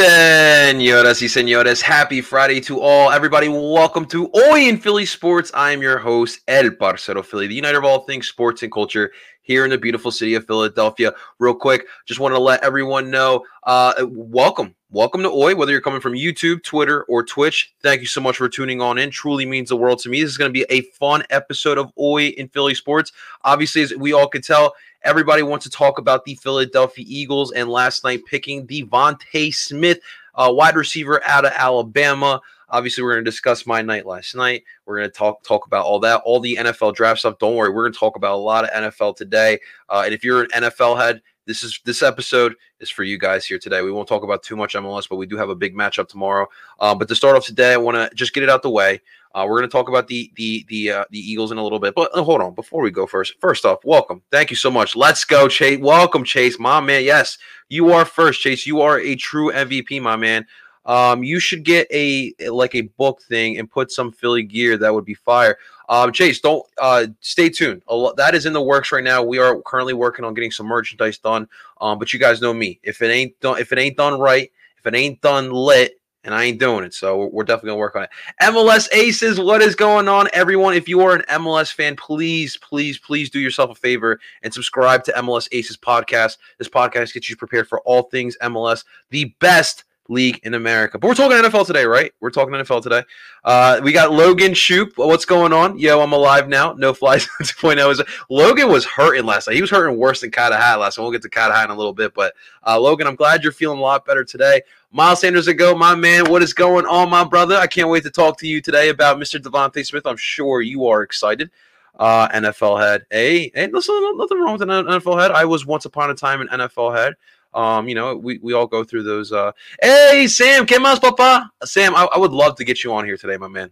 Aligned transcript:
Senoras 0.00 1.20
y 1.20 1.28
senores, 1.28 1.82
happy 1.82 2.22
Friday 2.22 2.58
to 2.62 2.80
all. 2.80 3.12
Everybody, 3.12 3.48
welcome 3.48 4.06
to 4.06 4.30
Oi 4.34 4.66
in 4.66 4.78
Philly 4.78 5.04
Sports. 5.04 5.50
I 5.52 5.72
am 5.72 5.82
your 5.82 5.98
host, 5.98 6.40
El 6.48 6.70
Parcero 6.70 7.22
Philly, 7.22 7.48
the 7.48 7.56
uniter 7.56 7.76
of 7.76 7.84
all 7.84 8.04
things 8.06 8.26
sports 8.26 8.62
and 8.62 8.72
culture 8.72 9.12
here 9.42 9.64
in 9.64 9.70
the 9.70 9.76
beautiful 9.76 10.10
city 10.10 10.34
of 10.36 10.46
Philadelphia. 10.46 11.12
Real 11.38 11.52
quick, 11.52 11.86
just 12.06 12.18
want 12.18 12.34
to 12.34 12.38
let 12.38 12.64
everyone 12.64 13.10
know 13.10 13.44
uh, 13.64 13.92
welcome. 14.08 14.74
Welcome 14.90 15.22
to 15.22 15.28
Oi, 15.28 15.54
whether 15.54 15.70
you're 15.70 15.82
coming 15.82 16.00
from 16.00 16.14
YouTube, 16.14 16.62
Twitter, 16.62 17.02
or 17.04 17.22
Twitch. 17.22 17.74
Thank 17.82 18.00
you 18.00 18.06
so 18.06 18.22
much 18.22 18.38
for 18.38 18.48
tuning 18.48 18.80
on 18.80 18.96
in. 18.96 19.10
Truly 19.10 19.44
means 19.44 19.68
the 19.68 19.76
world 19.76 19.98
to 20.00 20.08
me. 20.08 20.22
This 20.22 20.30
is 20.30 20.38
going 20.38 20.48
to 20.48 20.52
be 20.52 20.64
a 20.70 20.80
fun 20.98 21.24
episode 21.28 21.76
of 21.76 21.92
Oi 21.98 22.28
in 22.28 22.48
Philly 22.48 22.74
Sports. 22.74 23.12
Obviously, 23.44 23.82
as 23.82 23.94
we 23.94 24.14
all 24.14 24.28
could 24.28 24.44
tell, 24.44 24.74
Everybody 25.02 25.42
wants 25.42 25.64
to 25.64 25.70
talk 25.70 25.98
about 25.98 26.24
the 26.24 26.34
Philadelphia 26.34 27.04
Eagles 27.08 27.52
and 27.52 27.70
last 27.70 28.04
night 28.04 28.24
picking 28.26 28.66
DeVonta 28.66 29.54
Smith, 29.54 29.98
uh, 30.34 30.52
wide 30.52 30.76
receiver 30.76 31.22
out 31.26 31.46
of 31.46 31.52
Alabama. 31.52 32.40
Obviously, 32.68 33.02
we're 33.02 33.14
going 33.14 33.24
to 33.24 33.30
discuss 33.30 33.66
my 33.66 33.82
night 33.82 34.06
last 34.06 34.34
night. 34.34 34.62
We're 34.84 34.98
going 34.98 35.10
to 35.10 35.16
talk 35.16 35.42
talk 35.42 35.66
about 35.66 35.86
all 35.86 35.98
that, 36.00 36.20
all 36.24 36.38
the 36.38 36.56
NFL 36.56 36.94
draft 36.94 37.20
stuff. 37.20 37.38
Don't 37.38 37.56
worry, 37.56 37.70
we're 37.70 37.84
going 37.84 37.92
to 37.92 37.98
talk 37.98 38.16
about 38.16 38.34
a 38.34 38.36
lot 38.36 38.64
of 38.64 38.70
NFL 38.70 39.16
today. 39.16 39.58
Uh, 39.88 40.02
and 40.04 40.14
if 40.14 40.22
you're 40.22 40.42
an 40.42 40.50
NFL 40.54 40.98
head, 40.98 41.22
this 41.46 41.62
is 41.62 41.80
this 41.84 42.02
episode 42.02 42.54
is 42.78 42.90
for 42.90 43.02
you 43.02 43.18
guys 43.18 43.44
here 43.46 43.58
today. 43.58 43.82
We 43.82 43.90
won't 43.90 44.06
talk 44.06 44.22
about 44.22 44.42
too 44.42 44.54
much 44.54 44.74
MLS, 44.74 45.08
but 45.08 45.16
we 45.16 45.26
do 45.26 45.36
have 45.36 45.48
a 45.48 45.54
big 45.54 45.74
matchup 45.74 46.08
tomorrow. 46.08 46.46
Um, 46.78 46.98
but 46.98 47.08
to 47.08 47.14
start 47.14 47.36
off 47.36 47.44
today, 47.44 47.72
I 47.72 47.76
want 47.76 47.96
to 47.96 48.14
just 48.14 48.34
get 48.34 48.42
it 48.42 48.50
out 48.50 48.62
the 48.62 48.70
way. 48.70 49.00
Uh, 49.34 49.46
we're 49.48 49.58
going 49.58 49.68
to 49.68 49.72
talk 49.72 49.88
about 49.88 50.08
the 50.08 50.30
the 50.36 50.64
the 50.68 50.90
uh, 50.90 51.04
the 51.10 51.18
Eagles 51.18 51.52
in 51.52 51.58
a 51.58 51.62
little 51.62 51.78
bit, 51.78 51.94
but 51.94 52.10
uh, 52.16 52.22
hold 52.22 52.40
on 52.40 52.54
before 52.54 52.82
we 52.82 52.90
go 52.90 53.06
first. 53.06 53.34
First 53.40 53.64
off, 53.64 53.84
welcome, 53.84 54.22
thank 54.30 54.50
you 54.50 54.56
so 54.56 54.70
much. 54.70 54.96
Let's 54.96 55.24
go, 55.24 55.48
Chase. 55.48 55.78
Welcome, 55.78 56.24
Chase, 56.24 56.58
my 56.58 56.80
man. 56.80 57.04
Yes, 57.04 57.38
you 57.68 57.92
are 57.92 58.04
first, 58.04 58.40
Chase. 58.40 58.66
You 58.66 58.80
are 58.80 58.98
a 58.98 59.14
true 59.14 59.52
MVP, 59.52 60.02
my 60.02 60.16
man. 60.16 60.46
Um, 60.86 61.22
you 61.22 61.38
should 61.38 61.62
get 61.62 61.86
a 61.92 62.34
like 62.48 62.74
a 62.74 62.82
book 62.82 63.22
thing 63.22 63.58
and 63.58 63.70
put 63.70 63.92
some 63.92 64.10
Philly 64.10 64.42
gear. 64.42 64.76
That 64.76 64.92
would 64.92 65.04
be 65.04 65.14
fire. 65.14 65.58
Um, 65.88 66.12
Chase, 66.12 66.40
don't 66.40 66.64
uh, 66.80 67.06
stay 67.20 67.48
tuned. 67.48 67.82
That 68.16 68.34
is 68.34 68.46
in 68.46 68.52
the 68.52 68.62
works 68.62 68.90
right 68.90 69.04
now. 69.04 69.22
We 69.22 69.38
are 69.38 69.60
currently 69.62 69.94
working 69.94 70.24
on 70.24 70.34
getting 70.34 70.50
some 70.50 70.66
merchandise 70.66 71.18
done. 71.18 71.48
Um, 71.80 71.98
but 71.98 72.12
you 72.12 72.18
guys 72.18 72.40
know 72.40 72.54
me. 72.54 72.80
If 72.82 73.02
it 73.02 73.10
ain't 73.10 73.38
done, 73.40 73.58
if 73.58 73.72
it 73.72 73.78
ain't 73.78 73.96
done 73.96 74.18
right, 74.18 74.50
if 74.78 74.86
it 74.86 74.94
ain't 74.94 75.20
done 75.20 75.50
lit, 75.50 75.99
and 76.24 76.34
I 76.34 76.44
ain't 76.44 76.58
doing 76.58 76.84
it. 76.84 76.94
So 76.94 77.28
we're 77.32 77.44
definitely 77.44 77.70
gonna 77.70 77.78
work 77.78 77.96
on 77.96 78.04
it. 78.04 78.10
MLS 78.42 78.88
Aces, 78.92 79.40
what 79.40 79.62
is 79.62 79.74
going 79.74 80.08
on, 80.08 80.28
everyone? 80.32 80.74
If 80.74 80.88
you 80.88 81.00
are 81.00 81.14
an 81.14 81.22
MLS 81.28 81.72
fan, 81.72 81.96
please, 81.96 82.56
please, 82.56 82.98
please 82.98 83.30
do 83.30 83.40
yourself 83.40 83.70
a 83.70 83.74
favor 83.74 84.20
and 84.42 84.52
subscribe 84.52 85.04
to 85.04 85.12
MLS 85.12 85.48
Aces 85.52 85.76
podcast. 85.76 86.38
This 86.58 86.68
podcast 86.68 87.14
gets 87.14 87.30
you 87.30 87.36
prepared 87.36 87.68
for 87.68 87.80
all 87.80 88.04
things 88.04 88.36
MLS, 88.42 88.84
the 89.10 89.34
best 89.40 89.84
league 90.10 90.40
in 90.42 90.54
America. 90.54 90.98
But 90.98 91.08
we're 91.08 91.14
talking 91.14 91.36
NFL 91.36 91.66
today, 91.66 91.84
right? 91.84 92.12
We're 92.20 92.30
talking 92.30 92.52
NFL 92.52 92.82
today. 92.82 93.02
Uh, 93.44 93.80
we 93.82 93.92
got 93.92 94.12
Logan 94.12 94.52
Shoop. 94.52 94.94
What's 94.96 95.24
going 95.24 95.52
on? 95.52 95.78
Yo, 95.78 96.00
I'm 96.00 96.12
alive 96.12 96.48
now. 96.48 96.72
No 96.72 96.92
flies 96.92 97.26
2.0 97.42 97.92
is 97.92 98.02
Logan 98.28 98.68
was 98.68 98.84
hurting 98.84 99.24
last 99.24 99.46
night. 99.46 99.54
He 99.54 99.60
was 99.62 99.70
hurting 99.70 99.96
worse 99.96 100.20
than 100.20 100.30
Carter 100.30 100.56
Hart 100.56 100.80
last 100.80 100.98
night. 100.98 101.02
We'll 101.02 101.12
get 101.12 101.22
to 101.22 101.30
Carter 101.30 101.54
Hart 101.54 101.70
in 101.70 101.74
a 101.74 101.78
little 101.78 101.94
bit, 101.94 102.12
but 102.12 102.34
uh, 102.66 102.78
Logan, 102.78 103.06
I'm 103.06 103.14
glad 103.14 103.42
you're 103.42 103.52
feeling 103.52 103.78
a 103.78 103.82
lot 103.82 104.04
better 104.04 104.24
today. 104.24 104.62
Miles 104.92 105.20
Sanders 105.20 105.46
ago, 105.46 105.74
my 105.74 105.94
man, 105.94 106.28
what 106.28 106.42
is 106.42 106.52
going 106.52 106.84
on, 106.86 107.08
my 107.08 107.22
brother? 107.22 107.56
I 107.56 107.68
can't 107.68 107.88
wait 107.88 108.02
to 108.02 108.10
talk 108.10 108.38
to 108.40 108.48
you 108.48 108.60
today 108.60 108.88
about 108.88 109.18
Mr. 109.18 109.40
DeVonta 109.40 109.86
Smith. 109.86 110.04
I'm 110.04 110.16
sure 110.16 110.60
you 110.60 110.86
are 110.86 111.02
excited. 111.02 111.50
Uh, 111.96 112.28
NFL 112.28 112.80
head. 112.80 113.04
Hey, 113.10 113.52
hey, 113.54 113.66
nothing 113.66 114.40
wrong 114.40 114.52
with 114.52 114.62
an 114.62 114.68
NFL 114.68 115.20
head. 115.20 115.30
I 115.30 115.44
was 115.44 115.66
once 115.66 115.84
upon 115.84 116.10
a 116.10 116.14
time 116.14 116.40
an 116.40 116.48
NFL 116.48 116.96
head. 116.96 117.14
Um, 117.52 117.88
you 117.88 117.94
know, 117.94 118.16
we, 118.16 118.38
we 118.42 118.52
all 118.52 118.66
go 118.66 118.84
through 118.84 119.02
those. 119.02 119.32
Uh, 119.32 119.52
hey, 119.82 120.26
Sam, 120.28 120.66
¿qué 120.66 120.78
más, 120.78 121.00
papa? 121.00 121.50
Sam, 121.64 121.94
I, 121.94 122.08
I 122.14 122.18
would 122.18 122.32
love 122.32 122.56
to 122.56 122.64
get 122.64 122.84
you 122.84 122.92
on 122.92 123.04
here 123.04 123.16
today, 123.16 123.36
my 123.36 123.48
man. 123.48 123.70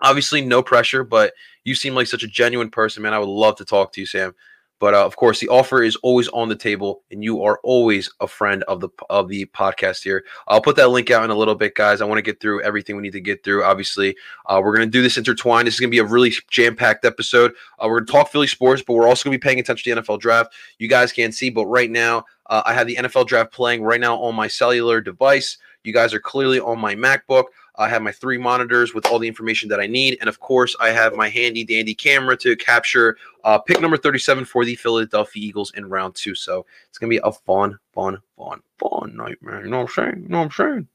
Obviously, 0.00 0.40
no 0.40 0.62
pressure, 0.62 1.04
but 1.04 1.32
you 1.64 1.74
seem 1.74 1.94
like 1.94 2.06
such 2.06 2.22
a 2.22 2.28
genuine 2.28 2.70
person, 2.70 3.02
man. 3.02 3.14
I 3.14 3.18
would 3.18 3.28
love 3.28 3.56
to 3.56 3.64
talk 3.64 3.92
to 3.92 4.00
you, 4.00 4.06
Sam. 4.06 4.34
But 4.80 4.92
uh, 4.92 5.06
of 5.06 5.16
course, 5.16 5.40
the 5.40 5.48
offer 5.48 5.82
is 5.82 5.96
always 5.96 6.28
on 6.28 6.48
the 6.48 6.56
table, 6.56 7.04
and 7.10 7.22
you 7.22 7.42
are 7.42 7.60
always 7.62 8.12
a 8.20 8.26
friend 8.26 8.64
of 8.64 8.80
the 8.80 8.88
of 9.08 9.28
the 9.28 9.46
podcast 9.46 10.02
here. 10.02 10.24
I'll 10.48 10.60
put 10.60 10.76
that 10.76 10.90
link 10.90 11.10
out 11.10 11.24
in 11.24 11.30
a 11.30 11.34
little 11.34 11.54
bit, 11.54 11.74
guys. 11.74 12.00
I 12.00 12.04
want 12.04 12.18
to 12.18 12.22
get 12.22 12.40
through 12.40 12.60
everything 12.62 12.96
we 12.96 13.02
need 13.02 13.12
to 13.12 13.20
get 13.20 13.44
through. 13.44 13.64
Obviously, 13.64 14.16
uh, 14.46 14.60
we're 14.62 14.76
going 14.76 14.86
to 14.86 14.90
do 14.90 15.00
this 15.00 15.16
intertwined. 15.16 15.66
This 15.66 15.74
is 15.74 15.80
going 15.80 15.90
to 15.90 15.94
be 15.94 16.00
a 16.00 16.04
really 16.04 16.34
jam 16.50 16.74
packed 16.74 17.04
episode. 17.04 17.52
Uh, 17.78 17.86
we're 17.88 18.00
going 18.00 18.06
to 18.06 18.12
talk 18.12 18.28
Philly 18.28 18.48
sports, 18.48 18.82
but 18.86 18.94
we're 18.94 19.06
also 19.06 19.24
going 19.24 19.32
to 19.32 19.38
be 19.38 19.42
paying 19.42 19.60
attention 19.60 19.94
to 19.94 19.94
the 19.94 20.02
NFL 20.02 20.20
draft. 20.20 20.52
You 20.78 20.88
guys 20.88 21.12
can't 21.12 21.32
see, 21.32 21.50
but 21.50 21.66
right 21.66 21.90
now, 21.90 22.24
uh, 22.46 22.62
I 22.64 22.74
have 22.74 22.86
the 22.86 22.96
NFL 22.96 23.26
draft 23.26 23.52
playing 23.52 23.82
right 23.82 24.00
now 24.00 24.16
on 24.16 24.34
my 24.34 24.48
cellular 24.48 25.00
device. 25.00 25.58
You 25.82 25.92
guys 25.92 26.14
are 26.14 26.20
clearly 26.20 26.60
on 26.60 26.78
my 26.78 26.94
MacBook. 26.94 27.44
I 27.76 27.88
have 27.88 28.02
my 28.02 28.12
three 28.12 28.38
monitors 28.38 28.94
with 28.94 29.04
all 29.06 29.18
the 29.18 29.26
information 29.26 29.68
that 29.70 29.80
I 29.80 29.86
need. 29.86 30.18
And 30.20 30.28
of 30.28 30.38
course, 30.38 30.76
I 30.80 30.90
have 30.90 31.14
my 31.14 31.28
handy 31.28 31.64
dandy 31.64 31.94
camera 31.94 32.36
to 32.38 32.54
capture 32.56 33.16
uh, 33.42 33.58
pick 33.58 33.80
number 33.80 33.96
37 33.96 34.44
for 34.44 34.64
the 34.64 34.76
Philadelphia 34.76 35.42
Eagles 35.42 35.72
in 35.76 35.88
round 35.88 36.14
two. 36.14 36.34
So 36.34 36.64
it's 36.88 36.98
going 36.98 37.10
to 37.10 37.16
be 37.16 37.20
a 37.24 37.32
fun, 37.32 37.76
fun, 37.92 38.18
fun, 38.36 38.60
fun 38.78 39.16
nightmare. 39.16 39.64
You 39.64 39.70
know 39.70 39.78
what 39.78 39.90
I'm 39.98 40.04
saying? 40.04 40.22
You 40.22 40.28
know 40.28 40.38
what 40.38 40.44
I'm 40.44 40.50
saying? 40.52 40.88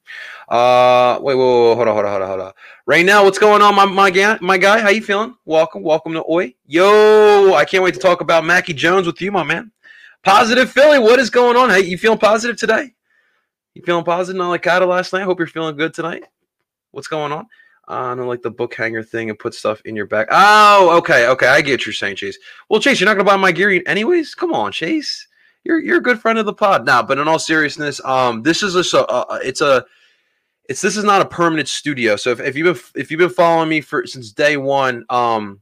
Uh, 0.48 1.18
wait, 1.20 1.34
wait, 1.34 1.44
wait, 1.44 1.74
hold 1.76 1.88
on, 1.88 1.94
hold 1.94 2.06
on, 2.06 2.10
hold 2.10 2.22
on, 2.22 2.28
hold 2.28 2.40
on. 2.40 2.52
Right 2.86 3.04
now, 3.04 3.24
what's 3.24 3.38
going 3.38 3.60
on, 3.60 3.74
my, 3.74 3.84
my 3.84 4.10
guy? 4.10 4.38
My 4.40 4.56
guy, 4.56 4.80
how 4.80 4.88
you 4.88 5.02
feeling? 5.02 5.36
Welcome, 5.44 5.82
welcome 5.82 6.14
to 6.14 6.24
Oi. 6.30 6.54
Yo, 6.66 7.52
I 7.54 7.66
can't 7.66 7.84
wait 7.84 7.94
to 7.94 8.00
talk 8.00 8.22
about 8.22 8.44
Mackie 8.44 8.72
Jones 8.72 9.06
with 9.06 9.20
you, 9.20 9.30
my 9.30 9.44
man. 9.44 9.70
Positive 10.22 10.70
Philly, 10.70 10.98
what 10.98 11.18
is 11.18 11.30
going 11.30 11.56
on? 11.56 11.70
Hey, 11.70 11.80
you 11.80 11.96
feeling 11.96 12.18
positive 12.18 12.56
today? 12.56 12.92
You 13.74 13.82
feeling 13.82 14.04
positive? 14.04 14.38
Not 14.38 14.50
like 14.50 14.62
Carter 14.62 14.86
last 14.86 15.12
night. 15.12 15.22
Hope 15.22 15.38
you're 15.38 15.46
feeling 15.46 15.76
good 15.76 15.94
tonight. 15.94 16.24
What's 16.90 17.08
going 17.08 17.32
on? 17.32 17.46
Uh, 17.88 18.12
and 18.12 18.28
like 18.28 18.42
the 18.42 18.50
book 18.50 18.74
hanger 18.74 19.02
thing 19.02 19.30
and 19.30 19.38
put 19.38 19.54
stuff 19.54 19.80
in 19.84 19.96
your 19.96 20.06
back. 20.06 20.28
Oh, 20.30 20.96
okay, 20.98 21.26
okay. 21.28 21.46
I 21.46 21.60
get 21.60 21.86
you're 21.86 21.92
saying, 21.92 22.16
Chase. 22.16 22.38
Well, 22.68 22.80
Chase, 22.80 23.00
you're 23.00 23.06
not 23.06 23.14
gonna 23.14 23.24
buy 23.24 23.36
my 23.36 23.50
gear 23.50 23.82
anyways. 23.86 24.34
Come 24.34 24.52
on, 24.52 24.72
Chase. 24.72 25.26
You're 25.64 25.80
you're 25.80 25.98
a 25.98 26.02
good 26.02 26.20
friend 26.20 26.38
of 26.38 26.46
the 26.46 26.52
pod 26.52 26.84
now. 26.84 27.02
But 27.02 27.18
in 27.18 27.26
all 27.26 27.38
seriousness, 27.38 28.00
um, 28.04 28.42
this 28.42 28.62
is 28.62 28.76
a 28.76 28.98
uh, 28.98 29.24
uh, 29.28 29.38
it's 29.42 29.60
a 29.60 29.84
it's 30.68 30.80
this 30.80 30.96
is 30.96 31.02
not 31.02 31.20
a 31.20 31.24
permanent 31.24 31.68
studio. 31.68 32.14
So 32.14 32.30
if, 32.30 32.40
if 32.40 32.56
you've 32.56 32.74
been 32.74 33.00
if 33.00 33.10
you've 33.10 33.18
been 33.18 33.28
following 33.30 33.68
me 33.68 33.80
for 33.80 34.06
since 34.06 34.30
day 34.30 34.56
one, 34.56 35.04
um, 35.10 35.60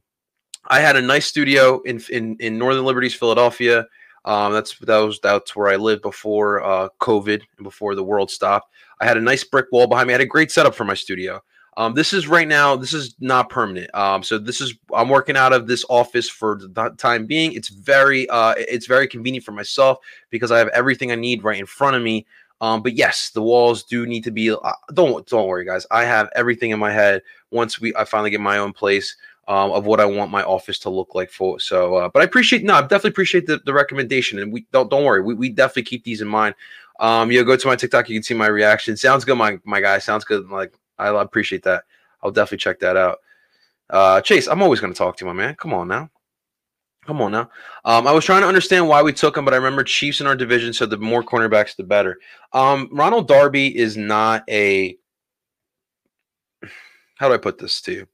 I 0.67 0.81
had 0.81 0.97
a 0.97 1.01
nice 1.01 1.25
studio 1.25 1.81
in 1.81 1.99
in 2.11 2.37
in 2.39 2.57
Northern 2.59 2.85
Liberties, 2.85 3.15
Philadelphia. 3.15 3.87
Um, 4.25 4.53
that's 4.53 4.77
that 4.79 4.97
was 4.97 5.19
that's 5.21 5.55
where 5.55 5.69
I 5.69 5.75
lived 5.75 6.01
before 6.01 6.63
uh, 6.63 6.89
COVID 6.99 7.41
and 7.57 7.63
before 7.63 7.95
the 7.95 8.03
world 8.03 8.29
stopped. 8.29 8.73
I 8.99 9.05
had 9.05 9.17
a 9.17 9.21
nice 9.21 9.43
brick 9.43 9.67
wall 9.71 9.87
behind 9.87 10.07
me. 10.07 10.13
I 10.13 10.15
had 10.15 10.21
a 10.21 10.25
great 10.25 10.51
setup 10.51 10.75
for 10.75 10.83
my 10.83 10.93
studio. 10.93 11.41
Um, 11.77 11.93
this 11.93 12.11
is 12.11 12.27
right 12.27 12.47
now. 12.47 12.75
This 12.75 12.93
is 12.93 13.15
not 13.21 13.49
permanent. 13.49 13.93
Um, 13.95 14.21
so 14.21 14.37
this 14.37 14.59
is 14.59 14.73
I'm 14.93 15.07
working 15.07 15.37
out 15.37 15.53
of 15.53 15.67
this 15.67 15.85
office 15.87 16.29
for 16.29 16.59
the 16.59 16.93
time 16.97 17.25
being. 17.25 17.53
It's 17.53 17.69
very 17.69 18.27
uh, 18.29 18.55
it's 18.57 18.85
very 18.85 19.07
convenient 19.07 19.45
for 19.45 19.53
myself 19.53 19.99
because 20.29 20.51
I 20.51 20.57
have 20.59 20.67
everything 20.69 21.11
I 21.11 21.15
need 21.15 21.43
right 21.43 21.59
in 21.59 21.65
front 21.65 21.95
of 21.95 22.01
me. 22.01 22.25
Um, 22.61 22.83
but 22.83 22.95
yes, 22.95 23.29
the 23.29 23.41
walls 23.41 23.83
do 23.83 24.05
need 24.05 24.25
to 24.25 24.31
be. 24.31 24.51
Uh, 24.51 24.57
don't 24.93 25.25
don't 25.27 25.47
worry, 25.47 25.63
guys. 25.63 25.85
I 25.91 26.03
have 26.03 26.29
everything 26.35 26.71
in 26.71 26.79
my 26.79 26.91
head. 26.91 27.21
Once 27.51 27.79
we 27.79 27.95
I 27.95 28.03
finally 28.03 28.29
get 28.29 28.41
my 28.41 28.57
own 28.57 28.73
place 28.73 29.15
um, 29.49 29.71
of 29.71 29.87
what 29.87 29.99
I 29.99 30.05
want 30.05 30.29
my 30.31 30.43
office 30.43 30.77
to 30.79 30.91
look 30.91 31.15
like 31.15 31.31
for. 31.31 31.59
So, 31.59 31.95
uh, 31.95 32.09
but 32.09 32.21
I 32.21 32.25
appreciate 32.25 32.63
no, 32.63 32.75
I 32.75 32.81
definitely 32.81 33.09
appreciate 33.09 33.47
the, 33.47 33.59
the 33.65 33.73
recommendation, 33.73 34.39
and 34.39 34.53
we 34.53 34.67
don't 34.71 34.89
don't 34.89 35.03
worry. 35.03 35.23
We, 35.23 35.33
we 35.33 35.49
definitely 35.49 35.83
keep 35.83 36.03
these 36.03 36.21
in 36.21 36.27
mind. 36.27 36.53
Um, 36.99 37.31
you 37.31 37.43
go 37.43 37.55
to 37.55 37.67
my 37.67 37.75
TikTok, 37.75 38.09
you 38.09 38.15
can 38.15 38.23
see 38.23 38.35
my 38.35 38.47
reaction. 38.47 38.95
Sounds 38.95 39.25
good, 39.25 39.37
my 39.37 39.59
my 39.65 39.81
guy. 39.81 39.97
Sounds 39.97 40.23
good. 40.23 40.47
Like 40.49 40.73
I 40.99 41.09
appreciate 41.21 41.63
that. 41.63 41.83
I'll 42.21 42.31
definitely 42.31 42.59
check 42.59 42.79
that 42.79 42.95
out. 42.95 43.17
Uh, 43.89 44.21
Chase, 44.21 44.47
I'm 44.47 44.61
always 44.61 44.79
going 44.79 44.93
to 44.93 44.97
talk 44.97 45.17
to 45.17 45.25
you, 45.25 45.27
my 45.27 45.33
man. 45.33 45.55
Come 45.55 45.73
on 45.73 45.87
now. 45.87 46.11
Come 47.05 47.21
on 47.21 47.31
now. 47.31 47.49
Um, 47.85 48.05
I 48.05 48.11
was 48.11 48.23
trying 48.23 48.41
to 48.41 48.47
understand 48.47 48.87
why 48.87 49.01
we 49.01 49.13
took 49.13 49.35
him, 49.35 49.45
but 49.45 49.53
I 49.55 49.57
remember 49.57 49.83
Chiefs 49.83 50.21
in 50.21 50.27
our 50.27 50.35
division 50.35 50.73
said 50.73 50.91
the 50.91 50.97
more 50.97 51.23
cornerbacks, 51.23 51.75
the 51.75 51.83
better. 51.83 52.19
Um, 52.53 52.87
Ronald 52.91 53.27
Darby 53.27 53.75
is 53.75 53.97
not 53.97 54.43
a. 54.47 54.95
How 57.15 57.29
do 57.29 57.33
I 57.33 57.37
put 57.37 57.57
this 57.57 57.81
to 57.81 57.93
you? 57.93 58.07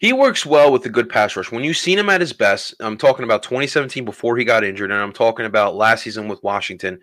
He 0.00 0.14
works 0.14 0.46
well 0.46 0.72
with 0.72 0.86
a 0.86 0.88
good 0.88 1.10
pass 1.10 1.36
rush. 1.36 1.52
When 1.52 1.62
you've 1.62 1.76
seen 1.76 1.98
him 1.98 2.08
at 2.08 2.22
his 2.22 2.32
best, 2.32 2.74
I'm 2.80 2.96
talking 2.96 3.22
about 3.22 3.42
2017 3.42 4.02
before 4.02 4.34
he 4.38 4.46
got 4.46 4.64
injured, 4.64 4.90
and 4.90 4.98
I'm 4.98 5.12
talking 5.12 5.44
about 5.44 5.76
last 5.76 6.04
season 6.04 6.26
with 6.26 6.42
Washington. 6.42 6.98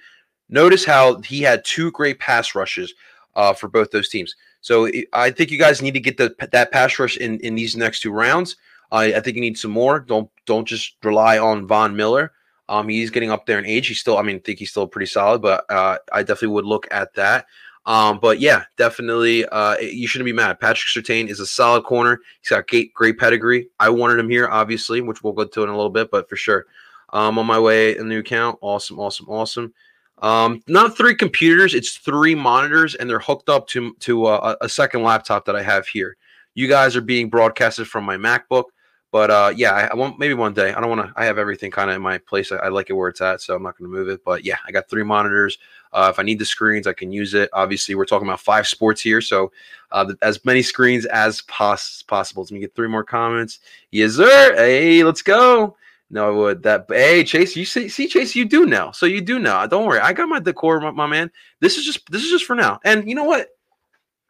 Notice 0.49 0.83
how 0.83 1.21
he 1.21 1.43
had 1.43 1.63
two 1.63 1.91
great 1.91 2.17
pass 2.19 2.55
rushes 2.55 2.95
uh, 3.35 3.53
for 3.53 3.67
both 3.67 3.91
those 3.91 4.09
teams. 4.09 4.33
So 4.61 4.89
I 5.13 5.29
think 5.29 5.51
you 5.51 5.59
guys 5.59 5.79
need 5.79 5.93
to 5.93 5.99
get 5.99 6.17
the 6.17 6.35
that 6.51 6.71
pass 6.71 6.97
rush 6.97 7.17
in 7.17 7.39
in 7.41 7.53
these 7.53 7.77
next 7.77 8.01
two 8.01 8.11
rounds. 8.11 8.55
I 8.91 9.19
think 9.19 9.35
you 9.35 9.41
need 9.41 9.59
some 9.59 9.71
more. 9.71 9.99
Don't 9.99 10.29
don't 10.47 10.67
just 10.67 10.95
rely 11.03 11.37
on 11.37 11.67
Von 11.67 11.95
Miller. 11.95 12.31
Um, 12.67 12.89
he's 12.89 13.11
getting 13.11 13.29
up 13.31 13.45
there 13.45 13.59
in 13.59 13.65
age. 13.65 13.87
He's 13.87 13.99
still, 13.99 14.17
I 14.17 14.23
mean, 14.23 14.37
I 14.37 14.39
think 14.39 14.59
he's 14.59 14.71
still 14.71 14.87
pretty 14.87 15.05
solid, 15.05 15.41
but 15.41 15.63
uh, 15.69 15.99
I 16.11 16.21
definitely 16.21 16.49
would 16.49 16.65
look 16.65 16.87
at 16.91 17.13
that. 17.13 17.45
Um, 17.87 18.19
but 18.19 18.41
yeah, 18.41 18.65
definitely, 18.75 19.45
uh, 19.45 19.77
you 19.79 20.07
shouldn't 20.07 20.25
be 20.25 20.33
mad. 20.33 20.59
Patrick 20.59 20.89
Surtain 20.89 21.29
is 21.29 21.39
a 21.39 21.47
solid 21.47 21.85
corner. 21.85 22.19
He's 22.41 22.49
got 22.49 22.67
great, 22.67 22.93
great 22.93 23.17
pedigree. 23.17 23.69
I 23.79 23.89
wanted 23.89 24.19
him 24.19 24.29
here, 24.29 24.49
obviously, 24.49 24.99
which 24.99 25.23
we'll 25.23 25.31
go 25.31 25.45
to 25.45 25.63
in 25.63 25.69
a 25.69 25.75
little 25.75 25.89
bit, 25.89 26.11
but 26.11 26.29
for 26.29 26.35
sure. 26.35 26.65
Um, 27.13 27.39
on 27.39 27.45
my 27.45 27.57
way 27.57 27.91
in 27.91 28.09
the 28.09 28.15
new 28.15 28.19
account. 28.19 28.59
Awesome, 28.61 28.99
awesome, 28.99 29.29
awesome. 29.29 29.73
Um, 30.21 30.61
not 30.67 30.97
three 30.97 31.15
computers, 31.15 31.73
it's 31.73 31.97
three 31.97 32.35
monitors, 32.35 32.95
and 32.95 33.09
they're 33.09 33.19
hooked 33.19 33.49
up 33.49 33.67
to 33.67 33.93
to 34.01 34.25
uh, 34.25 34.55
a 34.59 34.67
second 34.67 35.03
laptop 35.03 35.45
that 35.45 35.55
I 35.55 35.61
have 35.61 35.87
here. 35.87 36.17
You 36.55 36.67
guys 36.67 36.95
are 36.95 37.01
being 37.01 37.29
broadcasted 37.29 37.87
from 37.87 38.03
my 38.03 38.17
MacBook, 38.17 38.65
but 39.11 39.31
uh, 39.31 39.53
yeah, 39.55 39.71
I, 39.71 39.89
I 39.91 39.95
want 39.95 40.19
maybe 40.19 40.33
one 40.33 40.53
day. 40.53 40.73
I 40.73 40.81
don't 40.81 40.89
want 40.89 41.07
to. 41.07 41.13
I 41.15 41.25
have 41.25 41.37
everything 41.37 41.71
kind 41.71 41.89
of 41.89 41.95
in 41.95 42.01
my 42.01 42.17
place. 42.17 42.51
I, 42.51 42.57
I, 42.57 42.67
like 42.69 42.89
it 42.89 42.93
where 42.93 43.09
it's 43.09 43.21
at, 43.21 43.41
so 43.41 43.55
I'm 43.55 43.63
not 43.63 43.77
going 43.77 43.89
to 43.89 43.95
move 43.95 44.09
it. 44.09 44.25
But 44.25 44.43
yeah, 44.43 44.57
I 44.67 44.71
got 44.71 44.89
three 44.89 45.03
monitors. 45.03 45.57
Uh, 45.93 46.09
if 46.13 46.19
I 46.19 46.23
need 46.23 46.39
the 46.39 46.45
screens, 46.45 46.87
I 46.87 46.93
can 46.93 47.11
use 47.11 47.33
it. 47.33 47.49
Obviously, 47.53 47.95
we're 47.95 48.05
talking 48.05 48.27
about 48.27 48.39
five 48.39 48.67
sports 48.67 49.01
here, 49.01 49.21
so 49.21 49.51
uh, 49.91 50.13
as 50.21 50.43
many 50.45 50.61
screens 50.61 51.05
as 51.05 51.41
pos- 51.41 52.03
possible. 52.03 52.43
Let 52.43 52.51
me 52.51 52.59
get 52.59 52.75
three 52.75 52.87
more 52.87 53.03
comments. 53.03 53.59
Yes, 53.91 54.13
sir. 54.13 54.55
Hey, 54.55 55.03
let's 55.03 55.21
go. 55.21 55.75
No, 56.09 56.27
I 56.27 56.31
would 56.31 56.63
that. 56.63 56.85
Hey, 56.89 57.23
Chase, 57.23 57.55
you 57.55 57.65
see, 57.65 57.89
see, 57.89 58.07
Chase, 58.07 58.35
you 58.35 58.45
do 58.45 58.65
now. 58.65 58.91
So 58.91 59.05
you 59.05 59.21
do 59.21 59.39
now. 59.39 59.65
Don't 59.67 59.85
worry. 59.85 59.99
I 59.99 60.13
got 60.13 60.29
my 60.29 60.39
decor, 60.39 60.79
my, 60.79 60.91
my 60.91 61.07
man. 61.07 61.29
This 61.59 61.77
is 61.77 61.85
just 61.85 62.09
this 62.11 62.23
is 62.23 62.29
just 62.29 62.45
for 62.45 62.55
now. 62.55 62.79
And 62.85 63.07
you 63.09 63.15
know 63.15 63.25
what? 63.25 63.49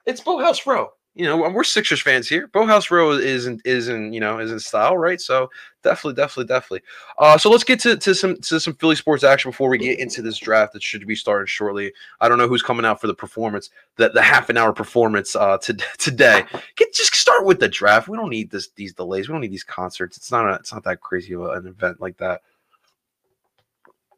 It's 0.06 0.22
Boathouse 0.22 0.66
Row 0.66 0.92
you 1.18 1.26
know, 1.26 1.38
we're 1.38 1.64
Sixers 1.64 2.02
fans 2.02 2.28
here. 2.28 2.48
Boathouse 2.48 2.92
Row 2.92 3.12
isn't 3.12 3.62
isn't 3.66 4.14
you 4.14 4.20
know 4.20 4.40
is 4.40 4.52
in 4.52 4.60
style, 4.60 4.98
right? 4.98 5.20
So 5.20 5.50
definitely, 5.84 6.14
definitely, 6.14 6.46
definitely. 6.46 6.82
Uh, 7.18 7.38
so 7.38 7.50
let's 7.50 7.64
get 7.64 7.80
to, 7.82 7.98
to 7.98 8.14
some 8.14 8.38
to 8.42 8.60
some 8.60 8.76
Philly 8.76 8.96
sports 8.96 9.24
action 9.24 9.50
before 9.50 9.70
we 9.70 9.80
get 9.80 10.00
into 10.00 10.22
this 10.22 10.38
draft 10.38 10.74
that 10.74 10.84
should 10.84 11.06
be 11.08 11.16
started 11.16 11.50
shortly. 11.50 11.92
I 12.22 12.30
don't 12.30 12.38
know 12.38 12.48
who's 12.48 12.62
coming 12.62 12.86
out 12.86 13.02
for 13.02 13.08
the 13.08 13.16
performance, 13.16 13.72
the, 13.96 14.10
the 14.10 14.22
half 14.22 14.50
an 14.50 14.58
hour 14.58 14.74
performance 14.74 15.36
uh 15.36 15.58
to, 15.60 15.74
today. 15.98 16.44
Get 16.76 16.94
just 16.94 17.16
start 17.16 17.46
with 17.46 17.60
the 17.60 17.68
draft. 17.68 18.08
We 18.08 18.18
don't 18.18 18.30
need 18.30 18.52
this 18.52 18.70
these 18.76 18.94
delays. 18.94 19.28
We 19.28 19.34
don't 19.34 19.42
need 19.42 19.52
these 19.52 19.64
concerts. 19.64 20.18
It's 20.18 20.32
not 20.32 20.48
a, 20.48 20.54
it's 20.56 20.72
not 20.72 20.84
that 20.84 21.02
crazy 21.02 21.34
of 21.34 21.42
an 21.42 21.66
event 21.66 22.00
like 22.00 22.18
that. 22.18 22.42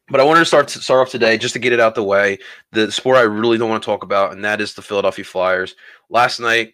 But 0.10 0.20
I 0.20 0.24
wanted 0.24 0.40
to 0.40 0.46
start 0.46 0.68
to 0.70 0.80
start 0.80 1.02
off 1.02 1.12
today 1.12 1.38
just 1.38 1.54
to 1.54 1.60
get 1.60 1.72
it 1.72 1.80
out 1.80 1.96
the 1.96 2.04
way. 2.04 2.40
The 2.72 2.92
sport 2.92 3.18
I 3.18 3.22
really 3.22 3.58
don't 3.58 3.70
want 3.70 3.84
to 3.84 3.86
talk 3.86 4.04
about, 4.04 4.34
and 4.34 4.44
that 4.44 4.60
is 4.60 4.74
the 4.74 4.82
Philadelphia 4.82 5.24
Flyers. 5.24 5.76
Last 6.10 6.40
night, 6.40 6.74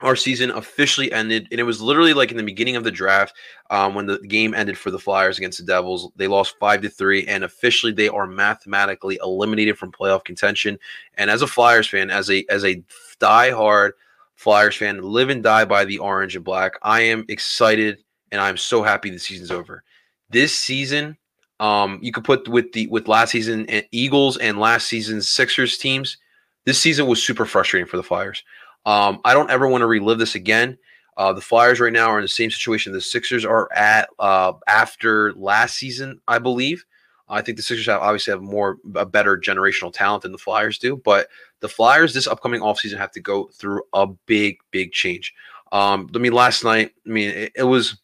our 0.00 0.16
season 0.16 0.50
officially 0.50 1.10
ended, 1.12 1.48
and 1.50 1.60
it 1.60 1.64
was 1.64 1.80
literally 1.80 2.14
like 2.14 2.30
in 2.30 2.36
the 2.36 2.42
beginning 2.42 2.76
of 2.76 2.84
the 2.84 2.90
draft 2.90 3.34
um, 3.70 3.94
when 3.94 4.06
the 4.06 4.18
game 4.18 4.54
ended 4.54 4.76
for 4.76 4.90
the 4.90 4.98
Flyers 4.98 5.38
against 5.38 5.58
the 5.58 5.64
Devils. 5.64 6.10
They 6.16 6.26
lost 6.26 6.56
five 6.58 6.82
to 6.82 6.88
three, 6.88 7.26
and 7.26 7.44
officially 7.44 7.92
they 7.92 8.08
are 8.08 8.26
mathematically 8.26 9.18
eliminated 9.22 9.78
from 9.78 9.92
playoff 9.92 10.24
contention. 10.24 10.78
And 11.14 11.30
as 11.30 11.42
a 11.42 11.46
Flyers 11.46 11.88
fan, 11.88 12.10
as 12.10 12.30
a 12.30 12.44
as 12.48 12.64
a 12.64 12.82
die-hard 13.18 13.94
Flyers 14.34 14.76
fan, 14.76 15.02
live 15.02 15.30
and 15.30 15.42
die 15.42 15.64
by 15.64 15.84
the 15.84 15.98
orange 15.98 16.36
and 16.36 16.44
black. 16.44 16.74
I 16.82 17.00
am 17.00 17.24
excited, 17.28 18.04
and 18.30 18.40
I'm 18.40 18.58
so 18.58 18.82
happy 18.82 19.10
the 19.10 19.18
season's 19.18 19.50
over. 19.50 19.82
This 20.28 20.54
season, 20.54 21.16
um, 21.58 21.98
you 22.02 22.12
could 22.12 22.24
put 22.24 22.46
with 22.48 22.72
the 22.72 22.86
with 22.88 23.08
last 23.08 23.30
season 23.30 23.68
eh, 23.70 23.82
Eagles 23.92 24.36
and 24.36 24.58
last 24.58 24.88
season's 24.88 25.28
Sixers 25.28 25.78
teams. 25.78 26.18
This 26.66 26.78
season 26.78 27.06
was 27.06 27.22
super 27.22 27.46
frustrating 27.46 27.86
for 27.86 27.96
the 27.96 28.02
Flyers. 28.02 28.42
Um, 28.86 29.20
I 29.24 29.34
don't 29.34 29.50
ever 29.50 29.68
want 29.68 29.82
to 29.82 29.86
relive 29.86 30.18
this 30.18 30.34
again. 30.34 30.78
Uh, 31.16 31.32
the 31.32 31.40
Flyers 31.40 31.80
right 31.80 31.92
now 31.92 32.08
are 32.08 32.18
in 32.18 32.24
the 32.24 32.28
same 32.28 32.50
situation 32.50 32.92
the 32.92 33.00
Sixers 33.00 33.44
are 33.44 33.70
at 33.74 34.08
uh, 34.18 34.52
after 34.66 35.32
last 35.34 35.76
season, 35.76 36.20
I 36.28 36.38
believe. 36.38 36.84
I 37.28 37.42
think 37.42 37.56
the 37.56 37.62
Sixers 37.62 37.86
have 37.86 38.02
obviously 38.02 38.32
have 38.32 38.42
more 38.42 38.78
a 38.94 39.04
better 39.04 39.36
generational 39.36 39.92
talent 39.92 40.22
than 40.22 40.32
the 40.32 40.38
Flyers 40.38 40.78
do, 40.78 40.96
but 41.04 41.28
the 41.60 41.68
Flyers 41.68 42.14
this 42.14 42.26
upcoming 42.26 42.60
offseason 42.60 42.98
have 42.98 43.10
to 43.12 43.20
go 43.20 43.48
through 43.48 43.82
a 43.92 44.06
big, 44.06 44.58
big 44.70 44.92
change. 44.92 45.34
Um, 45.72 46.08
I 46.14 46.18
mean, 46.18 46.32
last 46.32 46.62
night, 46.62 46.92
I 47.06 47.10
mean, 47.10 47.30
it, 47.30 47.52
it 47.56 47.64
was 47.64 47.96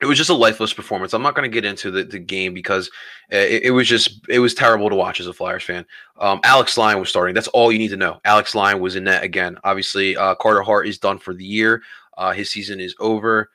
it 0.00 0.06
was 0.06 0.18
just 0.18 0.30
a 0.30 0.34
lifeless 0.34 0.74
performance. 0.74 1.14
I'm 1.14 1.22
not 1.22 1.34
going 1.34 1.50
to 1.50 1.54
get 1.54 1.64
into 1.64 1.90
the, 1.90 2.04
the 2.04 2.18
game 2.18 2.52
because 2.52 2.90
it, 3.30 3.64
it, 3.64 3.70
was 3.70 3.88
just 3.88 4.20
it 4.28 4.40
was 4.40 4.52
terrible 4.52 4.90
to 4.90 4.94
watch 4.94 5.20
as 5.20 5.26
a 5.26 5.32
Flyers 5.32 5.62
fan. 5.62 5.86
Um, 6.18 6.40
Alex 6.44 6.76
Lyon 6.76 7.00
was 7.00 7.08
starting. 7.08 7.34
That's 7.34 7.48
all 7.48 7.72
you 7.72 7.78
need 7.78 7.88
to 7.88 7.96
know. 7.96 8.20
Alex 8.24 8.54
Lyon 8.54 8.80
was 8.80 8.96
in 8.96 9.04
net 9.04 9.24
again. 9.24 9.56
Obviously, 9.64 10.16
uh, 10.16 10.34
Carter 10.34 10.62
Hart 10.62 10.86
is 10.86 10.98
done 10.98 11.18
for 11.18 11.32
the 11.32 11.44
year. 11.44 11.82
Uh, 12.18 12.32
his 12.32 12.50
season 12.50 12.78
is 12.78 12.94
over. 13.00 13.50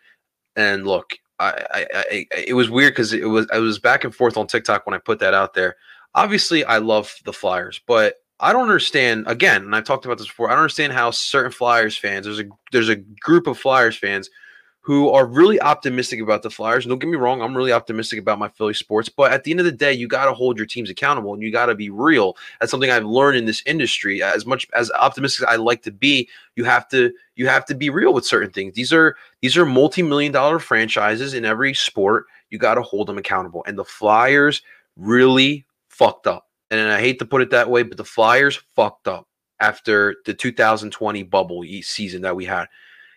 And 0.55 0.85
look, 0.87 1.13
I, 1.39 1.65
I, 1.71 1.85
I 1.93 2.27
it 2.47 2.53
was 2.55 2.69
weird 2.69 2.93
because 2.93 3.13
it 3.13 3.25
was 3.25 3.47
I 3.53 3.59
was 3.59 3.77
back 3.77 4.03
and 4.03 4.13
forth 4.13 4.35
on 4.35 4.47
TikTok 4.47 4.85
when 4.85 4.95
I 4.95 4.99
put 4.99 5.19
that 5.19 5.35
out 5.35 5.53
there. 5.53 5.75
Obviously, 6.15 6.63
I 6.65 6.79
love 6.79 7.13
the 7.23 7.33
Flyers, 7.33 7.79
but 7.85 8.15
I 8.39 8.51
don't 8.51 8.63
understand. 8.63 9.25
Again, 9.27 9.63
and 9.63 9.75
I've 9.75 9.85
talked 9.85 10.05
about 10.05 10.17
this 10.17 10.27
before. 10.27 10.47
I 10.47 10.53
don't 10.53 10.63
understand 10.63 10.93
how 10.93 11.11
certain 11.11 11.51
Flyers 11.51 11.95
fans 11.95 12.25
there's 12.25 12.39
a 12.39 12.45
there's 12.71 12.89
a 12.89 12.95
group 12.95 13.45
of 13.45 13.59
Flyers 13.59 13.95
fans 13.95 14.29
who 14.83 15.09
are 15.09 15.27
really 15.27 15.61
optimistic 15.61 16.19
about 16.19 16.41
the 16.41 16.49
Flyers. 16.49 16.87
Don't 16.87 16.97
get 16.97 17.07
me 17.07 17.15
wrong, 17.15 17.41
I'm 17.41 17.55
really 17.55 17.71
optimistic 17.71 18.19
about 18.19 18.39
my 18.39 18.49
Philly 18.49 18.73
sports, 18.73 19.09
but 19.09 19.31
at 19.31 19.43
the 19.43 19.51
end 19.51 19.59
of 19.59 19.65
the 19.65 19.71
day, 19.71 19.93
you 19.93 20.07
got 20.07 20.25
to 20.25 20.33
hold 20.33 20.57
your 20.57 20.65
teams 20.65 20.89
accountable 20.89 21.33
and 21.33 21.43
you 21.43 21.51
got 21.51 21.67
to 21.67 21.75
be 21.75 21.91
real. 21.91 22.35
That's 22.59 22.71
something 22.71 22.89
I've 22.89 23.05
learned 23.05 23.37
in 23.37 23.45
this 23.45 23.61
industry. 23.67 24.23
As 24.23 24.45
much 24.45 24.67
as 24.73 24.91
optimistic 24.91 25.47
as 25.47 25.53
I 25.53 25.57
like 25.57 25.83
to 25.83 25.91
be, 25.91 26.27
you 26.55 26.63
have 26.63 26.89
to 26.89 27.13
you 27.35 27.47
have 27.47 27.65
to 27.65 27.75
be 27.75 27.89
real 27.89 28.13
with 28.13 28.25
certain 28.25 28.51
things. 28.51 28.73
These 28.73 28.91
are 28.91 29.15
these 29.41 29.55
are 29.55 29.65
multi-million 29.65 30.31
dollar 30.31 30.57
franchises 30.57 31.35
in 31.35 31.45
every 31.45 31.75
sport. 31.75 32.25
You 32.49 32.57
got 32.57 32.75
to 32.75 32.81
hold 32.81 33.07
them 33.07 33.19
accountable. 33.19 33.63
And 33.67 33.77
the 33.77 33.85
Flyers 33.85 34.63
really 34.97 35.65
fucked 35.89 36.25
up. 36.25 36.47
And 36.71 36.89
I 36.89 36.99
hate 36.99 37.19
to 37.19 37.25
put 37.25 37.41
it 37.41 37.51
that 37.51 37.69
way, 37.69 37.83
but 37.83 37.97
the 37.97 38.05
Flyers 38.05 38.55
fucked 38.75 39.07
up 39.07 39.27
after 39.59 40.15
the 40.25 40.33
2020 40.33 41.23
bubble 41.23 41.63
season 41.81 42.23
that 42.23 42.35
we 42.35 42.45
had. 42.45 42.67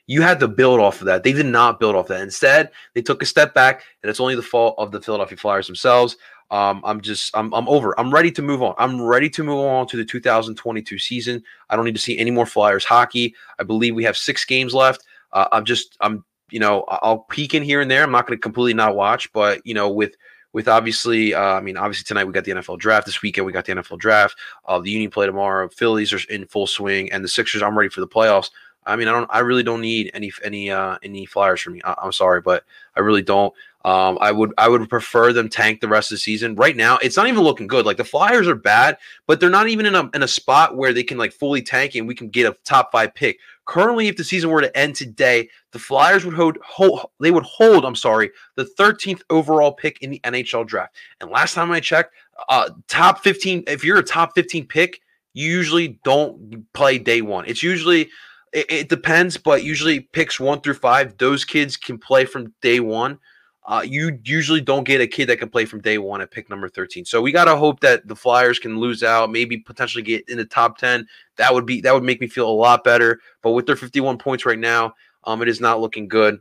You 0.06 0.22
had 0.22 0.40
to 0.40 0.48
build 0.48 0.80
off 0.80 1.00
of 1.00 1.06
that. 1.06 1.22
They 1.22 1.32
did 1.32 1.46
not 1.46 1.80
build 1.80 1.96
off 1.96 2.08
that. 2.08 2.20
Instead, 2.20 2.70
they 2.94 3.02
took 3.02 3.22
a 3.22 3.26
step 3.26 3.54
back, 3.54 3.84
and 4.02 4.10
it's 4.10 4.20
only 4.20 4.34
the 4.34 4.42
fault 4.42 4.74
of 4.78 4.90
the 4.92 5.00
Philadelphia 5.00 5.38
Flyers 5.38 5.66
themselves. 5.66 6.16
Um, 6.50 6.82
I'm 6.84 7.00
just, 7.00 7.34
I'm, 7.34 7.52
I'm 7.54 7.68
over. 7.68 7.98
I'm 7.98 8.12
ready 8.12 8.30
to 8.32 8.42
move 8.42 8.62
on. 8.62 8.74
I'm 8.78 9.00
ready 9.00 9.30
to 9.30 9.42
move 9.42 9.64
on 9.64 9.86
to 9.88 9.96
the 9.96 10.04
2022 10.04 10.98
season. 10.98 11.42
I 11.70 11.76
don't 11.76 11.84
need 11.84 11.94
to 11.94 12.00
see 12.00 12.18
any 12.18 12.30
more 12.30 12.46
Flyers 12.46 12.84
hockey. 12.84 13.34
I 13.58 13.62
believe 13.62 13.94
we 13.94 14.04
have 14.04 14.16
six 14.16 14.44
games 14.44 14.74
left. 14.74 15.04
Uh, 15.32 15.48
I'm 15.52 15.64
just, 15.64 15.96
I'm, 16.00 16.24
you 16.50 16.60
know, 16.60 16.84
I'll 16.88 17.20
peek 17.20 17.54
in 17.54 17.62
here 17.62 17.80
and 17.80 17.90
there. 17.90 18.02
I'm 18.02 18.12
not 18.12 18.26
going 18.26 18.38
to 18.38 18.42
completely 18.42 18.74
not 18.74 18.94
watch, 18.94 19.32
but 19.32 19.66
you 19.66 19.74
know, 19.74 19.88
with 19.88 20.14
with 20.52 20.68
obviously, 20.68 21.34
uh, 21.34 21.40
I 21.40 21.60
mean, 21.60 21.76
obviously 21.76 22.04
tonight 22.04 22.24
we 22.24 22.32
got 22.32 22.44
the 22.44 22.52
NFL 22.52 22.78
draft. 22.78 23.06
This 23.06 23.20
weekend 23.20 23.44
we 23.44 23.52
got 23.52 23.64
the 23.64 23.74
NFL 23.74 23.98
draft. 23.98 24.38
Uh, 24.66 24.78
the 24.78 24.90
Union 24.90 25.10
play 25.10 25.26
tomorrow. 25.26 25.68
Phillies 25.68 26.12
are 26.12 26.20
in 26.30 26.46
full 26.46 26.68
swing, 26.68 27.10
and 27.10 27.24
the 27.24 27.28
Sixers. 27.28 27.60
I'm 27.60 27.76
ready 27.76 27.90
for 27.90 28.00
the 28.00 28.06
playoffs. 28.06 28.50
I 28.86 28.96
mean, 28.96 29.08
I 29.08 29.12
don't. 29.12 29.28
I 29.30 29.40
really 29.40 29.62
don't 29.62 29.80
need 29.80 30.10
any 30.14 30.30
any 30.42 30.70
uh, 30.70 30.98
any 31.02 31.26
flyers 31.26 31.60
for 31.60 31.70
me. 31.70 31.80
I, 31.84 31.94
am 32.02 32.12
sorry, 32.12 32.40
but 32.40 32.64
I 32.96 33.00
really 33.00 33.22
don't. 33.22 33.54
Um, 33.84 34.16
I 34.20 34.32
would 34.32 34.52
I 34.56 34.68
would 34.68 34.88
prefer 34.88 35.32
them 35.32 35.48
tank 35.48 35.80
the 35.80 35.88
rest 35.88 36.10
of 36.10 36.16
the 36.16 36.20
season. 36.20 36.54
Right 36.54 36.76
now, 36.76 36.98
it's 37.02 37.16
not 37.16 37.26
even 37.26 37.42
looking 37.42 37.66
good. 37.66 37.84
Like 37.84 37.98
the 37.98 38.04
Flyers 38.04 38.48
are 38.48 38.54
bad, 38.54 38.96
but 39.26 39.40
they're 39.40 39.50
not 39.50 39.68
even 39.68 39.86
in 39.86 39.94
a 39.94 40.08
in 40.14 40.22
a 40.22 40.28
spot 40.28 40.76
where 40.76 40.92
they 40.92 41.02
can 41.02 41.18
like 41.18 41.32
fully 41.32 41.62
tank 41.62 41.94
and 41.94 42.08
we 42.08 42.14
can 42.14 42.28
get 42.28 42.46
a 42.46 42.56
top 42.64 42.92
five 42.92 43.14
pick. 43.14 43.38
Currently, 43.66 44.08
if 44.08 44.16
the 44.16 44.24
season 44.24 44.50
were 44.50 44.60
to 44.60 44.76
end 44.76 44.94
today, 44.94 45.48
the 45.72 45.78
Flyers 45.78 46.24
would 46.24 46.34
hold, 46.34 46.58
hold 46.62 47.10
they 47.20 47.30
would 47.30 47.44
hold. 47.44 47.84
I'm 47.84 47.94
sorry, 47.94 48.30
the 48.56 48.68
13th 48.78 49.22
overall 49.30 49.72
pick 49.72 50.00
in 50.02 50.10
the 50.10 50.20
NHL 50.20 50.66
draft. 50.66 50.96
And 51.20 51.30
last 51.30 51.54
time 51.54 51.70
I 51.70 51.80
checked, 51.80 52.14
uh, 52.48 52.70
top 52.88 53.22
15. 53.22 53.64
If 53.66 53.82
you're 53.82 53.98
a 53.98 54.02
top 54.02 54.34
15 54.34 54.66
pick, 54.66 55.00
you 55.32 55.50
usually 55.50 55.98
don't 56.04 56.72
play 56.74 56.98
day 56.98 57.22
one. 57.22 57.46
It's 57.46 57.62
usually 57.62 58.10
it, 58.54 58.66
it, 58.70 58.88
depends, 58.88 59.36
but 59.36 59.64
usually 59.64 60.00
picks 60.00 60.38
one 60.38 60.60
through 60.60 60.74
five, 60.74 61.18
those 61.18 61.44
kids 61.44 61.76
can 61.76 61.98
play 61.98 62.24
from 62.24 62.54
day 62.62 62.80
one. 62.80 63.18
Uh, 63.66 63.82
you 63.84 64.18
usually 64.24 64.60
don't 64.60 64.84
get 64.84 65.00
a 65.00 65.06
kid 65.06 65.26
that 65.26 65.38
can 65.38 65.48
play 65.48 65.64
from 65.64 65.80
day 65.80 65.98
one 65.98 66.20
at 66.20 66.30
pick 66.30 66.48
number 66.48 66.68
13. 66.68 67.04
So 67.04 67.20
we 67.20 67.32
got 67.32 67.46
to 67.46 67.56
hope 67.56 67.80
that 67.80 68.06
the 68.06 68.14
Flyers 68.14 68.58
can 68.58 68.78
lose 68.78 69.02
out, 69.02 69.32
maybe 69.32 69.58
potentially 69.58 70.02
get 70.02 70.28
in 70.28 70.36
the 70.36 70.44
top 70.44 70.78
10. 70.78 71.06
That 71.36 71.52
would 71.52 71.66
be 71.66 71.80
that 71.80 71.94
would 71.94 72.02
make 72.02 72.20
me 72.20 72.26
feel 72.26 72.48
a 72.48 72.52
lot 72.52 72.84
better. 72.84 73.20
But 73.42 73.52
with 73.52 73.66
their 73.66 73.76
51 73.76 74.18
points 74.18 74.44
right 74.44 74.58
now, 74.58 74.94
um, 75.24 75.40
it 75.40 75.48
is 75.48 75.60
not 75.60 75.80
looking 75.80 76.08
good 76.08 76.40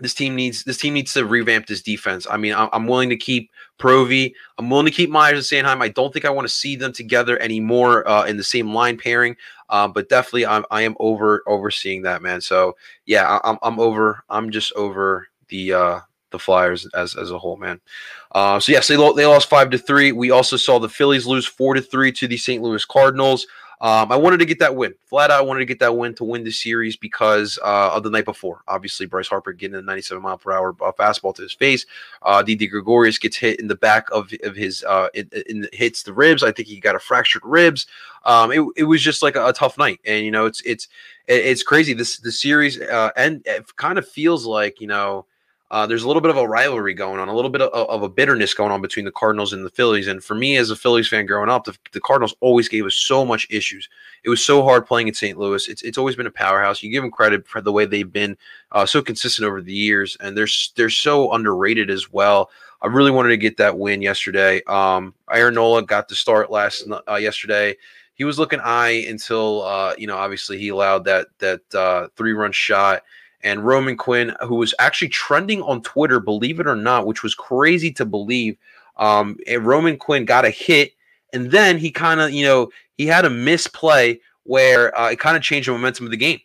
this 0.00 0.14
team 0.14 0.34
needs 0.34 0.64
this 0.64 0.78
team 0.78 0.94
needs 0.94 1.12
to 1.14 1.24
revamp 1.24 1.66
this 1.66 1.82
defense. 1.82 2.26
I 2.30 2.36
mean, 2.36 2.54
I'm, 2.56 2.86
willing 2.86 3.10
to 3.10 3.16
keep 3.16 3.50
Provy. 3.78 4.32
I'm 4.58 4.68
willing 4.70 4.86
to 4.86 4.92
keep 4.92 5.10
Myers 5.10 5.52
and 5.52 5.66
Sanheim. 5.66 5.82
I 5.82 5.88
don't 5.88 6.12
think 6.12 6.24
I 6.24 6.30
want 6.30 6.48
to 6.48 6.54
see 6.54 6.76
them 6.76 6.92
together 6.92 7.40
anymore 7.40 8.08
uh, 8.08 8.24
in 8.24 8.36
the 8.36 8.44
same 8.44 8.72
line 8.74 8.98
pairing. 8.98 9.36
Uh, 9.68 9.86
but 9.86 10.08
definitely, 10.08 10.46
I'm 10.46 10.64
I 10.70 10.82
am 10.82 10.96
over 11.00 11.42
overseeing 11.46 12.02
that 12.02 12.22
man. 12.22 12.40
So 12.40 12.76
yeah, 13.06 13.38
I, 13.44 13.50
am 13.50 13.58
I'm 13.62 13.78
over. 13.78 14.24
I'm 14.28 14.50
just 14.50 14.72
over 14.72 15.28
the 15.48 15.72
uh, 15.72 16.00
the 16.30 16.38
Flyers 16.38 16.86
as 16.94 17.14
as 17.16 17.30
a 17.30 17.38
whole, 17.38 17.56
man. 17.56 17.80
Uh, 18.32 18.58
so 18.58 18.72
yes, 18.72 18.88
they 18.88 18.96
they 18.96 19.26
lost 19.26 19.48
five 19.48 19.70
to 19.70 19.78
three. 19.78 20.12
We 20.12 20.30
also 20.30 20.56
saw 20.56 20.78
the 20.78 20.88
Phillies 20.88 21.26
lose 21.26 21.46
four 21.46 21.74
to 21.74 21.80
three 21.80 22.12
to 22.12 22.26
the 22.26 22.36
St. 22.36 22.62
Louis 22.62 22.84
Cardinals. 22.84 23.46
Um, 23.82 24.12
I 24.12 24.16
wanted 24.16 24.38
to 24.38 24.44
get 24.44 24.58
that 24.58 24.76
win. 24.76 24.94
Flat 25.06 25.30
out, 25.30 25.38
I 25.38 25.42
wanted 25.42 25.60
to 25.60 25.64
get 25.66 25.78
that 25.78 25.96
win 25.96 26.14
to 26.16 26.24
win 26.24 26.44
the 26.44 26.50
series 26.50 26.96
because 26.96 27.58
uh, 27.64 27.90
of 27.94 28.02
the 28.02 28.10
night 28.10 28.26
before. 28.26 28.62
Obviously, 28.68 29.06
Bryce 29.06 29.28
Harper 29.28 29.52
getting 29.52 29.76
a 29.76 29.82
97 29.82 30.22
mile 30.22 30.36
per 30.36 30.52
hour 30.52 30.76
uh, 30.82 30.92
fastball 30.92 31.34
to 31.36 31.42
his 31.42 31.54
face. 31.54 31.86
Uh, 32.22 32.42
Didi 32.42 32.66
Gregorius 32.66 33.18
gets 33.18 33.36
hit 33.36 33.58
in 33.58 33.68
the 33.68 33.74
back 33.74 34.10
of, 34.10 34.30
of 34.44 34.54
his, 34.54 34.84
uh, 34.84 35.08
in, 35.14 35.30
in, 35.48 35.68
hits 35.72 36.02
the 36.02 36.12
ribs. 36.12 36.42
I 36.42 36.52
think 36.52 36.68
he 36.68 36.78
got 36.78 36.94
a 36.94 37.00
fractured 37.00 37.42
ribs. 37.44 37.86
Um, 38.26 38.52
it, 38.52 38.62
it 38.76 38.84
was 38.84 39.00
just 39.00 39.22
like 39.22 39.34
a, 39.34 39.46
a, 39.46 39.52
tough 39.54 39.78
night, 39.78 40.00
and 40.04 40.24
you 40.24 40.30
know, 40.30 40.44
it's 40.44 40.60
it's 40.62 40.88
it's 41.26 41.62
crazy. 41.62 41.94
This 41.94 42.18
the 42.18 42.32
series 42.32 42.78
uh, 42.78 43.10
and 43.16 43.40
it 43.46 43.74
kind 43.76 43.98
of 43.98 44.06
feels 44.06 44.44
like 44.44 44.78
you 44.80 44.86
know 44.86 45.24
uh, 45.70 45.86
there's 45.86 46.02
a 46.02 46.06
little 46.06 46.20
bit 46.20 46.30
of 46.30 46.36
a 46.36 46.46
rivalry 46.46 46.94
going 46.94 47.20
on, 47.20 47.28
a 47.28 47.34
little 47.34 47.50
bit 47.50 47.62
of, 47.62 47.70
of, 47.88 48.02
a 48.02 48.08
bitterness 48.08 48.54
going 48.54 48.72
on 48.72 48.80
between 48.80 49.04
the 49.04 49.12
Cardinals 49.12 49.52
and 49.52 49.64
the 49.64 49.70
Phillies. 49.70 50.08
And 50.08 50.22
for 50.22 50.34
me, 50.34 50.56
as 50.56 50.70
a 50.70 50.76
Phillies 50.76 51.06
fan 51.06 51.26
growing 51.26 51.48
up, 51.48 51.64
the, 51.64 51.76
the, 51.92 52.00
Cardinals 52.00 52.34
always 52.40 52.68
gave 52.68 52.84
us 52.86 52.96
so 52.96 53.24
much 53.24 53.46
issues. 53.50 53.88
It 54.24 54.30
was 54.30 54.44
so 54.44 54.64
hard 54.64 54.84
playing 54.84 55.06
in 55.06 55.14
St. 55.14 55.38
Louis. 55.38 55.68
It's, 55.68 55.82
it's 55.82 55.96
always 55.96 56.16
been 56.16 56.26
a 56.26 56.30
powerhouse. 56.32 56.82
You 56.82 56.90
give 56.90 57.04
them 57.04 57.12
credit 57.12 57.46
for 57.46 57.60
the 57.60 57.70
way 57.70 57.84
they've 57.84 58.12
been 58.12 58.36
uh, 58.72 58.84
so 58.84 59.00
consistent 59.00 59.46
over 59.46 59.62
the 59.62 59.72
years, 59.72 60.16
and 60.20 60.36
they're 60.36 60.48
they're 60.74 60.90
so 60.90 61.32
underrated 61.32 61.88
as 61.88 62.12
well. 62.12 62.50
I 62.82 62.88
really 62.88 63.10
wanted 63.12 63.28
to 63.28 63.36
get 63.36 63.56
that 63.58 63.78
win 63.78 64.02
yesterday. 64.02 64.62
Um, 64.66 65.14
Aaron 65.30 65.54
Nola 65.54 65.82
got 65.82 66.08
the 66.08 66.16
start 66.16 66.50
last 66.50 66.84
uh, 67.08 67.14
yesterday. 67.14 67.76
He 68.14 68.24
was 68.24 68.38
looking 68.38 68.60
eye 68.60 69.06
until 69.08 69.62
uh, 69.62 69.94
you 69.96 70.08
know 70.08 70.16
obviously 70.16 70.58
he 70.58 70.70
allowed 70.70 71.04
that 71.04 71.28
that 71.38 71.74
uh, 71.74 72.08
three 72.16 72.32
run 72.32 72.50
shot 72.50 73.02
and 73.42 73.64
Roman 73.64 73.96
Quinn, 73.96 74.34
who 74.46 74.56
was 74.56 74.74
actually 74.78 75.08
trending 75.08 75.62
on 75.62 75.82
Twitter, 75.82 76.20
believe 76.20 76.60
it 76.60 76.66
or 76.66 76.76
not, 76.76 77.06
which 77.06 77.22
was 77.22 77.34
crazy 77.34 77.90
to 77.92 78.04
believe. 78.04 78.56
Um, 78.96 79.38
Roman 79.60 79.96
Quinn 79.96 80.24
got 80.24 80.44
a 80.44 80.50
hit, 80.50 80.92
and 81.32 81.50
then 81.50 81.78
he 81.78 81.90
kind 81.90 82.20
of, 82.20 82.32
you 82.32 82.44
know, 82.44 82.70
he 82.96 83.06
had 83.06 83.24
a 83.24 83.30
misplay 83.30 84.20
where 84.44 84.96
uh, 84.98 85.10
it 85.10 85.18
kind 85.18 85.36
of 85.36 85.42
changed 85.42 85.68
the 85.68 85.72
momentum 85.72 86.06
of 86.06 86.10
the 86.10 86.16
game. 86.16 86.40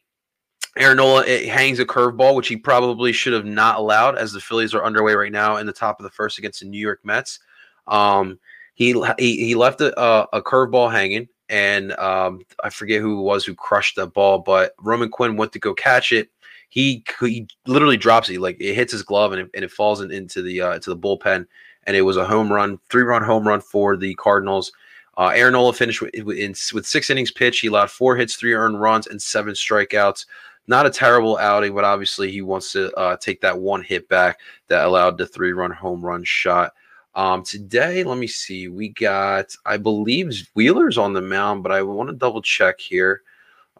Aaron 0.78 0.98
Nola 0.98 1.26
hangs 1.26 1.80
a 1.80 1.86
curveball, 1.86 2.36
which 2.36 2.50
he 2.50 2.58
probably 2.58 3.14
should 3.14 3.34
have 3.34 3.46
not 3.46 3.78
allowed, 3.78 4.18
as 4.18 4.34
the 4.34 4.42
Phillies 4.42 4.74
are 4.74 4.84
underway 4.84 5.14
right 5.14 5.32
now 5.32 5.58
in 5.58 5.66
the 5.66 5.74
top 5.74 6.00
of 6.00 6.04
the 6.04 6.10
first 6.10 6.38
against 6.38 6.60
the 6.60 6.66
New 6.66 6.80
York 6.80 7.00
Mets. 7.04 7.40
Um, 7.88 8.40
he, 8.74 8.92
he 9.18 9.46
he 9.46 9.56
left 9.56 9.80
a, 9.80 9.98
a 10.36 10.42
curveball 10.42 10.92
hanging, 10.92 11.30
and 11.48 11.94
um, 11.94 12.42
I 12.62 12.70
forget 12.70 13.02
who 13.02 13.20
it 13.20 13.24
was 13.24 13.46
who 13.46 13.56
crushed 13.56 13.96
that 13.96 14.14
ball, 14.14 14.40
but 14.40 14.74
Roman 14.80 15.10
Quinn 15.10 15.38
went 15.38 15.54
to 15.54 15.60
go 15.60 15.74
catch 15.74 16.12
it 16.12 16.30
he 16.70 17.04
he 17.20 17.48
literally 17.68 17.98
drops 17.98 18.30
it 18.30 18.40
like 18.40 18.58
it 18.60 18.74
hits 18.74 18.92
his 18.92 19.04
glove 19.04 19.32
and 19.32 19.42
it, 19.42 19.50
and 19.54 19.64
it 19.64 19.72
falls 19.72 20.02
in, 20.02 20.12
into 20.12 20.42
the 20.42 20.62
uh, 20.62 20.74
into 20.74 20.90
the 20.90 20.98
bullpen 20.98 21.46
and 21.86 21.96
it 21.96 22.02
was 22.02 22.18
a 22.18 22.26
home 22.26 22.52
run 22.52 22.80
three 22.90 23.04
run 23.04 23.24
home 23.24 23.48
run 23.48 23.62
for 23.62 23.96
the 23.98 24.14
Cardinals. 24.16 24.72
Uh, 25.18 25.32
Aaron 25.34 25.54
Nola 25.54 25.72
finished 25.72 26.02
with, 26.02 26.14
in, 26.14 26.54
with 26.74 26.86
six 26.86 27.10
innings 27.10 27.32
pitched. 27.32 27.62
He 27.62 27.68
allowed 27.68 27.90
four 27.90 28.18
hits, 28.18 28.36
three 28.36 28.54
earned 28.54 28.82
runs, 28.82 29.08
and 29.08 29.22
seven 29.22 29.54
strikeouts. 29.54 30.26
Not 30.68 30.86
a 30.86 30.90
terrible 30.90 31.38
outing, 31.38 31.74
but 31.74 31.86
obviously 31.86 32.32
he 32.32 32.42
wants 32.42 32.72
to 32.74 32.92
uh, 32.96 33.16
take 33.18 33.40
that 33.42 33.58
one 33.58 33.82
hit 33.84 34.10
back 34.10 34.40
that 34.68 34.86
allowed 34.86 35.18
the 35.18 35.28
three 35.28 35.54
run 35.54 35.72
home 35.72 36.04
run 36.04 36.24
shot. 36.24 36.74
Um, 37.14 37.44
today, 37.44 38.04
let 38.04 38.18
me 38.18 38.28
see. 38.28 38.68
We 38.68 38.90
got, 38.90 39.56
I 39.66 39.78
believe, 39.78 40.50
Wheeler's 40.54 40.98
on 40.98 41.14
the 41.14 41.22
mound, 41.22 41.64
but 41.64 41.72
I 41.72 41.82
want 41.82 42.10
to 42.10 42.16
double 42.16 42.42
check 42.42 42.80
here. 42.80 43.22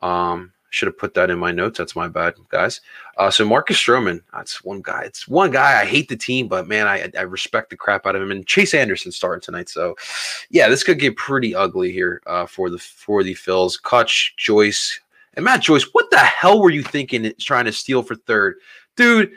Um, 0.02 0.54
should 0.76 0.88
have 0.88 0.98
put 0.98 1.14
that 1.14 1.30
in 1.30 1.40
my 1.40 1.52
notes. 1.52 1.78
That's 1.78 1.96
my 1.96 2.08
bad, 2.08 2.36
guys. 2.50 2.82
Uh, 3.18 3.32
so 3.32 3.46
Marcus 3.46 3.78
Stroman, 3.78 4.22
that's 4.34 4.64
one 4.64 4.82
guy. 4.82 5.04
It's 5.04 5.28
one 5.28 5.52
guy. 5.52 5.82
I 5.82 5.86
hate 5.86 6.10
the 6.10 6.18
team, 6.18 6.48
but 6.48 6.68
man, 6.68 6.88
I, 6.88 7.10
I 7.18 7.22
respect 7.22 7.70
the 7.70 7.78
crap 7.78 8.06
out 8.06 8.16
of 8.16 8.22
him. 8.22 8.32
And 8.32 8.46
Chase 8.46 8.74
Anderson 8.74 9.12
starting 9.12 9.42
tonight, 9.42 9.70
so 9.70 9.96
yeah, 10.50 10.68
this 10.68 10.84
could 10.84 11.00
get 11.00 11.16
pretty 11.16 11.56
ugly 11.56 11.92
here 11.92 12.22
uh, 12.28 12.46
for 12.46 12.70
the 12.70 12.78
for 12.78 13.24
the 13.24 13.34
Phils. 13.34 13.82
Cutch, 13.82 14.36
Joyce, 14.38 15.00
and 15.36 15.46
Matt 15.46 15.62
Joyce. 15.62 15.88
What 15.94 16.10
the 16.12 16.18
hell 16.18 16.62
were 16.62 16.72
you 16.72 16.84
thinking? 16.84 17.34
Trying 17.40 17.66
to 17.66 17.72
steal 17.72 18.04
for 18.04 18.16
third, 18.16 18.56
dude 18.96 19.32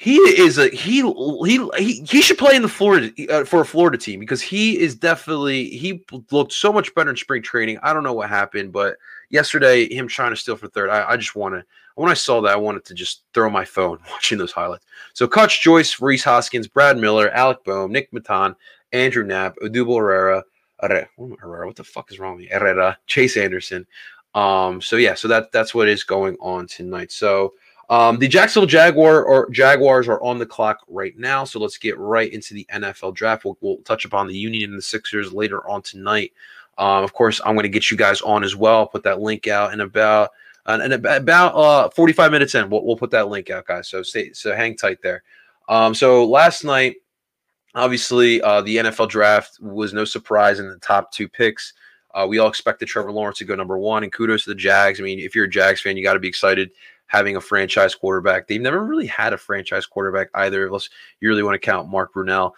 he 0.00 0.14
is 0.14 0.58
a 0.58 0.68
he 0.68 1.02
he 1.02 1.68
he, 1.76 2.00
he 2.02 2.22
should 2.22 2.38
play 2.38 2.54
in 2.54 2.62
the 2.62 2.68
Florida 2.68 3.10
uh, 3.32 3.44
for 3.44 3.62
a 3.62 3.66
Florida 3.66 3.98
team 3.98 4.20
because 4.20 4.40
he 4.40 4.78
is 4.78 4.94
definitely 4.94 5.70
he 5.70 6.04
looked 6.30 6.52
so 6.52 6.72
much 6.72 6.94
better 6.94 7.10
in 7.10 7.16
spring 7.16 7.42
training. 7.42 7.80
I 7.82 7.92
don't 7.92 8.04
know 8.04 8.12
what 8.12 8.28
happened, 8.28 8.72
but 8.72 8.96
yesterday 9.30 9.92
him 9.92 10.08
trying 10.08 10.30
to 10.30 10.36
steal 10.36 10.56
for 10.56 10.68
third, 10.68 10.90
I, 10.90 11.10
I 11.10 11.16
just 11.16 11.36
wanted 11.36 11.64
when 11.94 12.10
I 12.10 12.14
saw 12.14 12.40
that 12.42 12.52
I 12.52 12.56
wanted 12.56 12.84
to 12.86 12.94
just 12.94 13.24
throw 13.34 13.50
my 13.50 13.64
phone 13.64 13.98
watching 14.10 14.38
those 14.38 14.52
highlights. 14.52 14.86
So 15.14 15.26
Cutch, 15.26 15.62
Joyce, 15.62 16.00
Rhys 16.00 16.24
Hoskins, 16.24 16.68
Brad 16.68 16.98
Miller, 16.98 17.30
Alec 17.30 17.64
Bohm, 17.64 17.92
Nick 17.92 18.12
Maton, 18.12 18.54
Andrew 18.92 19.24
Knapp, 19.24 19.56
Odubel 19.62 19.98
Herrera, 19.98 20.44
Herrera, 20.80 21.66
what 21.66 21.76
the 21.76 21.84
fuck 21.84 22.10
is 22.12 22.18
wrong 22.18 22.36
with 22.36 22.44
me? 22.44 22.50
Herrera, 22.50 22.98
Chase 23.06 23.36
Anderson. 23.36 23.86
Um, 24.34 24.80
so 24.80 24.96
yeah, 24.96 25.14
so 25.14 25.26
that 25.28 25.50
that's 25.52 25.74
what 25.74 25.88
is 25.88 26.04
going 26.04 26.36
on 26.40 26.66
tonight. 26.66 27.10
So 27.10 27.54
um, 27.90 28.18
the 28.18 28.28
Jacksonville 28.28 28.66
Jaguar 28.66 29.24
or 29.24 29.48
Jaguars 29.50 30.08
are 30.08 30.22
on 30.22 30.38
the 30.38 30.46
clock 30.46 30.80
right 30.88 31.16
now, 31.16 31.44
so 31.44 31.58
let's 31.58 31.78
get 31.78 31.98
right 31.98 32.30
into 32.32 32.52
the 32.52 32.66
NFL 32.72 33.14
draft. 33.14 33.44
We'll, 33.44 33.56
we'll 33.60 33.78
touch 33.78 34.04
upon 34.04 34.26
the 34.26 34.36
Union 34.36 34.70
and 34.70 34.78
the 34.78 34.82
Sixers 34.82 35.32
later 35.32 35.68
on 35.68 35.82
tonight. 35.82 36.32
Um, 36.78 37.02
of 37.04 37.12
course, 37.12 37.40
I'm 37.44 37.54
going 37.54 37.64
to 37.64 37.68
get 37.68 37.90
you 37.90 37.96
guys 37.96 38.20
on 38.22 38.44
as 38.44 38.54
well. 38.54 38.86
put 38.86 39.02
that 39.02 39.20
link 39.20 39.48
out 39.48 39.72
in 39.72 39.80
about 39.80 40.30
and 40.66 40.92
about 40.92 41.54
uh, 41.54 41.88
45 41.90 42.30
minutes 42.30 42.54
in. 42.54 42.68
We'll, 42.68 42.84
we'll 42.84 42.96
put 42.96 43.10
that 43.12 43.28
link 43.28 43.50
out, 43.50 43.66
guys. 43.66 43.88
So 43.88 44.02
stay 44.02 44.32
so 44.32 44.54
hang 44.54 44.76
tight 44.76 44.98
there. 45.02 45.22
Um, 45.68 45.94
so 45.94 46.24
last 46.24 46.64
night, 46.64 46.96
obviously, 47.74 48.40
uh, 48.42 48.60
the 48.62 48.76
NFL 48.76 49.08
draft 49.08 49.58
was 49.60 49.92
no 49.92 50.04
surprise 50.04 50.60
in 50.60 50.68
the 50.68 50.78
top 50.78 51.10
two 51.10 51.28
picks. 51.28 51.72
Uh, 52.14 52.26
we 52.28 52.38
all 52.38 52.48
expected 52.48 52.86
Trevor 52.86 53.12
Lawrence 53.12 53.38
to 53.38 53.44
go 53.44 53.54
number 53.54 53.78
one, 53.78 54.02
and 54.02 54.12
kudos 54.12 54.44
to 54.44 54.50
the 54.50 54.54
Jags. 54.54 55.00
I 55.00 55.02
mean, 55.02 55.18
if 55.18 55.34
you're 55.34 55.44
a 55.44 55.50
Jags 55.50 55.80
fan, 55.80 55.96
you 55.96 56.02
got 56.02 56.14
to 56.14 56.18
be 56.18 56.28
excited 56.28 56.70
having 57.08 57.36
a 57.36 57.40
franchise 57.40 57.94
quarterback. 57.94 58.46
They've 58.46 58.60
never 58.60 58.84
really 58.84 59.06
had 59.06 59.32
a 59.32 59.38
franchise 59.38 59.86
quarterback 59.86 60.28
either, 60.34 60.66
unless 60.66 60.88
you 61.20 61.28
really 61.28 61.42
want 61.42 61.54
to 61.54 61.58
count 61.58 61.88
Mark 61.88 62.14
Brunell. 62.14 62.52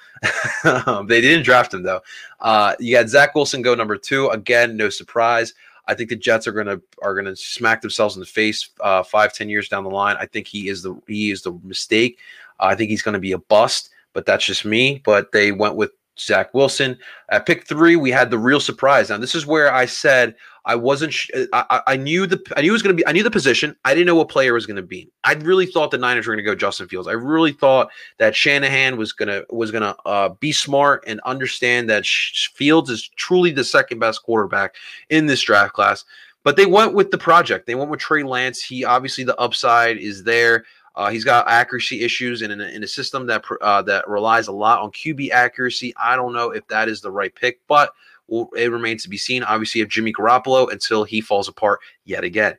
they 1.09 1.21
didn't 1.21 1.45
draft 1.45 1.73
him 1.73 1.83
though. 1.83 2.01
Uh, 2.41 2.75
you 2.79 2.95
got 2.95 3.09
Zach 3.09 3.35
Wilson 3.35 3.63
go 3.63 3.75
number 3.75 3.97
two 3.97 4.29
again, 4.29 4.77
no 4.77 4.91
surprise. 4.91 5.55
I 5.87 5.95
think 5.95 6.11
the 6.11 6.17
Jets 6.17 6.47
are 6.47 6.53
gonna 6.53 6.81
are 7.03 7.15
gonna 7.15 7.35
smack 7.35 7.81
themselves 7.81 8.15
in 8.17 8.21
the 8.21 8.27
face 8.27 8.71
uh, 8.81 9.03
five 9.03 9.33
ten 9.33 9.49
years 9.49 9.69
down 9.69 9.85
the 9.85 9.91
line. 9.91 10.17
I 10.19 10.27
think 10.27 10.47
he 10.47 10.69
is 10.69 10.83
the 10.83 11.01
he 11.07 11.31
is 11.31 11.43
the 11.43 11.59
mistake. 11.65 12.19
Uh, 12.61 12.67
I 12.67 12.75
think 12.75 12.91
he's 12.91 13.03
to 13.03 13.19
be 13.19 13.33
a 13.33 13.39
bust, 13.39 13.91
but 14.13 14.27
that's 14.27 14.45
just 14.45 14.65
me. 14.65 15.01
But 15.05 15.33
they 15.33 15.53
went 15.53 15.77
with 15.77 15.93
Zach 16.27 16.53
Wilson. 16.55 16.99
At 17.31 17.47
pick 17.47 17.67
three, 17.67 17.97
we 17.97 18.11
had 18.11 18.31
the 18.31 18.39
real 18.39 18.61
surprise. 18.61 19.11
Now, 19.11 19.19
this 19.19 19.35
is 19.35 19.47
where 19.47 19.73
I 19.73 19.87
said 19.87 20.35
I 20.65 20.75
wasn't. 20.75 21.13
Sh- 21.13 21.31
I, 21.53 21.81
I 21.87 21.97
knew 21.97 22.27
the. 22.27 22.41
I 22.57 22.63
knew 22.63 22.71
it 22.71 22.73
was 22.73 22.83
going 22.83 22.97
to 22.97 23.03
be. 23.03 23.07
I 23.07 23.13
knew 23.13 23.23
the 23.23 23.31
position. 23.31 23.75
I 23.85 23.95
didn't 23.95 24.07
know 24.07 24.15
what 24.15 24.29
player 24.29 24.53
was 24.53 24.67
going 24.67 24.77
to 24.77 24.83
be. 24.83 25.11
I 25.25 25.35
really 25.35 25.67
thought 25.67 25.91
the 25.91 25.99
Niners 25.99 26.27
were 26.27 26.35
going 26.35 26.45
to 26.45 26.51
go 26.51 26.55
Justin 26.55 26.89
Fields. 26.89 27.09
I 27.09 27.13
really 27.13 27.53
thought 27.53 27.91
that 28.19 28.37
Shanahan 28.37 28.97
was 28.97 29.13
gonna 29.13 29.43
was 29.51 29.71
gonna 29.71 29.97
uh, 30.05 30.31
be 30.41 30.53
smart 30.53 31.05
and 31.07 31.21
understand 31.21 31.89
that 31.91 32.07
Fields 32.07 32.91
is 32.91 33.09
truly 33.17 33.51
the 33.51 33.65
second 33.65 33.99
best 33.99 34.23
quarterback 34.23 34.75
in 35.09 35.27
this 35.27 35.41
draft 35.41 35.73
class. 35.73 36.05
But 36.43 36.57
they 36.57 36.67
went 36.67 36.95
with 36.95 37.11
the 37.11 37.19
project. 37.19 37.67
They 37.67 37.75
went 37.75 37.91
with 37.91 38.01
Trey 38.01 38.23
Lance. 38.23 38.63
He 38.63 38.85
obviously 38.85 39.25
the 39.25 39.39
upside 39.39 39.99
is 39.99 40.25
there. 40.25 40.65
Uh, 41.01 41.09
he's 41.09 41.25
got 41.25 41.49
accuracy 41.49 42.03
issues, 42.03 42.43
in 42.43 42.51
a, 42.51 42.65
in 42.65 42.85
a 42.85 42.87
system 42.87 43.25
that 43.25 43.43
uh, 43.63 43.81
that 43.81 44.07
relies 44.07 44.49
a 44.49 44.53
lot 44.53 44.81
on 44.81 44.91
QB 44.91 45.31
accuracy, 45.31 45.95
I 45.97 46.15
don't 46.15 46.35
know 46.35 46.51
if 46.51 46.67
that 46.69 46.91
is 46.91 47.01
the 47.01 47.11
right 47.11 47.35
pick, 47.35 47.59
but 47.67 47.95
it 48.29 48.71
remains 48.71 49.03
to 49.05 49.09
be 49.09 49.17
seen. 49.17 49.43
Obviously, 49.43 49.81
have 49.81 49.89
Jimmy 49.89 50.13
Garoppolo 50.13 50.71
until 50.71 51.05
he 51.05 51.23
falls 51.23 51.49
apart 51.49 51.81
yet 52.05 52.23
again. 52.23 52.55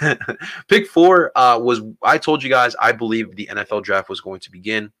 pick 0.68 0.86
four 0.86 1.36
uh, 1.36 1.58
was 1.58 1.80
I 2.00 2.16
told 2.16 2.44
you 2.44 2.48
guys 2.48 2.76
I 2.80 2.92
believe 2.92 3.34
the 3.34 3.48
NFL 3.50 3.82
draft 3.82 4.08
was 4.08 4.20
going 4.20 4.38
to 4.38 4.52
begin, 4.52 4.92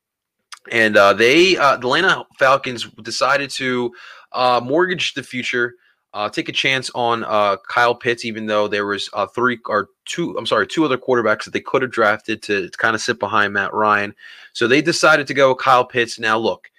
and 0.72 0.96
uh, 0.96 1.12
they 1.12 1.56
uh, 1.56 1.76
the 1.76 1.86
Atlanta 1.86 2.26
Falcons 2.40 2.90
decided 3.02 3.50
to 3.50 3.92
uh, 4.32 4.60
mortgage 4.60 5.14
the 5.14 5.22
future 5.22 5.74
uh, 6.14 6.28
take 6.28 6.48
a 6.48 6.52
chance 6.52 6.90
on 6.94 7.24
uh, 7.24 7.56
Kyle 7.68 7.94
Pitts, 7.94 8.24
even 8.24 8.46
though 8.46 8.68
there 8.68 8.86
was 8.86 9.10
uh, 9.12 9.26
three 9.26 9.58
or 9.66 9.88
two. 10.04 10.36
I'm 10.38 10.46
sorry, 10.46 10.66
two 10.66 10.84
other 10.84 10.96
quarterbacks 10.96 11.44
that 11.44 11.52
they 11.52 11.60
could 11.60 11.82
have 11.82 11.90
drafted 11.90 12.40
to, 12.44 12.70
to 12.70 12.78
kind 12.78 12.94
of 12.94 13.02
sit 13.02 13.18
behind 13.18 13.52
Matt 13.52 13.74
Ryan. 13.74 14.14
So 14.52 14.68
they 14.68 14.80
decided 14.80 15.26
to 15.26 15.34
go 15.34 15.54
Kyle 15.56 15.84
Pitts. 15.84 16.18
Now, 16.18 16.38
look, 16.38 16.70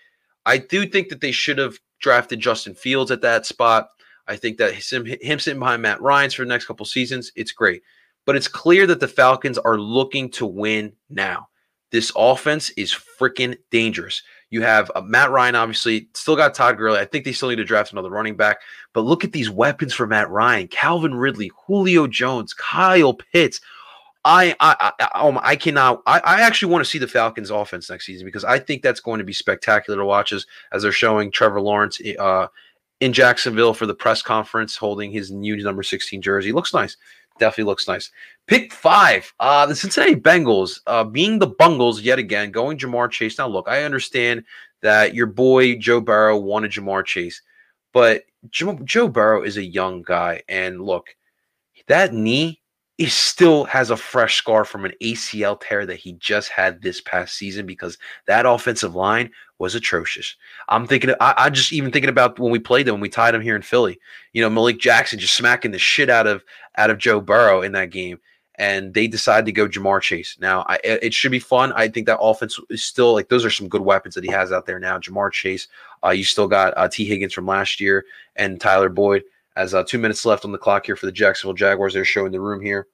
I 0.46 0.58
do 0.58 0.88
think 0.88 1.10
that 1.10 1.20
they 1.20 1.32
should 1.32 1.58
have 1.58 1.78
drafted 2.00 2.40
Justin 2.40 2.76
Fields 2.76 3.12
at 3.12 3.22
that 3.22 3.46
spot. 3.46 3.90
I 4.28 4.38
think 4.38 4.58
that 4.58 4.74
him, 4.74 5.06
him 5.06 5.40
sitting 5.40 5.60
behind 5.60 5.82
Matt 5.82 6.02
Ryan's 6.02 6.34
for 6.34 6.44
the 6.44 6.50
next 6.50 6.66
couple 6.66 6.86
seasons, 6.86 7.32
it's 7.36 7.52
great. 7.52 7.84
But 8.26 8.38
it's 8.38 8.48
clear 8.48 8.88
that 8.88 9.02
the 9.02 9.08
Falcons 9.08 9.58
are 9.58 9.78
looking 9.78 10.30
to 10.32 10.46
win 10.46 10.94
now. 11.10 11.50
This 11.92 12.12
offense 12.16 12.72
is 12.72 12.94
freaking 12.94 13.58
dangerous. 13.70 14.24
You 14.52 14.62
have 14.62 14.92
uh, 14.96 15.02
Matt 15.02 15.32
Ryan, 15.32 15.56
obviously, 15.56 16.08
still 16.14 16.36
got 16.36 16.54
Todd 16.54 16.78
Gurley. 16.78 17.00
I 17.00 17.06
think 17.06 17.26
they 17.26 17.32
still 17.32 17.50
need 17.50 17.56
to 17.56 17.66
draft 17.66 17.92
another 17.92 18.10
running 18.10 18.38
back. 18.38 18.60
But 18.94 19.02
look 19.02 19.24
at 19.24 19.32
these 19.32 19.50
weapons 19.50 19.94
for 19.94 20.08
Matt 20.08 20.30
Ryan: 20.30 20.68
Calvin 20.68 21.16
Ridley, 21.16 21.52
Julio 21.66 22.08
Jones, 22.08 22.54
Kyle 22.54 23.14
Pitts. 23.14 23.60
I 24.24 24.56
I 24.60 24.92
I, 25.00 25.20
um, 25.20 25.40
I 25.42 25.56
cannot. 25.56 26.02
I, 26.06 26.20
I 26.20 26.42
actually 26.42 26.72
want 26.72 26.84
to 26.84 26.90
see 26.90 27.00
the 27.00 27.08
Falcons' 27.08 27.50
offense 27.52 27.90
next 27.90 28.06
season 28.06 28.26
because 28.26 28.44
I 28.44 28.60
think 28.60 28.82
that's 28.82 29.00
going 29.00 29.20
to 29.20 29.26
be 29.26 29.34
spectacular 29.34 30.00
to 30.00 30.06
watch 30.06 30.32
as 30.32 30.46
as 30.72 30.84
they're 30.84 30.92
showing 30.92 31.32
Trevor 31.32 31.62
Lawrence 31.62 32.00
uh, 32.20 32.48
in 33.02 33.14
Jacksonville 33.14 33.74
for 33.74 33.86
the 33.86 33.94
press 33.96 34.22
conference, 34.22 34.78
holding 34.78 35.12
his 35.12 35.32
new 35.32 35.62
number 35.64 35.84
sixteen 35.84 36.22
jersey. 36.22 36.52
Looks 36.52 36.74
nice. 36.74 36.98
Definitely 37.40 37.66
looks 37.66 37.88
nice. 37.88 38.12
Pick 38.48 38.72
five, 38.72 39.34
uh, 39.40 39.66
the 39.66 39.76
Cincinnati 39.76 40.16
Bengals, 40.16 40.80
uh, 40.86 41.04
being 41.04 41.40
the 41.40 41.48
Bungles 41.48 42.02
yet 42.02 42.20
again, 42.20 42.52
going 42.52 42.78
Ja'Marr 42.78 43.10
Chase. 43.10 43.38
Now, 43.38 43.48
look, 43.48 43.68
I 43.68 43.84
understand 43.84 44.44
that 44.82 45.16
your 45.16 45.26
boy 45.26 45.78
Joe 45.78 46.00
Burrow 46.00 46.38
wanted 46.38 46.72
Ja'Marr 46.72 47.06
Chase, 47.06 47.42
but 47.92 48.24
Joe, 48.50 48.78
Joe 48.84 49.08
Burrow 49.08 49.42
is 49.42 49.58
a 49.58 49.66
young 49.66 50.04
guy, 50.04 50.44
and 50.48 50.82
look, 50.82 51.16
that 51.88 52.14
knee 52.14 52.62
he 52.98 53.08
still 53.08 53.66
has 53.66 53.90
a 53.90 53.98
fresh 53.98 54.38
scar 54.38 54.64
from 54.64 54.86
an 54.86 54.94
ACL 55.02 55.60
tear 55.60 55.86
that 55.86 55.98
he 55.98 56.14
just 56.14 56.50
had 56.50 56.82
this 56.82 57.02
past 57.02 57.36
season 57.36 57.66
because 57.66 57.98
that 58.26 58.46
offensive 58.46 58.96
line 58.96 59.30
was 59.60 59.76
atrocious. 59.76 60.36
I'm 60.70 60.88
thinking, 60.88 61.12
I, 61.20 61.34
I 61.38 61.50
just 61.50 61.74
even 61.74 61.92
thinking 61.92 62.10
about 62.10 62.40
when 62.40 62.52
we 62.52 62.60
played 62.60 62.88
them, 62.88 62.96
when 62.96 63.02
we 63.02 63.10
tied 63.10 63.34
them 63.34 63.42
here 63.42 63.56
in 63.56 63.62
Philly. 63.62 64.00
You 64.32 64.42
know, 64.42 64.50
Malik 64.50 64.80
Jackson 64.80 65.20
just 65.20 65.36
smacking 65.36 65.72
the 65.72 65.80
shit 65.80 66.10
out 66.10 66.26
of 66.26 66.44
out 66.78 66.90
of 66.90 66.98
Joe 66.98 67.20
Burrow 67.20 67.62
in 67.62 67.74
that 67.74 67.90
game, 67.90 68.20
and 68.58 68.94
they 68.94 69.08
decide 69.08 69.46
to 69.46 69.52
go 69.52 69.68
Ja'Marr 69.68 70.02
Chase. 70.02 70.38
Now, 70.40 70.66
I, 70.68 70.80
it 70.84 71.14
should 71.14 71.32
be 71.32 71.40
fun. 71.40 71.74
I 71.74 71.88
think 71.88 72.08
that 72.08 72.20
offense 72.20 72.60
is 72.70 72.84
still 72.84 73.14
like 73.14 73.30
those 73.30 73.46
are 73.46 73.50
some 73.50 73.68
good 73.68 73.82
weapons 73.82 74.16
that 74.16 74.24
he 74.24 74.32
has 74.32 74.52
out 74.52 74.66
there 74.66 74.80
now. 74.80 74.98
Ja'Marr 74.98 75.32
Chase, 75.32 75.68
uh, 76.04 76.10
you 76.10 76.24
still 76.24 76.48
got 76.48 76.74
uh, 76.78 76.88
Tee 76.88 77.06
Higgins 77.06 77.34
from 77.34 77.46
last 77.46 77.80
year 77.80 78.06
and 78.36 78.60
Tyler 78.60 78.90
Boyd. 78.90 79.24
As 79.58 79.74
uh, 79.74 79.84
two 79.84 80.00
minutes 80.00 80.26
left 80.26 80.44
on 80.44 80.52
the 80.52 80.58
clock 80.58 80.86
here 80.86 80.98
for 80.98 81.06
the 81.06 81.12
Jacksonville 81.12 81.54
Jaguars, 81.54 81.94
they're 81.94 82.04
showing 82.04 82.32
the 82.32 82.42
room 82.42 82.62
here. 82.62 82.88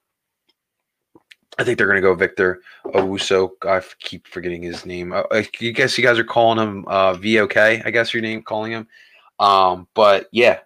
I 1.58 1.64
think 1.64 1.78
they're 1.78 1.88
going 1.88 1.98
to 1.98 2.02
go 2.02 2.16
Victor 2.16 2.62
Owusu. 2.86 3.52
I 3.64 3.82
keep 4.00 4.28
forgetting 4.28 4.62
his 4.62 4.86
name. 4.86 5.12
Uh, 5.12 5.24
I 5.32 5.42
guess 5.42 5.98
you 5.98 6.04
guys 6.04 6.18
are 6.18 6.24
calling 6.24 6.60
him 6.60 6.86
uh, 6.88 7.14
VOK. 7.14 7.58
I 7.58 7.92
guess 7.92 8.14
your 8.14 8.22
name 8.22 8.42
calling 8.42 8.72
him. 8.72 8.88
Um, 9.40 9.88
but 9.94 10.28
yeah, 10.32 10.60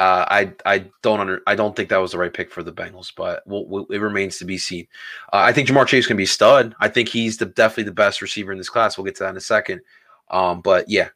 uh, 0.00 0.24
I 0.30 0.52
I 0.64 0.86
don't 1.02 1.20
under 1.20 1.42
I 1.46 1.54
don't 1.54 1.76
think 1.76 1.90
that 1.90 1.98
was 1.98 2.12
the 2.12 2.18
right 2.18 2.32
pick 2.32 2.50
for 2.50 2.62
the 2.62 2.72
Bengals, 2.72 3.12
but 3.14 3.42
we'll, 3.46 3.66
we'll, 3.66 3.84
it 3.86 3.98
remains 3.98 4.38
to 4.38 4.46
be 4.46 4.56
seen. 4.56 4.86
Uh, 5.30 5.42
I 5.44 5.52
think 5.52 5.68
Ja'Marr 5.68 5.86
Chase 5.86 6.06
can 6.06 6.16
be 6.16 6.24
stud. 6.24 6.74
I 6.80 6.88
think 6.88 7.10
he's 7.10 7.36
the 7.36 7.44
definitely 7.44 7.84
the 7.84 7.92
best 7.92 8.22
receiver 8.22 8.50
in 8.50 8.56
this 8.56 8.70
class. 8.70 8.96
We'll 8.96 9.04
get 9.04 9.16
to 9.16 9.24
that 9.24 9.30
in 9.30 9.36
a 9.36 9.42
second. 9.42 9.82
Um, 10.30 10.62
but 10.62 10.88
yeah, 10.88 11.08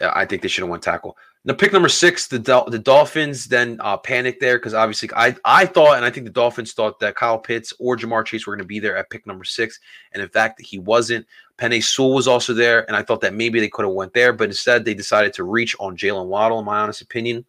I 0.00 0.24
think 0.24 0.42
they 0.42 0.48
should 0.48 0.62
have 0.62 0.68
won 0.68 0.80
tackle. 0.80 1.16
Now, 1.44 1.54
pick 1.54 1.72
number 1.72 1.88
six, 1.88 2.26
the 2.26 2.38
the 2.38 2.78
Dolphins 2.80 3.46
then 3.46 3.78
uh, 3.80 3.96
panicked 3.96 4.40
there 4.40 4.58
because 4.58 4.74
obviously 4.74 5.10
I 5.14 5.36
I 5.44 5.64
thought 5.64 5.96
and 5.96 6.04
I 6.04 6.10
think 6.10 6.26
the 6.26 6.32
Dolphins 6.32 6.72
thought 6.72 6.98
that 6.98 7.14
Kyle 7.14 7.38
Pitts 7.38 7.72
or 7.78 7.96
Ja'Marr 7.96 8.24
Chase 8.24 8.48
were 8.48 8.54
going 8.56 8.64
to 8.64 8.68
be 8.68 8.80
there 8.80 8.96
at 8.96 9.10
pick 9.10 9.28
number 9.28 9.44
six, 9.44 9.78
and 10.12 10.20
in 10.20 10.28
fact 10.28 10.60
he 10.60 10.80
wasn't. 10.80 11.24
Penei 11.56 11.82
Sewell 11.82 12.14
was 12.14 12.26
also 12.26 12.52
there, 12.52 12.84
and 12.88 12.96
I 12.96 13.02
thought 13.02 13.20
that 13.20 13.34
maybe 13.34 13.60
they 13.60 13.68
could 13.68 13.84
have 13.84 13.94
went 13.94 14.12
there, 14.12 14.32
but 14.32 14.48
instead 14.48 14.84
they 14.84 14.94
decided 14.94 15.32
to 15.34 15.44
reach 15.44 15.76
on 15.78 15.96
Jaylen 15.96 16.26
Waddle, 16.26 16.58
in 16.58 16.64
my 16.64 16.80
honest 16.80 17.02
opinion. 17.02 17.44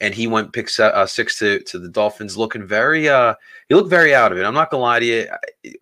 And 0.00 0.14
he 0.14 0.26
went 0.26 0.52
pick 0.52 0.68
uh, 0.78 1.06
six 1.06 1.38
to, 1.38 1.60
to 1.64 1.78
the 1.78 1.88
Dolphins, 1.88 2.36
looking 2.36 2.66
very 2.66 3.08
uh 3.08 3.34
he 3.68 3.74
looked 3.74 3.90
very 3.90 4.14
out 4.14 4.32
of 4.32 4.38
it. 4.38 4.44
I'm 4.44 4.54
not 4.54 4.70
gonna 4.70 4.82
lie 4.82 5.00
to 5.00 5.06
you. 5.06 5.26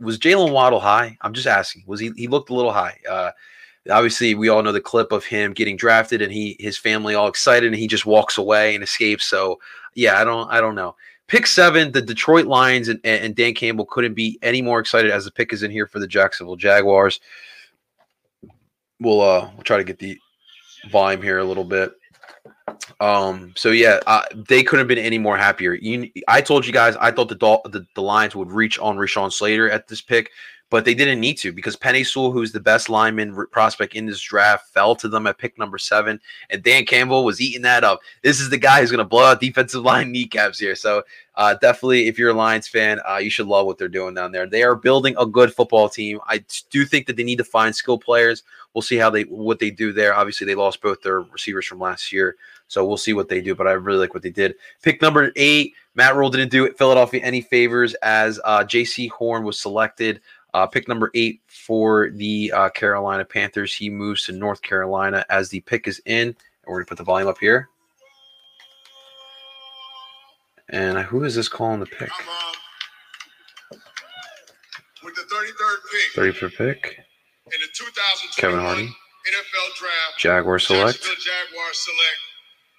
Was 0.00 0.18
Jaylen 0.18 0.52
Waddle 0.52 0.80
high? 0.80 1.16
I'm 1.20 1.32
just 1.32 1.46
asking. 1.46 1.84
Was 1.86 2.00
he 2.00 2.12
he 2.16 2.26
looked 2.26 2.50
a 2.50 2.54
little 2.54 2.72
high? 2.72 2.98
Uh, 3.08 3.30
obviously 3.90 4.34
we 4.34 4.48
all 4.48 4.62
know 4.62 4.72
the 4.72 4.80
clip 4.80 5.12
of 5.12 5.24
him 5.24 5.52
getting 5.52 5.76
drafted 5.76 6.22
and 6.22 6.32
he 6.32 6.56
his 6.58 6.76
family 6.76 7.14
all 7.14 7.28
excited 7.28 7.66
and 7.66 7.76
he 7.76 7.86
just 7.86 8.06
walks 8.06 8.38
away 8.38 8.74
and 8.74 8.84
escapes 8.84 9.24
so 9.24 9.58
yeah 9.94 10.20
i 10.20 10.24
don't 10.24 10.50
i 10.50 10.60
don't 10.60 10.74
know 10.74 10.94
pick 11.26 11.46
seven 11.46 11.90
the 11.92 12.02
detroit 12.02 12.46
lions 12.46 12.88
and, 12.88 13.00
and 13.04 13.34
dan 13.34 13.54
campbell 13.54 13.86
couldn't 13.86 14.14
be 14.14 14.38
any 14.42 14.60
more 14.60 14.80
excited 14.80 15.10
as 15.10 15.24
the 15.24 15.30
pick 15.30 15.52
is 15.52 15.62
in 15.62 15.70
here 15.70 15.86
for 15.86 16.00
the 16.00 16.06
jacksonville 16.06 16.56
jaguars 16.56 17.20
we'll 19.00 19.20
uh 19.20 19.48
we'll 19.54 19.64
try 19.64 19.76
to 19.76 19.84
get 19.84 19.98
the 19.98 20.18
volume 20.90 21.22
here 21.22 21.38
a 21.38 21.44
little 21.44 21.64
bit 21.64 21.92
um 23.00 23.52
so 23.56 23.70
yeah 23.70 23.98
they 24.48 24.62
couldn't 24.62 24.80
have 24.80 24.88
been 24.88 24.98
any 24.98 25.18
more 25.18 25.36
happier 25.36 25.74
you, 25.74 26.10
i 26.26 26.40
told 26.40 26.66
you 26.66 26.72
guys 26.72 26.96
i 26.96 27.10
thought 27.10 27.28
the, 27.28 27.36
the 27.70 27.86
the 27.94 28.02
lions 28.02 28.34
would 28.34 28.50
reach 28.50 28.78
on 28.78 28.96
rashawn 28.96 29.32
slater 29.32 29.70
at 29.70 29.86
this 29.88 30.00
pick 30.00 30.30
but 30.70 30.84
they 30.84 30.94
didn't 30.94 31.20
need 31.20 31.38
to 31.38 31.52
because 31.52 31.76
Penei 31.76 32.06
Sewell, 32.06 32.30
who's 32.30 32.52
the 32.52 32.60
best 32.60 32.90
lineman 32.90 33.34
prospect 33.50 33.94
in 33.94 34.06
this 34.06 34.20
draft, 34.20 34.68
fell 34.68 34.94
to 34.96 35.08
them 35.08 35.26
at 35.26 35.38
pick 35.38 35.58
number 35.58 35.78
seven, 35.78 36.20
and 36.50 36.62
Dan 36.62 36.84
Campbell 36.84 37.24
was 37.24 37.40
eating 37.40 37.62
that 37.62 37.84
up. 37.84 38.00
This 38.22 38.40
is 38.40 38.50
the 38.50 38.58
guy 38.58 38.80
who's 38.80 38.90
going 38.90 38.98
to 38.98 39.04
blow 39.04 39.24
out 39.24 39.40
defensive 39.40 39.82
line 39.84 40.12
kneecaps 40.12 40.58
here. 40.58 40.74
So 40.74 41.02
uh, 41.36 41.54
definitely, 41.54 42.08
if 42.08 42.18
you're 42.18 42.30
a 42.30 42.34
Lions 42.34 42.68
fan, 42.68 43.00
uh, 43.08 43.16
you 43.16 43.30
should 43.30 43.46
love 43.46 43.64
what 43.64 43.78
they're 43.78 43.88
doing 43.88 44.14
down 44.14 44.32
there. 44.32 44.46
They 44.46 44.62
are 44.62 44.74
building 44.74 45.14
a 45.18 45.24
good 45.24 45.54
football 45.54 45.88
team. 45.88 46.20
I 46.26 46.44
do 46.70 46.84
think 46.84 47.06
that 47.06 47.16
they 47.16 47.24
need 47.24 47.38
to 47.38 47.44
find 47.44 47.74
skill 47.74 47.98
players. 47.98 48.42
We'll 48.74 48.82
see 48.82 48.96
how 48.96 49.10
they 49.10 49.22
what 49.22 49.58
they 49.58 49.70
do 49.70 49.92
there. 49.92 50.14
Obviously, 50.14 50.46
they 50.46 50.54
lost 50.54 50.82
both 50.82 51.00
their 51.00 51.20
receivers 51.20 51.66
from 51.66 51.80
last 51.80 52.12
year, 52.12 52.36
so 52.68 52.86
we'll 52.86 52.96
see 52.96 53.14
what 53.14 53.28
they 53.28 53.40
do. 53.40 53.54
But 53.54 53.66
I 53.66 53.72
really 53.72 53.98
like 53.98 54.14
what 54.14 54.22
they 54.22 54.30
did. 54.30 54.54
Pick 54.82 55.02
number 55.02 55.32
eight, 55.36 55.74
Matt 55.94 56.14
Rhule 56.14 56.30
didn't 56.30 56.50
do 56.50 56.70
Philadelphia 56.74 57.20
any 57.22 57.40
favors 57.40 57.94
as 57.94 58.38
uh, 58.44 58.60
Jaycee 58.60 59.10
Horn 59.10 59.44
was 59.44 59.58
selected. 59.58 60.20
Uh, 60.54 60.66
pick 60.66 60.88
number 60.88 61.10
eight 61.14 61.40
for 61.46 62.10
the 62.10 62.52
uh, 62.52 62.68
Carolina 62.70 63.24
Panthers. 63.24 63.74
He 63.74 63.90
moves 63.90 64.24
to 64.26 64.32
North 64.32 64.62
Carolina 64.62 65.24
as 65.28 65.48
the 65.50 65.60
pick 65.60 65.88
is 65.88 66.00
in. 66.06 66.28
And 66.28 66.36
we're 66.66 66.76
going 66.76 66.84
to 66.84 66.88
put 66.88 66.98
the 66.98 67.04
volume 67.04 67.28
up 67.28 67.38
here. 67.38 67.68
And 70.70 70.98
who 70.98 71.24
is 71.24 71.34
this 71.34 71.48
calling 71.48 71.80
the 71.80 71.86
pick? 71.86 72.10
with 75.02 75.14
the 75.14 75.22
33rd 75.22 76.34
pick. 76.34 76.34
33rd 76.34 76.56
pick. 76.56 76.98
In 77.46 77.52
the 77.60 78.36
Kevin 78.36 78.60
Hardy. 78.60 78.84
NFL 78.84 79.76
draft. 79.78 80.18
Jaguar 80.18 80.58
select. 80.58 81.02
Jaguar 81.02 81.72
select. 81.72 82.27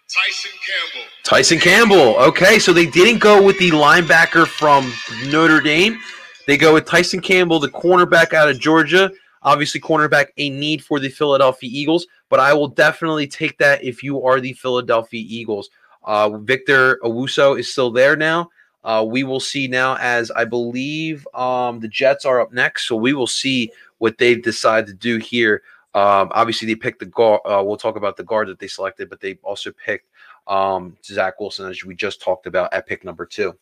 Tyson 0.09 0.51
Campbell. 0.65 1.09
Tyson 1.23 1.59
Campbell. 1.59 2.17
Okay, 2.17 2.57
so 2.57 2.73
they 2.73 2.87
didn't 2.87 3.19
go 3.19 3.43
with 3.43 3.59
the 3.59 3.69
linebacker 3.69 4.47
from 4.47 4.91
Notre 5.29 5.61
Dame. 5.61 5.99
They 6.47 6.57
go 6.57 6.73
with 6.73 6.85
Tyson 6.85 7.21
Campbell, 7.21 7.59
the 7.59 7.69
cornerback 7.69 8.33
out 8.33 8.49
of 8.49 8.59
Georgia. 8.59 9.11
Obviously, 9.43 9.79
cornerback 9.79 10.29
a 10.37 10.49
need 10.49 10.83
for 10.83 10.99
the 10.99 11.09
Philadelphia 11.09 11.69
Eagles, 11.71 12.07
but 12.29 12.39
I 12.39 12.53
will 12.53 12.67
definitely 12.67 13.27
take 13.27 13.59
that 13.59 13.83
if 13.83 14.01
you 14.01 14.23
are 14.23 14.41
the 14.41 14.53
Philadelphia 14.53 15.23
Eagles. 15.27 15.69
Uh, 16.03 16.39
Victor 16.39 16.99
Owusu 17.03 17.59
is 17.59 17.71
still 17.71 17.91
there 17.91 18.15
now. 18.15 18.49
Uh, 18.83 19.05
we 19.07 19.23
will 19.23 19.39
see 19.39 19.67
now 19.67 19.95
as 19.97 20.31
I 20.31 20.43
believe 20.43 21.27
um, 21.35 21.81
the 21.81 21.87
Jets 21.87 22.25
are 22.25 22.41
up 22.41 22.51
next, 22.51 22.87
so 22.87 22.95
we 22.95 23.13
will 23.13 23.27
see 23.27 23.71
what 23.99 24.17
they 24.17 24.33
decide 24.33 24.87
to 24.87 24.93
do 24.93 25.17
here. 25.17 25.61
Um, 25.95 26.31
obviously, 26.31 26.67
they 26.67 26.75
picked 26.75 26.99
the 26.99 27.05
guard. 27.05 27.41
Uh, 27.45 27.63
we'll 27.65 27.77
talk 27.77 27.95
about 27.95 28.15
the 28.15 28.23
guard 28.23 28.47
that 28.49 28.59
they 28.59 28.67
selected, 28.67 29.09
but 29.09 29.19
they 29.19 29.39
also 29.43 29.71
picked 29.71 30.07
um, 30.47 30.97
Zach 31.03 31.39
Wilson, 31.39 31.69
as 31.69 31.83
we 31.83 31.95
just 31.95 32.21
talked 32.21 32.45
about 32.45 32.73
at 32.73 32.87
pick 32.87 33.03
number 33.03 33.25
two. 33.25 33.57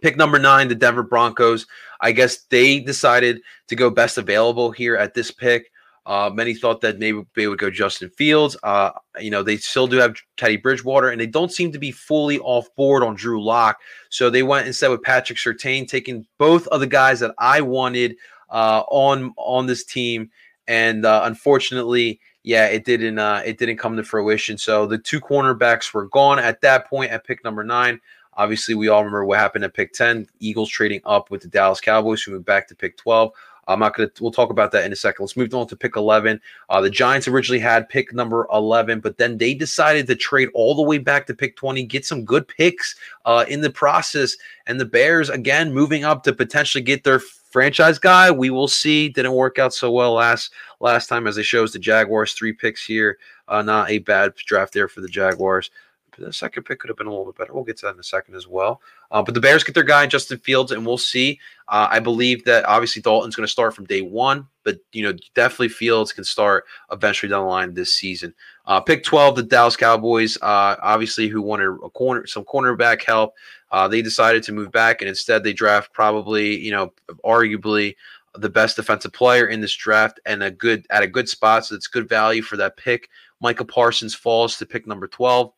Pick 0.00 0.16
number 0.16 0.38
nine, 0.38 0.68
the 0.68 0.76
Denver 0.76 1.02
Broncos. 1.02 1.66
I 2.00 2.12
guess 2.12 2.44
they 2.44 2.78
decided 2.78 3.40
to 3.66 3.74
go 3.74 3.90
best 3.90 4.18
available 4.18 4.70
here 4.70 4.96
at 4.96 5.14
this 5.14 5.30
pick. 5.30 5.72
Uh, 6.06 6.30
many 6.32 6.54
thought 6.54 6.80
that 6.80 6.98
maybe 6.98 7.22
they 7.34 7.48
would 7.48 7.58
go 7.58 7.68
Justin 7.68 8.08
Fields. 8.08 8.56
Uh, 8.62 8.92
you 9.20 9.30
know, 9.30 9.42
they 9.42 9.58
still 9.58 9.86
do 9.86 9.98
have 9.98 10.16
Teddy 10.38 10.56
Bridgewater, 10.56 11.10
and 11.10 11.20
they 11.20 11.26
don't 11.26 11.52
seem 11.52 11.70
to 11.72 11.78
be 11.78 11.90
fully 11.90 12.38
off 12.38 12.74
board 12.76 13.02
on 13.02 13.14
Drew 13.14 13.42
Lock. 13.42 13.78
So 14.08 14.30
they 14.30 14.42
went 14.42 14.66
instead 14.66 14.88
with 14.88 15.02
Patrick 15.02 15.38
Surtain, 15.38 15.86
taking 15.86 16.26
both 16.38 16.66
of 16.68 16.80
the 16.80 16.86
guys 16.86 17.20
that 17.20 17.34
I 17.38 17.60
wanted 17.60 18.16
uh, 18.48 18.84
on 18.88 19.34
on 19.36 19.66
this 19.66 19.84
team. 19.84 20.30
And 20.68 21.04
uh, 21.04 21.22
unfortunately, 21.24 22.20
yeah, 22.44 22.66
it 22.66 22.84
didn't 22.84 23.18
uh, 23.18 23.42
it 23.44 23.58
didn't 23.58 23.78
come 23.78 23.96
to 23.96 24.04
fruition. 24.04 24.56
So 24.56 24.86
the 24.86 24.98
two 24.98 25.20
cornerbacks 25.20 25.92
were 25.92 26.06
gone 26.06 26.38
at 26.38 26.60
that 26.60 26.86
point 26.86 27.10
at 27.10 27.24
pick 27.24 27.42
number 27.42 27.64
nine. 27.64 28.00
Obviously, 28.34 28.74
we 28.76 28.86
all 28.86 29.00
remember 29.00 29.24
what 29.24 29.40
happened 29.40 29.64
at 29.64 29.74
pick 29.74 29.92
10. 29.92 30.28
Eagles 30.38 30.70
trading 30.70 31.00
up 31.04 31.28
with 31.28 31.42
the 31.42 31.48
Dallas 31.48 31.80
Cowboys, 31.80 32.22
who 32.22 32.30
moved 32.30 32.44
back 32.44 32.68
to 32.68 32.76
pick 32.76 32.96
12. 32.96 33.32
I'm 33.68 33.80
not 33.80 33.94
to, 33.96 34.10
we'll 34.20 34.30
talk 34.30 34.50
about 34.50 34.72
that 34.72 34.86
in 34.86 34.92
a 34.92 34.96
second. 34.96 35.24
Let's 35.24 35.36
move 35.36 35.52
on 35.54 35.66
to 35.66 35.76
pick 35.76 35.96
11. 35.96 36.40
Uh, 36.70 36.80
the 36.80 36.88
Giants 36.88 37.28
originally 37.28 37.58
had 37.58 37.88
pick 37.88 38.14
number 38.14 38.46
11, 38.52 39.00
but 39.00 39.18
then 39.18 39.36
they 39.36 39.54
decided 39.54 40.06
to 40.06 40.14
trade 40.14 40.48
all 40.54 40.74
the 40.74 40.82
way 40.82 40.98
back 40.98 41.26
to 41.26 41.34
pick 41.34 41.56
20, 41.56 41.84
get 41.84 42.06
some 42.06 42.24
good 42.24 42.48
picks 42.48 42.96
uh, 43.26 43.44
in 43.46 43.60
the 43.60 43.70
process. 43.70 44.36
And 44.66 44.80
the 44.80 44.86
Bears, 44.86 45.28
again, 45.28 45.74
moving 45.74 46.04
up 46.04 46.22
to 46.22 46.32
potentially 46.32 46.82
get 46.82 47.04
their 47.04 47.20
franchise 47.50 47.98
guy. 47.98 48.30
We 48.30 48.50
will 48.50 48.68
see. 48.68 49.08
Didn't 49.08 49.32
work 49.32 49.58
out 49.58 49.74
so 49.74 49.90
well 49.90 50.14
last 50.14 50.52
last 50.80 51.08
time 51.08 51.26
as 51.26 51.36
they 51.36 51.42
shows 51.42 51.72
the 51.72 51.78
Jaguars 51.78 52.32
three 52.32 52.52
picks 52.52 52.84
here. 52.84 53.18
Uh, 53.48 53.62
not 53.62 53.90
a 53.90 53.98
bad 53.98 54.34
draft 54.34 54.74
there 54.74 54.88
for 54.88 55.00
the 55.00 55.08
Jaguars. 55.08 55.70
The 56.18 56.32
second 56.32 56.64
pick 56.64 56.80
could 56.80 56.88
have 56.88 56.96
been 56.96 57.06
a 57.06 57.10
little 57.10 57.26
bit 57.26 57.36
better. 57.36 57.54
We'll 57.54 57.64
get 57.64 57.76
to 57.78 57.86
that 57.86 57.94
in 57.94 58.00
a 58.00 58.04
second 58.04 58.34
as 58.34 58.46
well. 58.46 58.80
Uh, 59.10 59.22
but 59.22 59.34
the 59.34 59.40
Bears 59.40 59.64
get 59.64 59.74
their 59.74 59.84
guy, 59.84 60.06
Justin 60.06 60.38
Fields, 60.38 60.72
and 60.72 60.84
we'll 60.84 60.98
see. 60.98 61.38
Uh, 61.68 61.88
I 61.90 62.00
believe 62.00 62.44
that 62.44 62.64
obviously 62.64 63.02
Dalton's 63.02 63.36
going 63.36 63.46
to 63.46 63.50
start 63.50 63.74
from 63.74 63.84
day 63.84 64.00
one, 64.00 64.46
but 64.64 64.78
you 64.92 65.02
know 65.02 65.14
definitely 65.34 65.68
Fields 65.68 66.12
can 66.12 66.24
start 66.24 66.64
eventually 66.90 67.30
down 67.30 67.42
the 67.42 67.48
line 67.48 67.74
this 67.74 67.94
season. 67.94 68.34
Uh, 68.66 68.80
pick 68.80 69.04
twelve, 69.04 69.36
the 69.36 69.42
Dallas 69.42 69.76
Cowboys, 69.76 70.36
uh, 70.42 70.76
obviously 70.82 71.28
who 71.28 71.40
wanted 71.40 71.68
a 71.84 71.90
corner, 71.90 72.26
some 72.26 72.44
cornerback 72.44 73.04
help. 73.04 73.34
Uh, 73.70 73.86
they 73.86 74.02
decided 74.02 74.42
to 74.42 74.52
move 74.52 74.72
back, 74.72 75.00
and 75.00 75.08
instead 75.08 75.44
they 75.44 75.52
draft 75.52 75.92
probably 75.92 76.58
you 76.58 76.72
know 76.72 76.92
arguably 77.24 77.94
the 78.34 78.48
best 78.48 78.76
defensive 78.76 79.12
player 79.12 79.46
in 79.48 79.60
this 79.60 79.74
draft 79.74 80.20
and 80.26 80.42
a 80.42 80.50
good 80.50 80.86
at 80.90 81.02
a 81.02 81.06
good 81.06 81.28
spot, 81.28 81.64
so 81.64 81.74
it's 81.74 81.86
good 81.86 82.08
value 82.08 82.42
for 82.42 82.56
that 82.56 82.76
pick. 82.76 83.08
Micah 83.40 83.64
Parsons 83.64 84.14
falls 84.14 84.58
to 84.58 84.66
pick 84.66 84.86
number 84.86 85.06
twelve 85.06 85.52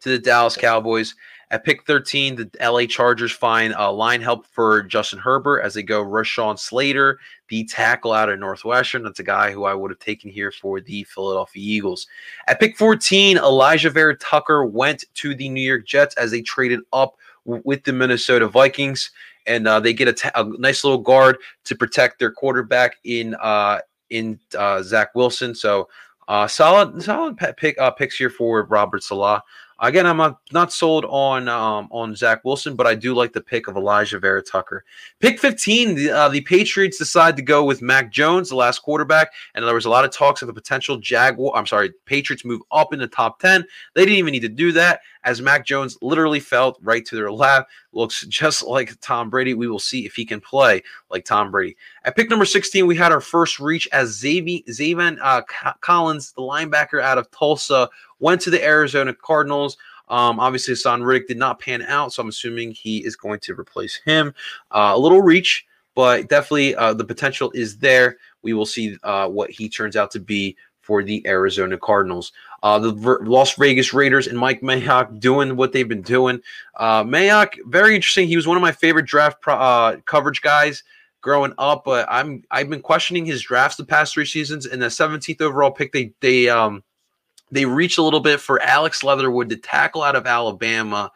to 0.00 0.08
the 0.08 0.18
Dallas 0.18 0.56
Cowboys. 0.56 1.14
At 1.50 1.64
pick 1.64 1.86
13, 1.86 2.36
the 2.36 2.50
LA 2.60 2.86
Chargers 2.86 3.30
find 3.30 3.74
uh, 3.74 3.92
line 3.92 4.20
help 4.20 4.46
for 4.46 4.82
Justin 4.82 5.18
Herbert 5.18 5.60
as 5.60 5.74
they 5.74 5.82
go 5.82 6.04
Rashawn 6.04 6.58
Slater, 6.58 7.18
the 7.48 7.64
tackle 7.64 8.12
out 8.12 8.28
of 8.28 8.38
Northwestern. 8.40 9.04
That's 9.04 9.20
a 9.20 9.24
guy 9.24 9.52
who 9.52 9.64
I 9.64 9.74
would 9.74 9.90
have 9.90 10.00
taken 10.00 10.30
here 10.30 10.50
for 10.50 10.80
the 10.80 11.04
Philadelphia 11.04 11.62
Eagles. 11.62 12.06
At 12.48 12.60
pick 12.60 12.76
14, 12.76 13.36
Alijah 13.36 13.92
Vera 13.92 14.16
Tucker 14.16 14.64
went 14.64 15.04
to 15.14 15.34
the 15.34 15.48
New 15.48 15.60
York 15.60 15.86
Jets 15.86 16.16
as 16.16 16.30
they 16.30 16.40
traded 16.40 16.80
up 16.92 17.16
with 17.44 17.84
the 17.84 17.92
Minnesota 17.92 18.48
Vikings, 18.48 19.10
and 19.46 19.68
uh, 19.68 19.78
they 19.78 19.92
get 19.92 20.08
a, 20.08 20.12
t- 20.12 20.30
a 20.34 20.44
nice 20.58 20.82
little 20.82 20.98
guard 20.98 21.36
to 21.64 21.76
protect 21.76 22.18
their 22.18 22.32
quarterback 22.32 22.96
in 23.04 23.34
uh, 23.36 23.80
in 24.10 24.38
uh, 24.58 24.82
Zach 24.82 25.14
Wilson. 25.14 25.54
So 25.54 25.88
uh, 26.28 26.46
solid 26.46 27.02
solid 27.02 27.36
pick 27.56 27.78
uh, 27.78 27.90
picks 27.90 28.16
here 28.16 28.30
for 28.30 28.64
Robert 28.64 29.02
Saleh. 29.02 29.40
Again, 29.80 30.06
I'm 30.06 30.36
not, 30.52 30.72
sold 30.72 31.04
on 31.06 31.48
um, 31.48 31.88
on 31.90 32.14
Zach 32.16 32.44
Wilson, 32.44 32.74
but 32.74 32.86
I 32.86 32.94
do 32.94 33.14
like 33.14 33.32
the 33.32 33.40
pick 33.40 33.68
of 33.68 33.74
Alijah 33.74 34.20
Vera 34.20 34.42
Tucker. 34.42 34.84
Pick 35.20 35.38
15, 35.38 35.94
the, 35.94 36.10
uh, 36.10 36.28
the 36.28 36.40
Patriots 36.42 36.98
decide 36.98 37.36
to 37.36 37.42
go 37.42 37.64
with 37.64 37.82
Mac 37.82 38.10
Jones, 38.10 38.48
the 38.48 38.56
last 38.56 38.80
quarterback, 38.80 39.32
and 39.54 39.64
there 39.64 39.74
was 39.74 39.84
a 39.84 39.90
lot 39.90 40.04
of 40.04 40.10
talks 40.10 40.42
of 40.42 40.46
the 40.46 40.54
potential 40.54 40.96
Jaguar. 40.96 41.56
I'm 41.56 41.66
sorry, 41.66 41.92
Patriots 42.06 42.44
move 42.44 42.62
up 42.70 42.92
in 42.92 42.98
the 42.98 43.06
top 43.06 43.40
10. 43.40 43.64
They 43.94 44.04
didn't 44.04 44.18
even 44.18 44.32
need 44.32 44.40
to 44.40 44.48
do 44.48 44.72
that, 44.72 45.00
as 45.24 45.40
Mac 45.40 45.66
Jones 45.66 45.98
literally 46.02 46.40
felt 46.40 46.78
right 46.82 47.04
to 47.06 47.16
their 47.16 47.32
lap. 47.32 47.68
Looks 47.92 48.26
just 48.28 48.62
like 48.62 48.98
Tom 49.00 49.30
Brady. 49.30 49.54
We 49.54 49.68
will 49.68 49.78
see 49.78 50.06
if 50.06 50.14
he 50.14 50.24
can 50.24 50.40
play 50.40 50.82
like 51.10 51.24
Tom 51.24 51.50
Brady. 51.50 51.76
At 52.04 52.16
pick 52.16 52.30
number 52.30 52.44
16, 52.44 52.86
we 52.86 52.96
had 52.96 53.12
our 53.12 53.20
first 53.20 53.58
reach 53.58 53.88
as 53.92 54.20
Zaven 54.20 55.18
uh, 55.20 55.42
Collins, 55.80 56.32
the 56.32 56.42
linebacker 56.42 57.02
out 57.02 57.18
of 57.18 57.30
Tulsa, 57.30 57.88
went 58.24 58.40
to 58.40 58.50
the 58.50 58.64
Arizona 58.64 59.12
Cardinals. 59.12 59.76
Um, 60.08 60.40
obviously, 60.40 60.72
Haason 60.72 61.04
Reddick 61.04 61.28
did 61.28 61.36
not 61.36 61.60
pan 61.60 61.82
out, 61.82 62.12
so 62.12 62.22
I'm 62.22 62.28
assuming 62.30 62.70
he 62.72 63.04
is 63.04 63.16
going 63.16 63.38
to 63.40 63.52
replace 63.52 64.00
him. 64.06 64.34
Uh, 64.70 64.92
a 64.94 64.98
little 64.98 65.20
reach, 65.20 65.66
but 65.94 66.28
definitely 66.30 66.74
uh, 66.74 66.94
the 66.94 67.04
potential 67.04 67.52
is 67.54 67.76
there. 67.76 68.16
We 68.40 68.54
will 68.54 68.64
see 68.64 68.96
uh, 69.02 69.28
what 69.28 69.50
he 69.50 69.68
turns 69.68 69.94
out 69.94 70.10
to 70.12 70.20
be 70.20 70.56
for 70.80 71.02
the 71.02 71.26
Arizona 71.26 71.76
Cardinals. 71.76 72.32
Uh, 72.62 72.78
the 72.78 72.92
Las 73.22 73.56
Vegas 73.56 73.92
Raiders 73.92 74.26
and 74.26 74.38
Mike 74.38 74.62
Mayock 74.62 75.20
doing 75.20 75.54
what 75.54 75.72
they've 75.72 75.88
been 75.88 76.02
doing. 76.02 76.40
Uh, 76.76 77.04
Mayock, 77.04 77.58
very 77.66 77.94
interesting. 77.94 78.26
He 78.26 78.36
was 78.36 78.46
one 78.46 78.56
of 78.56 78.62
my 78.62 78.72
favorite 78.72 79.06
draft 79.06 79.42
pro- 79.42 79.56
uh, 79.56 79.96
coverage 80.06 80.40
guys 80.40 80.82
growing 81.20 81.52
up, 81.58 81.84
but 81.84 82.06
I'm 82.10 82.42
I've 82.50 82.70
been 82.70 82.80
questioning 82.80 83.26
his 83.26 83.42
drafts 83.42 83.76
the 83.76 83.84
past 83.84 84.14
three 84.14 84.24
seasons. 84.24 84.64
In 84.64 84.80
the 84.80 84.86
17th 84.86 85.42
overall 85.42 85.70
pick, 85.70 85.92
they 85.92 86.12
they 86.20 86.48
um 86.48 86.82
they 87.54 87.64
reach 87.64 87.98
a 87.98 88.02
little 88.02 88.20
bit 88.20 88.40
for 88.40 88.60
Alex 88.62 89.04
Leatherwood, 89.04 89.48
the 89.48 89.56
tackle 89.56 90.02
out 90.02 90.16
of 90.16 90.26
Alabama. 90.26 91.10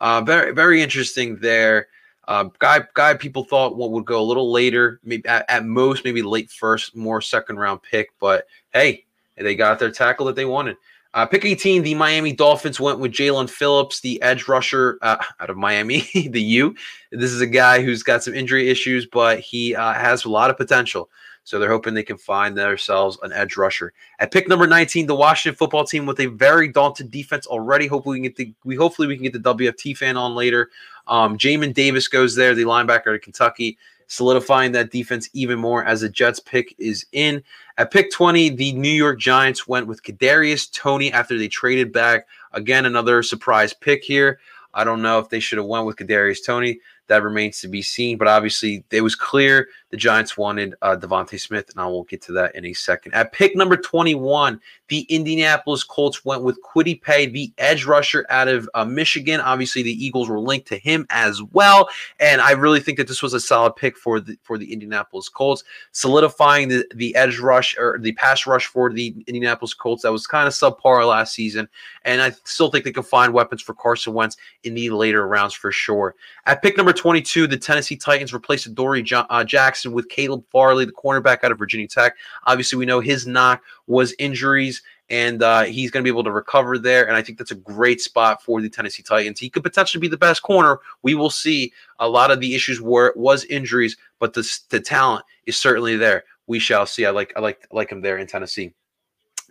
Uh, 0.00 0.22
very, 0.22 0.52
very 0.52 0.82
interesting 0.82 1.36
there. 1.36 1.88
Uh, 2.26 2.44
guy, 2.58 2.80
guy, 2.94 3.14
people 3.14 3.44
thought 3.44 3.76
what 3.76 3.90
would 3.90 4.06
go 4.06 4.20
a 4.20 4.24
little 4.24 4.50
later, 4.50 5.00
maybe 5.04 5.26
at, 5.28 5.44
at, 5.48 5.66
most, 5.66 6.04
maybe 6.04 6.22
late 6.22 6.50
first, 6.50 6.96
more 6.96 7.20
second 7.20 7.56
round 7.58 7.82
pick. 7.82 8.10
But 8.18 8.46
hey, 8.72 9.04
they 9.36 9.54
got 9.54 9.78
their 9.78 9.90
tackle 9.90 10.26
that 10.26 10.36
they 10.36 10.46
wanted. 10.46 10.76
Uh, 11.14 11.26
pick 11.26 11.44
18, 11.44 11.82
the 11.82 11.94
Miami 11.94 12.32
Dolphins 12.32 12.80
went 12.80 12.98
with 12.98 13.12
Jaelan 13.12 13.50
Phillips, 13.50 14.00
the 14.00 14.20
edge 14.22 14.48
rusher 14.48 14.98
uh, 15.02 15.22
out 15.40 15.50
of 15.50 15.58
Miami, 15.58 16.08
the 16.30 16.40
U. 16.40 16.74
This 17.10 17.32
is 17.32 17.42
a 17.42 17.46
guy 17.46 17.82
who's 17.82 18.02
got 18.02 18.22
some 18.22 18.34
injury 18.34 18.70
issues, 18.70 19.04
but 19.04 19.40
he 19.40 19.76
uh, 19.76 19.92
has 19.92 20.24
a 20.24 20.30
lot 20.30 20.48
of 20.48 20.56
potential. 20.56 21.10
So 21.44 21.58
they're 21.58 21.70
hoping 21.70 21.94
they 21.94 22.02
can 22.02 22.18
find 22.18 22.56
themselves 22.56 23.18
an 23.22 23.32
edge 23.32 23.56
rusher. 23.56 23.92
At 24.20 24.30
pick 24.30 24.48
number 24.48 24.66
19, 24.66 25.06
the 25.06 25.14
Washington 25.14 25.56
football 25.56 25.84
team 25.84 26.06
with 26.06 26.20
a 26.20 26.26
very 26.26 26.68
daunted 26.68 27.10
defense 27.10 27.46
already. 27.46 27.86
Hopefully 27.86 28.20
we 28.20 28.28
can 28.28 28.32
get 28.32 28.36
the 28.36 28.54
we 28.64 28.76
hopefully 28.76 29.08
we 29.08 29.16
can 29.16 29.24
get 29.24 29.32
the 29.32 29.54
WFT 29.54 29.96
fan 29.96 30.16
on 30.16 30.34
later. 30.34 30.70
Um, 31.08 31.36
Jamin 31.36 31.74
Davis 31.74 32.06
goes 32.06 32.36
there, 32.36 32.54
the 32.54 32.62
linebacker 32.62 33.14
of 33.14 33.22
Kentucky, 33.22 33.76
solidifying 34.06 34.72
that 34.72 34.90
defense 34.90 35.28
even 35.32 35.58
more 35.58 35.84
as 35.84 36.02
the 36.02 36.08
Jets 36.08 36.38
pick 36.38 36.74
is 36.78 37.06
in. 37.12 37.42
At 37.78 37.90
pick 37.90 38.12
20, 38.12 38.50
the 38.50 38.72
New 38.72 38.90
York 38.90 39.18
Giants 39.18 39.66
went 39.66 39.86
with 39.86 40.02
Kadarius 40.02 40.70
Toney 40.72 41.12
after 41.12 41.36
they 41.36 41.48
traded 41.48 41.92
back. 41.92 42.26
Again, 42.52 42.84
another 42.84 43.22
surprise 43.22 43.72
pick 43.72 44.04
here. 44.04 44.38
I 44.74 44.84
don't 44.84 45.02
know 45.02 45.18
if 45.18 45.28
they 45.28 45.40
should 45.40 45.58
have 45.58 45.66
went 45.66 45.86
with 45.86 45.96
Kadarius 45.96 46.44
Toney. 46.44 46.80
That 47.08 47.22
remains 47.22 47.60
to 47.60 47.68
be 47.68 47.82
seen. 47.82 48.16
But 48.16 48.28
obviously, 48.28 48.84
it 48.90 49.00
was 49.00 49.14
clear 49.14 49.68
the 49.92 49.98
Giants 49.98 50.38
wanted 50.38 50.74
uh, 50.80 50.96
DeVonta 50.96 51.38
Smith, 51.38 51.68
and 51.68 51.78
I 51.78 51.86
will 51.86 52.04
get 52.04 52.22
to 52.22 52.32
that 52.32 52.54
in 52.54 52.64
a 52.64 52.72
second. 52.72 53.12
At 53.12 53.32
pick 53.32 53.54
number 53.54 53.76
21, 53.76 54.58
the 54.88 55.00
Indianapolis 55.02 55.84
Colts 55.84 56.24
went 56.24 56.42
with 56.42 56.58
Kwity 56.62 57.00
Paye, 57.00 57.26
the 57.26 57.52
edge 57.58 57.84
rusher 57.84 58.24
out 58.30 58.48
of 58.48 58.68
uh, 58.72 58.86
Michigan. 58.86 59.38
Obviously, 59.38 59.82
the 59.82 60.04
Eagles 60.04 60.30
were 60.30 60.40
linked 60.40 60.66
to 60.68 60.78
him 60.78 61.06
as 61.10 61.42
well, 61.52 61.90
and 62.20 62.40
I 62.40 62.52
really 62.52 62.80
think 62.80 62.96
that 62.98 63.06
this 63.06 63.22
was 63.22 63.34
a 63.34 63.40
solid 63.40 63.76
pick 63.76 63.98
for 63.98 64.18
the 64.18 64.38
for 64.42 64.56
the 64.56 64.72
Indianapolis 64.72 65.28
Colts, 65.28 65.62
solidifying 65.92 66.68
the, 66.68 66.86
the 66.94 67.14
edge 67.14 67.38
rush 67.38 67.76
or 67.76 67.98
the 68.00 68.12
pass 68.12 68.46
rush 68.46 68.64
for 68.64 68.90
the 68.90 69.14
Indianapolis 69.26 69.74
Colts 69.74 70.04
that 70.04 70.12
was 70.12 70.26
kind 70.26 70.48
of 70.48 70.54
subpar 70.54 71.06
last 71.06 71.34
season, 71.34 71.68
and 72.06 72.22
I 72.22 72.32
still 72.44 72.70
think 72.70 72.86
they 72.86 72.92
can 72.92 73.02
find 73.02 73.34
weapons 73.34 73.60
for 73.60 73.74
Carson 73.74 74.14
Wentz 74.14 74.38
in 74.64 74.72
the 74.74 74.88
later 74.88 75.28
rounds 75.28 75.52
for 75.52 75.70
sure. 75.70 76.14
At 76.46 76.62
pick 76.62 76.78
number 76.78 76.94
22, 76.94 77.46
the 77.46 77.58
Tennessee 77.58 77.96
Titans 77.96 78.32
replaced 78.32 78.74
Dory 78.74 79.04
uh, 79.12 79.44
Jackson 79.44 79.81
with 79.86 80.08
Caleb 80.08 80.44
Farley, 80.50 80.84
the 80.84 80.92
cornerback 80.92 81.44
out 81.44 81.52
of 81.52 81.58
Virginia 81.58 81.88
Tech. 81.88 82.16
Obviously, 82.44 82.78
we 82.78 82.86
know 82.86 83.00
his 83.00 83.26
knock 83.26 83.62
was 83.86 84.14
injuries, 84.18 84.82
and 85.08 85.42
uh, 85.42 85.62
he's 85.62 85.90
going 85.90 86.02
to 86.02 86.04
be 86.04 86.12
able 86.12 86.24
to 86.24 86.30
recover 86.30 86.78
there. 86.78 87.06
And 87.06 87.16
I 87.16 87.22
think 87.22 87.38
that's 87.38 87.50
a 87.50 87.56
great 87.56 88.00
spot 88.00 88.42
for 88.42 88.60
the 88.60 88.68
Tennessee 88.68 89.02
Titans. 89.02 89.38
He 89.38 89.50
could 89.50 89.62
potentially 89.62 90.00
be 90.00 90.08
the 90.08 90.16
best 90.16 90.42
corner. 90.42 90.78
We 91.02 91.14
will 91.14 91.30
see. 91.30 91.72
A 91.98 92.08
lot 92.08 92.30
of 92.30 92.40
the 92.40 92.54
issues 92.54 92.80
were 92.80 93.12
was 93.16 93.44
injuries, 93.44 93.96
but 94.18 94.34
the, 94.34 94.48
the 94.70 94.80
talent 94.80 95.24
is 95.46 95.56
certainly 95.56 95.96
there. 95.96 96.24
We 96.46 96.58
shall 96.58 96.86
see. 96.86 97.06
I 97.06 97.10
like 97.10 97.32
I 97.36 97.40
like 97.40 97.66
I 97.70 97.76
like 97.76 97.90
him 97.90 98.00
there 98.00 98.18
in 98.18 98.26
Tennessee. 98.26 98.72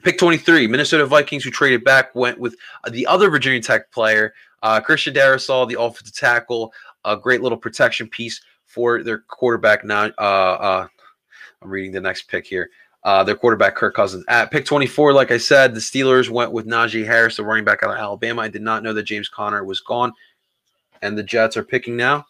Pick 0.03 0.17
23, 0.17 0.65
Minnesota 0.65 1.05
Vikings, 1.05 1.43
who 1.43 1.51
traded 1.51 1.83
back, 1.83 2.15
went 2.15 2.39
with 2.39 2.55
uh, 2.83 2.89
the 2.89 3.05
other 3.05 3.29
Virginia 3.29 3.61
Tech 3.61 3.91
player, 3.91 4.33
uh, 4.63 4.79
Christian 4.79 5.13
Darrisaw, 5.13 5.69
the 5.69 5.79
offensive 5.79 6.15
tackle, 6.15 6.73
a 7.05 7.15
great 7.15 7.41
little 7.41 7.57
protection 7.57 8.07
piece 8.07 8.41
for 8.71 9.03
their 9.03 9.19
quarterback. 9.19 9.83
Now, 9.83 10.05
uh, 10.17 10.21
uh, 10.21 10.87
I'm 11.61 11.69
reading 11.69 11.91
the 11.91 12.01
next 12.01 12.23
pick 12.23 12.45
here. 12.45 12.69
Uh, 13.03 13.23
their 13.23 13.35
quarterback, 13.35 13.75
Kirk 13.75 13.95
Cousins. 13.95 14.23
At 14.27 14.51
pick 14.51 14.65
24, 14.65 15.13
like 15.13 15.31
I 15.31 15.37
said, 15.37 15.73
the 15.73 15.79
Steelers 15.79 16.29
went 16.29 16.51
with 16.51 16.67
Najee 16.67 17.05
Harris, 17.05 17.37
the 17.37 17.43
running 17.43 17.65
back 17.65 17.83
out 17.83 17.91
of 17.91 17.97
Alabama. 17.97 18.43
I 18.43 18.47
did 18.47 18.61
not 18.61 18.83
know 18.83 18.93
that 18.93 19.03
James 19.03 19.27
Conner 19.27 19.63
was 19.63 19.79
gone. 19.79 20.13
And 21.01 21.17
the 21.17 21.23
Jets 21.23 21.57
are 21.57 21.63
picking 21.63 21.97
now. 21.97 22.25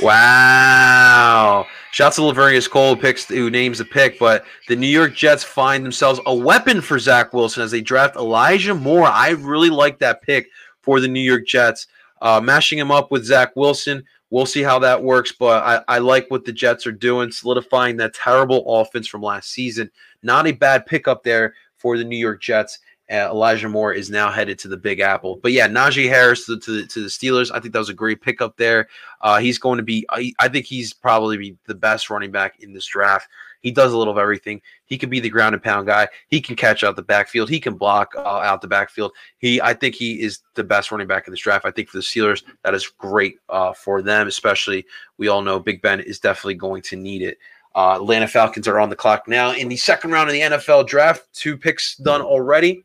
Wow. 0.00 1.66
Shouts 1.92 2.16
to 2.16 2.22
Laveranues 2.22 2.70
Cole, 2.70 2.96
picks 2.96 3.26
who 3.26 3.50
names 3.50 3.76
the 3.76 3.84
pick, 3.84 4.18
but 4.18 4.46
the 4.66 4.74
New 4.74 4.86
York 4.86 5.14
Jets 5.14 5.44
find 5.44 5.84
themselves 5.84 6.20
a 6.24 6.34
weapon 6.34 6.80
for 6.80 6.98
Zach 6.98 7.34
Wilson 7.34 7.62
as 7.62 7.70
they 7.70 7.82
draft 7.82 8.16
Elijah 8.16 8.74
Moore. 8.74 9.06
I 9.06 9.30
really 9.30 9.68
like 9.68 9.98
that 9.98 10.22
pick 10.22 10.48
for 10.80 11.00
the 11.00 11.08
New 11.08 11.20
York 11.20 11.46
Jets. 11.46 11.86
Uh, 12.22 12.40
mashing 12.40 12.78
him 12.78 12.90
up 12.92 13.10
with 13.10 13.26
Zach 13.26 13.54
Wilson. 13.56 14.02
We'll 14.30 14.46
see 14.46 14.62
how 14.62 14.78
that 14.78 15.02
works, 15.02 15.32
but 15.32 15.62
I, 15.62 15.96
I 15.96 15.98
like 15.98 16.30
what 16.30 16.46
the 16.46 16.52
Jets 16.52 16.86
are 16.86 16.92
doing, 16.92 17.30
solidifying 17.30 17.98
that 17.98 18.14
terrible 18.14 18.64
offense 18.80 19.06
from 19.06 19.20
last 19.20 19.50
season. 19.50 19.90
Not 20.22 20.46
a 20.46 20.52
bad 20.52 20.86
pickup 20.86 21.22
there 21.24 21.54
for 21.76 21.98
the 21.98 22.04
New 22.04 22.16
York 22.16 22.40
Jets. 22.40 22.78
Uh, 23.10 23.28
Elijah 23.28 23.68
Moore 23.68 23.92
is 23.92 24.08
now 24.08 24.30
headed 24.30 24.58
to 24.60 24.68
the 24.68 24.76
Big 24.76 25.00
Apple. 25.00 25.38
But 25.42 25.52
yeah, 25.52 25.68
Najee 25.68 26.08
Harris 26.08 26.46
to, 26.46 26.58
to, 26.60 26.86
to 26.86 27.02
the 27.02 27.08
Steelers. 27.08 27.50
I 27.52 27.60
think 27.60 27.74
that 27.74 27.80
was 27.80 27.90
a 27.90 27.94
great 27.94 28.22
pickup 28.22 28.56
there. 28.56 28.88
Uh, 29.20 29.38
he's 29.38 29.58
going 29.58 29.76
to 29.76 29.82
be, 29.82 30.06
I, 30.08 30.32
I 30.38 30.48
think 30.48 30.64
he's 30.64 30.94
probably 30.94 31.58
the 31.66 31.74
best 31.74 32.08
running 32.08 32.30
back 32.30 32.60
in 32.60 32.72
this 32.72 32.86
draft. 32.86 33.28
He 33.62 33.70
does 33.70 33.92
a 33.92 33.96
little 33.96 34.12
of 34.12 34.18
everything. 34.18 34.60
He 34.84 34.98
can 34.98 35.08
be 35.08 35.20
the 35.20 35.30
ground 35.30 35.54
and 35.54 35.62
pound 35.62 35.86
guy. 35.86 36.08
He 36.28 36.40
can 36.40 36.56
catch 36.56 36.84
out 36.84 36.96
the 36.96 37.02
backfield. 37.02 37.48
He 37.48 37.60
can 37.60 37.74
block 37.74 38.12
uh, 38.16 38.20
out 38.20 38.60
the 38.60 38.68
backfield. 38.68 39.12
He, 39.38 39.60
I 39.60 39.72
think, 39.72 39.94
he 39.94 40.20
is 40.20 40.40
the 40.54 40.64
best 40.64 40.90
running 40.90 41.06
back 41.06 41.26
in 41.26 41.32
this 41.32 41.40
draft. 41.40 41.64
I 41.64 41.70
think 41.70 41.88
for 41.88 41.96
the 41.96 42.02
Steelers, 42.02 42.42
that 42.64 42.74
is 42.74 42.86
great 42.86 43.36
uh, 43.48 43.72
for 43.72 44.02
them. 44.02 44.26
Especially, 44.26 44.84
we 45.16 45.28
all 45.28 45.42
know 45.42 45.58
Big 45.58 45.80
Ben 45.80 46.00
is 46.00 46.18
definitely 46.18 46.54
going 46.54 46.82
to 46.82 46.96
need 46.96 47.22
it. 47.22 47.38
Uh, 47.74 47.96
Atlanta 47.96 48.28
Falcons 48.28 48.68
are 48.68 48.78
on 48.78 48.90
the 48.90 48.96
clock 48.96 49.26
now 49.26 49.52
in 49.52 49.68
the 49.68 49.76
second 49.76 50.10
round 50.10 50.28
of 50.28 50.34
the 50.34 50.40
NFL 50.40 50.86
draft. 50.86 51.26
Two 51.32 51.56
picks 51.56 51.96
done 51.96 52.20
already. 52.20 52.84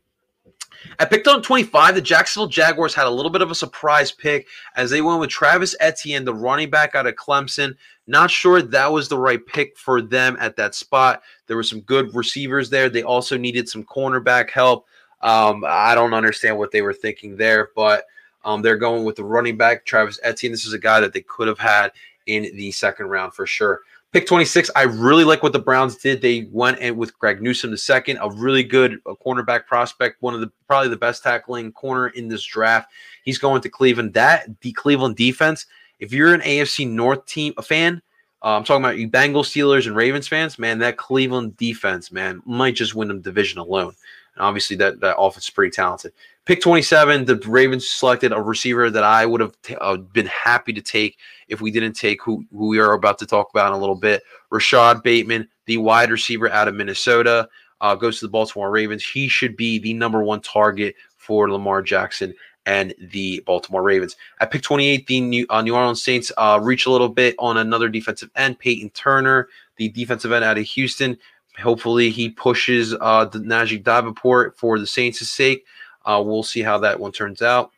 At 1.00 1.10
pick 1.10 1.24
25, 1.24 1.96
the 1.96 2.02
Jacksonville 2.02 2.48
Jaguars 2.48 2.94
had 2.94 3.08
a 3.08 3.12
little 3.12 3.32
bit 3.32 3.42
of 3.42 3.52
a 3.52 3.56
surprise 3.56 4.12
pick 4.12 4.48
as 4.76 4.90
they 4.90 5.02
went 5.02 5.20
with 5.20 5.30
Travis 5.30 5.76
Etienne, 5.80 6.24
the 6.24 6.34
running 6.34 6.70
back 6.70 6.96
out 6.96 7.08
of 7.08 7.16
Clemson. 7.16 7.76
Not 8.08 8.32
sure 8.32 8.62
that 8.62 8.92
was 8.92 9.10
the 9.10 9.18
right 9.18 9.46
pick 9.46 9.78
for 9.78 10.02
them 10.02 10.38
at 10.40 10.56
that 10.56 10.74
spot. 10.74 11.22
There 11.46 11.58
were 11.58 11.64
some 11.64 11.82
good 11.82 12.16
receivers 12.16 12.70
there. 12.70 12.90
They 12.90 13.04
also 13.04 13.38
needed 13.38 13.68
some 13.68 13.84
cornerback 13.84 14.50
help. 14.50 14.88
Um, 15.22 15.64
I 15.68 15.94
don't 15.94 16.14
understand 16.14 16.58
what 16.58 16.72
they 16.72 16.82
were 16.82 16.94
thinking 16.94 17.36
there, 17.36 17.70
but 17.76 18.06
um, 18.46 18.62
they're 18.62 18.78
going 18.78 19.04
with 19.04 19.18
the 19.18 19.26
running 19.26 19.58
back, 19.58 19.86
Travis 19.86 20.20
Etienne. 20.24 20.54
This 20.54 20.66
is 20.66 20.74
a 20.74 20.80
guy 20.80 21.02
that 21.02 21.12
they 21.12 21.22
could 21.22 21.50
have 21.50 21.60
had 21.60 21.92
in 22.28 22.44
the 22.56 22.72
second 22.72 23.08
round 23.08 23.34
for 23.34 23.46
sure. 23.46 23.82
Pick 24.14 24.26
26, 24.26 24.72
I 24.74 24.84
really 24.84 25.26
like 25.26 25.44
what 25.44 25.52
the 25.52 25.60
Browns 25.60 25.98
did. 25.98 26.22
They 26.22 26.48
went 26.52 26.80
in 26.80 26.96
with 26.96 27.18
Greg 27.20 27.42
Newsome 27.42 27.72
the 27.72 27.78
second, 27.78 28.20
a 28.22 28.30
really 28.32 28.64
good 28.64 29.00
a 29.06 29.16
cornerback 29.16 29.66
prospect, 29.66 30.22
one 30.22 30.34
of 30.34 30.40
the 30.40 30.50
probably 30.66 30.90
the 30.90 30.96
best 30.96 31.24
tackling 31.24 31.74
corner 31.74 32.08
in 32.08 32.30
this 32.30 32.44
draft. 32.44 32.90
He's 33.24 33.38
going 33.38 33.62
to 33.64 33.70
Cleveland. 33.70 34.14
That 34.14 34.62
the 34.62 34.72
Cleveland 34.72 35.18
defense, 35.18 35.66
if 36.00 36.14
you're 36.14 36.34
an 36.34 36.42
AFC 36.42 36.88
North 36.88 37.26
team 37.26 37.54
a 37.58 37.62
fan, 37.62 38.02
uh, 38.44 38.56
I'm 38.56 38.64
talking 38.64 38.84
about 38.84 38.98
you 38.98 39.10
Bengals, 39.10 39.46
Steelers, 39.46 39.88
and 39.88 39.96
Ravens 39.96 40.28
fans, 40.28 40.60
man, 40.60 40.80
that 40.80 40.98
Cleveland 40.98 41.58
defense, 41.58 42.12
man, 42.12 42.42
might 42.46 42.76
just 42.76 42.96
win 42.96 43.08
them 43.08 43.22
division 43.22 43.60
alone. 43.60 43.94
And 44.36 44.46
obviously 44.46 44.76
that 44.78 45.00
that 45.00 45.18
offense 45.18 45.46
is 45.46 45.50
pretty 45.50 45.72
talented. 45.72 46.14
Pick 46.46 46.62
27, 46.62 47.26
the 47.26 47.36
Ravens 47.48 47.90
selected 47.90 48.32
a 48.32 48.40
receiver 48.40 48.90
that 48.90 49.04
I 49.04 49.26
would 49.26 49.42
have 49.42 49.60
t- 49.64 49.76
uh, 49.82 49.98
been 49.98 50.28
happy 50.28 50.72
to 50.74 50.82
take 50.82 51.18
if 51.48 51.60
we 51.60 51.72
didn't 51.72 51.94
take 51.94 52.24
who, 52.24 52.46
who 52.52 52.68
we 52.68 52.80
are 52.80 52.94
about 52.94 53.18
to 53.20 53.26
talk 53.26 53.50
about 53.50 53.68
in 53.68 53.74
a 53.74 53.80
little 53.80 53.96
bit. 53.96 54.24
Rashod 54.52 55.04
Bateman, 55.04 55.50
the 55.66 55.78
wide 55.78 56.12
receiver 56.12 56.50
out 56.50 56.68
of 56.68 56.76
Minnesota, 56.76 57.50
uh, 57.82 57.96
goes 57.96 58.20
to 58.20 58.26
the 58.26 58.32
Baltimore 58.32 58.72
Ravens. 58.72 59.04
He 59.04 59.28
should 59.28 59.58
be 59.58 59.80
the 59.80 59.94
number 59.94 60.24
one 60.24 60.42
target 60.42 60.96
for 61.18 61.52
Lamar 61.52 61.82
Jackson 61.82 62.34
and 62.68 62.94
the 63.00 63.42
Baltimore 63.46 63.82
Ravens. 63.82 64.18
At 64.42 64.52
pick 64.52 64.62
28, 64.62 65.08
the 65.08 65.22
New, 65.22 65.46
uh, 65.50 65.62
New 65.62 65.74
Orleans 65.74 66.04
Saints 66.04 66.34
uh, 66.38 66.60
reach 66.62 66.86
a 66.86 66.92
little 66.92 67.08
bit 67.10 67.34
on 67.40 67.58
another 67.58 67.88
defensive 67.88 68.30
end, 68.36 68.60
Peyton 68.60 68.90
Turner, 68.90 69.48
the 69.78 69.88
defensive 69.90 70.34
end 70.34 70.44
out 70.44 70.58
of 70.58 70.66
Houston. 70.66 71.18
Hopefully, 71.64 72.10
he 72.10 72.30
pushes 72.30 72.94
uh, 73.00 73.26
the 73.26 73.40
Najee 73.40 73.82
Davenport 73.82 74.58
for 74.60 74.78
the 74.78 74.86
Saints' 74.86 75.28
sake. 75.28 75.66
Uh, 76.06 76.22
we'll 76.24 76.44
see 76.44 76.62
how 76.62 76.78
that 76.78 77.00
one 77.00 77.14
turns 77.14 77.42
out. 77.42 77.72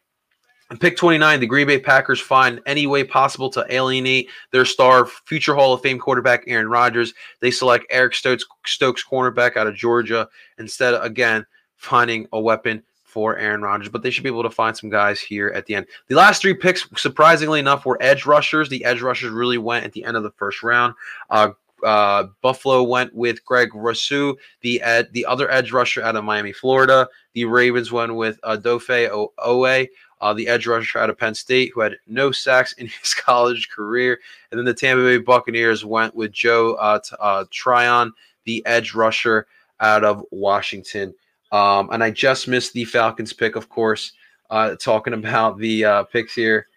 Pick 0.80 0.98
29, 0.98 1.40
the 1.40 1.48
Green 1.48 1.66
Bay 1.66 1.80
Packers 1.80 2.20
find 2.20 2.62
any 2.66 2.86
way 2.86 3.04
possible 3.04 3.50
to 3.52 3.66
alienate 3.70 4.30
their 4.52 4.66
star, 4.66 5.06
future 5.06 5.56
Hall 5.56 5.74
of 5.74 5.82
Fame 5.82 5.98
quarterback 5.98 6.44
Aaron 6.46 6.68
Rodgers. 6.68 7.14
They 7.42 7.50
select 7.50 7.86
Eric 7.90 8.14
Stokes, 8.14 8.46
Stokes 8.66 9.04
cornerback 9.04 9.56
out 9.56 9.66
of 9.66 9.76
Georgia 9.76 10.28
instead 10.60 10.94
again, 11.04 11.46
finding 11.76 12.28
a 12.34 12.40
weapon 12.40 12.84
for 13.10 13.38
Aaron 13.38 13.62
Rodgers, 13.62 13.90
but 13.90 14.04
they 14.04 14.12
should 14.12 14.24
be 14.24 14.30
able 14.30 14.44
to 14.44 14.50
find 14.50 14.78
some 14.78 14.90
guys 14.90 15.20
here 15.20 15.52
at 15.56 15.66
the 15.66 15.76
end. 15.76 15.88
The 16.08 16.16
last 16.16 16.42
three 16.42 16.54
picks, 16.54 16.88
surprisingly 16.96 17.60
enough, 17.60 17.86
were 17.86 17.98
edge 18.02 18.26
rushers. 18.26 18.70
The 18.70 18.86
edge 18.86 19.02
rushers 19.02 19.32
really 19.32 19.58
went 19.58 19.86
at 19.86 19.94
the 19.94 20.06
end 20.06 20.16
of 20.16 20.24
the 20.24 20.32
first 20.32 20.62
round. 20.62 20.94
Uh, 21.30 21.52
uh, 21.84 22.28
Buffalo 22.42 22.84
went 22.84 23.14
with 23.16 23.44
Greg 23.46 23.74
Rousseau, 23.74 24.38
the 24.62 24.82
ed, 24.82 25.10
the 25.14 25.26
other 25.26 25.50
edge 25.50 25.72
rusher 25.72 26.04
out 26.04 26.16
of 26.16 26.24
Miami, 26.24 26.52
Florida. 26.52 27.08
The 27.34 27.46
Ravens 27.46 27.92
went 27.92 28.14
with 28.16 28.40
uh, 28.44 28.58
Odafe 28.58 29.30
Oweh, 29.40 29.88
uh, 30.22 30.34
the 30.34 30.48
edge 30.48 30.68
rusher 30.68 31.00
out 31.00 31.10
of 31.10 31.18
Penn 31.18 31.34
State, 31.34 31.72
who 31.74 31.82
had 31.82 31.96
no 32.08 32.32
sacks 32.32 32.74
in 32.74 32.88
his 33.02 33.14
college 33.14 33.70
career. 33.70 34.20
And 34.52 34.58
then 34.58 34.66
the 34.66 34.74
Tampa 34.74 35.04
Bay 35.04 35.18
Buccaneers 35.18 35.86
went 35.86 36.14
with 36.16 36.32
Joe 36.32 36.74
uh, 36.76 37.00
uh, 37.20 37.46
Tryon, 37.50 38.12
the 38.46 38.66
edge 38.66 38.94
rusher 38.94 39.48
out 39.80 40.04
of 40.04 40.24
Washington. 40.32 41.14
Um, 41.52 41.90
and 41.92 42.04
I 42.04 42.12
just 42.12 42.48
missed 42.48 42.74
the 42.74 42.86
Falcons 42.86 43.34
pick, 43.34 43.56
of 43.56 43.70
course, 43.70 44.14
uh, 44.50 44.76
talking 44.76 45.14
about 45.16 45.58
the 45.58 45.86
uh, 45.86 46.04
picks 46.04 46.34
here. 46.34 46.68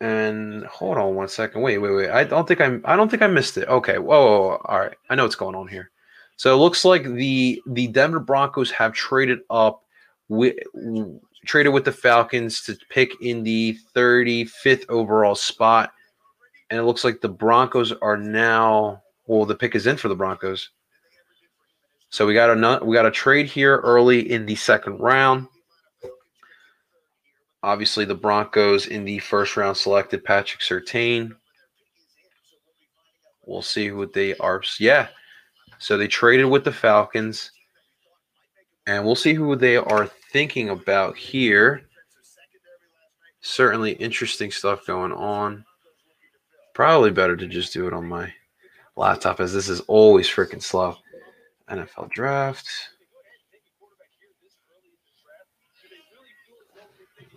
And 0.00 0.64
hold 0.66 0.98
on 0.98 1.14
one 1.14 1.28
second. 1.28 1.62
Wait, 1.62 1.78
wait, 1.78 1.92
wait. 1.92 2.10
I 2.10 2.24
don't 2.24 2.46
think 2.48 2.60
I'm. 2.60 2.82
I 2.84 2.96
don't 2.96 3.08
think 3.08 3.22
I 3.22 3.28
missed 3.28 3.56
it. 3.56 3.68
Okay. 3.68 3.98
Whoa, 3.98 4.24
whoa, 4.24 4.48
whoa. 4.48 4.62
All 4.64 4.80
right. 4.80 4.96
I 5.08 5.14
know 5.14 5.22
what's 5.22 5.36
going 5.36 5.54
on 5.54 5.68
here. 5.68 5.92
So 6.36 6.52
it 6.52 6.58
looks 6.58 6.84
like 6.84 7.04
the 7.04 7.62
the 7.68 7.86
Denver 7.86 8.18
Broncos 8.18 8.72
have 8.72 8.92
traded 8.94 9.38
up 9.48 9.82
with 10.28 10.56
traded 11.46 11.72
with 11.72 11.84
the 11.84 11.92
Falcons 11.92 12.62
to 12.62 12.76
pick 12.90 13.12
in 13.20 13.44
the 13.44 13.76
35th 13.94 14.84
overall 14.88 15.36
spot, 15.36 15.92
and 16.68 16.80
it 16.80 16.82
looks 16.82 17.04
like 17.04 17.20
the 17.20 17.28
Broncos 17.28 17.92
are 18.02 18.16
now. 18.16 19.02
Well, 19.26 19.44
the 19.44 19.54
pick 19.54 19.76
is 19.76 19.86
in 19.86 19.96
for 19.96 20.08
the 20.08 20.16
Broncos. 20.16 20.70
So 22.12 22.26
we 22.26 22.34
got 22.34 22.50
a 22.50 22.84
we 22.84 22.94
got 22.94 23.06
a 23.06 23.10
trade 23.10 23.46
here 23.46 23.78
early 23.78 24.30
in 24.30 24.44
the 24.44 24.54
second 24.54 24.98
round. 24.98 25.48
Obviously, 27.62 28.04
the 28.04 28.14
Broncos 28.14 28.86
in 28.86 29.06
the 29.06 29.18
first 29.18 29.56
round 29.56 29.78
selected 29.78 30.22
Patrick 30.22 30.60
Surtain. 30.60 31.34
We'll 33.46 33.62
see 33.62 33.86
who 33.88 34.04
they 34.04 34.36
are. 34.36 34.62
Yeah. 34.78 35.08
So 35.78 35.96
they 35.96 36.06
traded 36.06 36.50
with 36.50 36.64
the 36.64 36.72
Falcons. 36.72 37.50
And 38.86 39.06
we'll 39.06 39.14
see 39.14 39.32
who 39.32 39.56
they 39.56 39.78
are 39.78 40.06
thinking 40.32 40.68
about 40.68 41.16
here. 41.16 41.88
Certainly 43.40 43.92
interesting 43.92 44.50
stuff 44.50 44.86
going 44.86 45.12
on. 45.12 45.64
Probably 46.74 47.10
better 47.10 47.36
to 47.36 47.46
just 47.46 47.72
do 47.72 47.86
it 47.86 47.94
on 47.94 48.06
my 48.06 48.34
laptop 48.96 49.40
as 49.40 49.54
this 49.54 49.70
is 49.70 49.80
always 49.80 50.28
freaking 50.28 50.62
slow. 50.62 50.98
NFL 51.70 52.10
draft. 52.10 52.68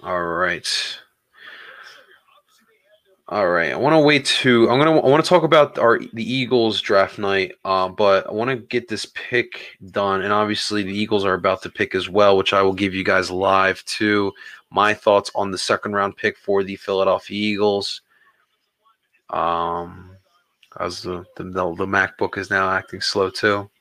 All 0.04 0.24
right. 0.24 0.68
All 3.28 3.50
right. 3.50 3.72
I 3.72 3.76
want 3.76 3.94
to 3.94 4.00
wait 4.00 4.26
to. 4.26 4.70
I'm 4.70 4.78
gonna. 4.78 5.00
I 5.00 5.10
want 5.10 5.24
to 5.26 5.28
talk 5.28 5.42
about 5.42 5.80
our 5.80 6.00
the 6.14 6.24
Eagles 6.24 6.80
draft 6.80 7.18
night. 7.18 7.54
Uh, 7.66 7.90
but 7.90 8.28
I 8.28 8.32
want 8.32 8.52
to 8.52 8.58
get 8.58 8.88
this 8.88 9.08
pick 9.16 9.78
done, 9.90 10.22
and 10.22 10.32
obviously 10.32 10.84
the 10.84 10.96
Eagles 10.96 11.26
are 11.26 11.34
about 11.34 11.64
to 11.64 11.72
pick 11.72 11.96
as 11.96 12.08
well, 12.08 12.38
which 12.38 12.54
I 12.54 12.62
will 12.62 12.74
give 12.74 12.94
you 12.94 13.04
guys 13.04 13.32
live 13.32 13.84
too. 13.86 14.32
My 14.70 14.94
thoughts 14.94 15.32
on 15.34 15.50
the 15.50 15.58
second 15.58 15.94
round 15.94 16.18
pick 16.18 16.38
for 16.38 16.64
the 16.64 16.76
Philadelphia 16.76 17.54
Eagles. 17.54 18.02
Um, 19.32 20.16
as 20.80 21.02
the 21.02 21.26
the, 21.36 21.46
the 21.46 21.88
MacBook 21.88 22.38
is 22.38 22.52
now 22.52 22.70
acting 22.70 23.02
slow 23.02 23.32
too. 23.32 23.72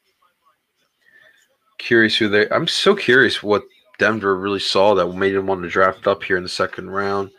Curious 1.78 2.16
who 2.16 2.28
they. 2.28 2.48
I'm 2.50 2.68
so 2.68 2.94
curious 2.94 3.42
what 3.42 3.64
Denver 3.98 4.37
really 4.37 4.60
saw 4.60 4.94
that 4.94 5.06
made 5.08 5.32
them 5.32 5.46
want 5.46 5.62
to 5.62 5.68
draft 5.68 6.06
up 6.06 6.22
here 6.22 6.37
in 6.37 6.42
the 6.42 6.48
second 6.48 6.90
round. 6.90 7.30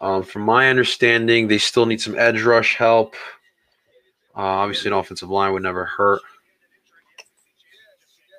Um, 0.00 0.22
from 0.22 0.42
my 0.42 0.68
understanding, 0.68 1.48
they 1.48 1.58
still 1.58 1.86
need 1.86 2.00
some 2.00 2.18
edge 2.18 2.42
rush 2.42 2.76
help. 2.76 3.14
Uh, 4.36 4.40
obviously, 4.40 4.90
an 4.90 4.96
offensive 4.96 5.30
line 5.30 5.52
would 5.52 5.62
never 5.62 5.84
hurt. 5.84 6.20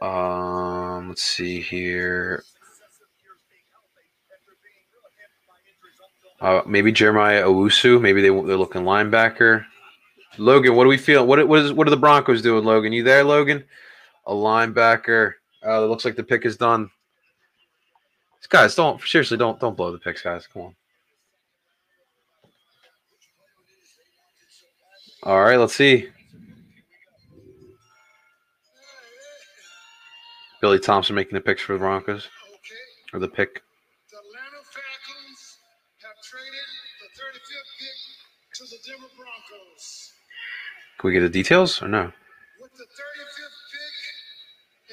Um, 0.01 1.09
let's 1.09 1.23
see 1.23 1.61
here. 1.61 2.43
Uh, 6.41 6.61
maybe 6.65 6.91
Jeremiah 6.91 7.43
Owusu. 7.43 7.99
Maybe 7.99 8.21
they 8.21 8.27
they're 8.27 8.57
looking 8.57 8.83
linebacker. 8.83 9.65
Logan, 10.37 10.75
what 10.75 10.83
do 10.83 10.89
we 10.89 10.97
feel? 10.97 11.25
What 11.25 11.47
what 11.47 11.59
is 11.59 11.73
what 11.73 11.87
are 11.87 11.91
the 11.91 11.97
Broncos 11.97 12.41
doing? 12.41 12.65
Logan, 12.65 12.93
you 12.93 13.03
there, 13.03 13.23
Logan? 13.23 13.63
A 14.27 14.33
linebacker. 14.33 15.33
Uh, 15.65 15.83
it 15.83 15.87
looks 15.87 16.05
like 16.05 16.15
the 16.15 16.23
pick 16.23 16.45
is 16.45 16.57
done. 16.57 16.89
Guys, 18.49 18.75
don't 18.75 19.01
seriously 19.01 19.37
don't 19.37 19.59
don't 19.59 19.75
blow 19.75 19.91
the 19.91 19.97
picks, 19.97 20.21
guys. 20.21 20.47
Come 20.47 20.61
on. 20.61 20.75
All 25.23 25.41
right, 25.41 25.57
let's 25.57 25.73
see. 25.73 26.09
Billy 30.61 30.79
Thompson 30.79 31.15
making 31.15 31.33
the 31.33 31.41
picks 31.41 31.63
for 31.63 31.73
the 31.73 31.79
Broncos 31.79 32.27
or 33.13 33.19
the 33.19 33.27
pick. 33.27 33.63
The 34.11 34.17
Atlanta 34.17 34.63
Falcons 34.63 35.57
have 36.01 36.21
traded 36.23 36.67
the 37.01 37.07
35th 37.21 37.71
pick 37.79 38.55
to 38.55 38.63
the 38.63 38.77
Denver 38.85 39.11
Broncos. 39.17 40.13
Can 40.99 41.07
we 41.07 41.13
get 41.13 41.21
the 41.21 41.29
details 41.29 41.81
or 41.81 41.87
no? 41.87 42.11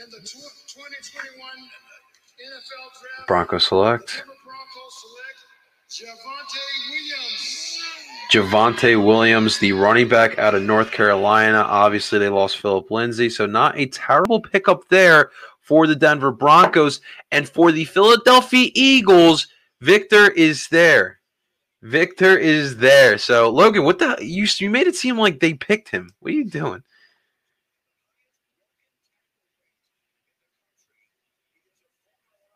In 0.03 0.11
the 0.11 0.17
2021 0.17 1.38
NFL 1.38 2.88
Draft, 3.01 3.29
Broncos 3.29 3.69
select. 3.69 4.25
Javonte 5.93 6.59
Williams. 6.91 7.79
Javonte 8.33 9.07
Williams, 9.07 9.59
the 9.59 9.73
running 9.73 10.09
back 10.09 10.41
out 10.41 10.57
of 10.57 10.62
North 10.65 10.91
Carolina. 10.91 11.59
Obviously, 11.59 12.19
they 12.19 12.31
lost 12.31 12.57
Phillip 12.57 12.91
Lindsay, 12.91 13.31
so 13.31 13.47
not 13.47 13.79
a 13.79 13.87
terrible 13.87 14.41
pickup 14.41 14.88
there 14.88 15.31
for 15.61 15.87
the 15.87 15.95
Denver 15.95 16.33
Broncos. 16.33 17.01
And 17.31 17.49
for 17.49 17.71
the 17.71 17.85
Philadelphia 17.85 18.71
Eagles, 18.75 19.47
Victor 19.83 20.33
is 20.33 20.67
there. 20.67 21.21
Victor 21.83 22.37
is 22.37 22.79
there. 22.79 23.19
So, 23.19 23.51
Logan, 23.51 23.85
what 23.85 24.01
the 24.01 24.19
you 24.21 24.49
you 24.59 24.69
made 24.69 24.88
it 24.88 24.97
seem 24.97 25.17
like 25.17 25.38
they 25.38 25.55
picked 25.55 25.91
him. 25.91 26.11
What 26.19 26.33
are 26.33 26.35
you 26.35 26.47
doing? 26.47 26.83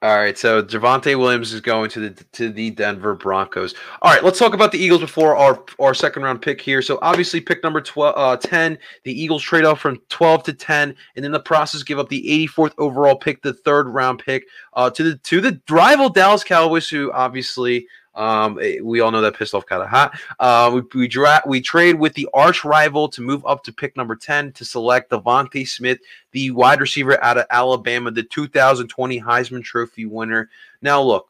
All 0.07 0.17
right, 0.17 0.39
so 0.39 0.63
Javonte 0.63 1.19
Williams 1.19 1.53
is 1.53 1.61
going 1.61 1.91
to 1.91 2.09
the 2.09 2.25
to 2.35 2.53
the 2.53 2.71
Denver 2.71 3.17
Broncos. 3.17 3.75
All 4.03 4.13
right, 4.13 4.23
let's 4.23 4.39
talk 4.39 4.55
about 4.55 4.71
the 4.71 4.79
Eagles 4.79 5.01
before 5.01 5.35
our 5.35 5.65
our 5.81 5.95
second 5.95 6.23
round 6.23 6.41
pick 6.41 6.61
here. 6.61 6.81
So 6.81 7.01
obviously, 7.03 7.41
pick 7.41 7.61
number 7.65 7.81
12, 7.81 8.15
uh, 8.17 8.37
10, 8.37 8.79
the 9.03 9.21
Eagles 9.21 9.43
trade 9.43 9.65
off 9.65 9.81
from 9.81 9.99
12 10.09 10.45
to 10.45 10.53
10, 10.53 10.95
and 11.17 11.25
in 11.25 11.33
the 11.33 11.41
process, 11.41 11.83
give 11.83 11.99
up 11.99 12.09
the 12.09 12.23
84th 12.47 12.75
overall 12.79 13.17
pick, 13.17 13.43
the 13.43 13.53
third 13.53 13.89
round 13.89 14.23
pick, 14.25 14.45
uh, 14.75 14.89
to 14.91 15.03
the 15.03 15.17
to 15.17 15.41
the 15.41 15.61
rival 15.69 16.09
Dallas 16.09 16.45
Cowboys, 16.45 16.89
who 16.89 17.11
obviously 17.11 17.89
um, 18.17 18.59
eh, 18.61 18.79
we 18.83 19.01
all 19.01 19.11
know 19.11 19.21
that 19.21 19.37
pissed 19.37 19.55
off 19.55 19.71
of 19.71 19.89
hot. 19.89 20.19
Uh, 20.41 20.71
we 20.75 21.01
we, 21.01 21.09
dra- 21.09 21.43
we 21.47 21.61
trade 21.61 21.99
with 21.99 22.15
the 22.15 22.29
arch 22.35 22.65
rival 22.65 23.09
to 23.11 23.21
move 23.21 23.45
up 23.47 23.63
to 23.65 23.73
pick 23.73 23.97
number 23.97 24.17
ten 24.17 24.53
to 24.53 24.65
select 24.65 25.11
DeVonta 25.11 25.69
Smith, 25.69 25.99
the 26.33 26.51
wide 26.51 26.81
receiver 26.81 27.23
out 27.23 27.39
of 27.39 27.47
Alabama, 27.51 28.11
the 28.11 28.23
2020 28.23 29.21
Heisman 29.21 29.63
Trophy 29.63 30.07
winner. 30.07 30.51
Now, 30.83 31.01
look. 31.03 31.29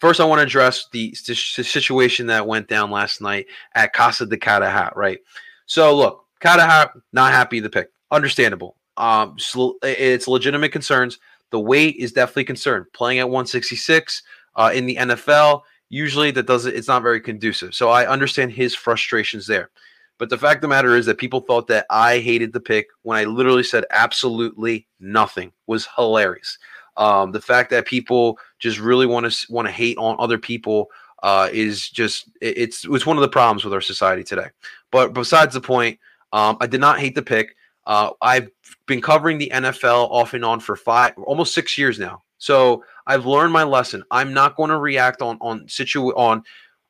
First, 0.00 0.20
I 0.20 0.24
want 0.24 0.40
to 0.40 0.42
address 0.42 0.88
the, 0.92 1.16
the 1.26 1.34
situation 1.34 2.26
that 2.26 2.46
went 2.46 2.68
down 2.68 2.90
last 2.90 3.22
night 3.22 3.46
at 3.74 3.94
Casa 3.94 4.26
de 4.26 4.36
Catahat, 4.36 4.94
right? 4.96 5.18
So, 5.64 5.96
look, 5.96 6.26
Catahat, 6.40 6.90
not 7.14 7.32
happy 7.32 7.60
the 7.60 7.70
pick. 7.70 7.90
Understandable. 8.10 8.76
Um, 8.98 9.36
it's 9.82 10.28
legitimate 10.28 10.72
concerns. 10.72 11.18
The 11.50 11.60
weight 11.60 11.96
is 11.96 12.12
definitely 12.12 12.44
concerned. 12.44 12.86
Playing 12.92 13.20
at 13.20 13.28
166 13.28 14.22
uh, 14.56 14.72
in 14.74 14.86
the 14.86 14.96
NFL, 14.96 15.62
usually 15.94 16.32
that 16.32 16.46
doesn't. 16.46 16.74
It's 16.74 16.88
not 16.88 17.02
very 17.02 17.20
conducive. 17.20 17.74
So 17.74 17.88
I 17.88 18.06
understand 18.06 18.50
his 18.52 18.74
frustrations 18.74 19.46
there. 19.46 19.70
But 20.18 20.28
the 20.28 20.38
fact 20.38 20.56
of 20.56 20.62
the 20.62 20.68
matter 20.68 20.96
is 20.96 21.06
that 21.06 21.18
people 21.18 21.40
thought 21.40 21.68
that 21.68 21.86
I 21.90 22.18
hated 22.18 22.52
the 22.52 22.60
pick 22.60 22.88
when 23.02 23.16
I 23.16 23.24
literally 23.24 23.62
said 23.62 23.84
absolutely 23.90 24.86
nothing 25.00 25.52
was 25.66 25.88
hilarious. 25.96 26.58
Um, 26.96 27.32
the 27.32 27.40
fact 27.40 27.70
that 27.70 27.86
people 27.86 28.38
just 28.58 28.78
really 28.78 29.06
want 29.06 29.30
to 29.30 29.52
want 29.52 29.66
to 29.66 29.72
hate 29.72 29.96
on 29.98 30.16
other 30.18 30.38
people 30.38 30.88
uh, 31.22 31.48
is 31.52 31.88
just 31.88 32.28
it, 32.40 32.58
it's 32.58 32.84
it's 32.84 33.06
one 33.06 33.16
of 33.16 33.22
the 33.22 33.28
problems 33.28 33.64
with 33.64 33.72
our 33.72 33.80
society 33.80 34.24
today. 34.24 34.48
But 34.90 35.12
besides 35.12 35.54
the 35.54 35.60
point, 35.60 35.98
um, 36.32 36.56
I 36.60 36.66
did 36.66 36.80
not 36.80 36.98
hate 36.98 37.14
the 37.14 37.22
pick. 37.22 37.56
Uh, 37.86 38.10
I've 38.20 38.50
been 38.86 39.00
covering 39.00 39.38
the 39.38 39.50
NFL 39.52 40.10
off 40.10 40.34
and 40.34 40.44
on 40.44 40.58
for 40.58 40.74
five, 40.74 41.12
almost 41.18 41.54
six 41.54 41.76
years 41.78 41.98
now. 41.98 42.22
So 42.38 42.84
I've 43.06 43.26
learned 43.26 43.52
my 43.52 43.64
lesson. 43.64 44.02
I'm 44.10 44.32
not 44.32 44.56
going 44.56 44.70
to 44.70 44.78
react 44.78 45.22
on 45.22 45.38
on 45.40 45.68
situ 45.68 46.08
on 46.14 46.42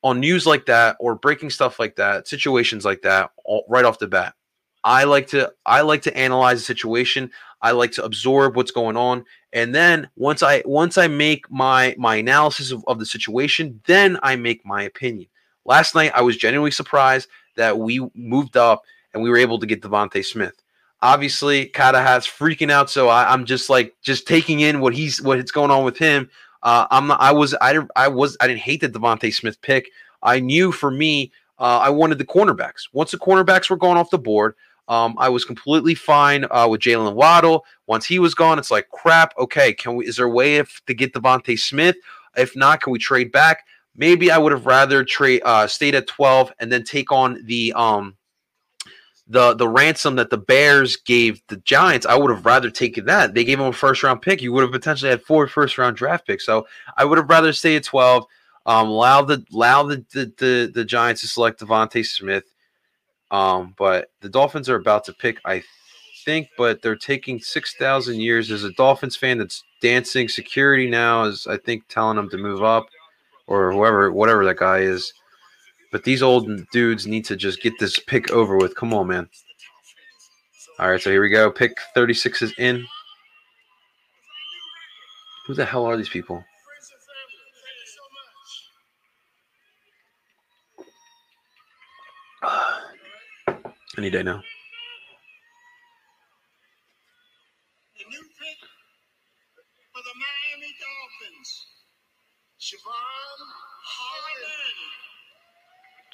on 0.02 0.20
news 0.20 0.46
like 0.46 0.66
that 0.66 0.96
or 1.00 1.14
breaking 1.14 1.50
stuff 1.50 1.78
like 1.78 1.96
that, 1.96 2.28
situations 2.28 2.84
like 2.84 3.02
that, 3.02 3.30
all, 3.44 3.64
right 3.68 3.84
off 3.84 3.98
the 3.98 4.06
bat. 4.06 4.34
I 4.84 5.04
like 5.04 5.26
to 5.28 5.50
I 5.64 5.80
like 5.80 6.02
to 6.02 6.16
analyze 6.16 6.58
the 6.58 6.64
situation. 6.64 7.30
I 7.62 7.70
like 7.70 7.92
to 7.92 8.04
absorb 8.04 8.56
what's 8.56 8.70
going 8.70 8.98
on, 8.98 9.24
and 9.52 9.74
then 9.74 10.08
once 10.16 10.42
I 10.42 10.62
once 10.66 10.98
I 10.98 11.08
make 11.08 11.50
my 11.50 11.94
my 11.98 12.16
analysis 12.16 12.70
of, 12.70 12.84
of 12.86 12.98
the 12.98 13.06
situation, 13.06 13.80
then 13.86 14.18
I 14.22 14.36
make 14.36 14.64
my 14.66 14.82
opinion. 14.82 15.28
Last 15.64 15.94
night 15.94 16.12
I 16.14 16.20
was 16.20 16.36
genuinely 16.36 16.70
surprised 16.70 17.28
that 17.56 17.78
we 17.78 18.06
moved 18.14 18.58
up 18.58 18.82
and 19.14 19.22
we 19.22 19.30
were 19.30 19.38
able 19.38 19.58
to 19.58 19.66
get 19.66 19.80
DeVonta 19.80 20.22
Smith. 20.22 20.62
Obviously, 21.04 21.66
Kata 21.66 22.00
has 22.00 22.26
freaking 22.26 22.70
out, 22.70 22.88
so 22.88 23.08
I, 23.08 23.34
am 23.34 23.44
just 23.44 23.68
like 23.68 23.94
just 24.00 24.26
taking 24.26 24.60
in 24.60 24.80
what 24.80 24.94
he's 24.94 25.20
what's 25.20 25.50
going 25.50 25.70
on 25.70 25.84
with 25.84 25.98
him. 25.98 26.30
Uh, 26.62 26.86
I'm 26.90 27.08
not. 27.08 27.20
I 27.20 27.30
was. 27.30 27.54
I. 27.60 27.78
I 27.94 28.08
was. 28.08 28.38
I 28.40 28.46
didn't 28.46 28.60
hate 28.60 28.80
the 28.80 28.88
DeVonta 28.88 29.32
Smith 29.32 29.60
pick. 29.60 29.90
I 30.22 30.40
knew 30.40 30.72
for 30.72 30.90
me, 30.90 31.30
uh, 31.58 31.80
I 31.82 31.90
wanted 31.90 32.16
the 32.16 32.24
cornerbacks. 32.24 32.88
Once 32.94 33.10
the 33.10 33.18
cornerbacks 33.18 33.68
were 33.68 33.76
gone 33.76 33.98
off 33.98 34.08
the 34.08 34.18
board, 34.18 34.54
um, 34.88 35.14
I 35.18 35.28
was 35.28 35.44
completely 35.44 35.94
fine 35.94 36.46
uh, 36.50 36.66
with 36.70 36.80
Jaylen 36.80 37.12
Waddle. 37.12 37.66
Once 37.86 38.06
he 38.06 38.18
was 38.18 38.34
gone, 38.34 38.58
it's 38.58 38.70
like 38.70 38.88
crap. 38.88 39.34
Okay, 39.36 39.74
can 39.74 39.96
we? 39.96 40.06
Is 40.06 40.16
there 40.16 40.24
a 40.24 40.30
way 40.30 40.56
if, 40.56 40.80
to 40.86 40.94
get 40.94 41.12
DeVonta 41.12 41.58
Smith? 41.58 41.96
If 42.34 42.56
not, 42.56 42.80
can 42.80 42.94
we 42.94 42.98
trade 42.98 43.30
back? 43.30 43.66
Maybe 43.94 44.30
I 44.30 44.38
would 44.38 44.52
have 44.52 44.64
rather 44.64 45.04
trade 45.04 45.42
uh, 45.44 45.66
stayed 45.66 45.94
at 45.94 46.06
twelve 46.06 46.50
and 46.60 46.72
then 46.72 46.82
take 46.82 47.12
on 47.12 47.44
the 47.44 47.74
um 47.74 48.16
the 49.26 49.54
the 49.54 49.68
ransom 49.68 50.16
that 50.16 50.30
the 50.30 50.38
Bears 50.38 50.96
gave 50.96 51.40
the 51.48 51.56
Giants, 51.58 52.06
I 52.06 52.16
would 52.16 52.30
have 52.30 52.44
rather 52.44 52.70
taken 52.70 53.06
that. 53.06 53.34
They 53.34 53.44
gave 53.44 53.58
him 53.58 53.66
a 53.66 53.72
first 53.72 54.02
round 54.02 54.22
pick. 54.22 54.42
You 54.42 54.52
would 54.52 54.62
have 54.62 54.72
potentially 54.72 55.10
had 55.10 55.22
four 55.22 55.46
first 55.46 55.78
round 55.78 55.96
draft 55.96 56.26
picks. 56.26 56.44
So 56.44 56.66
I 56.96 57.04
would 57.04 57.18
have 57.18 57.30
rather 57.30 57.52
stay 57.52 57.76
at 57.76 57.84
twelve. 57.84 58.24
Um, 58.66 58.88
allow 58.88 59.22
the 59.22 59.44
allow 59.52 59.84
the 59.84 60.04
the, 60.12 60.32
the, 60.38 60.72
the 60.74 60.84
Giants 60.84 61.22
to 61.22 61.28
select 61.28 61.60
DeVonta 61.60 62.04
Smith. 62.04 62.44
Um, 63.30 63.74
but 63.78 64.10
the 64.20 64.28
Dolphins 64.28 64.68
are 64.68 64.76
about 64.76 65.04
to 65.04 65.12
pick, 65.12 65.38
I 65.44 65.62
think, 66.24 66.48
but 66.56 66.82
they're 66.82 66.94
taking 66.96 67.40
six 67.40 67.74
thousand 67.76 68.20
years. 68.20 68.50
As 68.50 68.64
a 68.64 68.72
Dolphins 68.72 69.16
fan 69.16 69.38
that's 69.38 69.62
dancing 69.80 70.28
security 70.28 70.88
now 70.88 71.24
is 71.24 71.46
I 71.46 71.56
think 71.56 71.88
telling 71.88 72.16
them 72.16 72.28
to 72.30 72.36
move 72.36 72.62
up 72.62 72.86
or 73.46 73.72
whoever 73.72 74.12
whatever 74.12 74.44
that 74.44 74.58
guy 74.58 74.78
is. 74.80 75.12
But 75.94 76.02
these 76.02 76.24
old 76.24 76.48
dudes 76.70 77.06
need 77.06 77.24
to 77.26 77.36
just 77.36 77.62
get 77.62 77.78
this 77.78 78.00
pick 78.00 78.32
over 78.32 78.56
with. 78.56 78.74
Come 78.74 78.92
on, 78.92 79.06
man. 79.06 79.28
All 80.80 80.90
right, 80.90 81.00
so 81.00 81.08
here 81.08 81.22
we 81.22 81.28
go. 81.28 81.52
Pick 81.52 81.78
36 81.94 82.42
is 82.42 82.52
in. 82.58 82.84
Who 85.46 85.54
the 85.54 85.64
hell 85.64 85.86
are 85.86 85.96
these 85.96 86.08
people? 86.08 86.42
Any 93.96 94.10
day 94.10 94.24
now. 94.24 94.42
The 97.98 98.04
new 98.10 98.22
pick 98.40 98.58
for 99.92 100.02
the 100.02 100.14
Miami 100.18 100.74
Dolphins, 100.80 101.66
Jevon 102.58 103.38
Holland. 103.84 105.04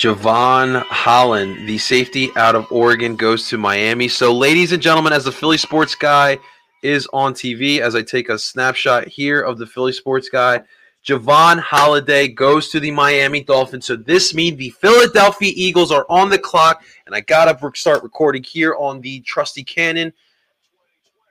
Jevon 0.01 0.83
Holland, 0.85 1.69
the 1.69 1.77
safety 1.77 2.31
out 2.35 2.55
of 2.55 2.73
Oregon, 2.73 3.17
goes 3.17 3.49
to 3.51 3.59
Miami. 3.59 4.09
So, 4.09 4.35
ladies 4.35 4.73
and 4.73 4.83
gentlemen, 4.83 5.13
as 5.13 5.25
the 5.25 5.33
Philly 5.33 5.59
sports 5.59 5.95
guy 5.95 6.39
is 6.83 7.07
on 7.13 7.35
TV, 7.35 7.81
as 7.81 7.95
I 7.95 8.01
take 8.01 8.31
a 8.31 8.39
snapshot 8.39 9.09
here 9.09 9.43
of 9.43 9.59
the 9.59 9.67
Philly 9.67 9.93
sports 9.93 10.31
guy, 10.31 10.63
Jevon 11.05 11.61
Holland 11.61 12.35
goes 12.35 12.71
to 12.71 12.81
the 12.81 12.91
Miami 12.91 13.45
Dolphins. 13.45 13.85
So, 13.85 13.95
this 13.95 14.33
means 14.33 14.57
the 14.57 14.71
Philadelphia 14.71 15.53
Eagles 15.55 15.93
are 15.93 16.07
on 16.09 16.31
the 16.31 16.39
clock, 16.39 16.83
and 17.05 17.15
I 17.15 17.21
got 17.21 17.53
to 17.53 17.71
start 17.79 18.03
recording 18.03 18.43
here 18.43 18.75
on 18.77 19.03
the 19.03 19.21
trusty 19.21 19.63
Canon. 19.63 20.15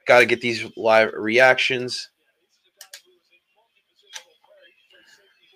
Got 0.06 0.20
to 0.20 0.26
get 0.28 0.42
these 0.42 0.64
live 0.78 1.14
reactions. 1.16 2.10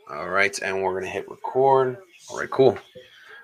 All 0.09 0.29
right, 0.29 0.57
and 0.63 0.81
we're 0.81 0.93
going 0.93 1.03
to 1.03 1.09
hit 1.11 1.29
record. 1.29 1.99
All 2.33 2.39
right, 2.39 2.49
cool. 2.49 2.75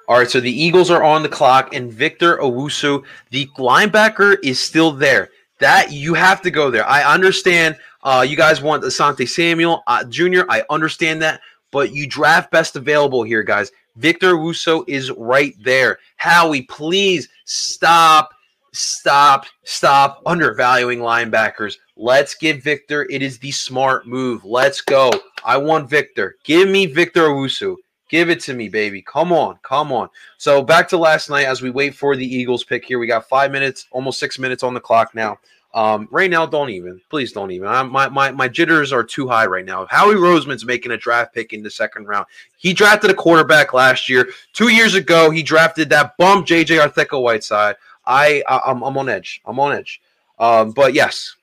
All 0.08 0.18
right, 0.18 0.28
so 0.28 0.40
the 0.40 0.52
Eagles 0.52 0.90
are 0.90 1.04
on 1.04 1.22
the 1.22 1.30
clock, 1.30 1.76
and 1.76 1.94
Victor 1.94 2.38
Owusu, 2.38 3.04
the 3.30 3.46
linebacker, 3.60 4.38
is 4.44 4.60
still 4.60 4.92
there. 4.92 5.30
That 5.60 5.92
you 5.92 6.16
have 6.16 6.42
to 6.42 6.50
go 6.50 6.72
there. 6.72 6.88
I 6.88 7.04
understand. 7.04 7.78
Uh, 8.02 8.26
you 8.28 8.36
guys 8.36 8.64
want 8.64 8.82
Asante 8.82 9.30
Samuel 9.30 9.84
uh, 9.86 10.04
Jr. 10.06 10.42
I 10.50 10.64
understand 10.72 11.22
that, 11.22 11.40
but 11.70 11.94
you 11.94 12.08
draft 12.08 12.50
best 12.50 12.76
available 12.76 13.22
here, 13.22 13.44
guys. 13.44 13.72
Victor 13.96 14.34
Owusu 14.34 14.84
is 14.88 15.12
right 15.12 15.54
there. 15.62 16.00
Howie, 16.16 16.64
please 16.64 17.30
stop, 17.46 18.32
stop, 18.74 19.46
stop 19.66 20.24
undervaluing 20.26 20.98
linebackers. 20.98 21.76
Let's 21.96 22.34
give 22.34 22.64
Victor. 22.64 23.06
It 23.12 23.22
is 23.22 23.38
the 23.38 23.52
smart 23.52 24.08
move. 24.08 24.44
Let's 24.44 24.82
go. 24.82 25.12
I 25.44 25.58
want 25.58 25.92
Victor. 25.92 26.38
Give 26.44 26.68
me 26.68 26.88
Victor 26.88 27.28
Owusu. 27.28 27.76
Give 28.10 28.30
it 28.30 28.40
to 28.42 28.54
me, 28.54 28.70
baby. 28.70 29.02
Come 29.02 29.32
on, 29.32 29.60
come 29.62 29.92
on. 29.92 30.10
So 30.38 30.64
back 30.64 30.90
to 30.90 30.98
last 30.98 31.30
night 31.30 31.46
as 31.46 31.62
we 31.62 31.70
wait 31.70 31.96
for 31.96 32.16
the 32.16 32.26
Eagles 32.26 32.64
pick 32.64 32.84
here. 32.84 33.00
We 33.00 33.08
got 33.08 33.30
five 33.30 33.52
minutes, 33.52 33.88
almost 33.92 34.20
six 34.20 34.40
minutes 34.40 34.64
on 34.64 34.74
the 34.74 34.80
clock 34.80 35.14
now. 35.14 35.38
Um, 35.76 36.08
right 36.10 36.32
now, 36.32 36.48
don't 36.48 36.72
even. 36.72 37.00
Please 37.12 37.32
don't 37.32 37.52
even. 37.52 37.68
I'm, 37.68 37.92
my, 37.92 38.10
my, 38.10 38.32
my 38.32 38.48
jitters 38.48 38.92
are 38.92 39.04
too 39.04 39.28
high 39.28 39.46
right 39.46 39.64
now. 39.64 39.86
Howie 39.86 40.16
Roseman's 40.16 40.66
making 40.66 40.92
a 40.92 40.98
draft 40.98 41.36
pick 41.36 41.54
in 41.54 41.62
the 41.62 41.70
second 41.70 42.08
round. 42.08 42.26
He 42.58 42.74
drafted 42.74 43.12
a 43.12 43.14
quarterback 43.14 43.72
last 43.72 44.10
year. 44.10 44.30
Two 44.54 44.70
years 44.70 44.96
ago, 44.96 45.30
he 45.30 45.44
drafted 45.44 45.90
that 45.90 46.18
bum 46.18 46.44
JJ 46.44 46.90
Arcega-Whiteside. 46.90 47.76
I, 48.08 48.42
I 48.48 48.60
I'm, 48.66 48.82
I'm 48.82 48.98
on 48.98 49.10
edge. 49.10 49.42
I'm 49.46 49.60
on 49.60 49.74
edge. 49.74 50.02
Um, 50.40 50.72
but 50.72 50.96
yes, 50.96 51.36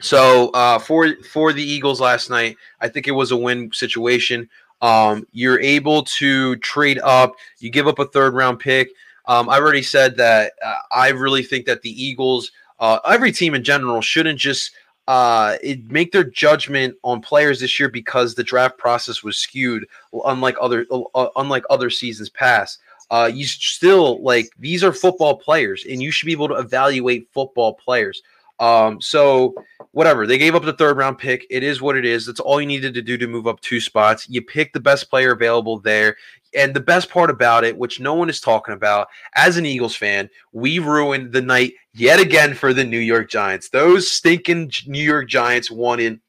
so 0.00 0.50
uh, 0.50 0.78
for 0.78 1.14
for 1.30 1.52
the 1.52 1.62
Eagles 1.62 2.00
last 2.00 2.30
night, 2.30 2.56
I 2.80 2.88
think 2.88 3.06
it 3.08 3.12
was 3.12 3.32
a 3.32 3.36
win 3.36 3.70
situation. 3.72 4.48
Um, 4.82 5.26
you're 5.32 5.60
able 5.60 6.02
to 6.04 6.56
trade 6.56 6.98
up. 7.00 7.34
You 7.58 7.70
give 7.70 7.86
up 7.86 7.98
a 7.98 8.06
third 8.06 8.34
round 8.34 8.58
pick. 8.58 8.90
Um, 9.26 9.48
I 9.48 9.58
already 9.58 9.82
said 9.82 10.16
that 10.16 10.52
uh, 10.64 10.74
I 10.92 11.08
really 11.10 11.42
think 11.42 11.66
that 11.66 11.82
the 11.82 12.02
Eagles, 12.02 12.50
uh, 12.78 12.98
every 13.06 13.32
team 13.32 13.54
in 13.54 13.62
general, 13.62 14.00
shouldn't 14.00 14.38
just 14.38 14.72
uh, 15.08 15.56
make 15.88 16.12
their 16.12 16.24
judgment 16.24 16.94
on 17.02 17.20
players 17.20 17.60
this 17.60 17.78
year 17.80 17.88
because 17.88 18.34
the 18.34 18.44
draft 18.44 18.78
process 18.78 19.22
was 19.22 19.36
skewed, 19.36 19.86
unlike 20.24 20.56
other 20.60 20.86
uh, 20.90 21.28
unlike 21.36 21.64
other 21.68 21.90
seasons 21.90 22.28
past. 22.28 22.78
Uh, 23.10 23.28
you 23.32 23.44
still 23.44 24.22
like 24.22 24.50
these 24.58 24.84
are 24.84 24.92
football 24.92 25.36
players, 25.36 25.84
and 25.90 26.00
you 26.00 26.10
should 26.10 26.26
be 26.26 26.32
able 26.32 26.48
to 26.48 26.54
evaluate 26.54 27.28
football 27.32 27.74
players. 27.74 28.22
Um, 28.60 29.00
so 29.00 29.54
whatever. 29.92 30.26
They 30.26 30.38
gave 30.38 30.54
up 30.54 30.64
the 30.64 30.72
third 30.72 30.96
round 30.96 31.18
pick. 31.18 31.46
It 31.50 31.62
is 31.62 31.82
what 31.82 31.96
it 31.96 32.04
is. 32.04 32.26
That's 32.26 32.40
all 32.40 32.60
you 32.60 32.66
needed 32.66 32.94
to 32.94 33.02
do 33.02 33.16
to 33.18 33.26
move 33.26 33.46
up 33.46 33.60
two 33.60 33.80
spots. 33.80 34.28
You 34.28 34.42
pick 34.42 34.72
the 34.72 34.80
best 34.80 35.10
player 35.10 35.32
available 35.32 35.80
there. 35.80 36.16
And 36.54 36.74
the 36.74 36.80
best 36.80 37.10
part 37.10 37.30
about 37.30 37.64
it, 37.64 37.76
which 37.76 38.00
no 38.00 38.14
one 38.14 38.28
is 38.28 38.40
talking 38.40 38.74
about, 38.74 39.08
as 39.34 39.56
an 39.56 39.66
Eagles 39.66 39.94
fan, 39.94 40.28
we 40.52 40.80
ruined 40.80 41.32
the 41.32 41.40
night 41.40 41.74
yet 41.94 42.20
again 42.20 42.54
for 42.54 42.74
the 42.74 42.84
New 42.84 42.98
York 42.98 43.30
Giants. 43.30 43.68
Those 43.68 44.10
stinking 44.10 44.72
New 44.86 45.02
York 45.02 45.28
Giants 45.28 45.70
wanted 45.70 46.20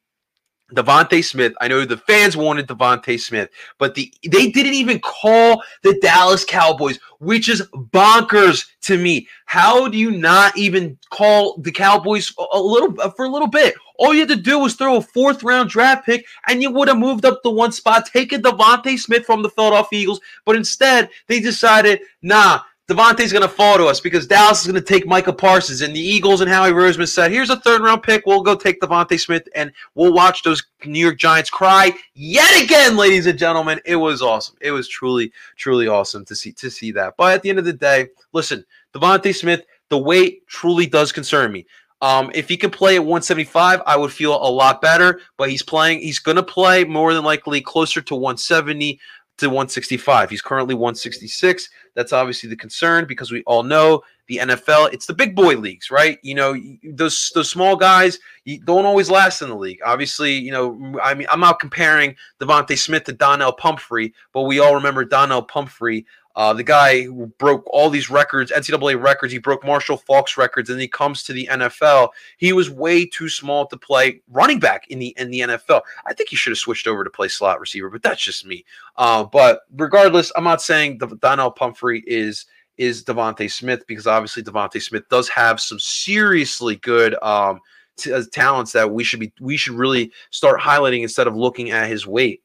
DeVonta 0.76 1.24
Smith. 1.24 1.54
I 1.62 1.68
know 1.68 1.86
the 1.86 1.98
fans 1.98 2.38
wanted 2.38 2.68
DeVonta 2.68 3.20
Smith, 3.20 3.50
but 3.78 3.96
the 3.96 4.14
they 4.24 4.50
didn't 4.50 4.74
even 4.74 5.00
call 5.00 5.62
the 5.84 5.98
Dallas 6.02 6.46
Cowboys, 6.46 7.00
which 7.20 7.50
is 7.50 7.68
bonkers 7.74 8.68
to 8.82 8.98
me. 8.98 9.28
How 9.46 9.88
do 9.88 9.98
you 9.98 10.12
not 10.12 10.58
even 10.58 10.98
call 11.10 11.58
the 11.58 11.72
Cowboys 11.72 12.34
a 12.52 12.60
little 12.60 12.94
for 13.12 13.26
a 13.26 13.30
little 13.30 13.48
bit? 13.48 13.76
All 13.98 14.14
you 14.14 14.22
had 14.22 14.30
to 14.30 14.36
do 14.36 14.58
was 14.58 14.74
throw 14.74 14.98
a 14.98 15.02
fourth 15.02 15.44
round 15.44 15.70
draft 15.70 16.06
pick, 16.06 16.26
and 16.48 16.62
you 16.62 16.72
would 16.72 16.88
have 16.88 16.98
moved 16.98 17.26
up 17.26 17.42
the 17.44 17.52
one 17.52 17.72
spot, 17.72 18.08
taken 18.08 18.42
DeVonta 18.42 18.98
Smith 18.98 19.26
from 19.26 19.44
the 19.44 19.50
Philadelphia 19.50 20.00
Eagles. 20.00 20.22
But 20.46 20.56
instead, 20.56 21.10
they 21.28 21.40
decided, 21.40 22.02
nah, 22.22 22.62
DeVonta's 22.92 23.32
going 23.32 23.42
to 23.42 23.48
fall 23.48 23.78
to 23.78 23.86
us 23.86 24.02
because 24.02 24.28
Dallas 24.28 24.62
is 24.62 24.68
going 24.68 24.82
to 24.82 24.86
take 24.86 25.08
Micah 25.08 25.32
Parsons, 25.32 25.80
and 25.80 25.96
the 25.96 26.00
Eagles 26.00 26.42
and 26.42 26.50
Howie 26.50 26.72
Roseman 26.72 27.08
said, 27.08 27.32
"Here's 27.32 27.50
a 27.50 27.56
third 27.62 27.82
round 27.82 28.04
pick. 28.04 28.26
We'll 28.26 28.44
go 28.44 28.54
take 28.54 28.82
DeVonta 28.82 29.18
Smith, 29.18 29.48
and 29.56 29.72
we'll 29.96 30.12
watch 30.12 30.44
those 30.44 30.62
New 30.84 31.00
York 31.00 31.18
Giants 31.18 31.50
cry 31.50 31.94
yet 32.16 32.62
again, 32.62 32.98
ladies 32.98 33.28
and 33.28 33.40
gentlemen." 33.40 33.80
It 33.86 33.96
was 33.96 34.22
awesome. 34.22 34.58
It 34.60 34.72
was 34.72 34.90
truly, 34.90 35.32
truly 35.56 35.88
awesome 35.88 36.26
to 36.26 36.36
see 36.36 36.52
to 36.54 36.70
see 36.70 36.92
that. 36.92 37.14
But 37.18 37.34
at 37.34 37.44
the 37.44 37.50
end 37.50 37.60
of 37.60 37.66
the 37.66 37.72
day, 37.72 38.10
listen, 38.34 38.66
DeVonta 38.94 39.34
Smith, 39.34 39.64
the 39.88 39.98
weight 39.98 40.46
truly 40.48 40.86
does 40.86 41.14
concern 41.14 41.54
me. 41.54 41.66
Um, 42.02 42.32
if 42.34 42.50
he 42.50 42.58
could 42.58 42.72
play 42.72 42.96
at 42.96 43.04
175, 43.04 43.82
I 43.86 43.96
would 43.96 44.12
feel 44.12 44.36
a 44.36 44.52
lot 44.52 44.82
better. 44.82 45.22
But 45.38 45.50
he's 45.50 45.64
playing. 45.64 46.02
He's 46.02 46.20
going 46.20 46.38
to 46.38 46.44
play 46.44 46.84
more 46.84 47.14
than 47.14 47.24
likely 47.24 47.62
closer 47.62 48.02
to 48.02 48.16
170 48.16 49.00
to 49.42 49.50
165. 49.50 50.30
He's 50.30 50.42
currently 50.42 50.74
166. 50.74 51.70
That's 51.94 52.14
obviously 52.14 52.50
the 52.50 52.56
concern 52.56 53.06
because 53.06 53.32
we 53.32 53.44
all 53.44 53.64
know 53.64 54.02
the 54.28 54.38
NFL. 54.38 54.94
It's 54.94 55.06
the 55.06 55.14
big 55.14 55.36
boy 55.36 55.58
leagues, 55.58 55.92
right? 55.92 56.18
You 56.22 56.36
know, 56.36 56.56
those 56.84 57.32
those 57.36 57.50
small 57.50 57.76
guys 57.76 58.18
don't 58.64 58.86
always 58.86 59.12
last 59.12 59.42
in 59.42 59.50
the 59.50 59.56
league. 59.56 59.80
Obviously, 59.86 60.34
you 60.34 60.52
know, 60.52 61.00
I 61.04 61.14
mean, 61.14 61.28
I'm 61.30 61.42
not 61.42 61.60
comparing 61.60 62.16
DeVonta 62.40 62.78
Smith 62.78 63.04
to 63.06 63.14
Donnel 63.14 63.52
Pumphrey, 63.54 64.14
but 64.34 64.44
we 64.44 64.60
all 64.60 64.74
remember 64.74 65.04
Donnel 65.04 65.44
Pumphrey 65.44 66.06
uh, 66.36 66.54
the 66.54 66.64
guy 66.64 67.04
who 67.04 67.28
broke 67.38 67.64
all 67.68 67.90
these 67.90 68.10
records, 68.10 68.52
NCAA 68.52 69.02
records. 69.02 69.34
He 69.34 69.40
broke 69.40 69.66
Marshall 69.66 69.98
Faulk's 69.98 70.38
records, 70.38 70.70
and 70.70 70.80
he 70.80 70.88
comes 70.88 71.24
to 71.24 71.34
the 71.34 71.48
NFL. 71.52 72.10
He 72.38 72.54
was 72.54 72.70
way 72.70 73.06
too 73.06 73.30
small 73.30 73.66
to 73.68 73.78
play 73.78 74.22
running 74.30 74.60
back 74.60 74.88
in 74.88 75.00
the 75.00 75.14
in 75.18 75.32
the 75.32 75.42
NFL. 75.42 75.82
I 76.06 76.14
think 76.14 76.30
he 76.30 76.36
should 76.36 76.52
have 76.52 76.58
switched 76.58 76.88
over 76.88 77.04
to 77.04 77.10
play 77.10 77.28
slot 77.28 77.60
receiver, 77.60 77.90
but 77.90 78.04
that's 78.04 78.22
just 78.22 78.46
me. 78.46 78.66
Uh, 78.96 79.24
but 79.24 79.62
regardless, 79.76 80.32
I'm 80.36 80.44
not 80.44 80.62
saying 80.62 81.00
the, 81.00 81.08
Donnel 81.08 81.52
Pumphrey 81.52 82.04
is 82.08 82.46
is 82.78 83.04
DeVonta 83.04 83.52
Smith 83.52 83.86
because 83.88 84.08
obviously 84.08 84.44
DeVonta 84.44 84.82
Smith 84.82 85.08
does 85.10 85.30
have 85.30 85.60
some 85.60 85.80
seriously 85.80 86.78
good 86.78 87.16
um, 87.22 87.60
t- 87.98 88.14
uh, 88.14 88.24
talents 88.32 88.72
that 88.72 88.90
we 88.90 89.04
should 89.04 89.20
be 89.20 89.32
we 89.40 89.58
should 89.58 89.74
really 89.74 90.12
start 90.32 90.60
highlighting 90.60 91.02
instead 91.02 91.28
of 91.28 91.36
looking 91.36 91.72
at 91.72 91.90
his 91.90 92.08
weight. 92.08 92.42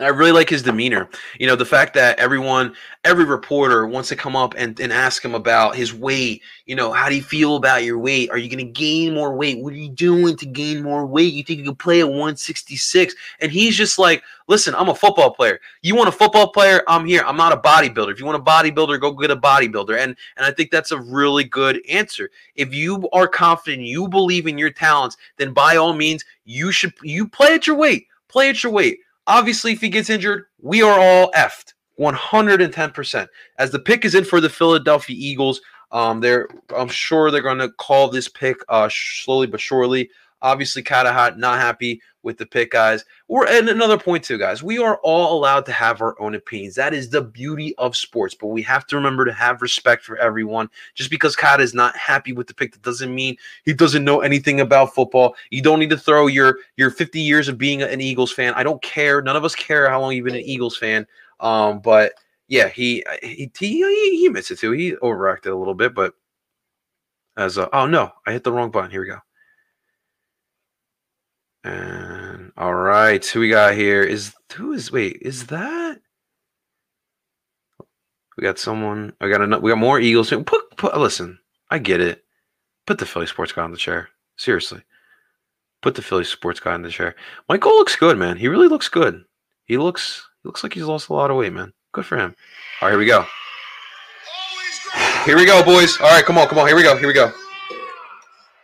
I 0.00 0.08
really 0.08 0.32
like 0.32 0.50
his 0.50 0.62
demeanor. 0.62 1.08
You 1.38 1.46
know, 1.46 1.54
the 1.54 1.64
fact 1.64 1.94
that 1.94 2.18
everyone, 2.18 2.74
every 3.04 3.24
reporter 3.24 3.86
wants 3.86 4.08
to 4.08 4.16
come 4.16 4.34
up 4.34 4.54
and, 4.56 4.78
and 4.80 4.92
ask 4.92 5.24
him 5.24 5.36
about 5.36 5.76
his 5.76 5.94
weight. 5.94 6.42
You 6.66 6.74
know, 6.74 6.92
how 6.92 7.08
do 7.08 7.14
you 7.14 7.22
feel 7.22 7.54
about 7.54 7.84
your 7.84 7.98
weight? 7.98 8.28
Are 8.30 8.38
you 8.38 8.48
going 8.48 8.66
to 8.66 8.72
gain 8.72 9.14
more 9.14 9.36
weight? 9.36 9.60
What 9.60 9.72
are 9.72 9.76
you 9.76 9.90
doing 9.90 10.36
to 10.36 10.46
gain 10.46 10.82
more 10.82 11.06
weight? 11.06 11.32
You 11.32 11.44
think 11.44 11.60
you 11.60 11.64
can 11.64 11.76
play 11.76 12.00
at 12.00 12.08
166? 12.08 13.14
And 13.40 13.52
he's 13.52 13.76
just 13.76 13.96
like, 13.96 14.24
listen, 14.48 14.74
I'm 14.74 14.88
a 14.88 14.96
football 14.96 15.32
player. 15.32 15.60
You 15.82 15.94
want 15.94 16.08
a 16.08 16.12
football 16.12 16.48
player? 16.48 16.82
I'm 16.88 17.06
here. 17.06 17.22
I'm 17.24 17.36
not 17.36 17.52
a 17.52 17.56
bodybuilder. 17.56 18.10
If 18.10 18.18
you 18.18 18.26
want 18.26 18.40
a 18.40 18.44
bodybuilder, 18.44 19.00
go 19.00 19.12
get 19.12 19.30
a 19.30 19.36
bodybuilder. 19.36 19.96
And 19.96 20.16
and 20.36 20.44
I 20.44 20.50
think 20.50 20.72
that's 20.72 20.90
a 20.90 21.00
really 21.00 21.44
good 21.44 21.80
answer. 21.88 22.30
If 22.56 22.74
you 22.74 23.08
are 23.12 23.28
confident, 23.28 23.86
you 23.86 24.08
believe 24.08 24.48
in 24.48 24.58
your 24.58 24.70
talents, 24.70 25.16
then 25.36 25.52
by 25.52 25.76
all 25.76 25.92
means, 25.92 26.24
you 26.44 26.72
should 26.72 26.94
you 27.02 27.28
play 27.28 27.54
at 27.54 27.68
your 27.68 27.76
weight. 27.76 28.08
Play 28.26 28.48
at 28.48 28.64
your 28.64 28.72
weight 28.72 28.98
Obviously, 29.26 29.72
if 29.72 29.80
he 29.80 29.88
gets 29.88 30.10
injured, 30.10 30.46
we 30.60 30.82
are 30.82 30.98
all 30.98 31.30
effed 31.32 31.72
110%. 31.98 33.26
As 33.58 33.70
the 33.70 33.78
pick 33.78 34.04
is 34.04 34.14
in 34.14 34.24
for 34.24 34.40
the 34.40 34.50
Philadelphia 34.50 35.16
Eagles, 35.18 35.60
um, 35.92 36.20
they're 36.20 36.48
I'm 36.76 36.88
sure 36.88 37.30
they're 37.30 37.40
going 37.40 37.58
to 37.58 37.70
call 37.70 38.08
this 38.08 38.28
pick 38.28 38.56
uh, 38.68 38.88
slowly 38.90 39.46
but 39.46 39.60
surely. 39.60 40.10
Obviously, 40.42 40.82
Katahat 40.82 41.38
not 41.38 41.58
happy 41.58 42.02
with 42.24 42.38
the 42.38 42.46
pick, 42.46 42.72
guys. 42.72 43.04
Or 43.28 43.46
and 43.46 43.68
another 43.68 43.98
point 43.98 44.24
too, 44.24 44.38
guys. 44.38 44.62
We 44.62 44.78
are 44.78 44.98
all 45.02 45.38
allowed 45.38 45.66
to 45.66 45.72
have 45.72 46.00
our 46.00 46.20
own 46.20 46.34
opinions. 46.34 46.74
That 46.74 46.94
is 46.94 47.10
the 47.10 47.22
beauty 47.22 47.74
of 47.76 47.96
sports. 47.96 48.34
But 48.34 48.48
we 48.48 48.62
have 48.62 48.86
to 48.88 48.96
remember 48.96 49.24
to 49.24 49.32
have 49.32 49.62
respect 49.62 50.04
for 50.04 50.16
everyone. 50.16 50.68
Just 50.94 51.10
because 51.10 51.36
Kata 51.36 51.62
is 51.62 51.74
not 51.74 51.96
happy 51.96 52.32
with 52.32 52.46
the 52.46 52.54
pick, 52.54 52.72
that 52.72 52.82
doesn't 52.82 53.14
mean 53.14 53.36
he 53.64 53.74
doesn't 53.74 54.04
know 54.04 54.20
anything 54.20 54.60
about 54.60 54.94
football. 54.94 55.36
You 55.50 55.62
don't 55.62 55.78
need 55.78 55.90
to 55.90 55.98
throw 55.98 56.26
your 56.26 56.58
your 56.76 56.90
50 56.90 57.20
years 57.20 57.48
of 57.48 57.58
being 57.58 57.82
an 57.82 58.00
Eagles 58.00 58.32
fan. 58.32 58.54
I 58.54 58.62
don't 58.62 58.82
care. 58.82 59.22
None 59.22 59.36
of 59.36 59.44
us 59.44 59.54
care 59.54 59.88
how 59.88 60.00
long 60.00 60.12
you've 60.14 60.24
been 60.24 60.34
an 60.34 60.40
Eagles 60.40 60.76
fan. 60.76 61.06
Um, 61.40 61.80
but 61.80 62.14
yeah, 62.48 62.68
he 62.68 63.04
he 63.22 63.50
he, 63.58 64.18
he 64.18 64.28
missed 64.28 64.50
it 64.50 64.58
too. 64.58 64.72
He 64.72 64.92
overreacted 64.92 65.52
a 65.52 65.54
little 65.54 65.74
bit, 65.74 65.94
but 65.94 66.14
as 67.36 67.58
a, 67.58 67.74
oh 67.74 67.86
no, 67.86 68.12
I 68.26 68.32
hit 68.32 68.44
the 68.44 68.52
wrong 68.52 68.70
button. 68.70 68.90
Here 68.90 69.00
we 69.00 69.08
go. 69.08 69.18
And 71.64 72.13
all 72.56 72.74
right, 72.74 73.24
who 73.24 73.40
we 73.40 73.48
got 73.48 73.74
here 73.74 74.02
is 74.02 74.32
who 74.54 74.72
is 74.72 74.92
wait 74.92 75.18
is 75.22 75.46
that? 75.46 76.00
We 78.36 78.42
got 78.42 78.58
someone. 78.58 79.12
I 79.20 79.28
got 79.28 79.40
another. 79.40 79.62
We 79.62 79.70
got 79.70 79.78
more 79.78 80.00
Eagles. 80.00 80.30
Put, 80.30 80.76
put 80.76 80.96
listen. 80.96 81.38
I 81.70 81.78
get 81.78 82.00
it. 82.00 82.24
Put 82.86 82.98
the 82.98 83.06
Philly 83.06 83.26
sports 83.26 83.52
guy 83.52 83.62
on 83.62 83.70
the 83.70 83.76
chair. 83.76 84.08
Seriously, 84.36 84.82
put 85.82 85.94
the 85.94 86.02
Philly 86.02 86.24
sports 86.24 86.60
guy 86.60 86.74
in 86.74 86.82
the 86.82 86.90
chair. 86.90 87.16
Michael 87.48 87.72
looks 87.72 87.96
good, 87.96 88.18
man. 88.18 88.36
He 88.36 88.48
really 88.48 88.68
looks 88.68 88.88
good. 88.88 89.24
He 89.66 89.76
looks 89.76 90.28
he 90.42 90.48
looks 90.48 90.62
like 90.62 90.74
he's 90.74 90.84
lost 90.84 91.08
a 91.08 91.12
lot 91.12 91.30
of 91.30 91.36
weight, 91.36 91.52
man. 91.52 91.72
Good 91.92 92.06
for 92.06 92.16
him. 92.16 92.34
All 92.80 92.88
right, 92.88 92.92
here 92.92 92.98
we 92.98 93.06
go. 93.06 93.24
Here 95.24 95.36
we 95.36 95.46
go, 95.46 95.64
boys. 95.64 95.98
All 96.00 96.10
right, 96.10 96.24
come 96.24 96.38
on, 96.38 96.46
come 96.48 96.58
on. 96.58 96.66
Here 96.66 96.76
we 96.76 96.82
go. 96.82 96.96
Here 96.96 97.08
we 97.08 97.14
go. 97.14 97.32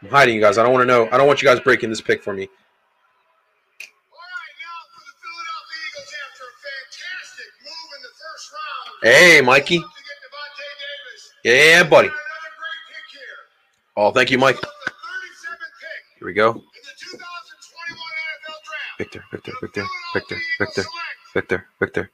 I'm 0.03 0.11
hiding 0.11 0.35
you 0.35 0.41
guys. 0.41 0.59
I 0.59 0.63
don't 0.63 0.73
want 0.73 0.83
to 0.83 0.87
know. 0.87 1.09
I 1.11 1.17
don't 1.17 1.27
want 1.27 1.43
you 1.43 1.49
guys 1.49 1.59
breaking 1.61 1.91
this 1.91 2.01
pick 2.01 2.23
for 2.23 2.33
me. 2.33 2.49
Hey, 9.03 9.41
Mikey. 9.41 9.83
Yeah, 11.43 11.85
buddy. 11.85 12.11
Oh, 13.97 14.11
thank 14.13 14.31
you, 14.31 14.37
Mike. 14.37 14.57
Here 16.19 16.27
we 16.27 16.35
go. 16.35 16.63
Victor, 18.99 19.25
Victor, 19.31 19.53
Victor, 19.63 19.85
Victor, 20.13 20.37
Victor, 20.59 20.85
Victor, 21.33 21.67
Victor. 21.81 22.11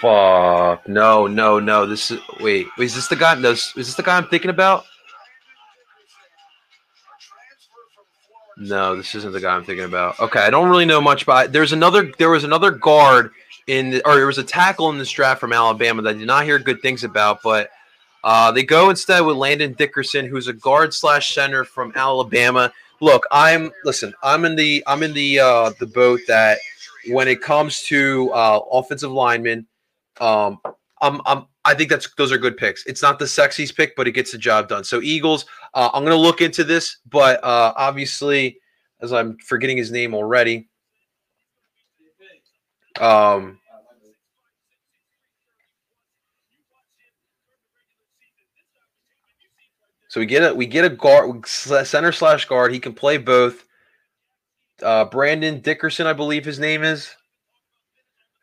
Fuck. 0.00 0.88
No, 0.88 1.26
no, 1.26 1.58
no. 1.58 1.86
This 1.86 2.10
is 2.10 2.20
wait. 2.40 2.66
Is 2.78 2.94
this 2.94 3.08
the 3.08 3.16
guy? 3.16 3.34
No, 3.34 3.50
is 3.50 3.72
this 3.74 3.94
the 3.94 4.02
guy 4.02 4.16
I'm 4.16 4.28
thinking 4.28 4.50
about? 4.50 4.84
No, 8.56 8.94
this 8.94 9.14
isn't 9.14 9.32
the 9.32 9.40
guy 9.40 9.54
I'm 9.54 9.64
thinking 9.64 9.84
about. 9.84 10.18
Okay, 10.20 10.40
I 10.40 10.50
don't 10.50 10.68
really 10.68 10.84
know 10.84 11.00
much 11.00 11.22
about. 11.24 11.52
There's 11.52 11.72
another. 11.72 12.12
There 12.18 12.30
was 12.30 12.44
another 12.44 12.70
guard 12.70 13.32
in, 13.66 13.90
the, 13.90 14.08
or 14.08 14.14
there 14.14 14.26
was 14.26 14.38
a 14.38 14.44
tackle 14.44 14.90
in 14.90 14.98
this 14.98 15.10
draft 15.10 15.40
from 15.40 15.52
Alabama 15.52 16.02
that 16.02 16.10
I 16.14 16.18
did 16.18 16.26
not 16.26 16.44
hear 16.44 16.58
good 16.58 16.80
things 16.80 17.02
about. 17.02 17.42
But 17.42 17.70
uh, 18.22 18.52
they 18.52 18.62
go 18.62 18.90
instead 18.90 19.20
with 19.20 19.36
Landon 19.36 19.72
Dickerson, 19.74 20.26
who's 20.26 20.48
a 20.48 20.52
guard 20.52 20.94
slash 20.94 21.34
center 21.34 21.64
from 21.64 21.92
Alabama. 21.96 22.72
Look, 23.00 23.24
I'm 23.30 23.72
listen. 23.84 24.14
I'm 24.22 24.44
in 24.44 24.54
the 24.54 24.84
I'm 24.86 25.02
in 25.02 25.12
the 25.12 25.40
uh, 25.40 25.70
the 25.80 25.86
boat 25.86 26.20
that 26.28 26.58
when 27.08 27.28
it 27.28 27.42
comes 27.42 27.82
to 27.84 28.30
uh, 28.32 28.60
offensive 28.70 29.10
linemen, 29.10 29.66
um, 30.20 30.60
I'm 31.00 31.20
I'm 31.26 31.46
I 31.64 31.74
think 31.74 31.88
that's 31.88 32.12
those 32.14 32.30
are 32.30 32.38
good 32.38 32.56
picks. 32.56 32.84
It's 32.86 33.02
not 33.02 33.18
the 33.18 33.24
sexiest 33.24 33.76
pick, 33.76 33.96
but 33.96 34.06
it 34.06 34.12
gets 34.12 34.32
the 34.32 34.38
job 34.38 34.68
done. 34.68 34.84
So 34.84 35.00
Eagles, 35.00 35.46
uh, 35.72 35.90
I'm 35.94 36.04
going 36.04 36.16
to 36.16 36.20
look 36.20 36.40
into 36.40 36.62
this, 36.62 36.98
but 37.08 37.42
uh, 37.42 37.72
obviously, 37.76 38.58
as 39.00 39.12
I'm 39.12 39.38
forgetting 39.38 39.76
his 39.76 39.90
name 39.90 40.14
already, 40.14 40.68
um, 43.00 43.58
so 50.08 50.20
we 50.20 50.26
get 50.26 50.52
a 50.52 50.54
we 50.54 50.66
get 50.66 50.84
a 50.84 50.90
guard 50.90 51.46
center 51.46 52.12
slash 52.12 52.44
guard. 52.44 52.72
He 52.72 52.78
can 52.80 52.92
play 52.92 53.16
both. 53.16 53.64
Uh, 54.82 55.06
Brandon 55.06 55.60
Dickerson, 55.60 56.06
I 56.06 56.12
believe 56.12 56.44
his 56.44 56.58
name 56.58 56.82
is. 56.82 57.14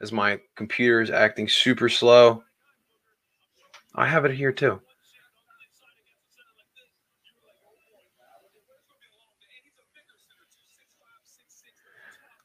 As 0.02 0.12
my 0.12 0.40
computer 0.56 1.02
is 1.02 1.12
acting 1.12 1.48
super 1.48 1.88
slow. 1.88 2.44
I 3.96 4.08
have 4.08 4.26
it 4.26 4.34
here 4.34 4.52
too. 4.52 4.80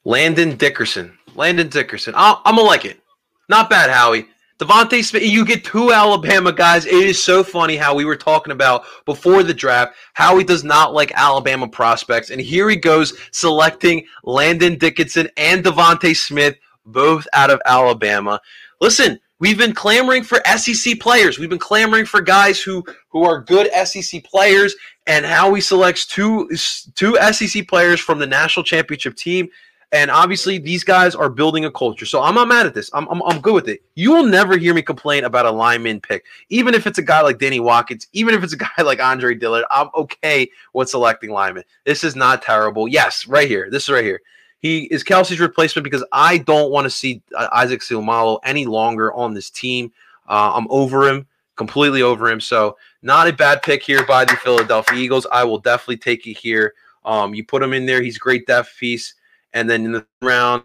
Landon 0.04 0.56
Dickerson. 0.56 1.18
Landon 1.34 1.68
Dickerson. 1.68 2.14
i 2.16 2.40
am 2.44 2.56
gonna 2.56 2.62
like 2.62 2.84
it. 2.84 3.00
Not 3.48 3.68
bad, 3.68 3.90
Howie. 3.90 4.26
DeVonta 4.58 5.04
Smith, 5.04 5.22
you 5.22 5.44
get 5.44 5.64
two 5.64 5.92
Alabama 5.92 6.50
guys. 6.50 6.86
It 6.86 6.94
is 6.94 7.22
so 7.22 7.44
funny 7.44 7.76
how 7.76 7.94
we 7.94 8.06
were 8.06 8.16
talking 8.16 8.52
about 8.52 8.84
before 9.04 9.42
the 9.42 9.52
draft 9.52 9.94
how 10.14 10.38
he 10.38 10.44
does 10.44 10.64
not 10.64 10.94
like 10.94 11.12
Alabama 11.14 11.68
prospects. 11.68 12.30
And 12.30 12.40
here 12.40 12.70
he 12.70 12.76
goes 12.76 13.18
selecting 13.32 14.06
Landon 14.24 14.78
Dickerson 14.78 15.28
and 15.36 15.62
DeVonta 15.62 16.16
Smith, 16.16 16.56
both 16.86 17.26
out 17.34 17.50
of 17.50 17.60
Alabama. 17.66 18.40
Listen, 18.80 19.20
We've 19.38 19.58
been 19.58 19.74
clamoring 19.74 20.22
for 20.22 20.40
SEC 20.56 20.98
players. 20.98 21.38
We've 21.38 21.50
been 21.50 21.58
clamoring 21.58 22.06
for 22.06 22.20
guys 22.20 22.60
who 22.60 22.84
who 23.08 23.24
are 23.24 23.40
good 23.42 23.70
SEC 23.86 24.24
players, 24.24 24.74
and 25.06 25.26
how 25.26 25.52
he 25.52 25.60
selects 25.60 26.06
two 26.06 26.48
two 26.94 27.16
SEC 27.32 27.68
players 27.68 28.00
from 28.00 28.18
the 28.18 28.26
national 28.26 28.64
championship 28.64 29.14
team. 29.16 29.48
And 29.92 30.10
obviously, 30.10 30.58
these 30.58 30.82
guys 30.82 31.14
are 31.14 31.30
building 31.30 31.64
a 31.64 31.70
culture. 31.70 32.06
So 32.06 32.20
I'm 32.20 32.34
not 32.34 32.48
mad 32.48 32.66
at 32.66 32.74
this. 32.74 32.90
I'm, 32.92 33.06
I'm, 33.08 33.22
I'm 33.22 33.40
good 33.40 33.54
with 33.54 33.68
it. 33.68 33.82
You 33.94 34.12
will 34.12 34.26
never 34.26 34.56
hear 34.58 34.74
me 34.74 34.82
complain 34.82 35.22
about 35.22 35.46
a 35.46 35.50
lineman 35.50 36.00
pick, 36.00 36.24
even 36.48 36.74
if 36.74 36.88
it's 36.88 36.98
a 36.98 37.02
guy 37.02 37.20
like 37.20 37.38
Danny 37.38 37.60
Watkins, 37.60 38.08
even 38.12 38.34
if 38.34 38.42
it's 38.42 38.52
a 38.52 38.56
guy 38.56 38.82
like 38.82 39.00
Andre 39.00 39.34
Dillard. 39.34 39.64
I'm 39.70 39.88
okay 39.94 40.50
with 40.72 40.88
selecting 40.88 41.30
linemen. 41.30 41.62
This 41.84 42.02
is 42.02 42.16
not 42.16 42.42
terrible. 42.42 42.88
Yes, 42.88 43.28
right 43.28 43.48
here. 43.48 43.68
This 43.70 43.84
is 43.84 43.90
right 43.90 44.04
here. 44.04 44.20
He 44.60 44.84
is 44.84 45.04
Kelce's 45.04 45.40
replacement 45.40 45.84
because 45.84 46.04
I 46.12 46.38
don't 46.38 46.70
want 46.70 46.84
to 46.86 46.90
see 46.90 47.22
uh, 47.36 47.48
Isaac 47.52 47.80
Seumalo 47.80 48.38
any 48.44 48.66
longer 48.66 49.12
on 49.12 49.34
this 49.34 49.50
team. 49.50 49.92
Uh, 50.28 50.52
I'm 50.54 50.66
over 50.70 51.08
him, 51.08 51.26
completely 51.56 52.02
over 52.02 52.28
him. 52.30 52.40
So 52.40 52.76
not 53.02 53.28
a 53.28 53.32
bad 53.32 53.62
pick 53.62 53.82
here 53.82 54.04
by 54.06 54.24
the 54.24 54.36
Philadelphia 54.36 54.98
Eagles. 54.98 55.26
I 55.30 55.44
will 55.44 55.58
definitely 55.58 55.98
take 55.98 56.26
it 56.26 56.38
here. 56.38 56.74
Um, 57.04 57.34
you 57.34 57.44
put 57.44 57.62
him 57.62 57.72
in 57.72 57.86
there. 57.86 58.02
He's 58.02 58.18
great 58.18 58.46
depth 58.46 58.76
piece. 58.78 59.14
And 59.52 59.70
then 59.70 59.84
in 59.84 59.92
the 59.92 60.06
round, 60.22 60.64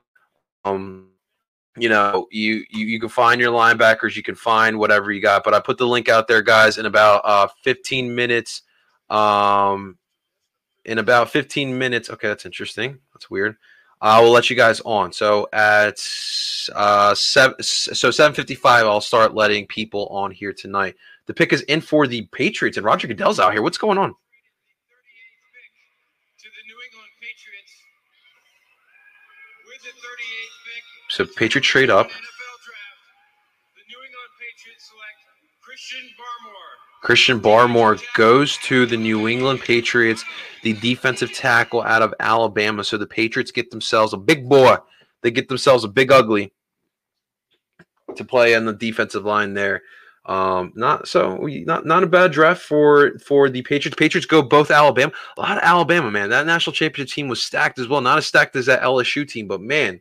um, 0.65 1.09
you 1.77 1.87
know, 1.87 2.27
you, 2.31 2.65
you 2.69 2.85
you 2.85 2.99
can 2.99 3.07
find 3.07 3.39
your 3.39 3.53
linebackers. 3.53 4.15
You 4.15 4.23
can 4.23 4.35
find 4.35 4.77
whatever 4.77 5.11
you 5.11 5.21
got. 5.21 5.43
But 5.43 5.53
I 5.53 5.59
put 5.59 5.77
the 5.77 5.87
link 5.87 6.09
out 6.09 6.27
there, 6.27 6.41
guys, 6.41 6.77
in 6.77 6.85
about 6.85 7.21
uh, 7.23 7.47
15 7.63 8.13
minutes. 8.13 8.63
Um, 9.09 9.97
in 10.85 10.97
about 10.97 11.29
15 11.29 11.77
minutes. 11.77 12.09
Okay, 12.09 12.27
that's 12.27 12.45
interesting. 12.45 12.97
That's 13.13 13.29
weird. 13.29 13.55
I 14.01 14.19
will 14.19 14.31
let 14.31 14.49
you 14.49 14.55
guys 14.55 14.81
on. 14.81 15.13
So 15.13 15.47
at 15.53 16.03
uh, 16.73 17.13
seven, 17.13 17.61
so 17.61 18.09
7:55, 18.09 18.65
I'll 18.65 18.99
start 18.99 19.35
letting 19.35 19.67
people 19.67 20.07
on 20.07 20.31
here 20.31 20.53
tonight. 20.53 20.95
The 21.27 21.33
pick 21.33 21.53
is 21.53 21.61
in 21.63 21.81
for 21.81 22.07
the 22.07 22.23
Patriots, 22.31 22.77
and 22.77 22.85
Roger 22.85 23.07
Goodell's 23.07 23.39
out 23.39 23.53
here. 23.53 23.61
What's 23.61 23.77
going 23.77 23.99
on? 23.99 24.15
So 31.09 31.25
Patriots 31.25 31.67
trade 31.67 31.89
up. 31.89 32.09
Christian 37.01 37.39
Barmore 37.41 38.01
goes 38.13 38.57
to 38.59 38.85
the 38.85 38.95
New 38.95 39.27
England 39.27 39.61
Patriots, 39.61 40.23
the 40.61 40.73
defensive 40.73 41.33
tackle 41.33 41.81
out 41.81 42.03
of 42.03 42.13
Alabama. 42.19 42.83
So 42.83 42.97
the 42.97 43.07
Patriots 43.07 43.51
get 43.51 43.71
themselves 43.71 44.13
a 44.13 44.17
big 44.17 44.47
boy. 44.47 44.77
They 45.21 45.31
get 45.31 45.49
themselves 45.49 45.83
a 45.83 45.87
big 45.87 46.11
ugly 46.11 46.53
to 48.15 48.23
play 48.23 48.55
on 48.55 48.65
the 48.65 48.73
defensive 48.73 49.25
line 49.25 49.53
there. 49.53 49.81
Um, 50.27 50.71
not 50.75 51.07
so 51.07 51.37
not 51.47 51.87
not 51.87 52.03
a 52.03 52.07
bad 52.07 52.31
draft 52.31 52.61
for 52.61 53.17
for 53.17 53.49
the 53.49 53.63
Patriots. 53.63 53.97
Patriots 53.97 54.27
go 54.27 54.43
both 54.43 54.69
Alabama. 54.69 55.11
A 55.37 55.41
lot 55.41 55.57
of 55.57 55.63
Alabama, 55.63 56.11
man. 56.11 56.29
That 56.29 56.45
national 56.45 56.73
championship 56.73 57.15
team 57.15 57.27
was 57.27 57.41
stacked 57.41 57.79
as 57.79 57.87
well. 57.87 58.01
Not 58.01 58.19
as 58.19 58.27
stacked 58.27 58.55
as 58.55 58.67
that 58.67 58.83
LSU 58.83 59.27
team, 59.27 59.47
but 59.47 59.61
man, 59.61 59.99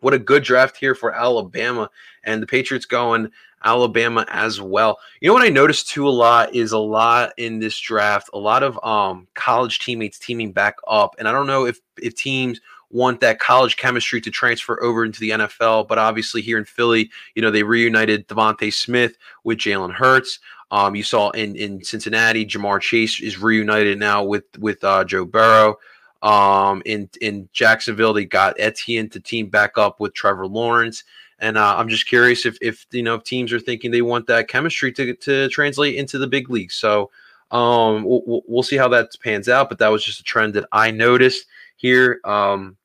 what 0.00 0.12
a 0.12 0.18
good 0.18 0.42
draft 0.42 0.76
here 0.76 0.94
for 0.94 1.14
Alabama. 1.14 1.88
And 2.24 2.42
the 2.42 2.46
Patriots 2.46 2.84
going 2.84 3.30
Alabama 3.64 4.24
as 4.28 4.60
well. 4.60 4.98
You 5.20 5.28
know 5.28 5.34
what 5.34 5.42
I 5.42 5.48
noticed 5.48 5.88
too 5.88 6.08
a 6.08 6.10
lot 6.10 6.54
is 6.54 6.72
a 6.72 6.78
lot 6.78 7.32
in 7.36 7.58
this 7.58 7.78
draft, 7.78 8.30
a 8.32 8.38
lot 8.38 8.62
of 8.62 8.78
um 8.84 9.26
college 9.34 9.78
teammates 9.80 10.18
teaming 10.18 10.52
back 10.52 10.76
up. 10.86 11.14
And 11.18 11.28
I 11.28 11.32
don't 11.32 11.46
know 11.46 11.66
if 11.66 11.80
if 12.00 12.14
teams 12.14 12.60
want 12.90 13.20
that 13.20 13.38
college 13.38 13.76
chemistry 13.76 14.20
to 14.20 14.30
transfer 14.30 14.82
over 14.82 15.04
into 15.04 15.20
the 15.20 15.30
NFL, 15.30 15.88
but 15.88 15.98
obviously 15.98 16.40
here 16.40 16.58
in 16.58 16.64
Philly, 16.64 17.10
you 17.34 17.42
know, 17.42 17.50
they 17.50 17.62
reunited 17.62 18.26
DeVonta 18.28 18.72
Smith 18.72 19.18
with 19.44 19.58
Jalen 19.58 19.92
Hurts. 19.92 20.38
Um, 20.70 20.94
you 20.94 21.02
saw 21.02 21.30
in 21.30 21.56
in 21.56 21.82
Cincinnati, 21.82 22.44
Ja'Marr 22.44 22.80
Chase 22.80 23.20
is 23.20 23.40
reunited 23.40 23.98
now 23.98 24.22
with 24.24 24.44
with 24.58 24.82
uh, 24.84 25.04
Joe 25.04 25.24
Burrow. 25.24 25.76
Um, 26.22 26.82
in 26.84 27.08
in 27.20 27.48
Jacksonville, 27.52 28.12
they 28.12 28.24
got 28.24 28.58
Etienne 28.58 29.08
to 29.10 29.20
team 29.20 29.48
back 29.48 29.78
up 29.78 30.00
with 30.00 30.14
Trevor 30.14 30.46
Lawrence. 30.46 31.04
And 31.40 31.56
uh, 31.56 31.76
I'm 31.76 31.88
just 31.88 32.08
curious 32.08 32.44
if, 32.46 32.58
if 32.60 32.86
you 32.90 33.02
know 33.02 33.14
if 33.14 33.24
teams 33.24 33.52
are 33.52 33.60
thinking 33.60 33.90
they 33.90 34.02
want 34.02 34.26
that 34.26 34.48
chemistry 34.48 34.92
to, 34.92 35.14
to 35.14 35.48
translate 35.48 35.96
into 35.96 36.18
the 36.18 36.26
big 36.26 36.50
leagues. 36.50 36.74
So 36.74 37.10
um, 37.50 38.04
we'll, 38.04 38.42
we'll 38.46 38.62
see 38.62 38.76
how 38.76 38.88
that 38.88 39.10
pans 39.22 39.48
out. 39.48 39.68
But 39.68 39.78
that 39.78 39.88
was 39.88 40.04
just 40.04 40.20
a 40.20 40.24
trend 40.24 40.54
that 40.54 40.66
I 40.72 40.90
noticed 40.90 41.46
here. 41.76 42.20
Um, 42.24 42.76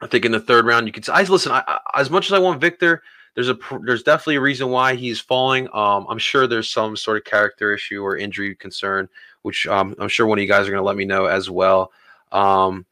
I 0.00 0.06
think 0.06 0.24
in 0.24 0.32
the 0.32 0.40
third 0.40 0.66
round, 0.66 0.86
you 0.86 0.92
could. 0.92 1.08
I 1.08 1.22
listen. 1.22 1.52
I, 1.52 1.62
I, 1.66 2.00
as 2.00 2.10
much 2.10 2.26
as 2.26 2.32
I 2.32 2.38
want 2.38 2.60
Victor, 2.60 3.02
there's 3.34 3.48
a 3.48 3.58
there's 3.84 4.02
definitely 4.02 4.36
a 4.36 4.40
reason 4.40 4.68
why 4.68 4.94
he's 4.94 5.20
falling. 5.20 5.68
Um, 5.72 6.06
I'm 6.08 6.18
sure 6.18 6.46
there's 6.46 6.68
some 6.68 6.96
sort 6.96 7.16
of 7.16 7.24
character 7.24 7.72
issue 7.72 8.02
or 8.02 8.16
injury 8.16 8.54
concern, 8.54 9.08
which 9.42 9.66
um, 9.66 9.94
I'm 9.98 10.08
sure 10.08 10.26
one 10.26 10.38
of 10.38 10.42
you 10.42 10.48
guys 10.48 10.66
are 10.66 10.70
going 10.70 10.82
to 10.82 10.86
let 10.86 10.96
me 10.96 11.04
know 11.04 11.26
as 11.26 11.48
well. 11.48 11.92
Um, 12.30 12.86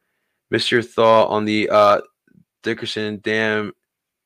your 0.50 0.82
thought 0.82 1.28
on 1.28 1.44
the 1.44 1.68
uh, 1.70 2.00
Dickerson 2.62 3.20
Dam 3.22 3.72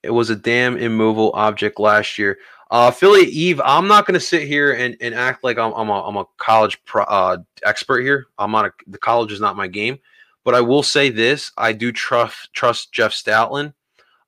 it 0.04 0.10
was 0.10 0.30
a 0.30 0.36
damn 0.36 0.76
immovable 0.76 1.32
object 1.34 1.80
last 1.80 2.18
year. 2.18 2.38
Uh, 2.70 2.90
Philly 2.90 3.22
Eve, 3.26 3.60
I'm 3.64 3.86
not 3.86 4.06
going 4.06 4.14
to 4.14 4.20
sit 4.20 4.48
here 4.48 4.72
and, 4.72 4.96
and 5.00 5.14
act 5.14 5.44
like 5.44 5.58
I'm, 5.58 5.72
I'm, 5.72 5.88
a, 5.88 6.06
I'm 6.06 6.16
a 6.16 6.26
college 6.38 6.82
pro, 6.84 7.04
uh, 7.04 7.38
expert 7.64 8.02
here. 8.02 8.26
I'm 8.38 8.50
not 8.50 8.66
a, 8.66 8.72
the 8.86 8.98
college 8.98 9.32
is 9.32 9.40
not 9.40 9.56
my 9.56 9.68
game, 9.68 9.98
but 10.44 10.54
I 10.54 10.60
will 10.60 10.82
say 10.82 11.10
this: 11.10 11.52
I 11.56 11.72
do 11.72 11.92
trust 11.92 12.52
trust 12.52 12.92
Jeff 12.92 13.12
Stoutland. 13.12 13.74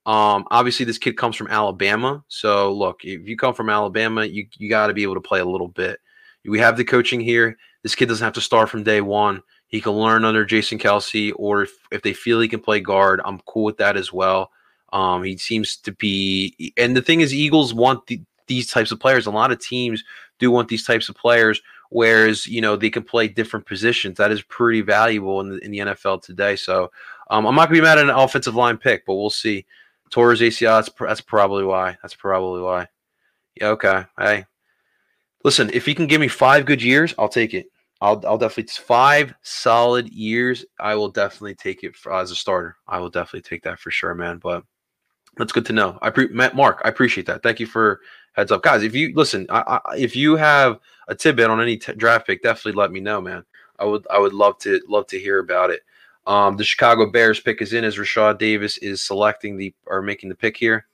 Um, 0.04 0.46
obviously, 0.50 0.84
this 0.84 0.98
kid 0.98 1.16
comes 1.16 1.34
from 1.34 1.48
Alabama, 1.48 2.22
so 2.28 2.72
look, 2.72 3.04
if 3.04 3.28
you 3.28 3.36
come 3.36 3.54
from 3.54 3.70
Alabama, 3.70 4.24
you 4.24 4.46
you 4.58 4.68
got 4.68 4.86
to 4.86 4.94
be 4.94 5.02
able 5.02 5.14
to 5.14 5.20
play 5.20 5.40
a 5.40 5.44
little 5.44 5.68
bit. 5.68 5.98
We 6.44 6.60
have 6.60 6.76
the 6.76 6.84
coaching 6.84 7.20
here. 7.20 7.56
This 7.82 7.96
kid 7.96 8.06
doesn't 8.06 8.24
have 8.24 8.34
to 8.34 8.40
start 8.40 8.68
from 8.68 8.84
day 8.84 9.00
one. 9.00 9.42
He 9.66 9.80
can 9.80 9.92
learn 9.92 10.24
under 10.24 10.44
Jason 10.44 10.78
Kelce, 10.78 11.32
or 11.34 11.62
if, 11.62 11.72
if 11.90 12.02
they 12.02 12.12
feel 12.12 12.40
he 12.40 12.48
can 12.48 12.60
play 12.60 12.78
guard, 12.78 13.20
I'm 13.24 13.40
cool 13.46 13.64
with 13.64 13.78
that 13.78 13.96
as 13.96 14.12
well. 14.12 14.52
Um, 14.96 15.24
he 15.24 15.36
seems 15.36 15.76
to 15.76 15.92
be, 15.92 16.72
and 16.78 16.96
the 16.96 17.02
thing 17.02 17.20
is, 17.20 17.34
Eagles 17.34 17.74
want 17.74 18.06
the, 18.06 18.18
these 18.46 18.70
types 18.70 18.90
of 18.92 18.98
players. 18.98 19.26
A 19.26 19.30
lot 19.30 19.52
of 19.52 19.58
teams 19.58 20.02
do 20.38 20.50
want 20.50 20.68
these 20.68 20.86
types 20.86 21.10
of 21.10 21.16
players, 21.16 21.60
whereas 21.90 22.46
you 22.46 22.62
know 22.62 22.76
they 22.76 22.88
can 22.88 23.02
play 23.02 23.28
different 23.28 23.66
positions. 23.66 24.16
That 24.16 24.32
is 24.32 24.40
pretty 24.40 24.80
valuable 24.80 25.40
in 25.40 25.50
the, 25.50 25.58
in 25.58 25.70
the 25.70 25.78
NFL 25.80 26.22
today. 26.22 26.56
So 26.56 26.90
um, 27.28 27.46
I'm 27.46 27.54
not 27.54 27.66
gonna 27.68 27.78
be 27.78 27.82
mad 27.82 27.98
at 27.98 28.04
an 28.04 28.10
offensive 28.10 28.54
line 28.54 28.78
pick, 28.78 29.04
but 29.04 29.16
we'll 29.16 29.28
see. 29.28 29.66
Torres 30.08 30.40
ACL. 30.40 30.78
That's, 30.78 30.90
that's 30.98 31.20
probably 31.20 31.64
why. 31.64 31.98
That's 32.00 32.14
probably 32.14 32.62
why. 32.62 32.88
Yeah. 33.60 33.68
Okay. 33.68 34.02
Hey, 34.18 34.46
listen. 35.44 35.68
If 35.74 35.84
he 35.84 35.94
can 35.94 36.06
give 36.06 36.22
me 36.22 36.28
five 36.28 36.64
good 36.64 36.82
years, 36.82 37.14
I'll 37.18 37.28
take 37.28 37.52
it. 37.52 37.66
I'll, 38.00 38.22
I'll 38.26 38.38
definitely 38.38 38.72
five 38.72 39.34
solid 39.42 40.08
years. 40.08 40.64
I 40.80 40.94
will 40.94 41.10
definitely 41.10 41.54
take 41.54 41.84
it 41.84 41.94
for, 41.96 42.14
as 42.14 42.30
a 42.30 42.34
starter. 42.34 42.76
I 42.88 42.98
will 42.98 43.10
definitely 43.10 43.42
take 43.42 43.62
that 43.64 43.78
for 43.78 43.90
sure, 43.90 44.14
man. 44.14 44.38
But 44.38 44.64
that's 45.36 45.52
good 45.52 45.66
to 45.66 45.72
know. 45.72 45.98
I 46.02 46.10
pre- 46.10 46.28
Mark, 46.28 46.80
I 46.84 46.88
appreciate 46.88 47.26
that. 47.26 47.42
Thank 47.42 47.60
you 47.60 47.66
for 47.66 48.00
heads 48.32 48.52
up, 48.52 48.62
guys. 48.62 48.82
If 48.82 48.94
you 48.94 49.12
listen, 49.14 49.46
I, 49.50 49.80
I, 49.84 49.96
if 49.96 50.16
you 50.16 50.36
have 50.36 50.78
a 51.08 51.14
tidbit 51.14 51.50
on 51.50 51.60
any 51.60 51.76
t- 51.76 51.92
draft 51.94 52.26
pick, 52.26 52.42
definitely 52.42 52.78
let 52.78 52.92
me 52.92 53.00
know, 53.00 53.20
man. 53.20 53.44
I 53.78 53.84
would 53.84 54.06
I 54.10 54.18
would 54.18 54.32
love 54.32 54.58
to 54.60 54.80
love 54.88 55.06
to 55.08 55.18
hear 55.18 55.38
about 55.38 55.70
it. 55.70 55.82
Um, 56.26 56.56
the 56.56 56.64
Chicago 56.64 57.10
Bears 57.10 57.38
pick 57.38 57.62
is 57.62 57.72
in 57.72 57.84
as 57.84 57.96
Rashad 57.96 58.38
Davis 58.38 58.78
is 58.78 59.02
selecting 59.02 59.56
the 59.56 59.74
or 59.86 60.02
making 60.02 60.28
the 60.28 60.34
pick 60.34 60.56
here, 60.56 60.86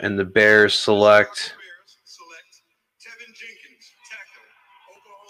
and 0.00 0.18
the 0.18 0.24
Bears 0.24 0.74
select. 0.74 1.54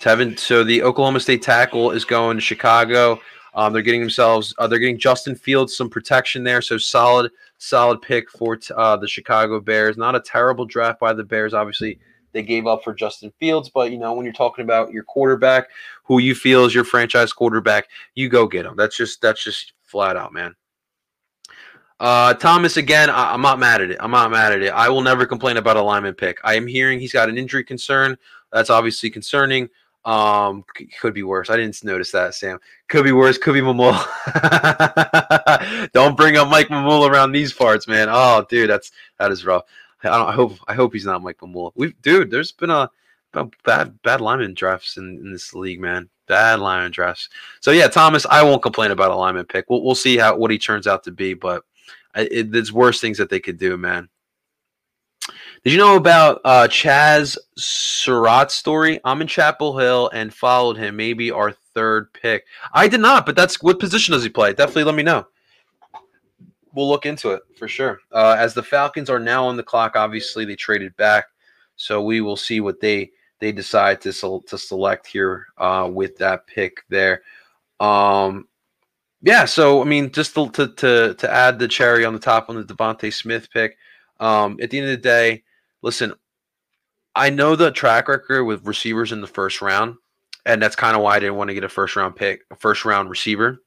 Teven, 0.02 0.38
so 0.38 0.62
the 0.62 0.82
Oklahoma 0.82 1.18
State 1.18 1.42
tackle 1.42 1.90
is 1.90 2.04
going 2.04 2.36
to 2.36 2.40
Chicago. 2.40 3.18
Um, 3.56 3.72
they're 3.72 3.82
getting 3.82 4.00
themselves, 4.00 4.54
uh, 4.58 4.66
they're 4.66 4.78
getting 4.78 4.98
Justin 4.98 5.34
Fields 5.34 5.76
some 5.76 5.88
protection 5.88 6.44
there. 6.44 6.60
So 6.60 6.76
solid, 6.76 7.32
solid 7.56 8.02
pick 8.02 8.30
for 8.30 8.58
uh, 8.76 8.96
the 8.98 9.08
Chicago 9.08 9.60
Bears. 9.60 9.96
Not 9.96 10.14
a 10.14 10.20
terrible 10.20 10.66
draft 10.66 11.00
by 11.00 11.14
the 11.14 11.24
Bears. 11.24 11.54
Obviously, 11.54 11.98
they 12.32 12.42
gave 12.42 12.66
up 12.66 12.84
for 12.84 12.94
Justin 12.94 13.32
Fields, 13.40 13.70
but 13.70 13.90
you 13.90 13.98
know 13.98 14.12
when 14.12 14.26
you're 14.26 14.34
talking 14.34 14.62
about 14.62 14.92
your 14.92 15.04
quarterback, 15.04 15.68
who 16.04 16.18
you 16.18 16.34
feel 16.34 16.66
is 16.66 16.74
your 16.74 16.84
franchise 16.84 17.32
quarterback, 17.32 17.88
you 18.14 18.28
go 18.28 18.46
get 18.46 18.66
him. 18.66 18.76
That's 18.76 18.94
just 18.94 19.22
that's 19.22 19.42
just 19.42 19.72
flat 19.82 20.18
out, 20.18 20.34
man. 20.34 20.54
Uh, 21.98 22.34
Thomas 22.34 22.76
again. 22.76 23.08
I, 23.08 23.32
am 23.32 23.40
not 23.40 23.58
mad 23.58 23.80
at 23.80 23.90
it. 23.90 23.96
I'm 24.00 24.10
not 24.10 24.30
mad 24.30 24.52
at 24.52 24.60
it. 24.60 24.68
I 24.68 24.90
will 24.90 25.00
never 25.00 25.24
complain 25.24 25.56
about 25.56 25.78
a 25.78 25.82
lineman 25.82 26.12
pick. 26.12 26.38
I 26.44 26.54
am 26.56 26.66
hearing 26.66 27.00
he's 27.00 27.12
got 27.12 27.30
an 27.30 27.38
injury 27.38 27.64
concern. 27.64 28.18
That's 28.52 28.68
obviously 28.68 29.08
concerning. 29.08 29.70
Um, 30.06 30.64
could 31.00 31.14
be 31.14 31.24
worse. 31.24 31.50
I 31.50 31.56
didn't 31.56 31.82
notice 31.82 32.12
that, 32.12 32.34
Sam. 32.36 32.60
Could 32.88 33.04
be 33.04 33.10
worse. 33.10 33.38
Could 33.38 33.54
be 33.54 33.60
Mamula. 33.60 34.00
don't 35.92 36.16
bring 36.16 36.36
up 36.36 36.48
Mike 36.48 36.68
Mamula 36.68 37.10
around 37.10 37.32
these 37.32 37.52
parts, 37.52 37.88
man. 37.88 38.06
Oh, 38.08 38.46
dude, 38.48 38.70
that's 38.70 38.92
that 39.18 39.32
is 39.32 39.44
rough. 39.44 39.64
I, 40.04 40.22
I 40.22 40.32
hope 40.32 40.52
I 40.68 40.74
hope 40.74 40.92
he's 40.92 41.04
not 41.04 41.22
Mike 41.22 41.38
Mamula. 41.38 41.72
We, 41.74 41.92
dude, 42.02 42.30
there's 42.30 42.52
been 42.52 42.70
a, 42.70 42.88
a 43.34 43.48
bad 43.64 44.00
bad 44.02 44.20
lineman 44.20 44.54
drafts 44.54 44.96
in, 44.96 45.18
in 45.18 45.32
this 45.32 45.52
league, 45.54 45.80
man. 45.80 46.08
Bad 46.28 46.60
lineman 46.60 46.92
drafts. 46.92 47.28
So 47.60 47.72
yeah, 47.72 47.88
Thomas, 47.88 48.26
I 48.26 48.44
won't 48.44 48.62
complain 48.62 48.92
about 48.92 49.10
a 49.10 49.16
lineman 49.16 49.46
pick. 49.46 49.68
We'll 49.68 49.82
we'll 49.82 49.96
see 49.96 50.18
how 50.18 50.36
what 50.36 50.52
he 50.52 50.58
turns 50.58 50.86
out 50.86 51.02
to 51.04 51.10
be, 51.10 51.34
but 51.34 51.64
it, 52.14 52.52
there's 52.52 52.72
worse 52.72 53.00
things 53.00 53.18
that 53.18 53.28
they 53.28 53.40
could 53.40 53.58
do, 53.58 53.76
man. 53.76 54.08
Did 55.66 55.72
you 55.72 55.78
know 55.78 55.96
about 55.96 56.40
uh, 56.44 56.68
Chaz 56.70 57.36
Surratt's 57.58 58.54
story? 58.54 59.00
I'm 59.04 59.20
in 59.20 59.26
Chapel 59.26 59.76
Hill 59.76 60.08
and 60.14 60.32
followed 60.32 60.76
him. 60.76 60.94
Maybe 60.94 61.32
our 61.32 61.50
third 61.50 62.12
pick. 62.12 62.44
I 62.72 62.86
did 62.86 63.00
not, 63.00 63.26
but 63.26 63.34
that's 63.34 63.60
what 63.60 63.80
position 63.80 64.12
does 64.12 64.22
he 64.22 64.28
play? 64.28 64.52
Definitely 64.52 64.84
let 64.84 64.94
me 64.94 65.02
know. 65.02 65.26
We'll 66.72 66.88
look 66.88 67.04
into 67.04 67.30
it 67.30 67.42
for 67.58 67.66
sure. 67.66 67.98
Uh, 68.12 68.36
as 68.38 68.54
the 68.54 68.62
Falcons 68.62 69.10
are 69.10 69.18
now 69.18 69.44
on 69.44 69.56
the 69.56 69.64
clock, 69.64 69.96
obviously 69.96 70.44
they 70.44 70.54
traded 70.54 70.96
back, 70.96 71.24
so 71.74 72.00
we 72.00 72.20
will 72.20 72.36
see 72.36 72.60
what 72.60 72.78
they 72.78 73.10
they 73.40 73.50
decide 73.50 74.00
to 74.02 74.12
to 74.46 74.56
select 74.56 75.08
here 75.08 75.46
uh, 75.58 75.90
with 75.92 76.16
that 76.18 76.46
pick 76.46 76.84
there. 76.90 77.22
Um, 77.80 78.46
yeah, 79.20 79.46
so 79.46 79.82
I 79.82 79.84
mean, 79.84 80.12
just 80.12 80.32
to, 80.36 80.48
to 80.48 80.68
to 80.74 81.14
to 81.14 81.28
add 81.28 81.58
the 81.58 81.66
cherry 81.66 82.04
on 82.04 82.12
the 82.12 82.20
top 82.20 82.48
on 82.50 82.54
the 82.54 82.62
DeVonta 82.62 83.12
Smith 83.12 83.50
pick. 83.52 83.76
Um, 84.20 84.58
at 84.62 84.70
the 84.70 84.78
end 84.78 84.86
of 84.86 84.92
the 84.92 85.02
day, 85.02 85.42
listen, 85.82 86.14
I 87.14 87.30
know 87.30 87.56
the 87.56 87.70
track 87.70 88.08
record 88.08 88.44
with 88.44 88.66
receivers 88.66 89.12
in 89.12 89.20
the 89.20 89.26
first 89.26 89.62
round, 89.62 89.96
and 90.44 90.62
that's 90.62 90.76
kind 90.76 90.96
of 90.96 91.02
why 91.02 91.16
I 91.16 91.20
didn't 91.20 91.36
want 91.36 91.48
to 91.48 91.54
get 91.54 91.64
a 91.64 91.68
first 91.68 91.96
round 91.96 92.16
pick, 92.16 92.42
a 92.50 92.56
first 92.56 92.84
round 92.84 93.10
receiver. 93.10 93.62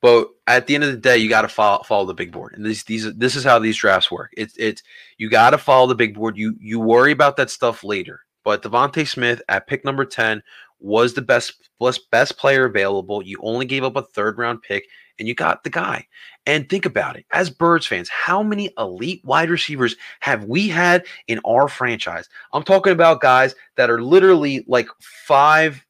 But 0.00 0.28
at 0.46 0.66
the 0.66 0.76
end 0.76 0.84
of 0.84 0.92
the 0.92 0.98
day, 0.98 1.18
you 1.18 1.28
got 1.28 1.42
to 1.42 1.48
follow, 1.48 1.82
follow 1.82 2.06
the 2.06 2.14
big 2.14 2.30
board, 2.30 2.54
and 2.54 2.64
these 2.64 2.84
these 2.84 3.12
this 3.14 3.34
is 3.34 3.42
how 3.42 3.58
these 3.58 3.76
drafts 3.76 4.10
work. 4.10 4.32
It's 4.36 4.54
it's 4.56 4.82
you 5.16 5.28
got 5.28 5.50
to 5.50 5.58
follow 5.58 5.88
the 5.88 5.94
big 5.96 6.14
board. 6.14 6.36
You 6.36 6.54
you 6.60 6.78
worry 6.78 7.10
about 7.10 7.36
that 7.36 7.50
stuff 7.50 7.82
later. 7.82 8.20
But 8.44 8.62
DeVonta 8.62 9.06
Smith 9.06 9.42
at 9.48 9.66
pick 9.66 9.84
number 9.84 10.04
ten 10.04 10.42
was 10.78 11.14
the 11.14 11.22
best 11.22 11.68
best 11.80 12.08
best 12.12 12.38
player 12.38 12.64
available. 12.64 13.22
You 13.22 13.40
only 13.42 13.66
gave 13.66 13.82
up 13.82 13.96
a 13.96 14.02
third 14.02 14.38
round 14.38 14.62
pick, 14.62 14.84
and 15.18 15.28
you 15.28 15.34
got 15.34 15.64
the 15.64 15.70
guy. 15.70 16.06
And 16.46 16.68
think 16.68 16.86
about 16.86 17.16
it 17.16 17.26
as 17.32 17.50
Birds 17.50 17.86
fans, 17.86 18.08
how 18.08 18.42
many 18.42 18.70
elite 18.78 19.22
wide 19.24 19.50
receivers 19.50 19.96
have 20.20 20.44
we 20.44 20.68
had 20.68 21.04
in 21.26 21.40
our 21.46 21.68
franchise? 21.68 22.28
I'm 22.52 22.62
talking 22.62 22.92
about 22.92 23.20
guys 23.20 23.54
that 23.76 23.90
are 23.90 24.00
literally 24.00 24.64
like 24.66 24.88
five, 25.00 25.84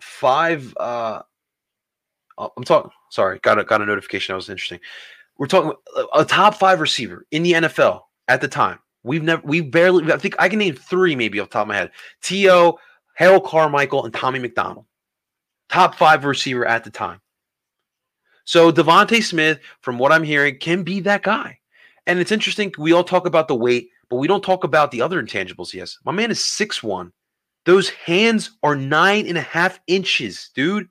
five, 0.00 0.74
uh, 0.78 1.22
uh 2.36 2.48
I'm 2.56 2.64
talking, 2.64 2.90
sorry, 3.10 3.38
got 3.40 3.58
a, 3.58 3.64
got 3.64 3.80
a 3.80 3.86
notification. 3.86 4.32
That 4.32 4.36
was 4.36 4.50
interesting. 4.50 4.80
We're 5.38 5.46
talking 5.46 5.72
a 6.14 6.24
top 6.24 6.54
five 6.54 6.80
receiver 6.80 7.26
in 7.30 7.42
the 7.42 7.52
NFL 7.52 8.02
at 8.28 8.40
the 8.40 8.48
time. 8.48 8.78
We've 9.02 9.22
never, 9.22 9.42
we 9.44 9.60
barely, 9.60 10.12
I 10.12 10.16
think 10.16 10.36
I 10.38 10.48
can 10.48 10.58
name 10.58 10.74
three 10.74 11.16
maybe 11.16 11.40
off 11.40 11.48
the 11.48 11.54
top 11.54 11.62
of 11.62 11.68
my 11.68 11.76
head. 11.76 11.90
T.O., 12.22 12.78
Harold 13.14 13.44
Carmichael, 13.44 14.04
and 14.04 14.12
Tommy 14.12 14.38
McDonald. 14.38 14.86
Top 15.68 15.94
five 15.94 16.24
receiver 16.24 16.66
at 16.66 16.84
the 16.84 16.90
time. 16.90 17.20
So 18.44 18.70
DeVonta 18.70 19.22
Smith, 19.22 19.58
from 19.80 19.98
what 19.98 20.12
I'm 20.12 20.22
hearing, 20.22 20.58
can 20.58 20.82
be 20.82 21.00
that 21.00 21.22
guy. 21.22 21.58
And 22.06 22.18
it's 22.18 22.32
interesting. 22.32 22.72
We 22.78 22.92
all 22.92 23.04
talk 23.04 23.26
about 23.26 23.48
the 23.48 23.54
weight, 23.54 23.88
but 24.10 24.16
we 24.16 24.28
don't 24.28 24.44
talk 24.44 24.64
about 24.64 24.90
the 24.90 25.00
other 25.00 25.22
intangibles 25.22 25.72
Yes. 25.72 25.98
My 26.04 26.12
man 26.12 26.30
is 26.30 26.44
six 26.44 26.82
one. 26.82 27.12
Those 27.64 27.88
hands 27.88 28.58
are 28.62 28.76
nine 28.76 29.26
and 29.26 29.38
a 29.38 29.42
half 29.42 29.80
inches, 29.86 30.50
dude. 30.54 30.88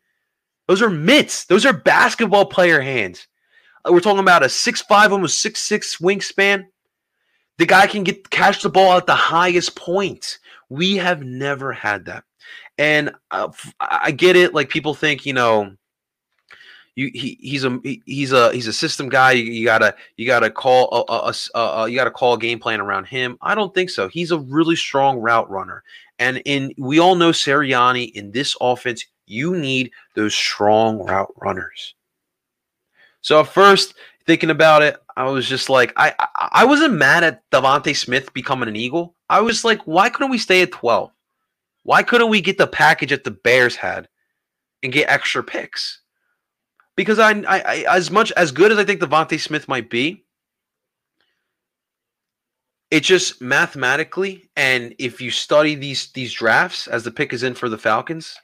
Those 0.68 0.82
are 0.82 0.90
mitts. 0.90 1.46
Those 1.46 1.66
are 1.66 1.74
basketball 1.74 2.46
player 2.46 2.82
hands. 2.82 3.28
Uh, 3.86 3.92
we're 3.94 4.00
talking 4.00 4.20
about 4.20 4.44
a 4.44 4.50
six 4.50 4.82
five, 4.82 5.12
almost 5.12 5.42
six 5.42 5.62
six 5.62 5.98
wingspan. 5.98 6.66
The 7.60 7.68
guy 7.68 7.86
can 7.86 8.04
get 8.04 8.30
catch 8.32 8.64
the 8.64 8.70
ball 8.70 8.98
at 8.98 9.06
the 9.06 9.14
highest 9.14 9.76
point. 9.76 10.40
We 10.70 10.96
have 10.96 11.22
never 11.24 11.72
had 11.72 12.06
that. 12.06 12.24
And 12.80 13.14
uh, 13.30 13.50
I 13.80 14.10
get 14.10 14.36
it. 14.36 14.56
Like 14.56 14.70
people 14.70 14.96
think, 14.96 15.28
you 15.28 15.34
know, 15.34 15.76
you 16.96 17.10
he, 17.14 17.38
he's 17.42 17.64
a 17.64 17.80
he's 18.06 18.32
a 18.32 18.54
he's 18.54 18.68
a 18.68 18.74
system 18.74 19.10
guy. 19.10 19.32
You, 19.32 19.44
you 19.44 19.66
gotta 19.66 19.96
you 20.18 20.28
gotta 20.28 20.52
call 20.52 21.06
a, 21.10 21.12
a, 21.12 21.34
a, 21.56 21.60
a, 21.60 21.90
you 21.90 21.96
gotta 21.96 22.12
call 22.12 22.34
a 22.36 22.40
game 22.40 22.60
plan 22.60 22.80
around 22.80 23.06
him. 23.06 23.38
I 23.42 23.56
don't 23.56 23.74
think 23.74 23.90
so. 23.90 24.08
He's 24.08 24.32
a 24.32 24.40
really 24.40 24.76
strong 24.76 25.20
route 25.20 25.50
runner, 25.50 25.84
and 26.20 26.42
in 26.46 26.74
we 26.78 27.00
all 27.00 27.16
know 27.16 27.32
Sirianni 27.32 28.12
in 28.14 28.32
this 28.32 28.56
offense, 28.62 29.06
you 29.26 29.56
need 29.56 29.92
those 30.16 30.36
strong 30.36 31.00
route 31.00 31.34
runners. 31.38 31.96
So 33.22 33.40
at 33.40 33.48
first, 33.48 33.96
thinking 34.26 34.50
about 34.50 34.84
it, 34.84 34.98
I 35.16 35.30
was 35.30 35.48
just 35.48 35.70
like, 35.70 35.94
I 35.96 36.14
I, 36.20 36.50
I 36.52 36.66
wasn't 36.66 36.94
mad 36.94 37.24
at 37.24 37.50
DeVonta 37.50 37.96
Smith 37.96 38.34
becoming 38.34 38.70
an 38.70 38.76
Eagle. 38.76 39.16
I 39.30 39.42
was 39.42 39.66
like, 39.66 39.82
why 39.84 40.10
couldn't 40.10 40.32
we 40.32 40.38
stay 40.38 40.62
at 40.62 40.72
twelve? 40.72 41.12
Why 41.82 42.04
couldn't 42.04 42.30
we 42.30 42.40
get 42.40 42.58
the 42.58 42.68
package 42.68 43.10
that 43.10 43.24
the 43.24 43.32
Bears 43.32 43.76
had 43.76 44.08
and 44.84 44.94
get 44.94 45.10
extra 45.10 45.44
picks? 45.44 46.02
Because 46.96 47.20
I, 47.20 47.32
I, 47.32 47.60
I, 47.60 47.86
as 47.96 48.12
much 48.12 48.32
as 48.34 48.52
good 48.52 48.72
as 48.72 48.78
I 48.78 48.84
think 48.84 49.02
DeVonta 49.02 49.40
Smith 49.40 49.68
might 49.68 49.90
be, 49.90 50.24
it 52.92 53.02
just 53.02 53.42
mathematically, 53.42 54.50
and 54.56 54.94
if 55.00 55.20
you 55.20 55.32
study 55.32 55.74
these 55.74 56.12
these 56.12 56.32
drafts 56.32 56.88
as 56.88 57.04
the 57.04 57.12
pick 57.12 57.34
is 57.34 57.42
in 57.42 57.56
for 57.56 57.68
the 57.68 57.78
Falcons, 57.78 58.36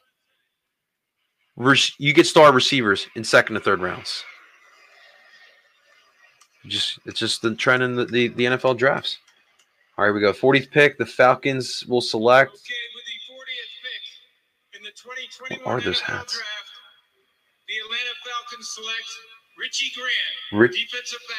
you 2.00 2.14
get 2.14 2.26
star 2.26 2.52
receivers 2.52 3.08
in 3.16 3.24
second 3.24 3.58
and 3.58 3.66
third 3.66 3.82
rounds. 3.82 4.24
Just 6.66 7.00
it's 7.06 7.20
just 7.20 7.42
the 7.42 7.56
trend 7.56 7.84
in 7.84 7.96
the, 7.96 8.06
the, 8.06 8.28
the 8.30 8.46
NFL 8.46 8.78
drafts. 8.78 9.18
All 9.98 10.06
right, 10.06 10.12
we 10.12 10.20
go. 10.20 10.34
40th 10.34 10.72
pick. 10.72 10.98
The 10.98 11.06
Falcons 11.06 11.86
will 11.88 12.02
select. 12.02 12.52
Okay, 12.52 12.62
What 15.64 15.72
are 15.76 15.82
those 15.82 16.00
hats? 16.00 16.42
The 17.70 17.76
Atlanta 17.86 18.16
Falcons 18.26 18.68
select 18.74 19.06
Richie 19.56 19.92
Grant, 19.96 20.74
defensive 20.74 21.20
back, 21.30 21.38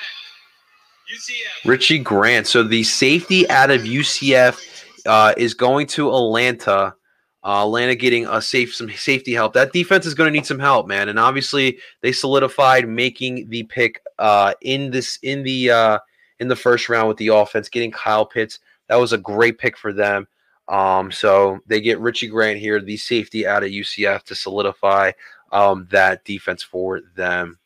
UCF. 1.12 1.68
Richie 1.68 1.98
Grant. 1.98 2.46
So 2.46 2.62
the 2.62 2.84
safety 2.84 3.50
out 3.50 3.72
of 3.72 3.80
UCF 3.80 4.84
uh, 5.06 5.34
is 5.36 5.54
going 5.54 5.88
to 5.88 6.08
Atlanta. 6.08 6.94
Uh, 7.42 7.64
Atlanta 7.64 7.96
getting 7.96 8.28
a 8.28 8.40
safe 8.40 8.72
some 8.72 8.88
safety 8.90 9.32
help. 9.32 9.54
That 9.54 9.72
defense 9.72 10.06
is 10.06 10.14
going 10.14 10.28
to 10.28 10.30
need 10.30 10.46
some 10.46 10.60
help, 10.60 10.86
man. 10.86 11.08
And 11.08 11.18
obviously, 11.18 11.78
they 12.00 12.12
solidified 12.12 12.88
making 12.88 13.48
the 13.48 13.64
pick 13.64 14.00
uh, 14.20 14.54
in 14.60 14.92
this 14.92 15.18
in 15.24 15.42
the 15.42 15.72
uh, 15.72 15.98
in 16.38 16.46
the 16.46 16.54
first 16.54 16.88
round 16.88 17.08
with 17.08 17.16
the 17.16 17.28
offense, 17.28 17.68
getting 17.68 17.90
Kyle 17.90 18.24
Pitts. 18.24 18.60
That 18.86 19.00
was 19.00 19.12
a 19.12 19.18
great 19.18 19.58
pick 19.58 19.76
for 19.76 19.92
them. 19.92 20.28
Um, 20.68 21.10
so 21.10 21.58
they 21.66 21.80
get 21.80 21.98
Richie 21.98 22.28
Grant 22.28 22.60
here, 22.60 22.80
the 22.80 22.96
safety 22.96 23.44
out 23.44 23.64
of 23.64 23.70
UCF, 23.70 24.22
to 24.22 24.36
solidify 24.36 25.10
um, 25.52 25.86
that 25.90 26.24
defense 26.24 26.62
for 26.62 27.00
them. 27.16 27.58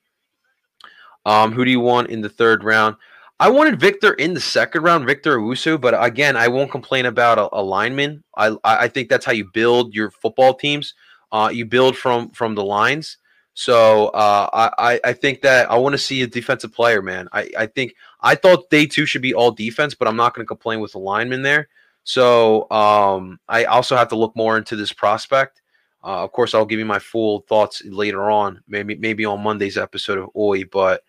Um, 1.26 1.52
who 1.52 1.64
do 1.64 1.70
you 1.70 1.80
want 1.80 2.10
in 2.10 2.20
the 2.20 2.28
third 2.28 2.64
round? 2.64 2.96
I 3.40 3.50
wanted 3.50 3.80
Victor 3.80 4.14
in 4.14 4.32
the 4.32 4.40
second 4.40 4.82
round, 4.82 5.06
Victor 5.06 5.38
Owusu, 5.38 5.80
but 5.80 5.94
again, 6.02 6.36
I 6.36 6.48
won't 6.48 6.70
complain 6.70 7.06
about 7.06 7.38
a, 7.38 7.48
a 7.52 7.62
lineman. 7.62 8.22
I 8.36 8.56
I 8.62 8.88
think 8.88 9.08
that's 9.08 9.24
how 9.24 9.32
you 9.32 9.50
build 9.52 9.94
your 9.94 10.10
football 10.10 10.54
teams. 10.54 10.94
Uh, 11.32 11.50
you 11.52 11.64
build 11.66 11.96
from 11.96 12.30
from 12.30 12.54
the 12.54 12.64
lines. 12.64 13.18
So 13.54 14.08
uh, 14.08 14.70
I 14.78 15.00
I 15.04 15.12
think 15.12 15.40
that 15.42 15.70
I 15.70 15.76
want 15.76 15.94
to 15.94 15.98
see 15.98 16.22
a 16.22 16.26
defensive 16.26 16.72
player, 16.72 17.02
man. 17.02 17.28
I 17.32 17.50
I 17.58 17.66
think 17.66 17.94
I 18.20 18.34
thought 18.34 18.70
they 18.70 18.86
too 18.86 19.06
should 19.06 19.22
be 19.22 19.34
all 19.34 19.50
defense, 19.50 19.94
but 19.94 20.06
I'm 20.06 20.16
not 20.16 20.34
going 20.34 20.44
to 20.44 20.48
complain 20.48 20.80
with 20.80 20.92
the 20.92 20.98
lineman 20.98 21.42
there. 21.42 21.68
So 22.04 22.70
um, 22.70 23.40
I 23.48 23.64
also 23.64 23.96
have 23.96 24.08
to 24.08 24.16
look 24.16 24.36
more 24.36 24.58
into 24.58 24.76
this 24.76 24.92
prospect. 24.92 25.62
Uh, 26.04 26.22
of 26.22 26.32
course, 26.32 26.54
I'll 26.54 26.66
give 26.66 26.78
you 26.78 26.84
my 26.84 26.98
full 26.98 27.40
thoughts 27.48 27.82
later 27.84 28.30
on, 28.30 28.62
maybe 28.68 28.94
maybe 28.96 29.24
on 29.24 29.42
Monday's 29.42 29.78
episode 29.78 30.18
of 30.18 30.28
Oi. 30.36 30.64
But 30.64 31.02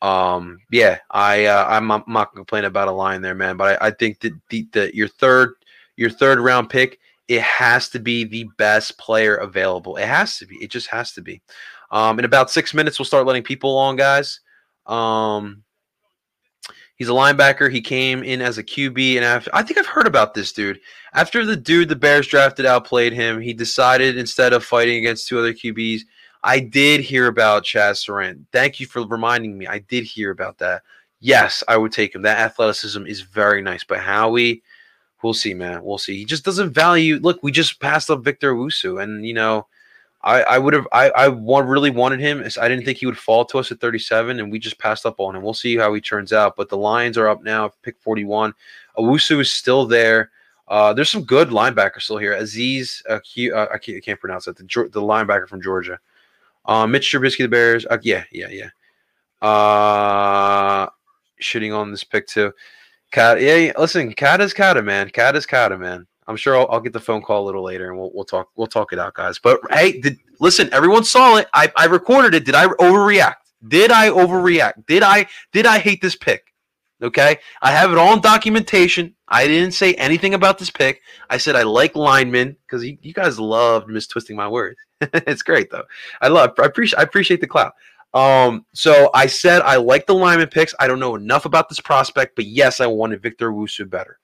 um, 0.00 0.58
yeah, 0.70 0.98
I 1.10 1.44
uh, 1.46 1.66
I'm, 1.68 1.90
I'm 1.90 2.04
not 2.06 2.34
complaining 2.34 2.68
about 2.68 2.88
a 2.88 2.92
line 2.92 3.20
there, 3.20 3.34
man. 3.34 3.56
But 3.56 3.80
I, 3.82 3.88
I 3.88 3.90
think 3.90 4.20
that 4.20 4.32
the, 4.48 4.66
the 4.72 4.96
your 4.96 5.08
third 5.08 5.54
your 5.96 6.10
third 6.10 6.40
round 6.40 6.70
pick 6.70 6.98
it 7.28 7.42
has 7.42 7.90
to 7.90 7.98
be 8.00 8.24
the 8.24 8.48
best 8.56 8.98
player 8.98 9.36
available. 9.36 9.96
It 9.96 10.06
has 10.06 10.38
to 10.38 10.46
be. 10.46 10.56
It 10.56 10.70
just 10.70 10.88
has 10.88 11.12
to 11.12 11.20
be. 11.20 11.42
Um, 11.90 12.18
in 12.18 12.24
about 12.24 12.50
six 12.50 12.72
minutes, 12.74 12.98
we'll 12.98 13.06
start 13.06 13.26
letting 13.26 13.42
people 13.42 13.76
on, 13.76 13.96
guys. 13.96 14.40
Um, 14.86 15.62
He's 16.98 17.08
a 17.08 17.12
linebacker. 17.12 17.70
He 17.70 17.80
came 17.80 18.24
in 18.24 18.42
as 18.42 18.58
a 18.58 18.64
QB, 18.64 19.14
and 19.16 19.24
after, 19.24 19.50
I 19.54 19.62
think 19.62 19.78
I've 19.78 19.86
heard 19.86 20.08
about 20.08 20.34
this 20.34 20.52
dude. 20.52 20.80
After 21.14 21.46
the 21.46 21.56
dude 21.56 21.88
the 21.88 21.96
Bears 21.96 22.26
drafted 22.26 22.66
outplayed 22.66 23.12
him, 23.12 23.40
he 23.40 23.54
decided 23.54 24.18
instead 24.18 24.52
of 24.52 24.64
fighting 24.64 24.98
against 24.98 25.28
two 25.28 25.38
other 25.38 25.54
QBs, 25.54 26.00
I 26.42 26.58
did 26.58 27.00
hear 27.00 27.28
about 27.28 27.64
Chaz 27.64 27.98
Surratt. 27.98 28.38
Thank 28.52 28.80
you 28.80 28.86
for 28.86 29.06
reminding 29.06 29.56
me. 29.56 29.68
I 29.68 29.78
did 29.78 30.04
hear 30.04 30.32
about 30.32 30.58
that. 30.58 30.82
Yes, 31.20 31.62
I 31.68 31.76
would 31.76 31.92
take 31.92 32.14
him. 32.14 32.22
That 32.22 32.38
athleticism 32.38 33.06
is 33.06 33.20
very 33.20 33.62
nice, 33.62 33.84
but 33.84 34.00
Howie, 34.00 34.62
we'll 35.22 35.34
see, 35.34 35.54
man. 35.54 35.84
We'll 35.84 35.98
see. 35.98 36.16
He 36.16 36.24
just 36.24 36.44
doesn't 36.44 36.72
value. 36.72 37.20
Look, 37.20 37.42
we 37.42 37.52
just 37.52 37.80
passed 37.80 38.10
up 38.10 38.24
Victor 38.24 38.54
Wusu, 38.54 39.00
and 39.00 39.24
you 39.24 39.34
know 39.34 39.68
I, 40.22 40.42
I 40.42 40.58
would 40.58 40.74
have 40.74 40.88
I, 40.92 41.10
I 41.10 41.28
want, 41.28 41.68
really 41.68 41.90
wanted 41.90 42.20
him. 42.20 42.44
I 42.60 42.68
didn't 42.68 42.84
think 42.84 42.98
he 42.98 43.06
would 43.06 43.18
fall 43.18 43.44
to 43.46 43.58
us 43.58 43.70
at 43.70 43.80
37, 43.80 44.40
and 44.40 44.50
we 44.50 44.58
just 44.58 44.78
passed 44.78 45.06
up 45.06 45.20
on 45.20 45.36
him. 45.36 45.42
We'll 45.42 45.54
see 45.54 45.76
how 45.76 45.94
he 45.94 46.00
turns 46.00 46.32
out. 46.32 46.56
But 46.56 46.68
the 46.68 46.76
Lions 46.76 47.16
are 47.16 47.28
up 47.28 47.42
now, 47.42 47.72
pick 47.82 47.98
41. 48.00 48.52
Owusu 48.98 49.40
is 49.40 49.52
still 49.52 49.86
there. 49.86 50.30
Uh, 50.66 50.92
there's 50.92 51.10
some 51.10 51.24
good 51.24 51.48
linebackers 51.48 52.02
still 52.02 52.18
here. 52.18 52.34
Azeez, 52.34 53.02
uh, 53.08 53.20
he, 53.24 53.50
uh, 53.50 53.68
I, 53.72 53.78
can't, 53.78 53.96
I, 53.96 54.00
can't, 54.00 54.20
pronounce 54.20 54.44
that. 54.44 54.56
The, 54.56 54.64
the 54.64 55.00
linebacker 55.00 55.48
from 55.48 55.62
Georgia. 55.62 55.98
Uh, 56.66 56.86
Mitch 56.86 57.10
Trubisky, 57.10 57.38
the 57.38 57.48
Bears. 57.48 57.86
Uh, 57.86 57.98
yeah, 58.02 58.24
yeah, 58.30 58.48
yeah. 58.50 58.68
Uh, 59.40 60.88
shitting 61.40 61.74
on 61.74 61.90
this 61.90 62.04
pick 62.04 62.26
too. 62.26 62.52
Cat, 63.12 63.40
yeah. 63.40 63.72
Listen, 63.78 64.12
Cat 64.12 64.40
is 64.40 64.52
Cat, 64.52 64.82
man. 64.84 65.08
Cat 65.08 65.36
is 65.36 65.46
Cat, 65.46 65.78
man. 65.78 66.06
I'm 66.28 66.36
sure 66.36 66.56
I'll, 66.56 66.68
I'll, 66.70 66.80
get 66.80 66.92
the 66.92 67.00
phone 67.00 67.22
call 67.22 67.42
a 67.42 67.46
little 67.46 67.64
later, 67.64 67.88
and 67.88 67.98
we'll 67.98 68.12
we'll 68.14 68.24
talk 68.24 68.50
we'll 68.54 68.66
talk 68.66 68.92
it 68.92 68.98
out, 68.98 69.14
guys. 69.14 69.38
But 69.38 69.60
hey, 69.70 69.98
did, 69.98 70.18
listen, 70.38 70.68
everyone 70.72 71.04
saw 71.04 71.36
it. 71.36 71.48
I 71.54 71.72
I 71.74 71.86
recorded 71.86 72.34
it. 72.34 72.44
Did 72.44 72.54
I 72.54 72.66
overreact? 72.66 73.36
Did 73.66 73.90
I 73.90 74.10
overreact? 74.10 74.86
Did 74.86 75.02
I 75.02 75.26
did 75.52 75.66
I 75.66 75.78
hate 75.78 76.02
this 76.02 76.14
pick? 76.14 76.44
Okay, 77.02 77.38
I 77.62 77.70
have 77.70 77.92
it 77.92 77.98
all 77.98 78.12
in 78.12 78.20
documentation. 78.20 79.14
I 79.26 79.46
didn't 79.46 79.72
say 79.72 79.94
anything 79.94 80.34
about 80.34 80.58
this 80.58 80.70
pick. 80.70 81.00
I 81.30 81.38
said 81.38 81.56
I 81.56 81.62
like 81.62 81.96
linemen 81.96 82.56
because 82.66 82.84
you, 82.84 82.98
you 83.00 83.14
guys 83.14 83.38
loved 83.38 83.88
mistwisting 83.88 84.34
my 84.34 84.48
words. 84.48 84.78
it's 85.00 85.42
great 85.42 85.70
though. 85.70 85.84
I 86.20 86.28
love. 86.28 86.54
I 86.58 86.66
appreciate. 86.66 86.98
I 86.98 87.02
appreciate 87.02 87.40
the 87.40 87.46
clout. 87.46 87.72
Um, 88.14 88.66
so 88.74 89.10
I 89.14 89.26
said 89.26 89.62
I 89.62 89.76
like 89.76 90.06
the 90.06 90.14
lineman 90.14 90.48
picks. 90.48 90.74
I 90.80 90.86
don't 90.86 91.00
know 91.00 91.14
enough 91.14 91.44
about 91.44 91.68
this 91.68 91.80
prospect, 91.80 92.36
but 92.36 92.46
yes, 92.46 92.80
I 92.80 92.86
wanted 92.86 93.22
Victor 93.22 93.52
Wusu 93.52 93.88
better. 93.88 94.18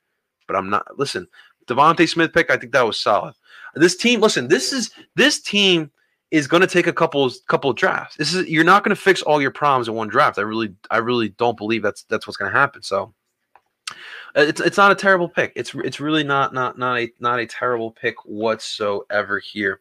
But 0.47 0.57
I'm 0.57 0.69
not. 0.69 0.99
Listen, 0.99 1.27
DeVonta 1.67 2.09
Smith 2.09 2.33
pick. 2.33 2.51
I 2.51 2.57
think 2.57 2.73
that 2.73 2.87
was 2.87 2.99
solid. 2.99 3.35
This 3.75 3.97
team. 3.97 4.21
Listen, 4.21 4.49
this 4.49 4.73
is 4.73 4.91
this 5.17 5.41
team 5.41 5.91
is 6.31 6.47
going 6.47 6.61
to 6.61 6.67
take 6.67 6.87
a 6.87 6.93
couple 6.93 7.31
couple 7.49 7.71
of 7.71 7.77
drafts. 7.77 8.17
This 8.17 8.35
is 8.35 8.49
you're 8.49 8.65
not 8.65 8.85
going 8.85 8.95
to 8.95 9.01
fix 9.01 9.23
all 9.23 9.41
your 9.41 9.51
problems 9.51 9.89
in 9.89 9.95
one 9.95 10.09
draft. 10.09 10.39
I 10.39 10.43
really 10.43 10.75
I 10.91 10.99
really 10.99 11.31
don't 11.31 11.57
believe 11.57 11.83
that's 11.83 12.03
that's 12.05 12.27
what's 12.27 12.37
going 12.37 12.53
to 12.53 12.59
happen. 12.59 12.83
So 12.83 13.15
uh, 13.91 14.41
it's 14.41 14.61
it's 14.61 14.77
not 14.77 14.93
a 14.93 14.97
terrible 14.97 15.29
pick. 15.29 15.53
It's 15.55 15.75
it's 15.75 16.01
really 16.01 16.25
not 16.25 16.53
not 16.53 16.79
not 16.79 16.99
a 16.99 17.11
not 17.21 17.39
a 17.39 17.47
terrible 17.47 17.91
pick 17.91 18.17
whatsoever 18.25 19.39
here. 19.39 19.81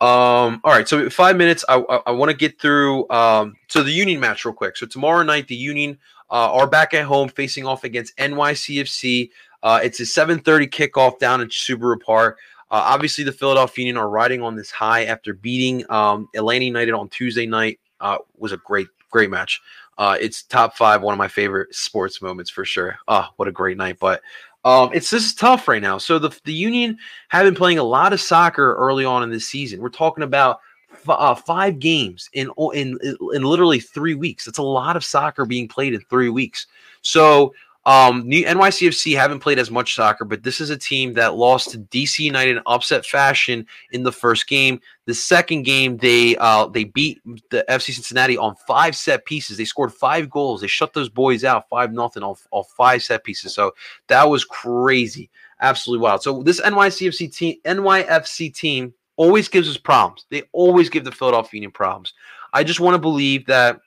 Um, 0.00 0.60
all 0.62 0.70
right, 0.70 0.86
so 0.86 1.10
five 1.10 1.36
minutes. 1.36 1.64
I 1.68 1.78
I, 1.88 2.00
I 2.06 2.10
want 2.12 2.30
to 2.30 2.36
get 2.36 2.60
through 2.60 3.08
um 3.10 3.56
so 3.68 3.82
the 3.82 3.90
Union 3.90 4.20
match 4.20 4.44
real 4.44 4.54
quick. 4.54 4.76
So 4.76 4.86
tomorrow 4.86 5.22
night 5.22 5.48
the 5.48 5.56
Union 5.56 5.98
uh, 6.30 6.52
are 6.52 6.66
back 6.66 6.94
at 6.94 7.04
home 7.04 7.28
facing 7.28 7.66
off 7.66 7.84
against 7.84 8.16
NYCFC. 8.18 9.30
Uh, 9.62 9.80
it's 9.82 10.00
a 10.00 10.04
7:30 10.04 10.68
kickoff 10.68 11.18
down 11.18 11.40
at 11.40 11.48
Subaru 11.48 12.00
Park. 12.00 12.38
Uh, 12.70 12.82
obviously, 12.84 13.24
the 13.24 13.32
Philadelphia 13.32 13.86
Union 13.86 13.96
are 13.96 14.08
riding 14.08 14.42
on 14.42 14.54
this 14.54 14.70
high 14.70 15.04
after 15.04 15.32
beating 15.34 15.90
um, 15.90 16.28
Atlanta 16.34 16.64
United 16.64 16.92
on 16.92 17.08
Tuesday 17.08 17.46
night. 17.46 17.80
Uh, 18.00 18.18
was 18.36 18.52
a 18.52 18.58
great, 18.58 18.88
great 19.10 19.30
match. 19.30 19.60
Uh, 19.96 20.16
it's 20.20 20.42
top 20.44 20.76
five, 20.76 21.02
one 21.02 21.12
of 21.12 21.18
my 21.18 21.26
favorite 21.26 21.74
sports 21.74 22.22
moments 22.22 22.50
for 22.50 22.64
sure. 22.64 22.96
Oh, 23.08 23.26
what 23.36 23.48
a 23.48 23.52
great 23.52 23.76
night! 23.76 23.98
But 23.98 24.20
um, 24.64 24.90
it's 24.92 25.10
this 25.10 25.24
is 25.24 25.34
tough 25.34 25.66
right 25.66 25.82
now. 25.82 25.98
So 25.98 26.18
the 26.18 26.38
the 26.44 26.52
Union 26.52 26.98
have 27.28 27.44
been 27.44 27.54
playing 27.54 27.78
a 27.78 27.84
lot 27.84 28.12
of 28.12 28.20
soccer 28.20 28.74
early 28.74 29.04
on 29.04 29.22
in 29.22 29.30
this 29.30 29.48
season. 29.48 29.80
We're 29.80 29.88
talking 29.88 30.24
about 30.24 30.60
uh, 31.08 31.34
five 31.34 31.78
games 31.78 32.28
in 32.32 32.50
in 32.74 32.98
in 33.32 33.42
literally 33.42 33.80
three 33.80 34.14
weeks. 34.14 34.46
It's 34.46 34.58
a 34.58 34.62
lot 34.62 34.96
of 34.96 35.04
soccer 35.04 35.44
being 35.44 35.68
played 35.68 35.94
in 35.94 36.00
three 36.02 36.28
weeks. 36.28 36.66
So 37.02 37.54
um, 37.88 38.24
NYCFC 38.24 39.16
haven't 39.16 39.40
played 39.40 39.58
as 39.58 39.70
much 39.70 39.94
soccer, 39.94 40.26
but 40.26 40.42
this 40.42 40.60
is 40.60 40.68
a 40.68 40.76
team 40.76 41.14
that 41.14 41.36
lost 41.36 41.70
to 41.70 41.78
DC 41.78 42.18
United 42.18 42.58
in 42.58 42.62
upset 42.66 43.06
fashion 43.06 43.66
in 43.92 44.02
the 44.02 44.12
first 44.12 44.46
game. 44.46 44.78
The 45.06 45.14
second 45.14 45.62
game, 45.62 45.96
they 45.96 46.36
uh, 46.36 46.66
they 46.66 46.84
beat 46.84 47.22
the 47.48 47.64
FC 47.66 47.94
Cincinnati 47.94 48.36
on 48.36 48.56
five 48.66 48.94
set 48.94 49.24
pieces. 49.24 49.56
They 49.56 49.64
scored 49.64 49.94
five 49.94 50.28
goals. 50.28 50.60
They 50.60 50.66
shut 50.66 50.92
those 50.92 51.08
boys 51.08 51.44
out 51.44 51.66
five 51.70 51.94
nothing 51.94 52.22
off, 52.22 52.46
off 52.50 52.70
five 52.76 53.02
set 53.02 53.24
pieces. 53.24 53.54
So 53.54 53.74
that 54.08 54.28
was 54.28 54.44
crazy, 54.44 55.30
absolutely 55.62 56.02
wild. 56.02 56.22
So 56.22 56.42
this 56.42 56.60
NYCFC 56.60 57.34
team, 57.34 57.56
NYFC 57.64 58.54
team, 58.54 58.92
always 59.16 59.48
gives 59.48 59.66
us 59.66 59.78
problems. 59.78 60.26
They 60.28 60.42
always 60.52 60.90
give 60.90 61.04
the 61.04 61.12
Philadelphia 61.12 61.56
Union 61.56 61.72
problems. 61.72 62.12
I 62.52 62.64
just 62.64 62.80
want 62.80 62.96
to 62.96 63.00
believe 63.00 63.46
that 63.46 63.80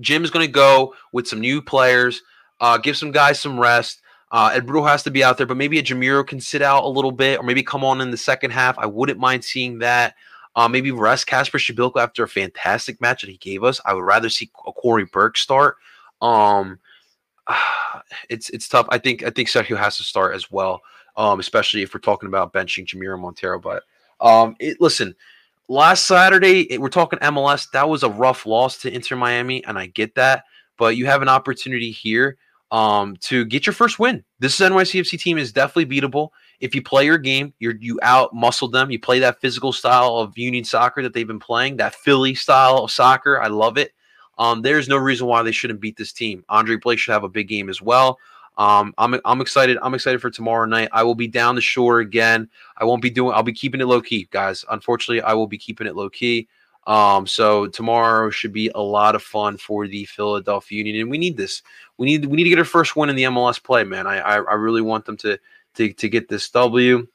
Jim 0.00 0.24
is 0.24 0.32
going 0.32 0.44
to 0.44 0.50
go 0.52 0.96
with 1.12 1.28
some 1.28 1.40
new 1.40 1.62
players 1.62 2.20
uh, 2.62 2.78
give 2.78 2.96
some 2.96 3.10
guys 3.10 3.38
some 3.38 3.60
rest. 3.60 4.00
Uh, 4.30 4.50
Ed 4.54 4.66
Brito 4.66 4.86
has 4.86 5.02
to 5.02 5.10
be 5.10 5.22
out 5.22 5.36
there, 5.36 5.46
but 5.46 5.58
maybe 5.58 5.78
a 5.78 5.82
Jamiro 5.82 6.26
can 6.26 6.40
sit 6.40 6.62
out 6.62 6.84
a 6.84 6.88
little 6.88 7.12
bit 7.12 7.38
or 7.38 7.42
maybe 7.42 7.62
come 7.62 7.84
on 7.84 8.00
in 8.00 8.10
the 8.10 8.16
second 8.16 8.52
half. 8.52 8.78
I 8.78 8.86
wouldn't 8.86 9.18
mind 9.18 9.44
seeing 9.44 9.80
that. 9.80 10.14
Uh, 10.54 10.68
maybe 10.68 10.90
rest 10.90 11.26
Kacper 11.26 11.58
Przybyłko 11.58 12.00
after 12.00 12.22
a 12.22 12.28
fantastic 12.28 13.00
match 13.00 13.22
that 13.22 13.30
he 13.30 13.36
gave 13.36 13.64
us. 13.64 13.80
I 13.84 13.94
would 13.94 14.04
rather 14.04 14.28
see 14.28 14.50
a 14.66 14.72
Cory 14.72 15.04
Burke 15.04 15.36
start. 15.36 15.76
Um, 16.22 16.78
it's 18.30 18.48
it's 18.50 18.68
tough. 18.68 18.86
I 18.90 18.98
think 18.98 19.22
I 19.22 19.30
think 19.30 19.48
Sergio 19.48 19.76
has 19.76 19.96
to 19.96 20.04
start 20.04 20.34
as 20.34 20.50
well, 20.50 20.82
um, 21.16 21.40
especially 21.40 21.82
if 21.82 21.92
we're 21.92 22.00
talking 22.00 22.28
about 22.28 22.52
benching 22.52 22.86
Jamiro 22.86 23.18
Monteiro. 23.18 23.60
But 23.60 23.82
um, 24.20 24.56
it, 24.60 24.80
listen, 24.80 25.14
last 25.68 26.06
Saturday 26.06 26.70
it, 26.72 26.80
we're 26.80 26.90
talking 26.90 27.18
MLS. 27.20 27.70
That 27.72 27.88
was 27.88 28.02
a 28.02 28.10
rough 28.10 28.46
loss 28.46 28.78
to 28.82 28.94
Inter 28.94 29.16
Miami, 29.16 29.64
and 29.64 29.78
I 29.78 29.86
get 29.86 30.14
that. 30.14 30.44
But 30.78 30.96
you 30.96 31.06
have 31.06 31.22
an 31.22 31.28
opportunity 31.28 31.90
here 31.90 32.38
um, 32.72 33.16
to 33.18 33.44
get 33.44 33.66
your 33.66 33.74
first 33.74 33.98
win. 33.98 34.24
This 34.40 34.58
NYCFC 34.58 35.20
team 35.20 35.38
is 35.38 35.52
definitely 35.52 36.00
beatable. 36.00 36.30
If 36.58 36.74
you 36.74 36.82
play 36.82 37.04
your 37.04 37.18
game, 37.18 37.52
you're 37.58 37.76
you 37.76 38.00
out 38.02 38.34
muscle 38.34 38.66
them. 38.66 38.90
You 38.90 38.98
play 38.98 39.18
that 39.20 39.40
physical 39.40 39.72
style 39.72 40.16
of 40.16 40.36
Union 40.36 40.64
soccer 40.64 41.02
that 41.02 41.12
they've 41.12 41.26
been 41.26 41.38
playing, 41.38 41.76
that 41.76 41.94
Philly 41.94 42.34
style 42.34 42.78
of 42.78 42.90
soccer. 42.90 43.40
I 43.40 43.48
love 43.48 43.76
it. 43.76 43.92
Um, 44.38 44.62
there's 44.62 44.88
no 44.88 44.96
reason 44.96 45.26
why 45.26 45.42
they 45.42 45.52
shouldn't 45.52 45.80
beat 45.80 45.96
this 45.98 46.12
team. 46.12 46.44
Andre 46.48 46.76
Blake 46.76 46.98
should 46.98 47.12
have 47.12 47.24
a 47.24 47.28
big 47.28 47.46
game 47.46 47.68
as 47.68 47.82
well. 47.82 48.18
Um, 48.56 48.94
I'm 48.96 49.20
I'm 49.24 49.40
excited. 49.42 49.78
I'm 49.82 49.94
excited 49.94 50.20
for 50.20 50.30
tomorrow 50.30 50.64
night. 50.64 50.88
I 50.92 51.02
will 51.02 51.14
be 51.14 51.28
down 51.28 51.54
the 51.54 51.60
shore 51.60 52.00
again. 52.00 52.48
I 52.78 52.84
won't 52.84 53.02
be 53.02 53.10
doing. 53.10 53.34
I'll 53.34 53.42
be 53.42 53.52
keeping 53.52 53.80
it 53.80 53.86
low 53.86 54.00
key, 54.00 54.28
guys. 54.30 54.64
Unfortunately, 54.70 55.20
I 55.22 55.34
will 55.34 55.46
be 55.46 55.58
keeping 55.58 55.86
it 55.86 55.96
low 55.96 56.08
key. 56.08 56.48
Um, 56.86 57.26
so 57.26 57.68
tomorrow 57.68 58.30
should 58.30 58.52
be 58.52 58.70
a 58.74 58.80
lot 58.80 59.14
of 59.14 59.22
fun 59.22 59.56
for 59.56 59.86
the 59.86 60.04
Philadelphia 60.06 60.78
Union, 60.78 61.00
and 61.00 61.10
we 61.10 61.18
need 61.18 61.36
this. 61.36 61.62
We 61.96 62.06
need 62.06 62.26
we 62.26 62.36
need 62.36 62.44
to 62.44 62.50
get 62.50 62.58
our 62.58 62.64
first 62.64 62.96
win 62.96 63.08
in 63.08 63.16
the 63.16 63.24
MLS 63.24 63.62
play, 63.62 63.84
man. 63.84 64.06
I 64.06 64.18
I, 64.18 64.34
I 64.36 64.54
really 64.54 64.82
want 64.82 65.04
them 65.04 65.16
to 65.18 65.38
to 65.74 65.92
to 65.92 66.08
get 66.08 66.28
this 66.28 66.50
W. 66.50 67.06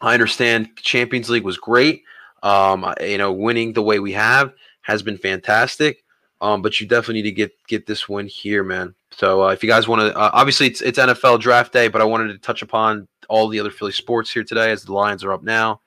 I 0.00 0.14
understand 0.14 0.70
Champions 0.76 1.30
League 1.30 1.44
was 1.44 1.58
great. 1.58 2.04
Um, 2.42 2.92
you 3.00 3.18
know, 3.18 3.32
winning 3.32 3.72
the 3.72 3.82
way 3.82 3.98
we 3.98 4.12
have 4.12 4.52
has 4.82 5.02
been 5.02 5.18
fantastic. 5.18 6.04
Um, 6.40 6.60
but 6.60 6.80
you 6.80 6.88
definitely 6.88 7.22
need 7.22 7.30
to 7.30 7.32
get 7.32 7.52
get 7.68 7.86
this 7.86 8.08
win 8.08 8.26
here, 8.26 8.64
man. 8.64 8.94
So 9.12 9.44
uh, 9.44 9.48
if 9.48 9.62
you 9.62 9.68
guys 9.68 9.86
want 9.86 10.00
to, 10.02 10.18
uh, 10.18 10.30
obviously 10.32 10.66
it's 10.66 10.80
it's 10.80 10.98
NFL 10.98 11.40
draft 11.40 11.72
day, 11.72 11.88
but 11.88 12.00
I 12.00 12.04
wanted 12.04 12.32
to 12.32 12.38
touch 12.38 12.62
upon 12.62 13.06
all 13.28 13.48
the 13.48 13.60
other 13.60 13.70
Philly 13.70 13.92
sports 13.92 14.30
here 14.30 14.42
today 14.42 14.72
as 14.72 14.82
the 14.82 14.92
Lions 14.92 15.22
are 15.22 15.32
up 15.32 15.42
now. 15.42 15.80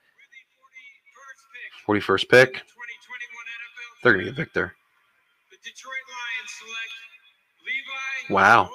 41st 1.86 2.28
pick. 2.28 2.62
They're 4.06 4.12
going 4.12 4.26
to 4.26 4.30
get 4.30 4.36
Victor. 4.36 4.72
Wow. 8.30 8.70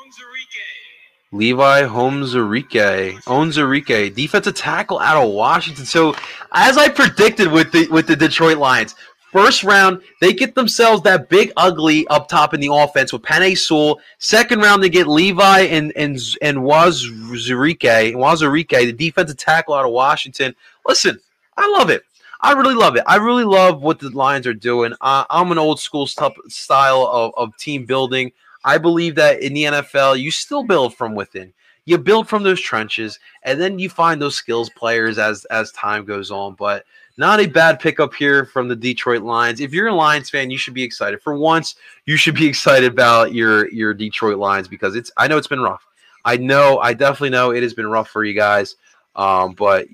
Levi 1.32 1.84
Onwuzurike. 1.84 3.24
Onwuzurike, 3.24 4.14
defensive 4.14 4.56
tackle 4.56 5.00
out 5.00 5.16
of 5.16 5.32
Washington. 5.32 5.86
So, 5.86 6.14
as 6.52 6.78
I 6.78 6.90
predicted 6.90 7.50
with 7.50 7.72
the 7.72 7.88
with 7.88 8.08
the 8.08 8.18
Detroit 8.18 8.58
Lions, 8.58 8.96
first 9.32 9.64
round 9.64 10.02
they 10.20 10.34
get 10.34 10.54
themselves 10.54 11.02
that 11.04 11.30
big 11.30 11.54
ugly 11.56 12.06
up 12.08 12.28
top 12.28 12.54
in 12.54 12.60
the 12.60 12.68
offense 12.70 13.14
with 13.14 13.22
Penei 13.22 13.58
Sewell. 13.58 14.02
Second 14.20 14.60
round 14.60 14.84
they 14.84 14.90
get 14.90 15.08
Levi 15.08 15.62
and 15.62 15.94
and 15.96 16.20
and 16.42 16.58
Onwuzurike, 16.58 18.16
Onwuzurike, 18.16 18.68
the 18.68 18.92
defensive 18.92 19.38
tackle 19.38 19.76
out 19.76 19.86
of 19.86 19.92
Washington. 19.94 20.54
Listen, 20.86 21.18
I 21.56 21.70
love 21.70 21.90
it. 21.90 22.04
I 22.42 22.54
really 22.54 22.74
love 22.74 22.96
it. 22.96 23.04
I 23.06 23.18
really 23.18 23.44
love 23.44 23.84
what 23.84 24.00
the 24.00 24.10
Lions 24.10 24.48
are 24.48 24.54
doing. 24.54 24.94
Uh, 25.02 25.26
I'm 25.30 25.52
an 25.52 25.60
old 25.60 25.80
school 25.80 26.08
st- 26.08 26.34
style 26.52 27.08
of, 27.12 27.34
of 27.38 27.56
team 27.58 27.86
building. 27.86 28.32
I 28.64 28.78
believe 28.78 29.16
that 29.16 29.42
in 29.42 29.54
the 29.54 29.64
NFL, 29.64 30.20
you 30.20 30.32
still 30.32 30.64
build 30.64 30.96
from 30.96 31.14
within. 31.14 31.54
You 31.86 31.98
build 31.98 32.28
from 32.28 32.44
those 32.44 32.62
trenches, 32.62 33.20
and 33.44 33.60
then 33.60 33.80
you 33.80 33.90
find 33.90 34.22
those 34.22 34.36
skills 34.36 34.70
players 34.70 35.18
as 35.18 35.46
as 35.46 35.72
time 35.72 36.06
goes 36.06 36.30
on. 36.30 36.54
But 36.54 36.86
not 37.18 37.40
a 37.40 37.48
bad 37.48 37.80
pickup 37.80 38.14
here 38.14 38.46
from 38.46 38.68
the 38.68 38.76
Detroit 38.76 39.24
Lions. 39.24 39.60
If 39.60 39.74
you're 39.74 39.88
a 39.88 39.94
Lions 39.94 40.30
fan, 40.30 40.52
you 40.52 40.58
should 40.58 40.76
be 40.76 40.84
excited. 40.84 41.22
For 41.22 41.36
once, 41.36 41.76
you 42.06 42.18
should 42.18 42.36
be 42.36 42.46
excited 42.48 42.92
about 42.92 43.34
your 43.34 43.72
your 43.72 43.94
Detroit 43.94 44.38
Lions 44.38 44.68
because 44.68 44.96
it's. 44.96 45.12
I 45.18 45.28
know 45.28 45.38
it's 45.38 45.48
been 45.48 45.62
rough. 45.62 45.86
I 46.24 46.38
know. 46.38 46.78
I 46.80 46.94
definitely 46.94 47.32
know 47.32 47.52
it 47.52 47.64
has 47.64 47.74
been 47.74 47.88
rough 47.88 48.10
for 48.10 48.24
you 48.24 48.36
guys. 48.36 48.76
Um, 49.16 49.54
but 49.54 49.88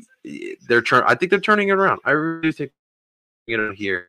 they're 0.67 0.81
turn. 0.81 1.03
I 1.05 1.15
think 1.15 1.29
they're 1.29 1.39
turning 1.39 1.69
it 1.69 1.73
around. 1.73 1.99
I 2.05 2.11
really 2.11 2.51
think 2.51 2.71
you 3.45 3.57
know 3.57 3.71
here. 3.73 4.07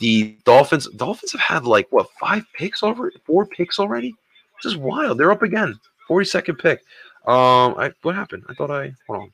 The 0.00 0.38
Dolphins 0.44 0.88
Dolphins 0.96 1.32
have 1.32 1.40
had 1.40 1.64
like 1.64 1.88
what 1.90 2.08
five 2.20 2.44
picks 2.54 2.82
over 2.82 3.12
four 3.24 3.46
picks 3.46 3.78
already. 3.78 4.14
This 4.62 4.72
is 4.72 4.76
wild. 4.76 5.18
They're 5.18 5.32
up 5.32 5.42
again. 5.42 5.78
42nd 6.08 6.58
pick. 6.58 6.80
Um 7.26 7.74
I 7.76 7.92
what 8.02 8.14
happened? 8.14 8.44
I 8.48 8.54
thought 8.54 8.70
I 8.70 8.92
hold 9.08 9.30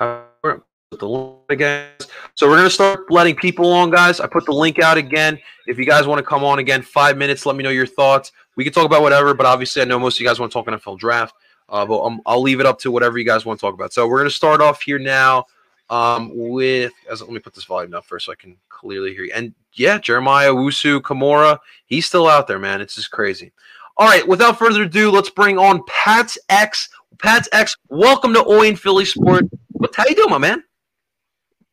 on. 0.00 0.62
The 0.90 1.06
link 1.06 1.40
again. 1.50 1.90
So 2.34 2.48
we're 2.48 2.56
gonna 2.56 2.70
start 2.70 3.10
letting 3.10 3.34
people 3.34 3.70
on, 3.72 3.90
guys. 3.90 4.20
I 4.20 4.26
put 4.26 4.46
the 4.46 4.52
link 4.52 4.78
out 4.78 4.96
again. 4.96 5.38
If 5.66 5.78
you 5.78 5.84
guys 5.84 6.06
want 6.06 6.18
to 6.18 6.22
come 6.22 6.44
on 6.44 6.60
again, 6.60 6.80
five 6.80 7.18
minutes, 7.18 7.44
let 7.44 7.56
me 7.56 7.62
know 7.62 7.70
your 7.70 7.86
thoughts. 7.86 8.32
We 8.56 8.64
can 8.64 8.72
talk 8.72 8.86
about 8.86 9.02
whatever, 9.02 9.34
but 9.34 9.44
obviously 9.44 9.82
I 9.82 9.84
know 9.84 9.98
most 9.98 10.16
of 10.16 10.20
you 10.20 10.26
guys 10.26 10.40
want 10.40 10.50
to 10.50 10.54
talk 10.54 10.66
NFL 10.66 10.98
draft. 10.98 11.34
Uh, 11.68 11.84
but 11.84 12.02
um, 12.02 12.20
I'll 12.24 12.40
leave 12.40 12.60
it 12.60 12.66
up 12.66 12.78
to 12.80 12.90
whatever 12.90 13.18
you 13.18 13.24
guys 13.24 13.44
want 13.44 13.60
to 13.60 13.66
talk 13.66 13.74
about. 13.74 13.92
So 13.92 14.06
we're 14.06 14.18
going 14.18 14.30
to 14.30 14.34
start 14.34 14.60
off 14.60 14.82
here 14.82 14.98
now 14.98 15.44
um, 15.90 16.30
with. 16.34 16.92
As, 17.10 17.20
let 17.20 17.30
me 17.30 17.38
put 17.38 17.54
this 17.54 17.64
volume 17.64 17.94
up 17.94 18.04
first 18.04 18.26
so 18.26 18.32
I 18.32 18.36
can 18.36 18.56
clearly 18.68 19.14
hear 19.14 19.24
you. 19.24 19.32
And 19.34 19.54
yeah, 19.74 19.98
Jeremiah 19.98 20.52
Owusu 20.52 21.00
Koramoah, 21.00 21.58
he's 21.86 22.06
still 22.06 22.26
out 22.26 22.46
there, 22.46 22.58
man. 22.58 22.80
It's 22.80 22.94
just 22.94 23.10
crazy. 23.10 23.52
All 23.96 24.06
right, 24.06 24.26
without 24.26 24.58
further 24.58 24.84
ado, 24.84 25.10
let's 25.10 25.30
bring 25.30 25.58
on 25.58 25.82
Pat's 25.86 26.38
X. 26.48 26.88
Pat's 27.18 27.48
X, 27.52 27.76
welcome 27.88 28.32
to 28.34 28.46
Oi 28.46 28.68
and 28.68 28.78
Philly 28.78 29.04
Sport. 29.04 29.46
What 29.72 29.94
how 29.94 30.04
you 30.08 30.14
doing, 30.14 30.30
my 30.30 30.38
man? 30.38 30.62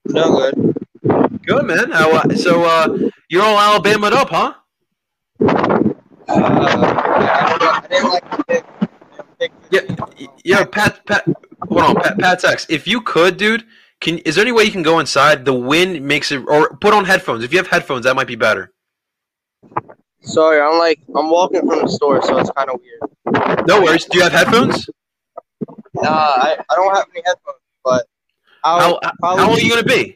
No 0.06 0.32
good. 0.32 0.76
Good, 1.46 1.66
man. 1.66 1.92
How, 1.92 2.12
uh, 2.12 2.36
so 2.36 2.64
uh, 2.64 2.98
you're 3.30 3.44
all 3.44 3.60
Alabama 3.60 4.08
up, 4.08 4.30
huh? 4.30 4.54
Uh, 5.40 5.94
yeah, 6.28 7.80
I 7.84 7.88
didn't 7.88 8.10
like 8.10 8.32
the 8.32 8.44
pick. 8.48 8.66
pick 8.80 8.85
Yeah, 9.70 9.82
yeah. 10.44 10.66
Pat, 10.66 11.06
Pat, 11.06 11.26
hold 11.68 11.82
on, 11.82 11.96
Pat, 11.96 12.18
Pat's 12.18 12.44
X. 12.44 12.66
If 12.70 12.88
you 12.88 13.02
could, 13.02 13.38
dude, 13.38 13.66
can 14.02 14.20
is 14.20 14.36
there 14.36 14.44
any 14.44 14.52
way 14.52 14.64
you 14.64 14.72
can 14.72 14.84
go 14.84 15.00
inside? 15.00 15.46
The 15.46 15.54
wind 15.54 16.02
makes 16.02 16.32
it, 16.32 16.44
or 16.48 16.78
put 16.78 16.94
on 16.94 17.06
headphones. 17.06 17.44
If 17.44 17.52
you 17.52 17.60
have 17.60 17.68
headphones, 17.68 18.06
that 18.06 18.16
might 18.16 18.28
be 18.28 18.36
better. 18.36 18.72
Sorry, 20.22 20.60
I'm 20.60 20.80
like 20.80 21.00
I'm 21.16 21.30
walking 21.30 21.62
from 21.62 21.82
the 21.82 21.88
store, 21.88 22.22
so 22.22 22.38
it's 22.38 22.50
kind 22.52 22.70
of 22.70 22.80
weird. 22.82 23.68
No 23.68 23.82
worries. 23.82 24.06
Do 24.06 24.18
you 24.18 24.24
have 24.24 24.34
headphones? 24.34 24.90
Nah, 25.96 26.10
I, 26.10 26.58
I 26.70 26.76
don't 26.76 26.96
have 26.96 27.06
any 27.14 27.24
headphones, 27.26 27.60
but 27.84 28.06
How, 28.64 28.78
I'll 28.78 29.00
how 29.04 29.12
probably, 29.20 29.44
long 29.44 29.54
are 29.54 29.60
you 29.60 29.70
gonna 29.70 29.84
be, 29.84 30.16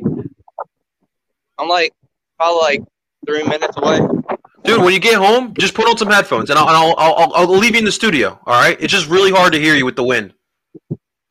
I'm 1.57 1.69
like 1.69 1.93
probably 2.37 2.61
like 2.61 2.83
three 3.25 3.43
minutes 3.43 3.77
away. 3.77 3.99
Dude? 4.63 4.81
When 4.81 4.93
you 4.93 4.99
get 4.99 5.15
home, 5.15 5.53
just 5.59 5.73
put 5.73 5.87
on 5.87 5.97
some 5.97 6.09
headphones, 6.09 6.49
and 6.49 6.57
I'll, 6.59 6.67
I'll, 6.67 6.95
I'll, 6.97 7.13
I'll, 7.15 7.33
I'll 7.35 7.57
leave 7.57 7.73
you 7.73 7.79
in 7.79 7.85
the 7.85 7.91
studio. 7.91 8.39
All 8.45 8.59
right? 8.61 8.77
It's 8.79 8.91
just 8.91 9.07
really 9.07 9.31
hard 9.31 9.53
to 9.53 9.59
hear 9.59 9.75
you 9.75 9.85
with 9.85 9.95
the 9.95 10.03
wind. 10.03 10.33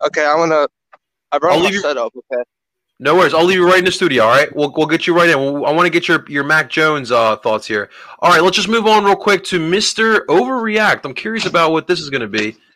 Okay, 0.04 0.24
I'm 0.24 0.36
gonna. 0.38 0.66
I 1.32 1.38
brought 1.38 1.52
I'll 1.52 1.58
my 1.58 1.64
leave 1.66 1.74
you- 1.74 1.80
setup. 1.80 2.12
Okay. 2.16 2.42
No 3.00 3.14
worries. 3.14 3.32
I'll 3.32 3.44
leave 3.44 3.58
you 3.58 3.66
right 3.66 3.78
in 3.78 3.84
the 3.84 3.92
studio. 3.92 4.24
All 4.24 4.30
right. 4.30 4.52
We'll, 4.56 4.72
we'll 4.76 4.88
get 4.88 5.06
you 5.06 5.14
right 5.14 5.28
in. 5.30 5.38
We'll- 5.38 5.66
I 5.66 5.70
want 5.72 5.86
to 5.86 5.90
get 5.90 6.08
your 6.08 6.24
your 6.28 6.42
Mac 6.44 6.68
Jones 6.68 7.12
uh, 7.12 7.36
thoughts 7.36 7.64
here. 7.66 7.90
All 8.18 8.30
right. 8.30 8.42
Let's 8.42 8.56
just 8.56 8.68
move 8.68 8.86
on 8.86 9.04
real 9.04 9.14
quick 9.16 9.44
to 9.44 9.60
Mister 9.60 10.20
Overreact. 10.26 11.04
I'm 11.04 11.14
curious 11.14 11.46
about 11.46 11.70
what 11.70 11.86
this 11.86 12.00
is 12.00 12.10
going 12.10 12.22
to 12.22 12.28
be. 12.28 12.56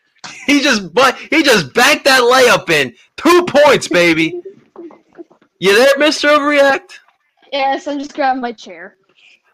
He 0.47 0.61
just 0.61 0.93
but 0.93 1.17
he 1.17 1.43
just 1.43 1.73
banked 1.73 2.05
that 2.05 2.21
layup 2.21 2.69
in 2.69 2.95
two 3.17 3.43
points, 3.45 3.89
baby. 3.89 4.41
You 5.59 5.75
there, 5.75 5.97
Mister 5.97 6.29
Overreact? 6.29 6.93
Yes, 7.51 7.87
I'm 7.87 7.99
just 7.99 8.13
grabbing 8.15 8.41
my 8.41 8.53
chair. 8.53 8.95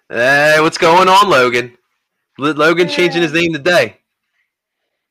Hey, 0.10 0.57
what's 0.60 0.80
going 0.80 1.07
on, 1.07 1.30
Logan? 1.30 1.78
Logan 2.39 2.88
changing 2.88 3.22
his 3.22 3.34
name 3.34 3.53
today. 3.53 3.97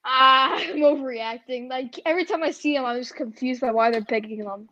Ah, 0.05 0.57
I'm 0.57 0.79
overreacting. 0.79 1.69
Like 1.69 2.01
every 2.05 2.25
time 2.25 2.43
I 2.43 2.51
see 2.51 2.75
him, 2.75 2.85
I'm 2.85 2.99
just 2.99 3.15
confused 3.15 3.61
by 3.61 3.71
why 3.71 3.91
they're 3.91 4.05
picking 4.05 4.39
him. 4.39 4.69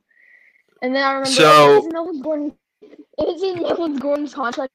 And 0.83 0.95
then 0.95 1.05
I 1.05 1.13
remember, 1.13 1.31
So- 1.31 1.67
like, 1.75 1.79
isn't 1.79 1.93
Melvin 1.93 2.23
Gordon? 2.23 2.53
Isn't 3.19 3.63
Melvin 3.63 3.97
Gordon's 3.99 4.35
contract 4.35 4.73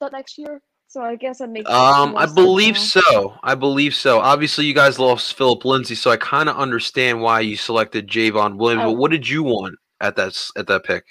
up 0.00 0.12
next 0.12 0.36
year? 0.36 0.60
So 0.88 1.00
I 1.00 1.16
guess 1.16 1.40
makes 1.40 1.70
Um, 1.70 2.14
I 2.16 2.26
believe 2.26 2.76
so. 2.76 3.38
I 3.42 3.54
believe 3.54 3.94
so. 3.94 4.18
Obviously, 4.18 4.66
you 4.66 4.74
guys 4.74 4.98
lost 4.98 5.32
Phillip 5.34 5.64
Lindsay, 5.64 5.94
so 5.94 6.10
I 6.10 6.18
kind 6.18 6.50
of 6.50 6.58
understand 6.58 7.22
why 7.22 7.40
you 7.40 7.56
selected 7.56 8.08
Javon 8.08 8.56
Williams. 8.56 8.82
Oh. 8.84 8.90
But 8.90 8.98
what 8.98 9.10
did 9.10 9.26
you 9.26 9.42
want 9.42 9.76
at 10.02 10.16
that 10.16 10.38
at 10.54 10.66
that 10.66 10.84
pick? 10.84 11.04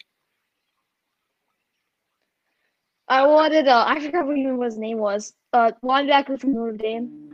I 3.11 3.27
wanted. 3.27 3.67
Uh, 3.67 3.83
I 3.85 3.99
forgot 3.99 4.25
what 4.25 4.37
even 4.37 4.57
what 4.57 4.67
his 4.67 4.77
name 4.77 4.97
was. 4.97 5.33
Uh, 5.51 5.71
linebacker 5.83 6.39
from 6.39 6.53
Notre 6.53 6.77
Dame. 6.77 7.33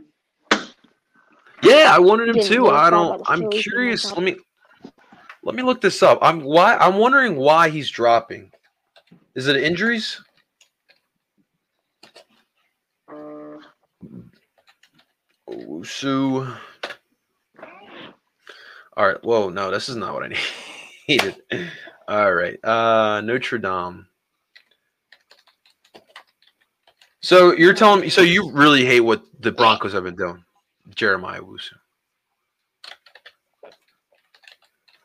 Yeah, 1.62 1.92
I 1.94 2.00
wanted 2.00 2.30
him 2.30 2.40
too. 2.40 2.66
I 2.66 2.90
don't. 2.90 3.22
I'm 3.28 3.42
Phillies 3.42 3.52
when 3.52 3.58
I 3.58 3.62
curious. 3.62 4.04
Let 4.12 4.22
me 4.24 4.36
let 5.44 5.54
me 5.54 5.62
look 5.62 5.80
this 5.80 6.02
up. 6.02 6.18
I'm 6.20 6.40
why 6.40 6.76
I'm 6.78 6.96
wondering 6.96 7.36
why 7.36 7.68
he's 7.68 7.90
dropping. 7.90 8.50
Is 9.36 9.46
it 9.46 9.54
injuries? 9.54 10.20
Owusu. 15.48 16.56
All 18.96 19.06
right. 19.06 19.22
Whoa, 19.24 19.48
no, 19.48 19.70
this 19.70 19.88
is 19.88 19.94
not 19.94 20.12
what 20.12 20.24
I 20.24 20.36
needed. 21.08 21.36
All 22.08 22.34
right. 22.34 22.58
Uh 22.64 23.20
Notre 23.20 23.58
Dame. 23.58 24.07
So 27.28 27.52
you're 27.52 27.74
telling 27.74 28.00
me 28.00 28.08
so 28.08 28.22
you 28.22 28.50
really 28.52 28.86
hate 28.86 29.00
what 29.00 29.22
the 29.38 29.52
Broncos 29.52 29.92
have 29.92 30.04
been 30.04 30.16
doing. 30.16 30.42
Jeremiah 30.94 31.42
Wusu. 31.42 31.74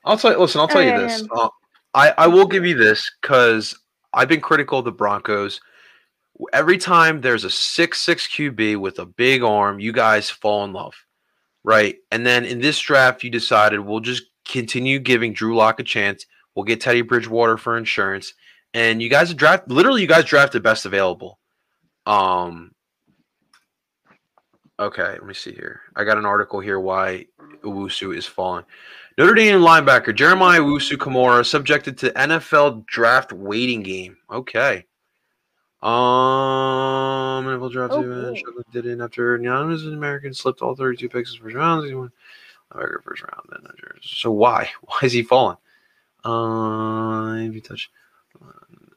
I'll 0.06 0.18
tell 0.18 0.32
you 0.32 0.38
listen, 0.38 0.62
I'll 0.62 0.70
tell 0.70 0.84
you 0.84 0.98
this. 0.98 1.28
Uh, 1.36 1.50
I, 1.94 2.14
I 2.18 2.28
will 2.28 2.48
give 2.48 2.66
you 2.66 2.78
this 2.78 3.12
because 3.22 3.78
I've 4.14 4.30
been 4.30 4.40
critical 4.40 4.80
of 4.80 4.86
the 4.86 4.92
Broncos. 4.94 5.60
Every 6.54 6.78
time 6.78 7.20
there's 7.20 7.44
a 7.44 7.50
six 7.50 8.00
six 8.00 8.26
QB 8.26 8.78
with 8.78 9.00
a 9.00 9.06
big 9.06 9.44
arm, 9.44 9.82
you 9.82 9.92
guys 9.92 10.30
fall 10.30 10.64
in 10.64 10.72
love, 10.72 10.96
right? 11.66 11.98
And 12.10 12.26
then 12.26 12.46
in 12.46 12.62
this 12.62 12.80
draft, 12.80 13.26
you 13.26 13.32
decided 13.32 13.82
we'll 13.82 14.00
just 14.00 14.24
continue 14.48 15.00
giving 15.00 15.34
Drew 15.34 15.58
Lock 15.58 15.82
a 15.82 15.84
chance. 15.84 16.26
We'll 16.56 16.64
get 16.64 16.80
Teddy 16.80 17.02
Bridgewater 17.02 17.58
for 17.58 17.78
insurance, 17.78 18.34
and 18.74 19.02
you 19.02 19.10
guys 19.10 19.34
draft 19.34 19.68
literally 19.68 20.00
you 20.00 20.08
guys 20.08 20.24
drafted 20.24 20.64
best 20.64 20.86
available. 20.86 21.38
Um. 22.06 22.74
Okay, 24.80 25.04
let 25.04 25.26
me 25.26 25.34
see 25.34 25.54
here. 25.54 25.82
I 25.96 26.04
got 26.04 26.18
an 26.18 26.26
article 26.26 26.60
here 26.60 26.80
why 26.80 27.28
Owusu 27.64 28.16
is 28.18 28.26
falling. 28.26 28.66
Notre 29.18 29.36
Dame 29.36 29.62
linebacker 29.62 30.16
Jeremiah 30.16 30.60
Owusu 30.60 30.98
Koramoah 30.98 31.46
subjected 31.46 31.98
to 32.00 32.12
NFL 32.12 32.86
draft 32.88 33.32
waiting 33.32 33.84
game. 33.84 34.18
Okay. 34.32 34.86
Um, 35.84 37.46
NFL 37.46 37.72
draft 37.72 37.94
Oh, 37.94 38.02
cool. 38.02 38.64
Did 38.72 38.86
it 38.86 39.02
after 39.02 39.36
anonymous 39.36 39.84
American 39.84 40.34
slipped 40.34 40.62
all 40.62 40.76
32 40.76 41.10
picks 41.10 41.34
in 41.34 41.42
first 41.42 41.56
round. 41.56 41.86
He 41.86 41.92
first 43.04 43.22
round. 43.22 43.48
Then 43.50 43.62
so 44.02 44.32
why? 44.32 44.72
Why 44.82 45.00
is 45.04 45.12
he 45.12 45.24
falling? 45.24 45.58
Uh, 46.24 47.36
if 47.48 47.54
you 47.54 47.62
touch, 47.62 47.92
uh, 48.42 48.48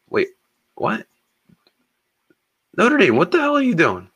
wait, 0.08 0.28
what? 0.76 1.06
Notre 2.76 2.98
Dame, 2.98 3.16
what 3.16 3.30
the 3.30 3.38
hell 3.40 3.56
are 3.56 3.62
you 3.62 3.74
doing? 3.74 4.08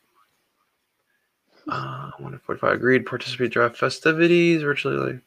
Uh, 1.68 2.10
145 2.18 2.72
agreed. 2.72 3.06
Participate 3.06 3.52
draft 3.52 3.76
festivities 3.76 4.62
virtually. 4.62 4.96
Like, 4.96 5.20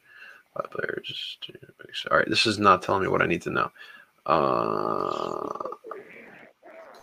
five 0.54 0.70
players. 0.70 1.38
All 2.10 2.18
right, 2.18 2.28
this 2.28 2.46
is 2.46 2.58
not 2.58 2.82
telling 2.82 3.02
me 3.02 3.08
what 3.08 3.22
I 3.22 3.26
need 3.26 3.42
to 3.42 3.50
know. 3.50 3.70
Uh, 4.26 5.68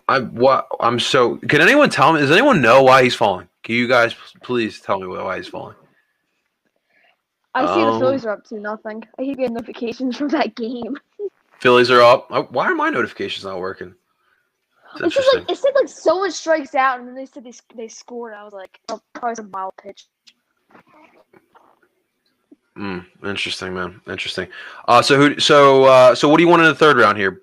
I 0.08 0.20
what 0.20 0.68
I'm 0.80 1.00
so. 1.00 1.38
Can 1.38 1.62
anyone 1.62 1.90
tell 1.90 2.14
me? 2.14 2.20
Does 2.20 2.32
anyone 2.32 2.62
know 2.62 2.84
why 2.84 3.04
he's 3.04 3.16
falling? 3.16 3.48
Can 3.64 3.76
you 3.76 3.88
guys 3.88 4.16
please 4.44 4.80
tell 4.82 5.00
me 5.00 5.08
why 5.08 5.38
he's 5.38 5.48
falling? 5.48 5.76
I 7.54 7.66
see 7.66 7.82
Um, 7.82 7.94
the 7.94 8.00
Phillies 8.00 8.26
are 8.26 8.32
up 8.32 8.44
to 8.46 8.60
nothing. 8.60 9.04
I 9.20 9.24
keep 9.24 9.38
getting 9.38 9.54
notifications 9.54 10.18
from 10.20 10.30
that 10.30 10.56
game. 10.56 10.98
Phillies 11.60 11.92
are 11.92 12.02
up. 12.02 12.28
Uh, 12.32 12.44
Why 12.44 12.66
are 12.66 12.76
my 12.76 12.90
notifications 12.90 13.46
not 13.46 13.60
working? 13.60 13.94
It's 15.00 15.16
just 15.16 15.36
like 15.36 15.50
it 15.50 15.58
said 15.58 15.72
like 15.76 15.88
someone 15.88 16.32
strikes 16.32 16.76
out, 16.76 17.00
and 17.00 17.08
then 17.08 17.16
they 17.16 17.26
said 17.26 17.44
they 17.44 17.54
they 17.76 17.88
scored. 17.88 18.34
I 18.34 18.44
was 18.44 18.54
like, 18.54 18.80
oh, 18.90 19.00
probably 19.14 19.36
some 19.36 19.52
wild 19.52 19.74
pitch. 19.82 20.06
Mm, 22.78 23.06
interesting, 23.24 23.74
man. 23.74 24.02
Interesting. 24.08 24.48
Uh, 24.88 25.02
so 25.02 25.18
who? 25.18 25.40
So 25.40 25.86
uh, 25.86 26.16
so 26.16 26.28
what 26.28 26.38
do 26.38 26.44
you 26.44 26.50
want 26.50 26.62
in 26.62 26.68
the 26.68 26.76
third 26.76 26.98
round 26.98 27.18
here? 27.18 27.42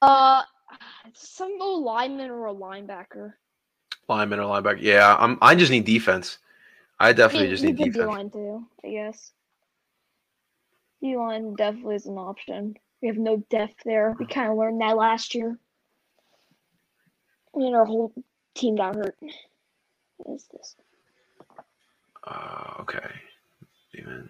Uh, 0.00 0.42
some 1.14 1.56
old 1.60 1.84
lineman 1.84 2.30
or 2.30 2.46
a 2.46 2.54
linebacker. 2.54 3.34
Lineman 4.08 4.40
or 4.40 4.44
linebacker? 4.44 4.82
Yeah, 4.82 5.16
I'm. 5.18 5.38
I 5.40 5.54
just 5.54 5.70
need 5.70 5.84
defense. 5.84 6.38
I 7.00 7.12
definitely 7.12 7.48
just 7.48 7.64
need 7.64 7.76
defense. 7.76 7.96
D-line 7.96 8.30
too, 8.30 8.64
I 8.84 8.88
guess. 8.90 9.32
D-line 11.00 11.54
definitely 11.54 11.96
is 11.96 12.06
an 12.06 12.18
option. 12.18 12.76
We 13.00 13.08
have 13.08 13.16
no 13.16 13.38
depth 13.50 13.82
there. 13.84 14.14
We 14.18 14.26
kind 14.26 14.50
of 14.50 14.56
learned 14.56 14.80
that 14.80 14.96
last 14.96 15.34
year. 15.34 15.58
And 17.54 17.74
our 17.74 17.84
whole 17.84 18.12
team 18.54 18.76
got 18.76 18.94
hurt. 18.94 19.16
What 20.18 20.34
is 20.34 20.46
this? 20.52 20.76
Uh, 22.26 22.74
okay. 22.80 22.98
Even. 23.94 24.28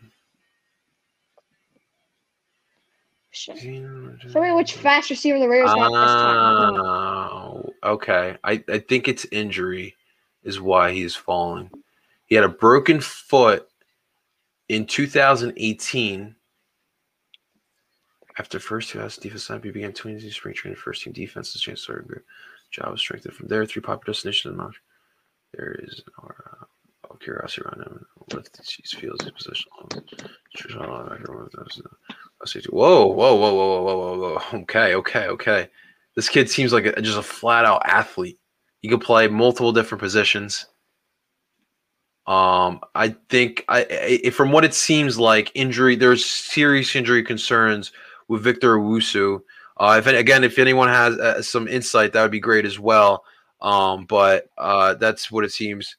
Shit. 3.30 3.58
Show 3.58 4.42
me 4.42 4.52
which 4.52 4.74
fast 4.74 5.08
receiver 5.08 5.38
the 5.38 5.48
Raiders 5.48 5.72
got 5.72 5.88
this 5.88 6.10
time. 6.10 6.74
Oh, 6.76 7.72
okay. 7.82 8.36
I, 8.44 8.62
I 8.68 8.78
think 8.78 9.08
it's 9.08 9.26
injury 9.32 9.96
is 10.44 10.60
why 10.60 10.92
he's 10.92 11.14
falling. 11.14 11.70
He 12.26 12.34
had 12.34 12.44
a 12.44 12.48
broken 12.48 13.00
foot 13.00 13.68
in 14.68 14.86
2018. 14.86 16.34
After 18.38 18.58
first 18.58 18.90
two 18.90 19.00
hours 19.00 19.18
defense 19.18 19.46
time, 19.46 19.62
he 19.62 19.70
began 19.70 19.92
22 19.92 20.30
spring 20.30 20.54
training 20.54 20.78
first 20.78 21.02
team 21.02 21.12
defense. 21.12 21.52
His 21.52 21.62
chance 21.62 21.82
started 21.82 22.08
group. 22.08 22.24
Was 22.78 23.00
strengthened 23.00 23.34
from 23.34 23.48
there. 23.48 23.66
Three 23.66 23.82
popular 23.82 24.12
destinations. 24.14 24.76
There 25.54 25.76
is 25.82 26.02
our 26.18 26.66
uh, 27.10 27.16
curiosity 27.16 27.62
around 27.62 27.86
him. 27.86 28.06
What 28.30 28.48
he 28.66 28.82
feels 28.96 29.20
his 29.20 29.30
position. 29.32 29.70
Whoa, 32.70 33.06
whoa, 33.06 33.34
whoa, 33.34 33.54
whoa, 33.54 33.54
whoa, 33.54 33.82
whoa, 33.82 33.96
whoa, 33.96 34.38
whoa. 34.38 34.58
Okay, 34.62 34.94
okay, 34.94 35.26
okay. 35.26 35.68
This 36.16 36.28
kid 36.28 36.50
seems 36.50 36.72
like 36.72 36.86
a, 36.86 37.00
just 37.00 37.18
a 37.18 37.22
flat 37.22 37.64
out 37.64 37.82
athlete. 37.86 38.38
He 38.80 38.88
could 38.88 39.00
play 39.00 39.28
multiple 39.28 39.72
different 39.72 40.00
positions. 40.00 40.66
Um, 42.26 42.80
I 42.94 43.16
think 43.28 43.64
I, 43.68 44.20
I 44.26 44.30
from 44.30 44.52
what 44.52 44.64
it 44.64 44.74
seems 44.74 45.18
like 45.18 45.50
injury. 45.54 45.96
There's 45.96 46.24
serious 46.24 46.94
injury 46.94 47.22
concerns 47.22 47.92
with 48.28 48.42
Victor 48.42 48.76
Owusu. 48.78 49.40
Uh, 49.76 49.96
if 49.98 50.06
again, 50.06 50.44
if 50.44 50.58
anyone 50.58 50.88
has 50.88 51.18
uh, 51.18 51.42
some 51.42 51.68
insight, 51.68 52.12
that 52.12 52.22
would 52.22 52.30
be 52.30 52.40
great 52.40 52.64
as 52.64 52.78
well. 52.78 53.24
Um, 53.60 54.04
but 54.06 54.48
uh, 54.58 54.94
that's 54.94 55.30
what 55.30 55.44
it 55.44 55.52
seems. 55.52 55.96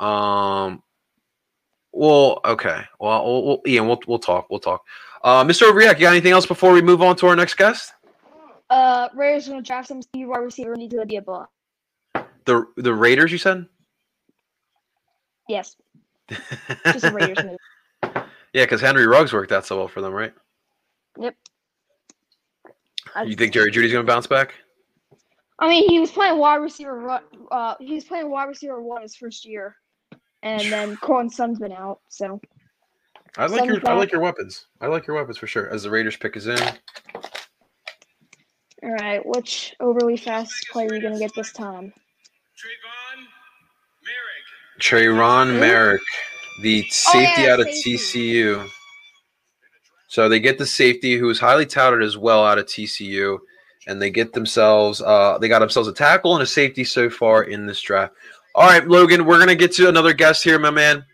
Um, 0.00 0.82
well, 1.92 2.40
okay. 2.44 2.82
Well, 2.98 3.24
we'll, 3.24 3.44
we'll 3.44 3.62
Ian, 3.66 3.86
we'll 3.86 4.00
we'll 4.06 4.18
talk. 4.18 4.50
We'll 4.50 4.60
talk. 4.60 4.82
Uh, 5.22 5.44
Mr. 5.44 5.70
Overreact, 5.70 5.94
you 5.94 6.02
got 6.02 6.10
anything 6.10 6.32
else 6.32 6.46
before 6.46 6.72
we 6.72 6.82
move 6.82 7.02
on 7.02 7.16
to 7.16 7.26
our 7.26 7.36
next 7.36 7.54
guest? 7.54 7.92
Uh, 8.70 9.08
Raiders 9.14 9.48
gonna 9.48 9.62
draft 9.62 9.88
some 9.88 10.00
wide 10.14 10.38
receiver 10.38 10.74
need 10.76 10.90
to 10.90 11.06
be 11.06 11.16
a 11.16 11.22
ball. 11.22 11.48
The 12.44 12.66
the 12.76 12.94
Raiders, 12.94 13.32
you 13.32 13.38
said? 13.38 13.66
Yes. 15.48 15.76
Just 16.84 17.04
a 17.04 17.12
Raiders 17.12 17.44
move. 17.44 18.24
Yeah, 18.52 18.64
because 18.64 18.80
Henry 18.80 19.06
Ruggs 19.06 19.34
worked 19.34 19.52
out 19.52 19.66
so 19.66 19.76
well 19.76 19.88
for 19.88 20.00
them, 20.00 20.14
right? 20.14 20.32
Yep. 21.20 21.36
I, 23.16 23.22
You 23.22 23.34
think 23.34 23.52
Jerry 23.54 23.70
Jeudy's 23.70 23.92
going 23.92 24.04
to 24.04 24.12
bounce 24.12 24.26
back? 24.26 24.54
I 25.58 25.68
mean, 25.68 25.88
he 25.88 25.98
was 25.98 26.10
playing 26.10 26.38
wide 26.38 26.56
receiver. 26.56 26.98
ru- 26.98 27.46
Uh, 27.50 27.74
he 27.80 27.94
was 27.94 28.04
playing 28.04 28.30
wide 28.30 28.44
receiver 28.44 28.80
one 28.82 29.00
his 29.00 29.16
first 29.16 29.46
year, 29.46 29.74
and 30.42 30.60
then 30.70 30.96
Corn 30.98 31.30
Sun's 31.30 31.58
been 31.58 31.72
out. 31.72 32.00
So 32.10 32.38
I 33.38 33.46
like 33.46 33.64
your 33.64 33.76
Sun's 33.76 33.88
I 33.88 33.94
like 33.94 34.12
your 34.12 34.20
weapons. 34.20 34.66
I 34.82 34.86
like 34.88 35.06
your 35.06 35.16
weapons 35.16 35.38
for 35.38 35.46
sure. 35.46 35.70
As 35.70 35.82
the 35.84 35.90
Raiders 35.90 36.16
pick 36.16 36.36
is 36.36 36.46
in, 36.46 36.58
all 38.82 38.90
right, 39.00 39.24
which 39.24 39.74
overly 39.80 40.18
fast 40.18 40.68
player 40.70 40.88
are 40.90 40.94
you 40.94 41.00
gonna 41.00 41.18
get 41.18 41.34
this 41.34 41.52
time? 41.52 41.90
Trevon 42.54 43.22
Moehrig. 44.04 44.80
Who? 45.54 45.60
Moehrig, 45.60 45.98
the 46.60 46.82
safety 46.90 47.42
yeah, 47.42 47.54
out 47.54 47.60
of 47.60 47.66
safety. 47.70 47.94
TCU. 47.96 48.68
So 50.08 50.28
they 50.28 50.40
get 50.40 50.58
the 50.58 50.66
safety 50.66 51.16
who 51.16 51.28
is 51.30 51.40
highly 51.40 51.66
touted 51.66 52.02
as 52.02 52.16
well 52.16 52.44
out 52.44 52.58
of 52.58 52.66
TCU, 52.66 53.38
and 53.86 54.00
they 54.00 54.10
get 54.10 54.32
themselves 54.32 55.02
uh, 55.02 55.38
they 55.38 55.48
got 55.48 55.58
themselves 55.60 55.88
a 55.88 55.92
tackle 55.92 56.34
and 56.34 56.42
a 56.42 56.46
safety 56.46 56.84
so 56.84 57.10
far 57.10 57.44
in 57.44 57.66
this 57.66 57.80
draft. 57.80 58.14
All 58.54 58.66
right, 58.66 58.86
Logan, 58.86 59.24
we're 59.24 59.38
gonna 59.38 59.54
get 59.54 59.72
to 59.72 59.88
another 59.88 60.12
guest 60.12 60.44
here, 60.44 60.58
my 60.58 60.70
man. 60.70 61.04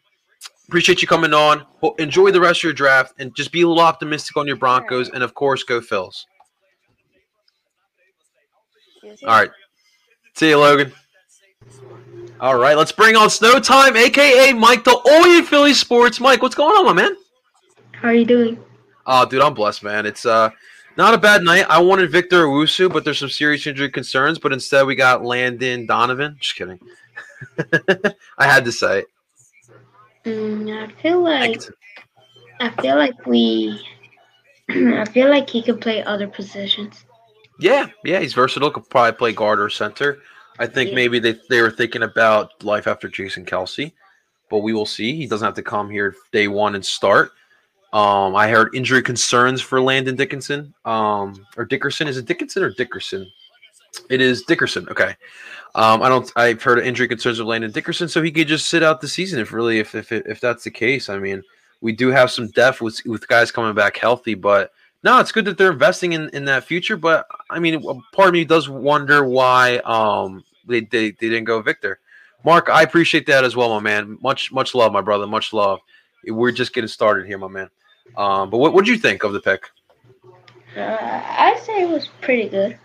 Appreciate 0.68 1.02
you 1.02 1.08
coming 1.08 1.34
on. 1.34 1.64
Well, 1.80 1.94
enjoy 1.98 2.30
the 2.30 2.40
rest 2.40 2.60
of 2.60 2.64
your 2.64 2.72
draft 2.72 3.14
and 3.18 3.34
just 3.34 3.52
be 3.52 3.62
a 3.62 3.68
little 3.68 3.82
optimistic 3.82 4.36
on 4.36 4.46
your 4.46 4.56
Broncos, 4.56 5.10
and 5.10 5.22
of 5.22 5.34
course, 5.34 5.64
go 5.64 5.80
Phils. 5.80 6.24
All 9.24 9.40
right. 9.40 9.50
See 10.34 10.48
you, 10.48 10.58
Logan. 10.58 10.92
All 12.40 12.58
right, 12.58 12.76
let's 12.76 12.90
bring 12.90 13.14
on 13.14 13.30
Snow 13.30 13.60
Time, 13.60 13.96
aka 13.96 14.52
Mike, 14.52 14.82
the 14.82 15.00
Oye 15.06 15.42
Philly 15.42 15.74
Sports. 15.74 16.20
Mike, 16.20 16.42
what's 16.42 16.56
going 16.56 16.74
on, 16.76 16.86
my 16.86 16.92
man? 16.92 17.16
How 17.92 18.08
are 18.08 18.14
you 18.14 18.24
doing? 18.24 18.58
Oh, 19.06 19.26
dude, 19.26 19.42
I'm 19.42 19.54
blessed, 19.54 19.82
man. 19.82 20.06
It's 20.06 20.24
uh 20.26 20.50
not 20.96 21.14
a 21.14 21.18
bad 21.18 21.42
night. 21.42 21.66
I 21.68 21.80
wanted 21.80 22.10
Victor 22.10 22.44
Owusu, 22.44 22.92
but 22.92 23.04
there's 23.04 23.18
some 23.18 23.30
serious 23.30 23.66
injury 23.66 23.90
concerns. 23.90 24.38
But 24.38 24.52
instead, 24.52 24.86
we 24.86 24.94
got 24.94 25.24
Landon 25.24 25.86
Donovan. 25.86 26.36
Just 26.38 26.56
kidding. 26.56 26.78
I 28.38 28.46
had 28.46 28.64
to 28.66 28.72
say 28.72 29.00
it. 29.00 29.06
Mm, 30.24 30.88
I 30.88 31.02
feel 31.02 31.22
like. 31.22 31.60
I 32.60 32.70
feel 32.82 32.96
like 32.96 33.26
we. 33.26 33.80
I 34.68 35.04
feel 35.06 35.28
like 35.28 35.48
he 35.50 35.62
could 35.62 35.80
play 35.80 36.02
other 36.04 36.28
positions. 36.28 37.04
Yeah, 37.58 37.88
yeah, 38.04 38.20
he's 38.20 38.34
versatile. 38.34 38.70
Could 38.70 38.88
probably 38.88 39.12
play 39.12 39.32
guard 39.32 39.60
or 39.60 39.68
center. 39.68 40.18
I 40.58 40.66
think 40.66 40.90
Yeah. 40.90 40.96
maybe 40.96 41.18
they 41.18 41.36
they 41.48 41.62
were 41.62 41.70
thinking 41.70 42.02
about 42.02 42.62
life 42.62 42.86
after 42.86 43.08
Jason 43.08 43.44
Kelce, 43.44 43.92
but 44.50 44.58
we 44.58 44.72
will 44.72 44.86
see. 44.86 45.16
He 45.16 45.26
doesn't 45.26 45.44
have 45.44 45.54
to 45.54 45.62
come 45.62 45.90
here 45.90 46.14
day 46.32 46.48
one 46.48 46.74
and 46.74 46.84
start. 46.84 47.32
Um, 47.92 48.34
I 48.34 48.48
heard 48.48 48.74
injury 48.74 49.02
concerns 49.02 49.60
for 49.60 49.80
Landon 49.80 50.16
Dickinson. 50.16 50.72
Um, 50.84 51.46
or 51.56 51.64
Dickerson. 51.64 52.08
Is 52.08 52.16
it 52.16 52.26
Dickinson 52.26 52.62
or 52.62 52.70
Dickerson? 52.70 53.30
It 54.08 54.20
is 54.20 54.42
Dickerson. 54.42 54.88
Okay. 54.88 55.14
Um, 55.74 56.02
I 56.02 56.08
don't. 56.08 56.30
I've 56.36 56.62
heard 56.62 56.78
injury 56.80 57.08
concerns 57.08 57.38
of 57.38 57.46
Landon 57.46 57.70
Dickerson, 57.70 58.08
so 58.08 58.22
he 58.22 58.30
could 58.30 58.48
just 58.48 58.68
sit 58.68 58.82
out 58.82 59.00
the 59.00 59.08
season 59.08 59.40
if 59.40 59.52
really 59.52 59.78
if 59.78 59.94
if 59.94 60.12
if 60.12 60.40
that's 60.40 60.64
the 60.64 60.70
case. 60.70 61.08
I 61.08 61.18
mean, 61.18 61.42
we 61.80 61.92
do 61.92 62.08
have 62.08 62.30
some 62.30 62.48
depth 62.48 62.80
with 62.80 63.00
with 63.06 63.28
guys 63.28 63.50
coming 63.50 63.74
back 63.74 63.96
healthy, 63.96 64.34
but 64.34 64.72
no, 65.02 65.18
it's 65.18 65.32
good 65.32 65.44
that 65.46 65.58
they're 65.58 65.72
investing 65.72 66.12
in, 66.12 66.28
in 66.30 66.44
that 66.46 66.64
future. 66.64 66.96
But 66.96 67.26
I 67.50 67.58
mean, 67.58 67.82
part 68.12 68.28
of 68.28 68.34
me 68.34 68.44
does 68.44 68.68
wonder 68.68 69.24
why 69.24 69.78
um 69.78 70.44
they, 70.66 70.80
they 70.80 71.10
they 71.10 71.28
didn't 71.28 71.44
go 71.44 71.60
Victor. 71.60 71.98
Mark, 72.44 72.68
I 72.68 72.82
appreciate 72.82 73.26
that 73.26 73.44
as 73.44 73.56
well, 73.56 73.70
my 73.70 73.80
man. 73.80 74.18
Much 74.22 74.52
much 74.52 74.74
love, 74.74 74.92
my 74.92 75.00
brother. 75.00 75.26
Much 75.26 75.52
love. 75.52 75.80
We're 76.26 76.52
just 76.52 76.72
getting 76.72 76.88
started 76.88 77.26
here, 77.26 77.38
my 77.38 77.48
man. 77.48 77.68
Um, 78.16 78.50
but 78.50 78.58
what 78.58 78.84
do 78.84 78.90
you 78.92 78.98
think 78.98 79.24
of 79.24 79.32
the 79.32 79.40
pick? 79.40 79.70
Uh, 80.76 80.80
I 80.80 81.58
say 81.62 81.82
it 81.82 81.88
was 81.88 82.08
pretty 82.20 82.48
good, 82.48 82.78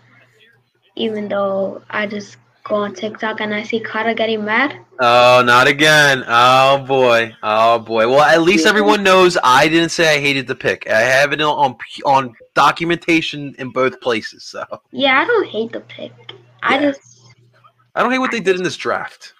even 0.96 1.28
though 1.28 1.82
I 1.90 2.06
just 2.06 2.36
go 2.64 2.76
on 2.76 2.94
TikTok 2.94 3.40
and 3.40 3.54
I 3.54 3.62
see 3.62 3.80
Carter 3.80 4.14
getting 4.14 4.44
mad. 4.44 4.78
Oh, 5.00 5.42
not 5.44 5.66
again. 5.66 6.24
Oh 6.26 6.84
boy. 6.86 7.34
Oh 7.42 7.78
boy. 7.78 8.08
Well, 8.08 8.20
at 8.20 8.42
least 8.42 8.66
everyone 8.66 9.02
knows 9.02 9.38
I 9.42 9.68
didn't 9.68 9.90
say 9.90 10.16
I 10.16 10.20
hated 10.20 10.46
the 10.46 10.54
pick. 10.54 10.88
I 10.88 11.00
have 11.00 11.32
it 11.32 11.40
on 11.40 11.76
on 12.04 12.34
documentation 12.54 13.54
in 13.58 13.70
both 13.70 14.00
places. 14.00 14.44
So 14.44 14.64
Yeah, 14.92 15.20
I 15.20 15.24
don't 15.24 15.46
hate 15.46 15.72
the 15.72 15.80
pick. 15.80 16.12
I 16.62 16.74
Yeah. 16.74 16.90
just 16.90 17.34
I 17.94 18.02
don't 18.02 18.12
hate 18.12 18.18
what 18.18 18.32
they 18.32 18.40
did 18.40 18.56
in 18.56 18.62
this 18.62 18.76
draft. 18.76 19.32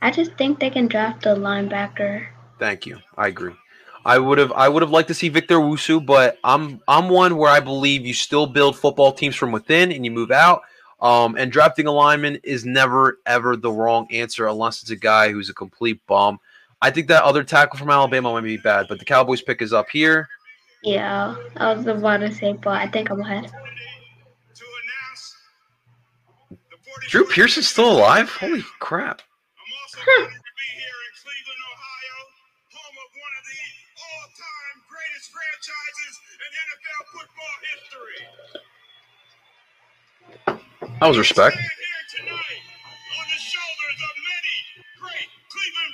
I 0.00 0.10
just 0.10 0.32
think 0.36 0.58
they 0.58 0.70
can 0.70 0.88
draft 0.88 1.26
a 1.26 1.34
linebacker. 1.34 2.26
Thank 2.58 2.86
you. 2.86 2.98
I 3.16 3.28
agree. 3.28 3.54
I 4.04 4.18
would 4.18 4.38
have 4.38 4.52
I 4.52 4.68
would 4.68 4.82
have 4.82 4.90
liked 4.90 5.08
to 5.08 5.14
see 5.14 5.28
Victor 5.28 5.56
Wusu, 5.56 6.04
but 6.04 6.38
I'm 6.42 6.80
I'm 6.88 7.08
one 7.08 7.36
where 7.36 7.50
I 7.50 7.60
believe 7.60 8.04
you 8.04 8.14
still 8.14 8.46
build 8.46 8.76
football 8.76 9.12
teams 9.12 9.36
from 9.36 9.52
within 9.52 9.92
and 9.92 10.04
you 10.04 10.10
move 10.10 10.30
out. 10.30 10.62
Um, 11.00 11.36
and 11.36 11.50
drafting 11.50 11.86
a 11.86 11.92
lineman 11.92 12.38
is 12.44 12.64
never 12.64 13.18
ever 13.26 13.56
the 13.56 13.70
wrong 13.70 14.06
answer 14.12 14.46
unless 14.46 14.82
it's 14.82 14.90
a 14.90 14.96
guy 14.96 15.30
who's 15.30 15.48
a 15.48 15.54
complete 15.54 16.00
bum. 16.06 16.38
I 16.80 16.90
think 16.90 17.08
that 17.08 17.22
other 17.22 17.44
tackle 17.44 17.78
from 17.78 17.90
Alabama 17.90 18.32
might 18.32 18.42
be 18.42 18.56
bad, 18.56 18.86
but 18.88 18.98
the 18.98 19.04
Cowboys 19.04 19.40
pick 19.40 19.62
is 19.62 19.72
up 19.72 19.88
here. 19.88 20.28
Yeah, 20.82 21.36
I 21.56 21.72
was 21.72 21.86
about 21.86 22.18
to 22.18 22.32
say, 22.32 22.54
but 22.54 22.72
I 22.74 22.88
think 22.88 23.10
I'm 23.10 23.20
ahead. 23.20 23.52
Drew 27.08 27.24
Pearson's 27.24 27.68
still 27.68 27.90
alive? 27.92 28.30
Holy 28.30 28.64
crap. 28.80 29.22
I'm 30.18 30.28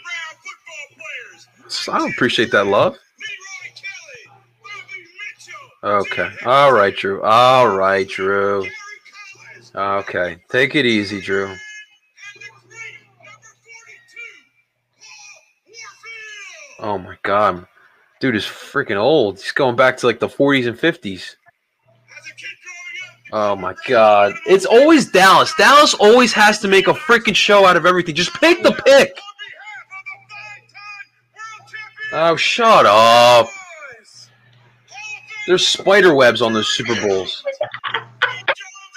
Brown 0.04 0.34
football 0.42 0.86
players. 0.96 1.88
I 1.88 1.98
don't 1.98 2.12
appreciate 2.12 2.50
that 2.52 2.66
love. 2.66 2.92
Leroy 2.92 3.72
Kelly, 3.74 4.22
Bobby 4.62 5.00
Mitchell, 5.82 6.28
Okay. 6.28 6.30
All 6.44 6.72
right, 6.72 6.94
Drew. 6.94 7.22
All 7.22 7.68
right, 7.76 8.06
Drew. 8.09 8.66
Okay. 9.74 10.38
Take 10.50 10.74
it 10.74 10.84
easy, 10.86 11.20
Drew. 11.20 11.46
and 11.46 11.56
the 11.56 12.40
great 12.68 12.98
number 13.24 13.48
42, 13.62 14.18
Paul 14.98 15.78
Warfield. 16.78 16.80
Oh 16.80 16.98
my 16.98 17.16
god. 17.22 17.66
Dude 18.20 18.36
is 18.36 18.44
freaking 18.44 18.96
old. 18.96 19.38
He's 19.40 19.52
going 19.52 19.76
back 19.76 19.96
to 19.98 20.06
like 20.06 20.18
the 20.18 20.28
40s 20.28 20.66
and 20.66 20.76
50s. 20.76 21.36
Oh 23.33 23.55
my 23.57 23.74
god. 23.87 24.35
It's 24.47 24.64
always 24.64 25.11
Dallas. 25.11 25.53
Dallas 25.59 25.95
always 25.95 26.33
has 26.33 26.59
to 26.61 26.68
make 26.68 26.89
a 26.89 26.93
freaking 26.95 27.35
show 27.37 27.66
out 27.66 27.76
of 27.76 27.85
everything. 27.87 28.14
Just 28.14 28.33
pick 28.35 28.62
the 28.62 28.72
pick. 28.72 28.79
on 28.79 28.85
behalf 28.87 29.85
of 29.85 29.99
the 30.03 30.18
five-time 30.31 31.07
world 31.35 31.70
champion 31.70 32.31
Oh, 32.33 32.37
shut 32.37 32.87
up. 32.87 33.47
boys, 33.47 33.51
Hall 33.51 35.16
of 35.16 35.31
Fame 35.31 35.45
There's 35.47 35.66
spider 35.66 36.14
webs 36.14 36.41
on 36.41 36.53
those 36.55 36.68
Super 36.74 36.95
Bowls. 36.95 37.45
Jones 37.45 38.09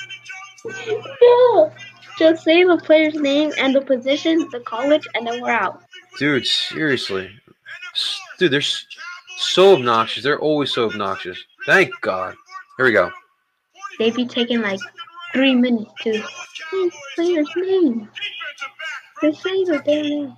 and 0.02 0.12
the 0.12 0.74
Jones 0.74 0.86
family. 0.86 1.16
No, 1.22 1.72
just 2.18 2.44
say 2.44 2.64
the 2.64 2.78
player's 2.78 3.16
name 3.16 3.52
and 3.58 3.76
the 3.76 3.82
position, 3.82 4.48
the 4.52 4.62
college, 4.62 5.06
and 5.16 5.28
then 5.28 5.42
we're 5.42 5.50
out. 5.52 5.82
Dude, 6.18 6.46
seriously. 6.48 7.32
Dude, 8.38 8.52
they're 8.52 8.62
so 9.38 9.74
obnoxious. 9.76 10.24
They're 10.24 10.40
always 10.40 10.72
so 10.72 10.86
obnoxious. 10.86 11.38
Thank 11.66 11.92
God. 12.02 12.36
Here 12.78 12.86
we 12.86 12.92
go. 12.94 13.12
They 14.00 14.12
be 14.12 14.26
taking 14.26 14.62
like 14.62 14.80
three 15.34 15.56
minutes 15.56 15.92
to 16.02 16.14
say 16.14 16.22
the 16.72 16.92
player's 17.16 17.50
name. 17.56 18.10
Defensive 18.10 18.70
back 18.80 19.22
Just 19.22 19.44
say 19.44 19.64
the 19.64 19.82
damn 19.86 20.04
name. 20.04 20.38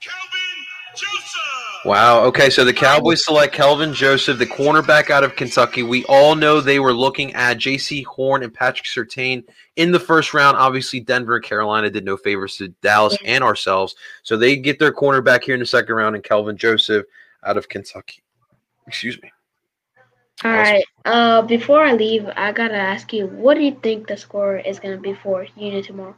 Kelvin 0.00 0.64
Joseph. 0.94 1.84
Wow. 1.84 2.24
Okay, 2.24 2.48
so 2.48 2.64
the 2.64 2.72
Cowboys 2.72 3.24
select 3.24 3.54
Kelvin 3.54 3.92
Joseph, 3.92 4.38
the 4.38 4.46
cornerback 4.46 5.10
out 5.10 5.22
of 5.22 5.36
Kentucky. 5.36 5.82
We 5.82 6.04
all 6.06 6.34
know 6.34 6.60
they 6.60 6.80
were 6.80 6.94
looking 6.94 7.34
at 7.34 7.58
Jaycee 7.58 8.04
Horn 8.06 8.42
and 8.42 8.54
Patrick 8.54 8.86
Surtain 8.86 9.44
in 9.76 9.92
the 9.92 10.00
first 10.00 10.32
round. 10.32 10.56
Obviously, 10.56 11.00
Denver 11.00 11.36
and 11.36 11.44
Carolina 11.44 11.90
did 11.90 12.04
no 12.04 12.16
favors 12.16 12.56
to 12.56 12.68
Dallas 12.80 13.18
and 13.24 13.44
ourselves, 13.44 13.96
so 14.22 14.36
they 14.36 14.56
get 14.56 14.78
their 14.78 14.92
cornerback 14.92 15.44
here 15.44 15.54
in 15.54 15.60
the 15.60 15.66
second 15.66 15.94
round, 15.94 16.14
and 16.14 16.24
Kelvin 16.24 16.56
Joseph 16.56 17.04
out 17.44 17.58
of 17.58 17.68
Kentucky. 17.68 18.22
Excuse 18.86 19.20
me. 19.20 19.30
All 20.42 20.50
right. 20.50 20.84
Uh, 21.04 21.42
before 21.42 21.84
I 21.84 21.92
leave, 21.92 22.26
I 22.36 22.52
gotta 22.52 22.74
ask 22.74 23.12
you, 23.12 23.26
what 23.28 23.54
do 23.54 23.60
you 23.60 23.78
think 23.82 24.08
the 24.08 24.16
score 24.16 24.56
is 24.58 24.80
gonna 24.80 24.96
be 24.96 25.14
for 25.14 25.46
Union 25.56 25.82
tomorrow? 25.82 26.16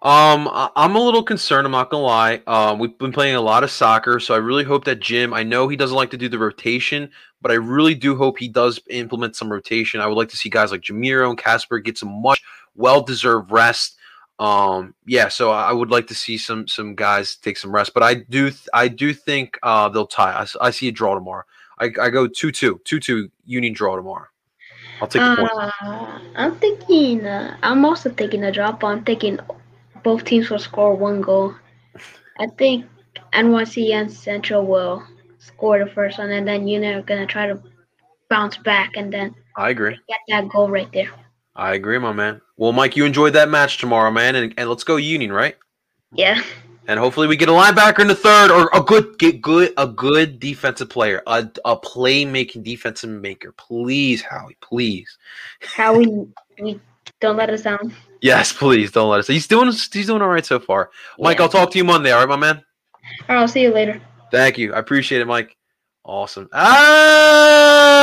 Um, 0.00 0.46
I- 0.52 0.70
I'm 0.76 0.94
a 0.94 1.00
little 1.00 1.24
concerned. 1.24 1.66
I'm 1.66 1.72
not 1.72 1.90
gonna 1.90 2.04
lie. 2.04 2.40
Um, 2.46 2.78
we've 2.78 2.96
been 2.98 3.10
playing 3.12 3.34
a 3.34 3.40
lot 3.40 3.64
of 3.64 3.70
soccer, 3.70 4.20
so 4.20 4.32
I 4.32 4.36
really 4.38 4.62
hope 4.62 4.84
that 4.84 5.00
Jim. 5.00 5.34
I 5.34 5.42
know 5.42 5.66
he 5.66 5.76
doesn't 5.76 5.96
like 5.96 6.10
to 6.10 6.16
do 6.16 6.28
the 6.28 6.38
rotation, 6.38 7.10
but 7.42 7.50
I 7.50 7.54
really 7.56 7.94
do 7.96 8.14
hope 8.14 8.38
he 8.38 8.46
does 8.48 8.78
implement 8.90 9.34
some 9.34 9.50
rotation. 9.50 10.00
I 10.00 10.06
would 10.06 10.16
like 10.16 10.28
to 10.28 10.36
see 10.36 10.48
guys 10.48 10.70
like 10.70 10.82
Jamiro 10.82 11.28
and 11.28 11.36
Casper 11.36 11.80
get 11.80 11.98
some 11.98 12.22
much 12.22 12.40
well-deserved 12.76 13.50
rest. 13.50 13.96
Um, 14.38 14.94
yeah, 15.04 15.26
so 15.26 15.50
I 15.50 15.70
I 15.70 15.72
would 15.72 15.90
like 15.90 16.06
to 16.08 16.14
see 16.14 16.38
some 16.38 16.68
some 16.68 16.94
guys 16.94 17.34
take 17.34 17.56
some 17.56 17.72
rest, 17.74 17.92
but 17.92 18.04
I 18.04 18.14
do 18.14 18.50
th- 18.50 18.68
I 18.72 18.86
do 18.86 19.12
think 19.12 19.58
uh 19.64 19.88
they'll 19.88 20.06
tie. 20.06 20.46
I 20.60 20.70
see 20.70 20.86
a 20.86 20.92
draw 20.92 21.14
tomorrow. 21.14 21.42
I, 21.80 21.86
I 22.00 22.10
go 22.10 22.28
2-2, 22.28 22.80
2-2 22.82 23.30
Union 23.44 23.72
draw 23.72 23.96
tomorrow. 23.96 24.26
I'll 25.00 25.08
take 25.08 25.22
the 25.22 25.36
points. 25.36 25.74
Uh, 25.80 26.18
I'm 26.36 26.56
thinking. 26.56 27.24
Uh, 27.24 27.56
I'm 27.62 27.84
also 27.84 28.10
thinking 28.10 28.44
a 28.44 28.52
drop. 28.52 28.80
But 28.80 28.88
I'm 28.88 29.04
thinking 29.04 29.38
both 30.02 30.24
teams 30.24 30.50
will 30.50 30.58
score 30.58 30.94
one 30.94 31.20
goal. 31.20 31.54
I 32.38 32.46
think 32.46 32.86
NYC 33.32 33.92
and 33.92 34.10
Central 34.10 34.66
will 34.66 35.04
score 35.38 35.78
the 35.78 35.90
first 35.90 36.18
one, 36.18 36.30
and 36.30 36.46
then 36.46 36.66
Union 36.66 36.96
are 36.96 37.02
gonna 37.02 37.26
try 37.26 37.46
to 37.46 37.62
bounce 38.28 38.56
back 38.58 38.96
and 38.96 39.12
then 39.12 39.34
I 39.56 39.70
agree. 39.70 39.98
get 40.08 40.18
that 40.28 40.48
goal 40.48 40.68
right 40.68 40.90
there. 40.92 41.10
I 41.56 41.74
agree, 41.74 41.98
my 41.98 42.12
man. 42.12 42.40
Well, 42.56 42.72
Mike, 42.72 42.96
you 42.96 43.04
enjoyed 43.04 43.32
that 43.32 43.48
match 43.48 43.78
tomorrow, 43.78 44.10
man, 44.10 44.36
and, 44.36 44.54
and 44.56 44.68
let's 44.68 44.84
go 44.84 44.96
Union, 44.96 45.32
right? 45.32 45.56
Yeah. 46.12 46.40
And 46.88 46.98
hopefully 46.98 47.26
we 47.28 47.36
get 47.36 47.50
a 47.50 47.52
linebacker 47.52 48.00
in 48.00 48.08
the 48.08 48.14
third 48.14 48.50
or 48.50 48.70
a 48.72 48.80
good 48.80 49.18
get 49.18 49.42
good 49.42 49.74
a 49.76 49.86
good 49.86 50.40
defensive 50.40 50.88
player, 50.88 51.22
a, 51.26 51.46
a 51.66 51.76
playmaking 51.76 52.64
defensive 52.64 53.10
maker. 53.10 53.52
Please, 53.52 54.22
Howie, 54.22 54.56
please. 54.62 55.18
Howie, 55.60 56.26
we 56.58 56.80
don't 57.20 57.36
let 57.36 57.50
us 57.50 57.60
down. 57.62 57.92
Yes, 58.22 58.54
please 58.54 58.90
don't 58.90 59.10
let 59.10 59.20
us. 59.20 59.26
He's 59.26 59.46
doing 59.46 59.66
he's 59.70 60.06
doing 60.06 60.22
all 60.22 60.28
right 60.28 60.46
so 60.46 60.58
far. 60.58 60.90
Mike, 61.18 61.36
Yeah. 61.36 61.42
I'll 61.44 61.50
talk 61.50 61.70
to 61.72 61.78
you 61.78 61.84
Monday, 61.84 62.10
all 62.10 62.20
right, 62.20 62.28
my 62.28 62.36
man? 62.36 62.56
All 62.56 63.36
right, 63.36 63.40
I'll 63.42 63.48
see 63.48 63.60
you 63.62 63.70
later. 63.70 64.00
Thank 64.30 64.56
you. 64.56 64.72
I 64.72 64.78
appreciate 64.78 65.20
it, 65.20 65.26
Mike. 65.26 65.56
Awesome. 66.04 66.48
Ah, 67.50 67.98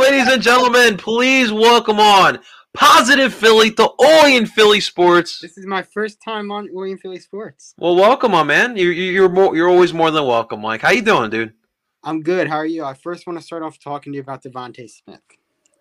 ladies 0.00 0.28
and 0.28 0.40
gentlemen, 0.40 0.96
please 0.96 1.50
welcome 1.50 1.98
on 1.98 2.38
Positive 2.78 3.34
Philly 3.34 3.72
to 3.72 3.90
Orion 3.98 4.46
Philly 4.46 4.78
Sports. 4.78 5.40
This 5.40 5.58
is 5.58 5.66
my 5.66 5.82
first 5.82 6.22
time 6.22 6.52
on 6.52 6.68
William 6.72 6.96
Philly 6.96 7.18
Sports. 7.18 7.74
Well, 7.76 7.96
welcome, 7.96 8.30
my 8.30 8.44
man. 8.44 8.76
You're 8.76 8.92
you're 8.92 9.28
more 9.28 9.56
you're 9.56 9.68
always 9.68 9.92
more 9.92 10.12
than 10.12 10.24
welcome, 10.24 10.60
Mike. 10.60 10.82
How 10.82 10.90
you 10.90 11.02
doing, 11.02 11.28
dude? 11.28 11.52
I'm 12.04 12.22
good. 12.22 12.46
How 12.46 12.54
are 12.54 12.66
you? 12.66 12.84
I 12.84 12.94
first 12.94 13.26
want 13.26 13.36
to 13.36 13.44
start 13.44 13.64
off 13.64 13.80
talking 13.80 14.12
to 14.12 14.16
you 14.16 14.22
about 14.22 14.44
DeVonta 14.44 14.88
Smith. 14.88 15.20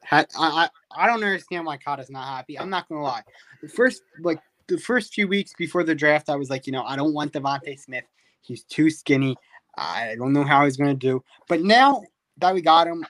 I, 0.10 0.26
I 0.40 0.70
I 0.96 1.06
don't 1.06 1.24
understand 1.24 1.68
why 1.68 1.78
Carter's 1.78 2.10
not 2.10 2.28
happy. 2.36 2.58
I'm 2.58 2.72
not 2.72 2.90
gonna 2.90 3.04
lie. 3.04 3.22
The 3.62 3.70
first 3.70 4.02
like 4.22 4.40
the 4.68 4.80
first 4.80 5.14
few 5.14 5.28
weeks 5.28 5.54
before 5.56 5.84
the 5.84 5.94
draft, 5.94 6.30
I 6.30 6.36
was 6.36 6.50
like, 6.50 6.66
you 6.66 6.74
know, 6.74 6.84
I 6.84 6.96
don't 6.96 7.14
want 7.14 7.32
DeVonta 7.32 7.80
Smith. 7.80 8.06
He's 8.42 8.64
too 8.64 8.90
skinny. 8.90 9.36
I 9.78 10.16
don't 10.18 10.34
know 10.34 10.44
how 10.44 10.66
he's 10.66 10.78
gonna 10.78 10.96
do. 10.96 11.24
But 11.48 11.62
now 11.62 12.02
that 12.38 12.56
we 12.56 12.62
got 12.62 12.88
him, 12.88 13.06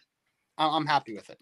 I'm 0.58 0.86
happy 0.86 1.16
with 1.16 1.30
it. 1.30 1.40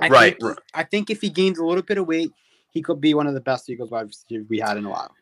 I 0.00 0.08
Right, 0.08 0.40
Think, 0.40 0.58
I 0.74 0.82
think 0.84 1.10
if 1.10 1.20
he 1.20 1.28
gains 1.28 1.58
a 1.58 1.64
little 1.64 1.82
bit 1.82 1.98
of 1.98 2.06
weight, 2.06 2.30
he 2.70 2.82
could 2.82 3.00
be 3.00 3.14
one 3.14 3.26
of 3.26 3.34
the 3.34 3.40
best 3.40 3.68
Eagles 3.68 3.90
wide 3.90 4.06
receivers 4.06 4.46
we 4.48 4.58
had 4.58 4.76
in 4.76 4.84
a 4.84 4.90
while. 4.90 5.12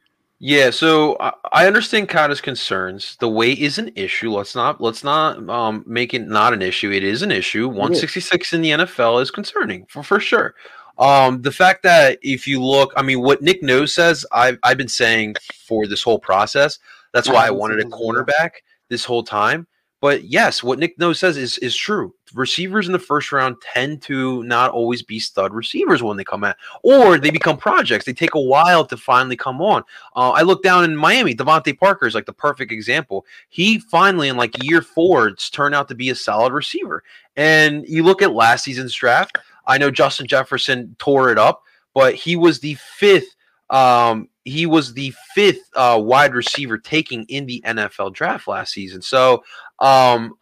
Yeah, 0.41 0.71
so 0.71 1.17
I, 1.53 1.67
understand 1.67 2.09
Carter's 2.09 2.41
concerns. 2.41 3.17
The 3.19 3.29
weight 3.29 3.59
is 3.59 3.79
an 3.79 3.91
issue. 3.97 4.31
Let's 4.31 4.55
not 4.55 4.81
let's 4.81 5.03
not 5.03 5.49
um, 5.51 5.83
make 5.85 6.15
it 6.15 6.29
not 6.29 6.53
an 6.53 6.63
issue. 6.63 6.93
It 6.93 7.03
is 7.03 7.23
an 7.23 7.33
issue. 7.33 7.67
166 7.67 8.53
in 8.53 8.63
the 8.63 8.71
NFL 8.71 9.21
is 9.21 9.33
concerning 9.33 9.85
for 9.87 10.05
for 10.05 10.21
sure. 10.21 10.55
Um, 10.99 11.43
the 11.43 11.51
fact 11.51 11.83
that 11.83 12.21
if 12.23 12.47
you 12.47 12.63
look, 12.63 12.93
I 12.97 13.03
mean, 13.03 13.21
what 13.21 13.43
Nick 13.43 13.65
Nose 13.65 13.93
says, 13.93 14.25
I've 14.31 14.59
I've 14.63 14.79
been 14.79 14.87
saying 14.87 15.35
for 15.67 15.89
this 15.89 16.05
whole 16.05 16.21
process. 16.21 16.79
That's 17.13 17.29
why 17.29 17.47
I 17.47 17.51
wanted 17.51 17.81
a 17.81 17.85
cornerback 17.85 18.51
this 18.91 19.05
whole 19.05 19.25
time. 19.25 19.67
But 20.01 20.25
yes, 20.25 20.63
what 20.63 20.79
Nick 20.79 20.99
Nose 21.01 21.19
says 21.19 21.37
is 21.37 21.59
is 21.59 21.77
true. 21.77 22.15
Receivers 22.35 22.87
in 22.87 22.93
the 22.93 22.99
first 22.99 23.33
round 23.33 23.57
tend 23.61 24.03
to 24.03 24.43
not 24.45 24.71
always 24.71 25.03
be 25.03 25.19
stud 25.19 25.53
receivers 25.55 26.03
when 26.03 26.17
they 26.17 26.25
come 26.25 26.45
out, 26.45 26.57
or 26.83 27.19
they 27.19 27.31
become 27.31 27.57
projects. 27.57 28.05
They 28.05 28.13
take 28.13 28.35
a 28.35 28.41
while 28.41 28.85
to 28.87 28.97
finally 28.97 29.37
come 29.37 29.61
on. 29.61 29.83
Uh, 30.15 30.31
I 30.31 30.43
look 30.43 30.63
down 30.63 30.85
in 30.85 30.97
Miami. 30.97 31.35
DeVante 31.35 31.79
Parker 31.79 32.07
is 32.07 32.15
like 32.15 32.27
the 32.27 32.33
perfect 32.33 32.73
example. 32.73 33.27
He 33.49 33.79
finally, 33.79 34.29
in 34.29 34.37
like 34.37 34.63
year 34.63 34.83
four, 34.83 35.33
turned 35.33 35.75
out 35.75 35.89
to 35.89 35.95
be 35.95 36.11
a 36.11 36.15
solid 36.15 36.53
receiver. 36.53 37.03
And 37.37 37.87
you 37.89 38.03
look 38.03 38.23
at 38.23 38.33
last 38.33 38.65
season's 38.65 38.95
draft. 38.95 39.39
I 39.67 39.79
know 39.79 39.91
Justin 39.91 40.27
Jefferson 40.27 40.97
tore 40.99 41.31
it 41.31 41.39
up, 41.39 41.63
but 41.95 42.15
he 42.15 42.37
was 42.37 42.61
the 42.61 42.75
fifth. 42.75 43.37
Um, 43.71 44.29
he 44.45 44.65
was 44.65 44.95
the 44.95 45.13
fifth 45.35 45.69
uh, 45.75 46.01
wide 46.03 46.35
receiver 46.35 46.79
taking 46.79 47.25
in 47.25 47.45
the 47.47 47.63
NFL 47.67 48.15
draft 48.15 48.49
last 48.49 48.73
season. 48.73 49.03
So 49.03 49.45
um, 49.81 50.35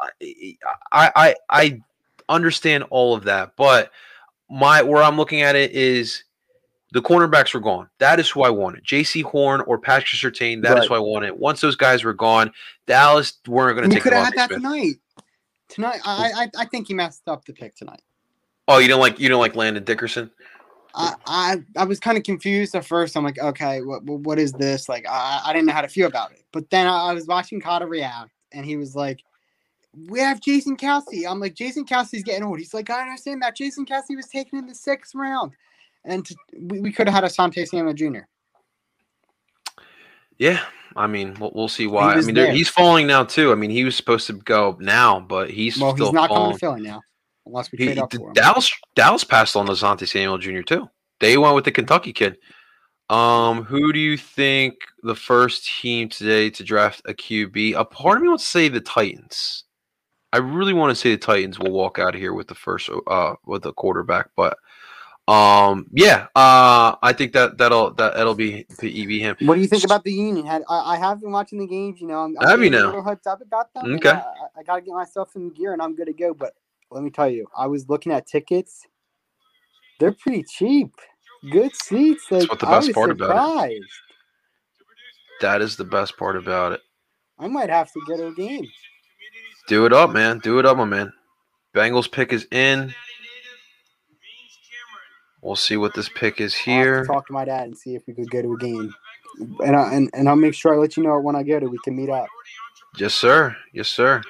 I, 0.92 1.12
I 1.14 1.34
I 1.50 1.80
understand 2.28 2.84
all 2.90 3.14
of 3.14 3.24
that, 3.24 3.52
but 3.56 3.90
my 4.48 4.82
where 4.82 5.02
I'm 5.02 5.16
looking 5.16 5.42
at 5.42 5.56
it 5.56 5.72
is 5.72 6.24
the 6.92 7.02
cornerbacks 7.02 7.52
were 7.52 7.60
gone. 7.60 7.88
That 7.98 8.20
is 8.20 8.30
who 8.30 8.42
I 8.42 8.50
wanted. 8.50 8.84
Jaycee 8.84 9.22
Horn 9.22 9.60
or 9.62 9.78
Patrick 9.78 10.06
Surtain. 10.20 10.62
That 10.62 10.78
is 10.78 10.82
Right. 10.82 10.88
who 10.88 10.94
I 10.94 10.98
wanted. 11.00 11.32
Once 11.32 11.60
those 11.60 11.76
guys 11.76 12.04
were 12.04 12.14
gone, 12.14 12.52
Dallas 12.86 13.34
weren't 13.46 13.76
going 13.76 13.90
to 13.90 13.94
take 13.94 14.02
could 14.02 14.12
have 14.12 14.24
had 14.24 14.34
that 14.34 14.48
Smith. 14.48 14.62
tonight. 14.62 14.94
Tonight, 15.68 16.00
I, 16.04 16.32
I 16.36 16.62
I 16.62 16.64
think 16.66 16.86
he 16.86 16.94
messed 16.94 17.28
up 17.28 17.44
the 17.44 17.52
pick 17.52 17.74
tonight. 17.74 18.00
Oh, 18.68 18.78
you 18.78 18.88
don't 18.88 19.00
like 19.00 19.18
you 19.18 19.28
don't 19.28 19.40
like 19.40 19.56
Landon 19.56 19.84
Dickerson? 19.84 20.30
I, 20.94 21.14
I 21.26 21.56
I 21.76 21.84
was 21.84 22.00
kind 22.00 22.16
of 22.16 22.24
confused 22.24 22.74
at 22.74 22.86
first. 22.86 23.16
I'm 23.16 23.24
like, 23.24 23.38
okay, 23.38 23.82
what 23.82 24.04
what 24.04 24.20
what 24.20 24.38
is 24.38 24.52
this? 24.52 24.88
Like, 24.88 25.06
I, 25.08 25.42
I 25.44 25.52
didn't 25.52 25.66
know 25.66 25.72
how 25.72 25.82
to 25.82 25.88
feel 25.88 26.06
about 26.06 26.32
it. 26.32 26.44
But 26.52 26.70
then 26.70 26.86
I, 26.86 27.10
I 27.10 27.12
was 27.12 27.26
watching 27.26 27.60
Carter 27.60 27.86
react, 27.86 28.30
and 28.56 28.64
he 28.64 28.76
was 28.76 28.96
like, 28.96 29.22
"We 30.08 30.18
have 30.20 30.40
Jason 30.40 30.76
Kelce." 30.76 31.28
I'm 31.28 31.38
like, 31.38 31.54
Jason 31.54 31.84
Kelce's 31.84 32.22
getting 32.22 32.44
old. 32.44 32.58
He's 32.58 32.74
like, 32.74 32.90
I 32.90 33.02
understand 33.02 33.42
that. 33.42 33.54
Jason 33.54 33.84
Kelce 33.86 34.16
was 34.16 34.26
taken 34.26 34.58
in 34.58 34.66
the 34.66 34.74
sixth 34.74 35.14
round, 35.14 35.52
and 36.04 36.24
to, 36.26 36.36
we, 36.58 36.80
we 36.80 36.92
could 36.92 37.08
have 37.08 37.14
had 37.14 37.24
Asante 37.30 37.66
Samuel 37.68 37.94
Jr. 37.94 38.26
Yeah, 40.38 40.62
I 40.96 41.06
mean, 41.06 41.34
we'll, 41.38 41.52
we'll 41.54 41.68
see 41.68 41.86
why. 41.86 42.14
I 42.14 42.20
mean, 42.22 42.34
there. 42.34 42.52
he's 42.52 42.68
falling 42.68 43.06
now 43.06 43.24
too. 43.24 43.52
I 43.52 43.54
mean, 43.54 43.70
he 43.70 43.84
was 43.84 43.96
supposed 43.96 44.26
to 44.28 44.32
go 44.34 44.76
now, 44.80 45.20
but 45.20 45.50
he's 45.50 45.78
Well, 45.78 45.94
still 45.94 46.06
he's 46.06 46.14
not 46.14 46.28
falling. 46.28 46.42
coming 46.42 46.54
to 46.54 46.58
Philly 46.58 46.80
now, 46.82 47.02
unless 47.46 47.70
we 47.70 47.78
He, 47.78 47.84
trade 47.86 47.98
up 47.98 48.12
for 48.12 48.28
him. 48.28 48.34
Dallas 48.34 48.72
Dallas 48.94 49.24
passed 49.24 49.56
on 49.56 49.66
Asante 49.66 50.08
Samuel 50.08 50.38
Jr. 50.38 50.62
too. 50.62 50.88
They 51.20 51.38
went 51.38 51.54
with 51.54 51.64
the 51.64 51.72
Kentucky 51.72 52.12
kid. 52.12 52.38
Um, 53.08 53.62
who 53.62 53.92
do 53.92 54.00
you 54.00 54.16
think 54.16 54.74
the 55.02 55.14
first 55.14 55.66
team 55.80 56.08
today 56.08 56.50
to 56.50 56.64
draft 56.64 57.02
a 57.06 57.14
QB? 57.14 57.74
A 57.76 57.84
part 57.84 58.16
of 58.16 58.22
me 58.22 58.28
wants 58.28 58.44
to 58.44 58.50
say 58.50 58.68
the 58.68 58.80
Titans. 58.80 59.64
I 60.32 60.38
really 60.38 60.72
want 60.72 60.90
to 60.90 60.96
say 60.96 61.10
the 61.10 61.16
Titans 61.16 61.58
will 61.58 61.70
walk 61.70 61.98
out 61.98 62.14
of 62.14 62.20
here 62.20 62.34
with 62.34 62.48
the 62.48 62.54
first 62.54 62.90
uh 63.06 63.34
with 63.46 63.62
the 63.62 63.72
quarterback, 63.72 64.30
but 64.36 64.58
um 65.28 65.86
yeah, 65.92 66.26
uh 66.34 66.96
I 67.00 67.12
think 67.16 67.32
that 67.32 67.58
that'll 67.58 67.92
that 67.94 68.14
that'll 68.16 68.34
be 68.34 68.66
be 68.80 69.20
him. 69.20 69.36
What 69.40 69.54
do 69.54 69.60
you 69.60 69.68
think 69.68 69.84
about 69.84 70.02
the 70.02 70.12
Union? 70.12 70.44
Had 70.44 70.64
I, 70.68 70.94
I 70.94 70.96
have 70.98 71.20
been 71.20 71.30
watching 71.30 71.60
the 71.60 71.66
games. 71.66 72.00
You 72.00 72.08
know, 72.08 72.18
I'm, 72.18 72.36
I'm 72.40 72.48
Have 72.48 72.58
you 72.60 72.70
getting 72.70 72.80
a 72.80 72.82
now? 72.82 72.96
little 72.96 73.04
hyped 73.04 73.26
up 73.28 73.40
about 73.40 73.72
them. 73.72 73.94
Okay. 73.94 74.10
I, 74.10 74.14
I, 74.18 74.60
I 74.60 74.62
got 74.64 74.76
to 74.76 74.80
get 74.82 74.94
myself 74.94 75.36
in 75.36 75.50
gear, 75.50 75.72
and 75.72 75.80
I'm 75.80 75.94
good 75.94 76.06
to 76.06 76.12
go. 76.12 76.34
But 76.34 76.54
let 76.90 77.04
me 77.04 77.10
tell 77.10 77.30
you, 77.30 77.46
I 77.56 77.68
was 77.68 77.88
looking 77.88 78.12
at 78.12 78.26
tickets. 78.26 78.86
They're 80.00 80.12
pretty 80.12 80.42
cheap. 80.42 80.90
Good 81.50 81.74
seats. 81.76 82.24
Like 82.30 82.48
what 82.48 82.60
the 82.60 82.66
best 82.66 82.92
part 82.92 83.10
about 83.10 83.70
it. 83.70 83.82
That 85.40 85.60
is 85.60 85.76
the 85.76 85.84
best 85.84 86.16
part 86.16 86.36
about 86.36 86.72
it. 86.72 86.80
I 87.38 87.46
might 87.48 87.68
have 87.70 87.92
to 87.92 88.00
get 88.08 88.20
a 88.20 88.32
game. 88.32 88.66
Do 89.68 89.84
it 89.84 89.92
up, 89.92 90.10
man. 90.10 90.38
Do 90.38 90.58
it 90.58 90.66
up, 90.66 90.76
my 90.76 90.84
man. 90.84 91.12
Bengals 91.74 92.10
pick 92.10 92.32
is 92.32 92.46
in. 92.50 92.94
We'll 95.42 95.56
see 95.56 95.76
what 95.76 95.94
this 95.94 96.08
pick 96.08 96.40
is 96.40 96.54
here. 96.54 97.02
to 97.02 97.06
talk 97.06 97.26
to 97.26 97.32
my 97.32 97.44
dad 97.44 97.64
and 97.64 97.76
see 97.76 97.94
if 97.94 98.02
we 98.06 98.14
could 98.14 98.30
go 98.30 98.42
to 98.42 98.54
a 98.54 98.58
game. 98.58 98.92
And 99.64 99.76
I, 99.76 99.94
and, 99.94 100.10
and 100.14 100.28
I'll 100.28 100.36
make 100.36 100.54
sure 100.54 100.74
I 100.74 100.78
let 100.78 100.96
you 100.96 101.02
know 101.02 101.20
when 101.20 101.36
I 101.36 101.42
go 101.42 101.60
to. 101.60 101.66
We 101.66 101.78
can 101.84 101.94
meet 101.94 102.08
up. 102.08 102.26
Yes, 102.96 103.14
sir. 103.14 103.54
Yes, 103.72 103.88
sir. 103.88 104.22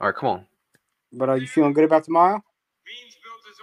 All 0.00 0.08
right, 0.08 0.14
come 0.14 0.28
on. 0.28 0.46
But 1.12 1.28
are 1.28 1.38
you 1.38 1.48
feeling 1.48 1.72
good 1.72 1.84
about 1.84 2.04
tomorrow? 2.04 2.42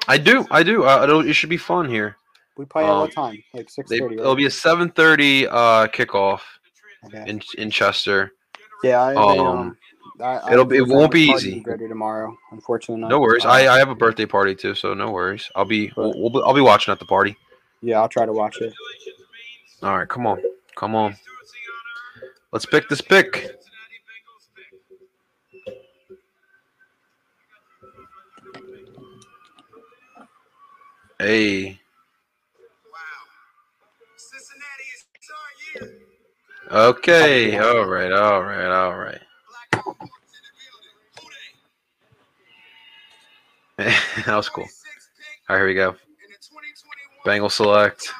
I 0.07 0.17
do. 0.17 0.45
I 0.51 0.63
do. 0.63 0.84
Uh, 0.85 1.03
it'll, 1.03 1.27
it 1.27 1.34
should 1.34 1.49
be 1.49 1.57
fun 1.57 1.89
here. 1.89 2.15
We 2.57 2.65
play 2.65 2.84
at 2.84 2.89
Um, 2.89 2.99
what 3.01 3.11
time? 3.11 3.41
Like 3.53 3.69
six 3.69 3.89
thirty. 3.89 4.15
it'll 4.15 4.35
be 4.35 4.45
a 4.45 4.49
7:30 4.49 5.47
uh, 5.49 5.88
kickoff 5.88 6.41
Okay. 7.05 7.23
in 7.27 7.41
in 7.57 7.69
Chester. 7.69 8.31
Yeah, 8.84 9.01
I, 9.01 9.15
Um, 9.15 9.39
um, 9.39 9.77
I, 10.21 10.53
it'll 10.53 10.65
be, 10.65 10.77
it 10.77 10.88
won't 10.88 11.11
be 11.11 11.21
easy. 11.29 11.61
to 11.61 11.77
tomorrow. 11.77 12.35
Unfortunately, 12.51 13.01
not. 13.01 13.09
No 13.09 13.19
worries. 13.19 13.45
Uh, 13.45 13.49
I, 13.49 13.75
I 13.75 13.77
have 13.77 13.89
a 13.89 13.95
birthday 13.95 14.25
party 14.25 14.55
too, 14.55 14.73
so 14.73 14.93
no 14.93 15.11
worries. 15.11 15.49
I'll 15.55 15.65
be 15.65 15.91
we'll, 15.95 16.13
we'll 16.19 16.29
be- 16.31 16.41
I'll 16.43 16.53
be 16.55 16.61
watching 16.61 16.91
at 16.91 16.99
the 16.99 17.05
party. 17.05 17.35
yeah, 17.81 17.99
I'll 18.01 18.09
try 18.09 18.25
to 18.25 18.34
watch 18.34 18.57
it. 18.61 18.73
All 19.84 19.95
right, 19.97 20.07
come 20.09 20.25
on, 20.25 20.41
come 20.75 20.95
on. 20.95 21.15
Let's 22.51 22.65
pick 22.65 22.89
this 22.89 23.01
pick. 23.01 23.51
Hey, 31.19 31.80
Wow. 32.94 32.99
Cincinnati 34.18 34.88
is 34.94 35.06
our 35.81 35.89
year. 35.89 36.89
okay, 36.89 37.57
all 37.57 37.85
right, 37.85 38.11
all 38.11 38.44
right, 38.44 38.68
all 38.68 38.95
right. 38.98 39.22
That 44.26 44.35
was 44.35 44.49
cool. 44.49 44.64
All 45.49 45.56
right, 45.56 45.60
here 45.60 45.68
we 45.68 45.73
go. 45.76 45.89
in 45.89 45.95
the 45.95 46.38
2021 46.41 47.23
Bengal 47.26 47.49
select. 47.49 48.14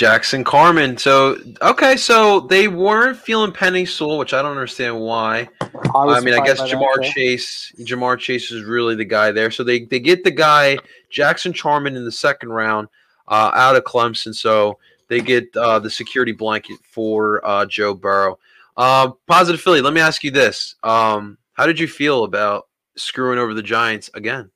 Jackson 0.00 0.44
Carman. 0.44 0.96
So 0.96 1.36
okay, 1.60 1.94
so 1.94 2.40
they 2.40 2.68
weren't 2.68 3.18
feeling 3.18 3.52
Penei 3.52 3.86
Sewell, 3.86 4.16
which 4.16 4.32
I 4.32 4.40
don't 4.40 4.52
understand 4.52 4.98
why. 4.98 5.46
was 5.60 6.16
I 6.16 6.24
mean, 6.24 6.32
I 6.32 6.42
guess 6.42 6.58
that, 6.58 6.70
Ja'Marr 6.70 7.04
too. 7.04 7.10
Chase, 7.10 7.70
Ja'Marr 7.80 8.18
Chase 8.18 8.50
is 8.50 8.64
really 8.64 8.94
the 8.94 9.04
guy 9.04 9.30
there. 9.30 9.50
So 9.50 9.62
they 9.62 9.84
they 9.84 10.00
get 10.00 10.24
the 10.24 10.30
guy 10.30 10.78
Jackson 11.10 11.52
Carman 11.52 11.96
in 11.96 12.06
the 12.06 12.12
second 12.12 12.48
round 12.48 12.88
uh, 13.28 13.50
out 13.52 13.76
of 13.76 13.84
Clemson. 13.84 14.34
So 14.34 14.78
they 15.08 15.20
get 15.20 15.54
uh, 15.54 15.78
the 15.80 15.90
security 15.90 16.32
blanket 16.32 16.78
for 16.82 17.46
uh, 17.46 17.66
Joe 17.66 17.92
Burrow. 17.92 18.38
Uh, 18.78 19.10
positive 19.26 19.60
Philly. 19.60 19.82
Let 19.82 19.92
me 19.92 20.00
ask 20.00 20.24
you 20.24 20.30
this: 20.30 20.76
um, 20.82 21.36
How 21.52 21.66
did 21.66 21.78
you 21.78 21.86
feel 21.86 22.24
about 22.24 22.68
screwing 22.96 23.38
over 23.38 23.52
the 23.52 23.62
Giants 23.62 24.08
again? 24.14 24.50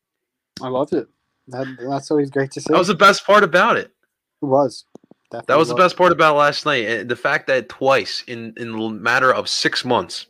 I 0.63 0.69
loved 0.69 0.95
it. 0.95 1.07
That, 1.49 1.67
that's 1.87 2.11
always 2.11 2.31
great 2.31 2.51
to 2.53 2.63
see. 2.63 2.73
That 2.73 2.79
was 2.79 2.89
the 2.89 2.95
best 2.95 3.27
part 3.27 3.45
about 3.45 3.77
it. 3.77 3.93
it 4.41 4.47
was. 4.47 4.87
That 5.31 5.59
was 5.59 5.69
the 5.69 5.75
best 5.75 5.97
part 5.97 6.13
about 6.13 6.37
last 6.37 6.65
night. 6.65 7.09
The 7.09 7.17
fact 7.17 7.47
that 7.49 7.69
twice 7.69 8.23
in 8.27 8.55
in 8.57 8.73
the 8.73 8.89
matter 8.91 9.33
of 9.33 9.49
six 9.49 9.85
months 9.85 10.27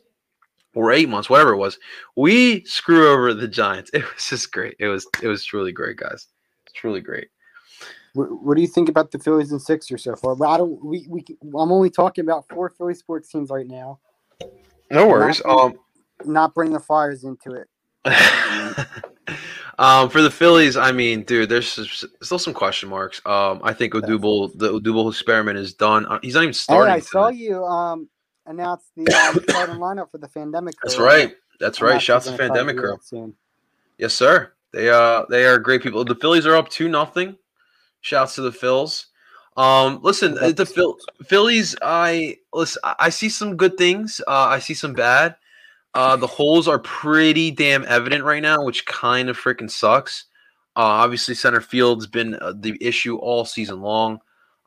or 0.73 0.91
eight 0.91 1.09
months, 1.09 1.29
whatever 1.29 1.53
it 1.53 1.57
was, 1.57 1.77
we 2.15 2.63
screw 2.65 3.09
over 3.09 3.33
the 3.33 3.47
Giants. 3.47 3.91
It 3.93 4.03
was 4.03 4.29
just 4.29 4.51
great. 4.51 4.75
It 4.79 4.87
was 4.87 5.07
it 5.21 5.27
was 5.27 5.43
truly 5.43 5.71
great, 5.71 5.97
guys. 5.97 6.27
It's 6.65 6.73
truly 6.73 7.01
great. 7.01 7.27
What, 8.13 8.43
what 8.43 8.55
do 8.55 8.61
you 8.61 8.67
think 8.67 8.87
about 8.87 9.11
the 9.11 9.19
Phillies 9.19 9.51
and 9.51 9.61
Sixers 9.61 10.03
so 10.03 10.15
far? 10.15 10.35
But 10.35 10.47
I 10.47 10.57
don't. 10.57 10.83
We, 10.83 11.05
we 11.09 11.23
I'm 11.43 11.71
only 11.71 11.89
talking 11.89 12.23
about 12.23 12.47
four 12.49 12.69
Philly 12.69 12.93
sports 12.93 13.29
teams 13.29 13.49
right 13.49 13.67
now. 13.67 13.99
No 14.89 15.07
worries. 15.07 15.41
Um, 15.45 15.79
Not 16.23 16.53
bring 16.53 16.71
the 16.71 16.79
Flyers 16.79 17.23
into 17.23 17.51
it. 17.53 17.67
um, 19.79 20.09
for 20.09 20.21
the 20.21 20.31
Phillies, 20.31 20.77
I 20.77 20.91
mean, 20.91 21.23
dude, 21.23 21.49
there's 21.49 22.05
still 22.21 22.39
some 22.39 22.53
question 22.53 22.89
marks. 22.89 23.21
Um, 23.25 23.61
I 23.63 23.73
think 23.73 23.93
Odubel, 23.93 24.51
the 24.57 24.79
Odubel 24.79 25.09
experiment 25.09 25.57
is 25.57 25.73
done. 25.73 26.05
Uh, 26.05 26.19
He's 26.21 26.33
not 26.35 26.41
even 26.43 26.49
Hey, 26.49 26.53
starting. 26.53 26.93
I 26.93 26.99
saw 26.99 27.27
tonight. 27.29 27.39
you 27.39 27.63
um 27.65 28.09
announce 28.45 28.83
the 28.95 29.03
um, 29.13 29.43
starting 29.49 29.75
lineup 29.77 30.11
for 30.11 30.17
the 30.17 30.27
Pandemic. 30.27 30.75
That's 30.83 30.95
Crew. 30.95 31.05
right. 31.05 31.35
That's 31.59 31.81
I'm 31.81 31.87
right. 31.87 32.01
Shouts 32.01 32.27
to 32.27 32.37
Pandemic 32.37 32.77
Crew. 32.77 32.99
Yes, 33.97 34.13
sir. 34.13 34.51
They 34.73 34.89
uh 34.89 35.25
they 35.29 35.45
are 35.45 35.57
great 35.57 35.81
people. 35.81 36.03
The 36.03 36.15
Phillies 36.15 36.45
are 36.45 36.55
up 36.55 36.69
two 36.69 36.89
nothing. 36.89 37.37
Shouts 38.01 38.35
to 38.35 38.41
the 38.41 38.51
Phils. 38.51 39.05
Um, 39.57 39.99
listen, 40.03 40.37
uh, 40.37 40.51
the 40.51 40.65
Phil- 40.65 40.97
Phillies. 41.23 41.75
I 41.81 42.37
listen. 42.53 42.81
I 42.83 43.09
see 43.09 43.29
some 43.29 43.55
good 43.55 43.77
things. 43.77 44.19
Uh, 44.27 44.31
I 44.31 44.59
see 44.59 44.73
some 44.73 44.93
bad. 44.93 45.37
Uh, 45.95 46.17
the 46.17 46.27
holes 46.27 46.67
are 46.67 46.79
pretty 46.79 47.51
damn 47.51 47.85
evident 47.85 48.23
right 48.23 48.41
now, 48.41 48.63
which 48.63 48.85
kind 48.85 49.29
of 49.29 49.37
freaking 49.37 49.71
sucks. 49.71 50.25
Uh, 50.75 50.83
obviously, 50.83 51.33
center 51.33 51.61
field's 51.61 52.05
been 52.05 52.35
uh, 52.35 52.53
the 52.59 52.77
issue 52.81 53.15
all 53.15 53.45
season 53.45 53.81
long. 53.81 54.19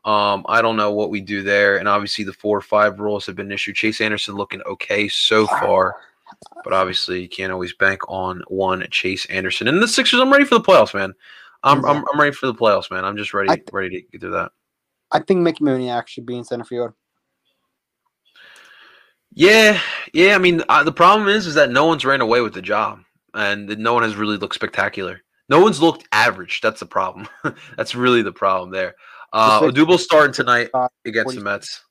Um, 0.05 0.43
I 0.49 0.61
don't 0.61 0.75
know 0.75 0.91
what 0.91 1.11
we 1.11 1.21
do 1.21 1.43
there, 1.43 1.77
and 1.77 1.87
obviously 1.87 2.23
the 2.23 2.33
four 2.33 2.57
or 2.57 2.61
five 2.61 2.99
rules 2.99 3.27
have 3.27 3.35
been 3.35 3.45
an 3.47 3.51
issue. 3.51 3.73
Chase 3.73 4.01
Anderson 4.01 4.33
looking 4.35 4.61
okay 4.63 5.07
so 5.07 5.45
far, 5.45 5.97
but 6.63 6.73
obviously 6.73 7.21
you 7.21 7.29
can't 7.29 7.53
always 7.53 7.73
bank 7.73 8.01
on 8.07 8.41
one 8.47 8.87
Chase 8.89 9.25
Anderson. 9.27 9.67
And 9.67 9.81
the 9.83 9.87
Sixers, 9.87 10.19
I'm 10.19 10.31
ready 10.31 10.45
for 10.45 10.55
the 10.55 10.63
playoffs, 10.63 10.95
man. 10.95 11.13
I'm 11.63 11.85
I'm, 11.85 12.03
I'm 12.11 12.19
ready 12.19 12.31
for 12.33 12.47
the 12.47 12.55
playoffs, 12.55 12.89
man. 12.89 13.05
I'm 13.05 13.17
just 13.17 13.33
ready 13.33 13.51
I- 13.51 13.61
ready 13.71 14.01
to 14.01 14.07
get 14.07 14.21
through 14.21 14.31
that. 14.31 14.51
I 15.11 15.19
think 15.19 15.41
Mickey 15.41 15.63
Moniak 15.63 16.07
should 16.07 16.25
be 16.25 16.37
in 16.37 16.43
center 16.43 16.63
field. 16.63 16.93
Yeah, 19.39 19.79
yeah. 20.13 20.35
I 20.35 20.37
mean, 20.37 20.63
uh, 20.67 20.83
the 20.83 20.91
problem 20.91 21.29
is, 21.29 21.47
is 21.47 21.53
that 21.53 21.71
no 21.71 21.85
one's 21.85 22.03
ran 22.03 22.19
away 22.19 22.41
with 22.41 22.53
the 22.53 22.61
job, 22.61 22.99
and 23.33 23.69
no 23.79 23.93
one 23.93 24.03
has 24.03 24.17
really 24.17 24.35
looked 24.35 24.53
spectacular. 24.53 25.21
No 25.47 25.61
one's 25.61 25.81
looked 25.81 26.05
average. 26.11 26.59
That's 26.59 26.81
the 26.81 26.85
problem. 26.85 27.25
That's 27.77 27.95
really 27.95 28.21
the 28.21 28.33
problem 28.33 28.71
there. 28.71 28.95
Uh, 29.31 29.61
Odubel's 29.61 30.03
starting 30.03 30.33
tonight 30.33 30.69
against 31.05 31.35
the 31.35 31.39
40 31.39 31.39
Mets. 31.39 31.85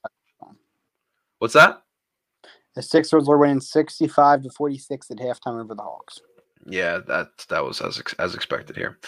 What's 1.38 1.54
that? 1.54 1.80
The 2.74 2.82
Sixers 2.82 3.26
were 3.26 3.38
winning 3.38 3.62
65 3.62 4.42
to 4.42 4.50
46 4.50 5.10
at 5.10 5.16
halftime 5.16 5.58
over 5.58 5.74
the 5.74 5.82
Hawks. 5.82 6.20
Yeah, 6.70 6.98
that 7.06 7.28
that 7.48 7.64
was 7.64 7.80
as 7.80 7.98
ex- 7.98 8.14
as 8.18 8.34
expected 8.34 8.76
here. 8.76 8.98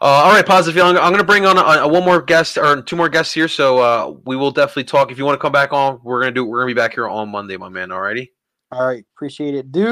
Uh, 0.00 0.04
all 0.04 0.32
right, 0.32 0.46
positive 0.46 0.74
feeling. 0.80 0.96
I'm 0.96 1.10
going 1.12 1.18
to 1.18 1.24
bring 1.24 1.44
on 1.44 1.58
a, 1.58 1.82
a- 1.84 1.88
one 1.88 2.04
more 2.04 2.22
guest 2.22 2.56
or 2.56 2.80
two 2.80 2.96
more 2.96 3.08
guests 3.10 3.34
here, 3.34 3.48
so 3.48 3.78
uh, 3.78 4.14
we 4.24 4.36
will 4.36 4.50
definitely 4.50 4.84
talk. 4.84 5.10
If 5.12 5.18
you 5.18 5.24
want 5.26 5.38
to 5.38 5.42
come 5.42 5.52
back 5.52 5.72
on, 5.72 6.00
we're 6.02 6.20
gonna 6.20 6.32
do. 6.32 6.44
We're 6.44 6.60
gonna 6.60 6.74
be 6.74 6.80
back 6.80 6.94
here 6.94 7.08
on 7.08 7.28
Monday, 7.28 7.56
my 7.56 7.68
man. 7.68 7.90
Alrighty, 7.90 8.30
All 8.72 8.86
right, 8.86 9.04
appreciate 9.14 9.54
it, 9.54 9.70
dude. 9.70 9.86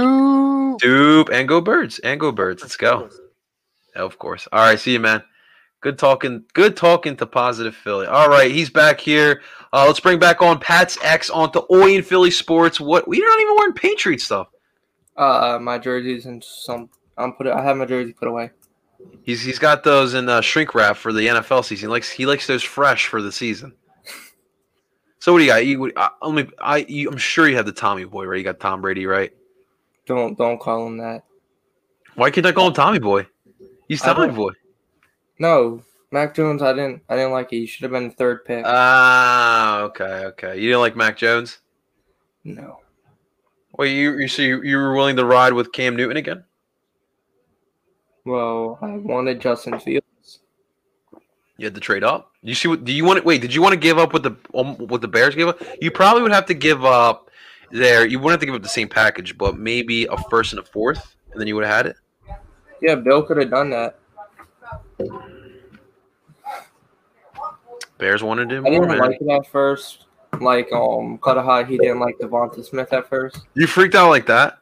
Doop 0.80 1.28
and 1.30 1.46
go 1.48 1.60
birds 1.60 1.98
and 1.98 2.18
go 2.18 2.32
birds. 2.32 2.62
Let's 2.62 2.76
go. 2.76 3.10
Of 3.94 4.18
course. 4.18 4.46
All 4.52 4.60
right, 4.60 4.78
see 4.78 4.92
you, 4.92 5.00
man. 5.00 5.22
Good 5.80 5.98
talking. 5.98 6.44
Good 6.54 6.76
talking 6.76 7.16
to 7.18 7.26
positive 7.26 7.74
Philly. 7.76 8.06
All 8.06 8.28
right, 8.28 8.50
he's 8.50 8.70
back 8.70 9.00
here. 9.00 9.42
Uh, 9.72 9.84
let's 9.86 10.00
bring 10.00 10.18
back 10.18 10.40
on 10.40 10.58
Pat's 10.58 10.96
X 11.02 11.28
onto 11.30 11.60
Oi 11.70 11.96
and 11.96 12.06
Philly 12.06 12.30
Sports. 12.30 12.80
What 12.80 13.06
we're 13.06 13.28
not 13.28 13.40
even 13.40 13.54
wearing 13.56 13.74
Patriot 13.74 14.20
stuff. 14.20 14.48
Uh, 15.16 15.58
my 15.60 15.78
jerseys 15.78 16.26
and 16.26 16.42
some. 16.42 16.88
I'm 17.18 17.32
put. 17.32 17.46
It, 17.46 17.52
I 17.52 17.62
have 17.62 17.76
my 17.76 17.84
jersey 17.84 18.12
put 18.12 18.28
away. 18.28 18.50
He's 19.22 19.42
he's 19.42 19.58
got 19.58 19.84
those 19.84 20.14
in 20.14 20.28
uh, 20.28 20.40
shrink 20.40 20.74
wrap 20.74 20.96
for 20.96 21.12
the 21.12 21.26
NFL 21.26 21.64
season. 21.64 21.88
He 21.88 21.90
likes 21.90 22.10
he 22.10 22.26
likes 22.26 22.46
those 22.46 22.62
fresh 22.62 23.06
for 23.06 23.22
the 23.22 23.32
season. 23.32 23.74
So 25.20 25.32
what 25.32 25.40
do 25.40 25.44
you 25.46 25.50
got? 25.50 25.66
You, 25.66 25.92
I, 25.96 26.10
only 26.22 26.48
I 26.60 26.86
you, 26.88 27.10
I'm 27.10 27.18
sure 27.18 27.48
you 27.48 27.56
have 27.56 27.66
the 27.66 27.72
Tommy 27.72 28.04
Boy, 28.04 28.24
right? 28.24 28.38
You 28.38 28.44
got 28.44 28.60
Tom 28.60 28.80
Brady, 28.80 29.04
right? 29.04 29.32
Don't 30.06 30.38
don't 30.38 30.60
call 30.60 30.86
him 30.86 30.96
that. 30.98 31.24
Why 32.14 32.30
can't 32.30 32.46
I 32.46 32.52
call 32.52 32.68
him 32.68 32.72
Tommy 32.72 33.00
Boy? 33.00 33.26
He's 33.88 34.00
Tommy 34.00 34.32
Boy. 34.32 34.52
No, 35.40 35.82
Mac 36.12 36.36
Jones. 36.36 36.62
I 36.62 36.72
didn't. 36.72 37.02
I 37.08 37.16
didn't 37.16 37.32
like 37.32 37.52
it. 37.52 37.56
You 37.56 37.66
should 37.66 37.82
have 37.82 37.90
been 37.90 38.08
the 38.08 38.14
third 38.14 38.44
pick. 38.44 38.64
Ah, 38.64 39.80
okay, 39.80 40.04
okay. 40.26 40.54
You 40.54 40.68
didn't 40.68 40.82
like 40.82 40.96
Mac 40.96 41.16
Jones? 41.16 41.58
no. 42.44 42.78
Wait, 43.76 43.92
you 43.92 44.18
you 44.18 44.28
so 44.28 44.42
you, 44.42 44.62
you 44.62 44.76
were 44.76 44.94
willing 44.94 45.16
to 45.16 45.24
ride 45.24 45.52
with 45.52 45.72
Cam 45.72 45.94
Newton 45.94 46.16
again? 46.16 46.44
Well, 48.28 48.78
I 48.82 48.90
wanted 48.98 49.40
Justin 49.40 49.80
Fields. 49.80 50.40
You 51.56 51.64
had 51.64 51.74
to 51.74 51.80
trade 51.80 52.04
up. 52.04 52.32
You 52.42 52.54
see 52.54 52.68
what? 52.68 52.84
Do 52.84 52.92
you 52.92 53.02
want 53.02 53.18
to 53.18 53.24
wait? 53.24 53.40
Did 53.40 53.54
you 53.54 53.62
want 53.62 53.72
to 53.72 53.78
give 53.80 53.96
up 53.96 54.12
what 54.12 54.22
the 54.22 54.36
um, 54.54 54.76
what 54.76 55.00
the 55.00 55.08
Bears 55.08 55.34
gave 55.34 55.48
up? 55.48 55.62
You 55.80 55.90
probably 55.90 56.20
would 56.20 56.32
have 56.32 56.44
to 56.46 56.54
give 56.54 56.84
up 56.84 57.30
there. 57.70 58.06
You 58.06 58.18
wouldn't 58.18 58.32
have 58.32 58.40
to 58.40 58.46
give 58.46 58.54
up 58.54 58.62
the 58.62 58.68
same 58.68 58.86
package, 58.86 59.38
but 59.38 59.56
maybe 59.56 60.04
a 60.04 60.18
first 60.28 60.52
and 60.52 60.60
a 60.60 60.62
fourth, 60.62 61.16
and 61.32 61.40
then 61.40 61.48
you 61.48 61.54
would 61.54 61.64
have 61.64 61.74
had 61.74 61.86
it. 61.86 61.96
Yeah, 62.82 62.96
Bill 62.96 63.22
could 63.22 63.38
have 63.38 63.50
done 63.50 63.70
that. 63.70 63.98
Bears 67.96 68.22
wanted 68.22 68.52
him 68.52 68.66
I 68.66 68.70
didn't 68.70 68.88
man. 68.88 68.98
like 68.98 69.18
it 69.18 69.28
at 69.30 69.46
first. 69.46 70.04
Like 70.38 70.70
um, 70.70 71.18
Cudahy, 71.24 71.64
he 71.64 71.78
didn't 71.78 72.00
like 72.00 72.18
DeVonta 72.18 72.62
Smith 72.62 72.92
at 72.92 73.08
first. 73.08 73.40
You 73.54 73.66
freaked 73.66 73.94
out 73.94 74.10
like 74.10 74.26
that? 74.26 74.58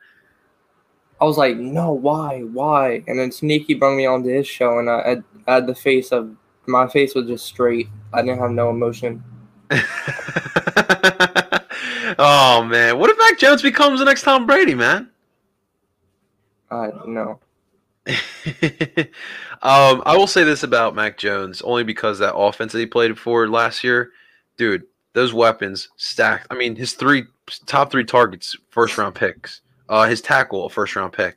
I 1.20 1.24
was 1.24 1.38
like, 1.38 1.56
no, 1.56 1.93
why, 1.93 2.40
why? 2.40 3.02
And 3.06 3.18
then 3.18 3.32
Sneaky 3.32 3.74
brought 3.74 3.97
me 3.97 4.06
onto 4.06 4.28
his 4.28 4.47
show, 4.47 4.78
and 4.78 4.90
I, 4.90 4.94
I, 4.94 5.16
I 5.47 5.55
had 5.55 5.66
the 5.66 5.74
face 5.74 6.12
of 6.12 6.36
my 6.66 6.86
face 6.88 7.14
was 7.14 7.26
just 7.26 7.47
straight. 7.47 7.88
I 8.12 8.22
didn't 8.22 8.40
have 8.40 8.51
no 8.51 8.70
emotion. 8.70 9.22
oh 12.18 12.64
man, 12.64 12.98
what 12.98 13.10
if 13.10 13.18
Mac 13.18 13.38
Jones 13.38 13.62
becomes 13.62 13.98
the 13.98 14.05
next 14.05 14.22
Tom 14.22 14.47
Brady, 14.47 14.74
man? 14.74 15.10
I 16.70 16.90
no. 17.06 17.40
um, 19.62 20.02
I 20.06 20.16
will 20.16 20.28
say 20.28 20.44
this 20.44 20.62
about 20.62 20.94
Mac 20.94 21.18
Jones 21.18 21.62
only 21.62 21.82
because 21.82 22.18
that 22.18 22.36
offense 22.36 22.72
that 22.72 22.78
he 22.78 22.86
played 22.86 23.18
for 23.18 23.48
last 23.48 23.82
year, 23.82 24.12
dude, 24.56 24.84
those 25.12 25.32
weapons 25.32 25.88
stacked. 25.97 26.47
I 26.51 26.55
mean, 26.55 26.76
his 26.76 26.93
three 26.93 27.24
top 27.66 27.90
three 27.90 28.05
targets, 28.05 28.56
first 28.70 28.97
round 28.98 29.14
picks. 29.14 29.62
Uh, 29.89 30.07
his 30.07 30.21
tackle, 30.21 30.67
a 30.67 30.71
first 30.71 30.97
round 30.97 31.13
pick. 31.13 31.37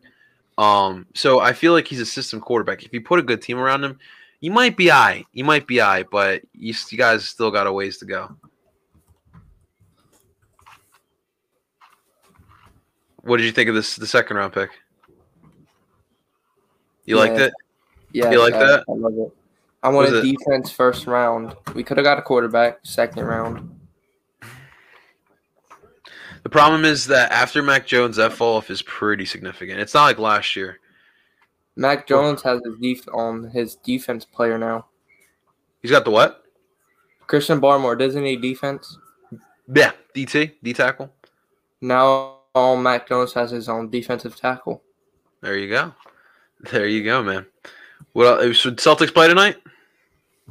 Um, 0.58 1.06
so 1.14 1.40
I 1.40 1.54
feel 1.54 1.74
like 1.74 1.88
he's 1.88 2.02
a 2.02 2.06
system 2.06 2.42
quarterback. 2.42 2.84
If 2.84 2.92
you 2.94 3.02
put 3.02 3.20
a 3.20 3.24
good 3.24 3.42
team 3.42 3.58
around 3.60 3.84
him, 3.84 3.98
you 4.42 4.52
might 4.52 4.76
be 4.76 4.92
I. 4.92 5.24
You 5.34 5.44
might 5.44 5.68
be 5.68 5.80
I, 5.82 6.04
but 6.04 6.42
you, 6.54 6.74
you 6.90 6.98
guys 6.98 7.26
still 7.26 7.52
got 7.52 7.68
a 7.68 7.72
ways 7.74 7.98
to 8.00 8.06
go. 8.06 8.36
What 13.22 13.38
did 13.38 13.46
you 13.46 13.52
think 13.52 13.70
of 13.70 13.76
this 13.76 13.96
the 13.96 14.08
second 14.08 14.38
round 14.38 14.54
pick? 14.54 14.72
You 17.06 17.18
liked 17.18 17.38
it? 17.40 17.54
Yeah, 18.12 18.32
You 18.32 18.40
like 18.40 18.54
I- 18.54 18.60
that? 18.60 18.84
I 18.90 18.92
love 18.94 19.14
it. 19.18 19.34
I 19.82 19.90
wanted 19.90 20.14
it- 20.16 20.24
defense 20.24 20.72
first 20.72 21.08
round. 21.08 21.56
We 21.74 21.84
could 21.84 21.98
have 21.98 22.04
got 22.04 22.18
a 22.18 22.22
quarterback 22.22 22.80
second 22.84 23.24
round. 23.26 23.79
The 26.44 26.50
problem 26.50 26.86
is 26.86 27.06
that 27.08 27.32
after 27.32 27.62
Mac 27.62 27.86
Jones, 27.86 28.16
that 28.16 28.34
fall 28.34 28.58
off 28.58 28.70
is 28.70 28.82
pretty 28.82 29.26
significant. 29.26 29.80
It's 29.80 29.94
not 29.94 30.04
like 30.04 30.20
last 30.20 30.56
year. 30.56 30.80
Mac 31.76 32.08
Jones 32.08 32.42
has 32.42 32.62
his 32.66 32.76
def- 32.82 33.14
um 33.14 33.50
his 33.50 33.76
defense 33.76 34.26
player 34.26 34.58
now. 34.58 34.86
He's 35.82 35.92
got 35.92 36.06
the 36.06 36.12
what? 36.12 36.44
Christian 37.28 37.62
Barmore 37.62 37.98
doesn't 37.98 38.24
need 38.24 38.42
defense. 38.42 38.98
Yeah, 39.74 39.92
DT, 40.16 40.54
D 40.64 40.74
tackle. 40.74 41.14
Now 41.82 42.40
um, 42.56 42.84
Mac 42.84 43.08
Jones 43.08 43.34
has 43.34 43.52
his 43.52 43.70
own 43.70 43.90
defensive 43.90 44.36
tackle. 44.36 44.82
There 45.42 45.58
you 45.58 45.70
go. 45.70 45.94
There 46.72 46.88
you 46.88 47.04
go, 47.06 47.24
man. 47.24 47.46
What 48.12 48.44
else? 48.44 48.58
Should 48.58 48.78
Celtics 48.78 49.14
play 49.14 49.30
tonight? 49.30 49.56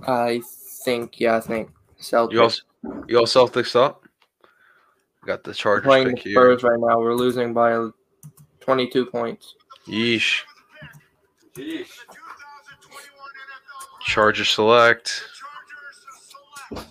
I 0.07 0.41
think 0.85 1.21
yeah, 1.21 1.37
I 1.37 1.41
think 1.41 1.71
Celtics 2.01 2.33
You 2.33 2.43
all, 2.43 3.05
you 3.09 3.19
all 3.19 3.27
Celtics 3.27 3.77
up? 3.77 4.08
Got 5.29 5.45
the 5.45 5.53
Chargers 5.53 5.85
playing 5.85 6.07
the 6.07 6.15
pick 6.15 6.23
here. 6.23 6.33
Spurs 6.33 6.63
right 6.63 6.81
now. 6.81 6.99
We're 6.99 7.13
losing 7.13 7.53
by 7.53 7.91
22 8.61 9.05
points. 9.05 9.57
Yeesh. 9.87 10.41
The 11.55 11.63
2021 11.63 11.85
NFL 12.89 14.07
Chargers 14.07 14.49
select. 14.49 15.25
Chargers 15.35 15.99
select. 16.31 16.87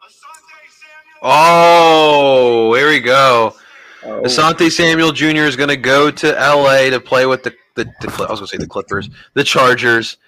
Asante 0.00 0.70
Samuel. 0.70 1.18
Oh, 1.22 2.74
here 2.74 2.90
we 2.90 3.00
go. 3.00 3.56
Oh, 4.04 4.22
Asante 4.22 4.70
Samuel 4.70 5.10
Jr. 5.10 5.38
is 5.38 5.56
going 5.56 5.70
to 5.70 5.76
go 5.76 6.12
to 6.12 6.32
LA 6.34 6.88
to 6.90 7.00
play 7.00 7.26
with 7.26 7.42
the, 7.42 7.52
the, 7.74 7.82
the 8.00 8.26
I 8.28 8.30
was 8.30 8.38
going 8.38 8.46
to 8.46 8.46
say 8.46 8.58
the 8.58 8.68
Clippers, 8.68 9.10
the 9.34 9.42
Chargers, 9.42 10.18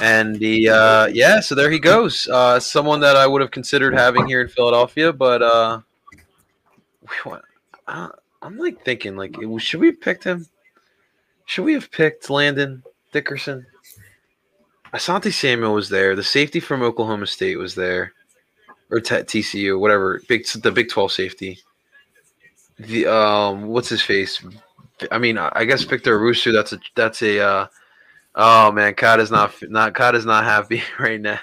and 0.00 0.36
the 0.36 0.68
uh, 0.68 1.06
yeah. 1.06 1.40
So 1.40 1.54
there 1.54 1.70
he 1.70 1.78
goes. 1.78 2.28
Uh, 2.28 2.60
someone 2.60 3.00
that 3.00 3.16
I 3.16 3.26
would 3.26 3.40
have 3.40 3.50
considered 3.50 3.94
having 3.94 4.26
here 4.26 4.40
in 4.40 4.48
Philadelphia, 4.48 5.12
but 5.12 5.42
uh, 5.42 5.80
we 7.02 7.30
want- 7.30 7.44
uh, 7.86 8.08
I'm 8.42 8.58
like 8.58 8.84
thinking 8.84 9.16
like 9.16 9.36
should 9.58 9.80
we 9.80 9.86
have 9.86 10.00
picked 10.00 10.24
him? 10.24 10.46
Should 11.44 11.64
we 11.64 11.74
have 11.74 11.90
picked 11.90 12.28
Landon 12.30 12.82
Dickerson? 13.12 13.66
Asante 14.92 15.32
Samuel 15.32 15.74
was 15.74 15.88
there. 15.88 16.16
The 16.16 16.24
safety 16.24 16.60
from 16.60 16.82
Oklahoma 16.82 17.26
State 17.26 17.56
was 17.58 17.74
there, 17.74 18.12
or 18.90 19.00
T- 19.00 19.14
TCU, 19.14 19.78
whatever. 19.78 20.20
Big 20.28 20.46
the 20.46 20.72
Big 20.72 20.88
Twelve 20.88 21.12
safety 21.12 21.58
the 22.78 23.06
um 23.06 23.66
what's 23.66 23.88
his 23.88 24.02
face 24.02 24.44
i 25.10 25.18
mean 25.18 25.38
i 25.38 25.50
I 25.54 25.64
guess 25.64 25.82
victor 25.82 26.18
rusu 26.18 26.52
that's 26.52 26.72
a 26.72 26.78
that's 26.94 27.22
a 27.22 27.40
uh 27.40 27.66
oh 28.36 28.70
man 28.70 28.94
Kata 28.94 29.22
is 29.22 29.30
not 29.30 29.54
not 29.62 29.94
Kata 29.94 30.16
is 30.18 30.26
not 30.26 30.44
happy 30.44 30.82
right 30.98 31.20
now. 31.20 31.40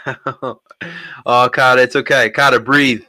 Oh 1.25 1.49
Kata, 1.51 1.81
it's 1.81 1.95
okay. 1.95 2.29
Kata, 2.29 2.59
breathe. 2.59 3.03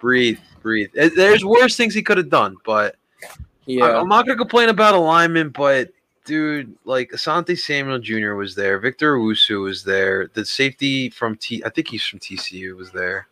Breathe 0.00 0.38
breathe. 0.60 0.90
There's 0.94 1.44
worse 1.44 1.76
things 1.76 1.94
he 1.94 2.02
could 2.02 2.18
have 2.18 2.28
done 2.28 2.56
but 2.64 2.96
I, 3.24 3.28
yeah. 3.66 4.00
i'm 4.00 4.08
not 4.08 4.26
gonna 4.26 4.38
complain 4.38 4.68
about 4.68 4.94
alignment 4.94 5.52
but 5.52 5.90
dude 6.24 6.74
like 6.84 7.10
asante 7.10 7.58
samuel 7.58 7.98
jr 7.98 8.34
was 8.34 8.54
there. 8.54 8.78
Victor 8.78 9.16
Wusu 9.16 9.62
was 9.62 9.82
there. 9.84 10.30
The 10.34 10.44
safety 10.44 11.10
from 11.10 11.36
t 11.36 11.62
i 11.64 11.68
think 11.68 11.88
he's 11.88 12.04
from 12.04 12.18
tcu 12.18 12.76
was 12.76 12.90
there. 12.92 13.26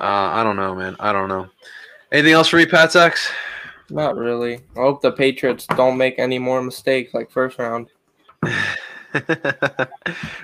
Uh 0.00 0.30
i 0.38 0.42
don't 0.42 0.56
know 0.56 0.74
man. 0.74 0.96
I 1.00 1.12
don't 1.12 1.28
know. 1.28 1.48
Anything 2.12 2.32
else 2.32 2.48
for 2.48 2.56
me 2.56 2.66
pat? 2.66 2.94
Not 3.90 4.16
really. 4.16 4.56
I 4.76 4.80
hope 4.80 5.00
the 5.00 5.12
Patriots 5.12 5.66
don't 5.68 5.96
make 5.96 6.18
any 6.18 6.38
more 6.38 6.62
mistakes 6.62 7.14
like 7.14 7.30
first 7.30 7.58
round. 7.58 7.88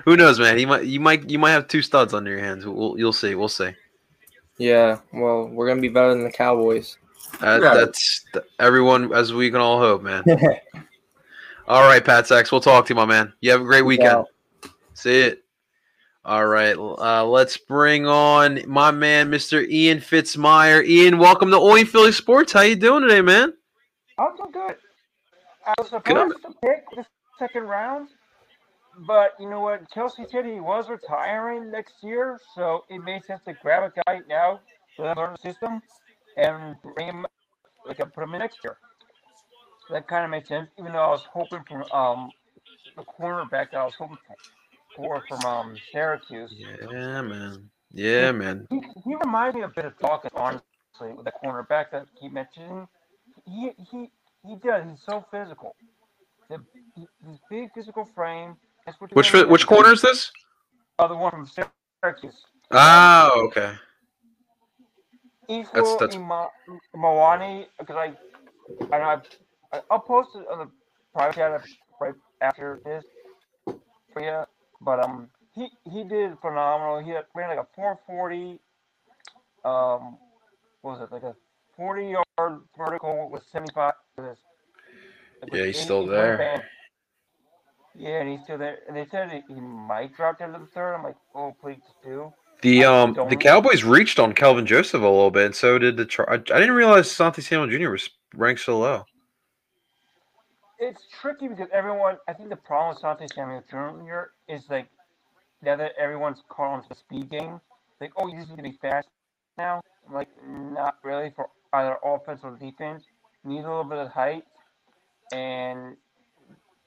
Who 0.05 0.17
knows, 0.17 0.39
man? 0.39 0.57
You 0.59 0.67
might, 0.67 0.85
you 0.85 0.99
might, 0.99 1.29
you 1.29 1.39
might 1.39 1.51
have 1.51 1.67
two 1.67 1.81
studs 1.81 2.13
under 2.13 2.31
your 2.31 2.39
hands. 2.39 2.65
We'll, 2.65 2.97
you'll 2.97 3.13
see. 3.13 3.35
We'll 3.35 3.47
see. 3.49 3.71
Yeah, 4.57 4.99
well, 5.13 5.47
we're 5.47 5.67
gonna 5.67 5.81
be 5.81 5.89
better 5.89 6.13
than 6.13 6.23
the 6.23 6.31
Cowboys. 6.31 6.97
Uh, 7.41 7.59
Right. 7.61 7.73
That's 7.75 8.23
th- 8.33 8.45
everyone, 8.59 9.13
as 9.13 9.33
we 9.33 9.51
can 9.51 9.59
all 9.59 9.79
hope, 9.79 10.01
man. 10.01 10.23
all 11.67 11.81
right, 11.81 12.03
Pat 12.03 12.27
Sachs. 12.27 12.51
We'll 12.51 12.61
talk 12.61 12.85
to 12.85 12.93
you, 12.93 12.95
my 12.95 13.05
man. 13.05 13.33
You 13.41 13.51
have 13.51 13.61
a 13.61 13.65
great 13.65 13.81
weekend. 13.83 14.25
See 14.93 15.19
it. 15.19 15.43
All 16.23 16.45
right, 16.47 16.75
uh, 16.75 17.23
let's 17.25 17.55
bring 17.57 18.07
on 18.07 18.61
my 18.67 18.89
man, 18.91 19.29
Mr. 19.29 19.67
Ian 19.69 19.99
Fitzmeyer. 19.99 20.83
Ian, 20.83 21.19
welcome 21.19 21.51
to 21.51 21.57
Oi 21.57 21.83
Philly 21.85 22.11
Sports. 22.13 22.51
How 22.53 22.61
you 22.61 22.75
doing 22.75 23.03
today, 23.03 23.21
man? 23.21 23.53
I'm 24.17 24.35
doing 24.37 24.51
good. 24.51 24.75
I 25.67 25.73
was 25.77 25.89
Good. 25.89 26.01
supposed 26.07 26.41
to 26.41 26.53
pick 26.63 26.83
the 26.95 27.05
second 27.39 27.63
round, 27.63 28.09
but 29.07 29.33
you 29.39 29.49
know 29.49 29.61
what? 29.61 29.89
Kelce 29.91 30.29
said 30.31 30.45
he 30.45 30.59
was 30.59 30.89
retiring 30.89 31.71
next 31.71 31.95
year, 32.01 32.39
so 32.55 32.85
it 32.89 32.99
made 33.03 33.23
sense 33.25 33.41
to 33.47 33.53
grab 33.53 33.91
a 33.91 34.01
guy 34.05 34.21
now 34.27 34.61
to 34.97 35.03
learn 35.03 35.35
the 35.35 35.51
system 35.51 35.81
and 36.37 36.75
bring 36.81 37.07
him, 37.07 37.25
like, 37.85 37.97
put 37.97 38.23
him 38.23 38.33
in 38.33 38.39
next 38.39 38.59
year. 38.63 38.77
That 39.89 40.07
kind 40.07 40.25
of 40.25 40.31
makes 40.31 40.47
sense, 40.49 40.69
even 40.79 40.93
though 40.93 40.99
I 40.99 41.09
was 41.09 41.23
hoping 41.31 41.63
for 41.67 41.95
um 41.95 42.31
the 42.97 43.03
cornerback 43.03 43.71
that 43.71 43.75
I 43.77 43.83
was 43.85 43.93
hoping 43.97 44.17
for 44.95 45.23
from 45.27 45.45
um 45.45 45.75
Syracuse. 45.91 46.51
Yeah, 46.51 47.21
man. 47.21 47.69
Yeah, 47.93 48.31
man. 48.31 48.67
He, 48.69 48.81
he 49.05 49.15
reminds 49.15 49.55
me 49.55 49.61
a 49.61 49.67
bit 49.67 49.85
of 49.85 49.97
Dawkins, 49.99 50.33
honestly, 50.35 51.13
with 51.15 51.25
the 51.25 51.31
cornerback 51.43 51.91
that 51.91 52.07
he 52.19 52.29
mentioned. 52.29 52.87
He 53.45 53.71
he 53.91 54.09
he 54.47 54.55
does. 54.55 54.83
He's 54.89 54.99
so 55.05 55.25
physical. 55.31 55.75
The, 56.49 56.59
he- 56.95 57.07
big 57.49 57.73
physical 57.73 58.05
frame. 58.05 58.55
That's 58.85 58.99
what 59.01 59.13
Which 59.15 59.33
which 59.33 59.65
corner 59.65 59.91
is 59.91 60.01
this? 60.01 60.31
Uh, 60.99 61.07
the 61.07 61.15
one 61.15 61.31
from 61.31 61.47
Syracuse. 62.03 62.43
Oh, 62.71 63.47
okay. 63.47 63.73
Equal 65.47 65.97
that's- 65.97 66.15
Ima- 66.15 66.49
Moani, 66.95 67.65
because 67.79 67.95
I, 67.95 68.95
I, 68.95 69.17
I, 69.73 69.81
I'll 69.91 69.99
post 69.99 70.29
it 70.35 70.45
on 70.51 70.59
the 70.59 70.71
private 71.13 71.35
chat 71.35 71.61
right 71.99 72.13
after 72.41 72.79
this 72.83 73.03
for 74.13 74.21
you. 74.21 74.43
But 74.81 75.03
um, 75.03 75.29
he 75.53 75.69
he 75.91 76.03
did 76.03 76.37
phenomenal. 76.41 76.99
He 76.99 77.11
had, 77.11 77.25
ran 77.35 77.49
like 77.49 77.59
a 77.59 77.67
440. 77.75 78.59
Um, 79.63 80.17
what 80.81 80.99
was 80.99 81.01
it 81.01 81.11
like 81.11 81.23
a 81.23 81.35
40 81.75 82.17
yard 82.37 82.61
vertical 82.77 83.29
with 83.31 83.43
75? 83.51 83.93
with 84.17 84.27
his- 84.27 84.37
like 84.37 84.54
Yeah, 85.51 85.65
he's 85.65 85.79
still 85.79 86.05
there. 86.05 86.37
band. 86.37 86.63
Yeah, 87.97 88.21
and 88.21 88.29
he's 88.29 88.41
still 88.43 88.57
there. 88.57 88.79
And 88.87 88.95
they 88.95 89.05
said 89.05 89.43
he, 89.47 89.55
might 89.55 90.15
drop 90.15 90.39
down 90.39 90.53
to 90.53 90.59
the 90.59 90.65
third. 90.67 90.95
I'm 90.95 91.03
like, 91.03 91.15
oh, 91.33 91.55
please 91.61 91.79
do. 92.03 92.33
The 92.61 92.85
um 92.85 93.13
the 93.13 93.23
don't- 93.25 93.39
Cowboys 93.39 93.83
reached 93.83 94.19
on 94.19 94.33
Kelvin 94.33 94.65
Joseph 94.65 95.01
a 95.01 95.05
little 95.05 95.31
bit, 95.31 95.45
and 95.47 95.55
so 95.55 95.77
did 95.77 95.97
the. 95.97 96.05
Char- 96.05 96.29
I, 96.29 96.35
I 96.35 96.37
didn't 96.37 96.71
realize 96.71 97.11
Santi 97.11 97.41
Samuel 97.41 97.67
Jr. 97.77 97.89
was 97.91 98.09
ranked 98.33 98.61
so 98.61 98.79
low. 98.79 99.05
it's 100.79 101.01
tricky 101.21 101.47
because 101.47 101.67
everyone. 101.73 102.17
I 102.27 102.33
think 102.33 102.49
the 102.49 102.55
problem 102.55 102.89
with 102.95 102.99
Sante 103.01 103.27
Samuel 103.33 103.63
Jr. 103.69 104.31
is 104.53 104.63
like 104.69 104.87
now 105.61 105.75
that 105.75 105.91
everyone's 105.99 106.41
caught 106.49 106.73
on 106.73 106.83
to 106.83 106.89
the 106.89 106.95
speed 106.95 107.29
game, 107.29 107.59
like 108.01 108.11
oh 108.17 108.27
you 108.27 108.37
just 108.37 108.49
need 108.49 108.57
to 108.57 108.63
be 108.63 108.77
fast 108.81 109.07
now. 109.57 109.81
I'm 110.07 110.13
like 110.13 110.29
not 110.47 110.95
really 111.03 111.31
for 111.35 111.49
either 111.73 111.97
offense 112.03 112.41
or 112.43 112.55
defense. 112.57 113.03
Need 113.43 113.59
a 113.59 113.67
little 113.67 113.83
bit 113.83 113.99
of 113.99 114.09
height, 114.11 114.43
and 115.31 115.95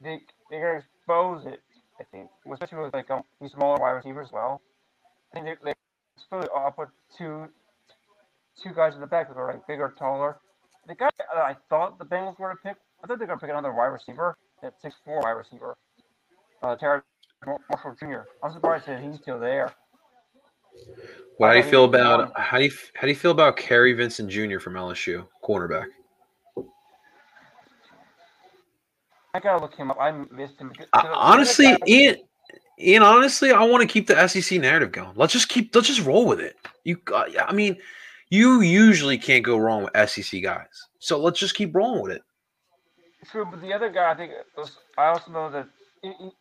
they 0.01 0.21
they're 0.51 0.61
gonna 0.61 0.79
expose 0.79 1.47
it. 1.47 1.61
I 2.01 2.05
think, 2.13 2.31
especially 2.53 2.79
with 2.79 2.95
like 2.95 3.11
um, 3.11 3.23
these 3.41 3.53
smaller 3.53 3.81
wide 3.81 3.91
receivers 3.91 4.29
as 4.29 4.33
well. 4.33 4.61
I 5.33 5.41
think 5.41 5.47
they 5.47 5.71
they 5.71 5.75
expose 6.17 6.45
it. 6.45 6.51
I'll 6.55 6.71
put 6.71 6.89
two 7.17 7.49
two 8.63 8.71
guys 8.75 8.95
in 8.95 9.01
the 9.01 9.07
back 9.07 9.29
that 9.29 9.37
are 9.37 9.53
like 9.53 9.67
bigger, 9.67 9.95
taller. 9.99 10.39
The 10.87 10.95
guy 10.95 11.11
that 11.19 11.37
I 11.37 11.57
thought 11.69 11.99
the 11.99 12.05
Bengals 12.05 12.39
were 12.39 12.51
to 12.51 12.57
pick, 12.57 12.77
I 13.03 13.07
thought 13.07 13.19
they 13.19 13.25
were 13.25 13.27
going 13.27 13.39
to 13.39 13.47
pick 13.47 13.51
another 13.51 13.75
wide 13.75 13.87
receiver, 13.87 14.37
that 14.63 14.75
six 14.81 14.95
four 15.05 15.21
wide 15.21 15.33
receiver, 15.33 15.77
uh, 16.63 16.77
Terrace 16.77 17.03
Marshall 17.47 17.95
Jr. 17.99 18.21
I'm 18.43 18.53
surprised 18.53 18.87
that 18.87 19.03
he's 19.03 19.21
still 19.21 19.39
there. 19.39 19.73
Well, 21.39 21.51
how 21.51 21.55
do 21.55 21.65
you 21.65 21.71
feel 21.71 21.85
about 21.85 22.39
how 22.39 22.59
do 22.59 22.65
you 22.65 22.73
how 22.95 23.03
do 23.03 23.09
you 23.09 23.17
feel 23.17 23.31
about 23.31 23.57
Kary 23.57 23.93
Vincent 23.93 24.31
Jr. 24.31 24.59
from 24.59 24.75
LSU, 24.75 25.27
cornerback? 25.45 25.87
I 29.35 29.41
gotta 29.41 29.61
look 29.61 29.75
him 29.75 29.91
up. 29.91 29.99
I 30.01 30.13
missed 30.13 30.59
him. 30.59 30.73
Uh, 30.93 31.13
honestly, 31.15 31.77
Ian, 31.87 32.17
Ian, 32.81 33.03
honestly, 33.03 33.51
I 33.51 33.63
want 33.65 33.83
to 33.83 33.93
keep 33.93 34.07
the 34.07 34.27
SEC 34.29 34.61
narrative 34.61 34.93
going. 34.93 35.13
Let's 35.17 35.33
just 35.33 35.49
keep, 35.49 35.75
let's 35.75 35.89
just 35.89 36.05
roll 36.05 36.27
with 36.27 36.41
it. 36.41 36.57
You, 36.85 36.97
got- 36.97 37.31
I 37.41 37.53
mean, 37.53 37.77
you 38.31 38.61
usually 38.61 39.19
can't 39.19 39.45
go 39.45 39.59
wrong 39.59 39.85
with 39.85 40.09
SEC 40.11 40.43
guys, 40.43 40.67
so 40.99 41.19
let's 41.19 41.39
just 41.39 41.55
keep 41.55 41.75
rolling 41.75 42.03
with 42.03 42.13
it. 42.13 42.23
True, 43.31 43.45
but 43.51 43.61
the 43.61 43.73
other 43.73 43.91
guy, 43.91 44.13
I 44.13 44.15
think, 44.15 44.33
was, 44.57 44.77
I 44.97 45.07
also 45.07 45.31
know 45.33 45.51
that 45.51 45.69
it, 46.03 46.15
it- 46.21 46.33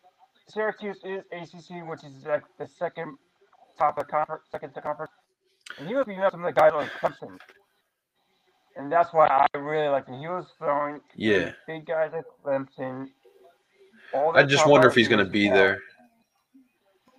Syracuse 0.49 0.97
is 1.03 1.23
ACC, 1.33 1.85
which 1.89 2.05
is 2.05 2.25
like 2.25 2.43
the 2.57 2.67
second 2.79 3.17
top 3.77 3.97
of 3.97 4.07
conference, 4.07 4.43
second 4.49 4.73
to 4.75 4.81
conference, 4.81 5.11
and 5.77 5.87
he 5.87 5.93
beating 6.05 6.21
up 6.21 6.31
some 6.31 6.45
of 6.45 6.53
the 6.55 6.59
guys 6.59 6.71
like 6.73 6.89
Clemson, 6.91 7.37
and 8.77 8.91
that's 8.91 9.13
why 9.13 9.27
I 9.27 9.57
really 9.57 9.87
like 9.89 10.07
him. 10.07 10.19
He 10.19 10.27
was 10.27 10.45
throwing 10.59 11.01
Yeah. 11.15 11.51
big 11.67 11.85
guys 11.85 12.11
at 12.15 12.25
Clemson. 12.43 13.09
All 14.13 14.35
I 14.37 14.43
just 14.43 14.67
wonder 14.67 14.87
if 14.87 14.95
he's 14.95 15.07
going 15.07 15.23
to 15.23 15.29
be 15.31 15.49
out. 15.49 15.53
there. 15.55 15.79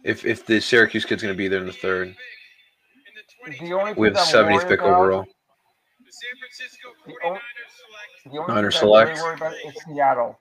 If 0.04 0.24
if 0.24 0.46
the 0.46 0.60
Syracuse 0.60 1.04
kid's 1.04 1.22
going 1.22 1.34
to 1.34 1.38
be 1.38 1.48
there 1.48 1.60
in 1.60 1.66
the 1.66 1.72
third 1.72 2.14
The 3.46 3.94
with 3.96 4.14
thing 4.16 4.24
70th 4.24 4.68
pick 4.68 4.80
about- 4.80 5.00
overall. 5.00 5.24
The 5.24 6.12
San 6.12 6.38
Francisco 6.38 6.88
The 7.04 7.12
49ers 7.12 7.24
only- 7.24 7.40
select 7.76 8.24
The 8.24 8.38
only 8.38 8.54
Niner 8.54 8.70
thing 8.70 8.80
really 8.80 9.06
select. 9.06 9.20
worried 9.22 9.36
about 9.36 9.52
is 9.54 9.82
Seattle. 9.84 10.38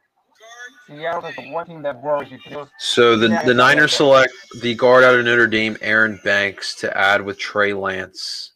The 0.88 1.49
one 1.52 1.65
team 1.65 1.81
that 1.81 2.02
worries 2.02 2.31
you 2.31 2.68
So 2.80 3.18
the 3.18 3.27
the 3.45 3.53
Niners 3.53 3.94
select 3.94 4.31
the 4.61 4.73
guard 4.76 5.03
out 5.03 5.15
of 5.15 5.26
Notre 5.26 5.48
Dame, 5.48 5.76
Aaron 5.81 6.18
Banks, 6.23 6.76
to 6.76 6.98
add 6.98 7.22
with 7.22 7.38
Trey 7.38 7.73
Lance. 7.73 8.53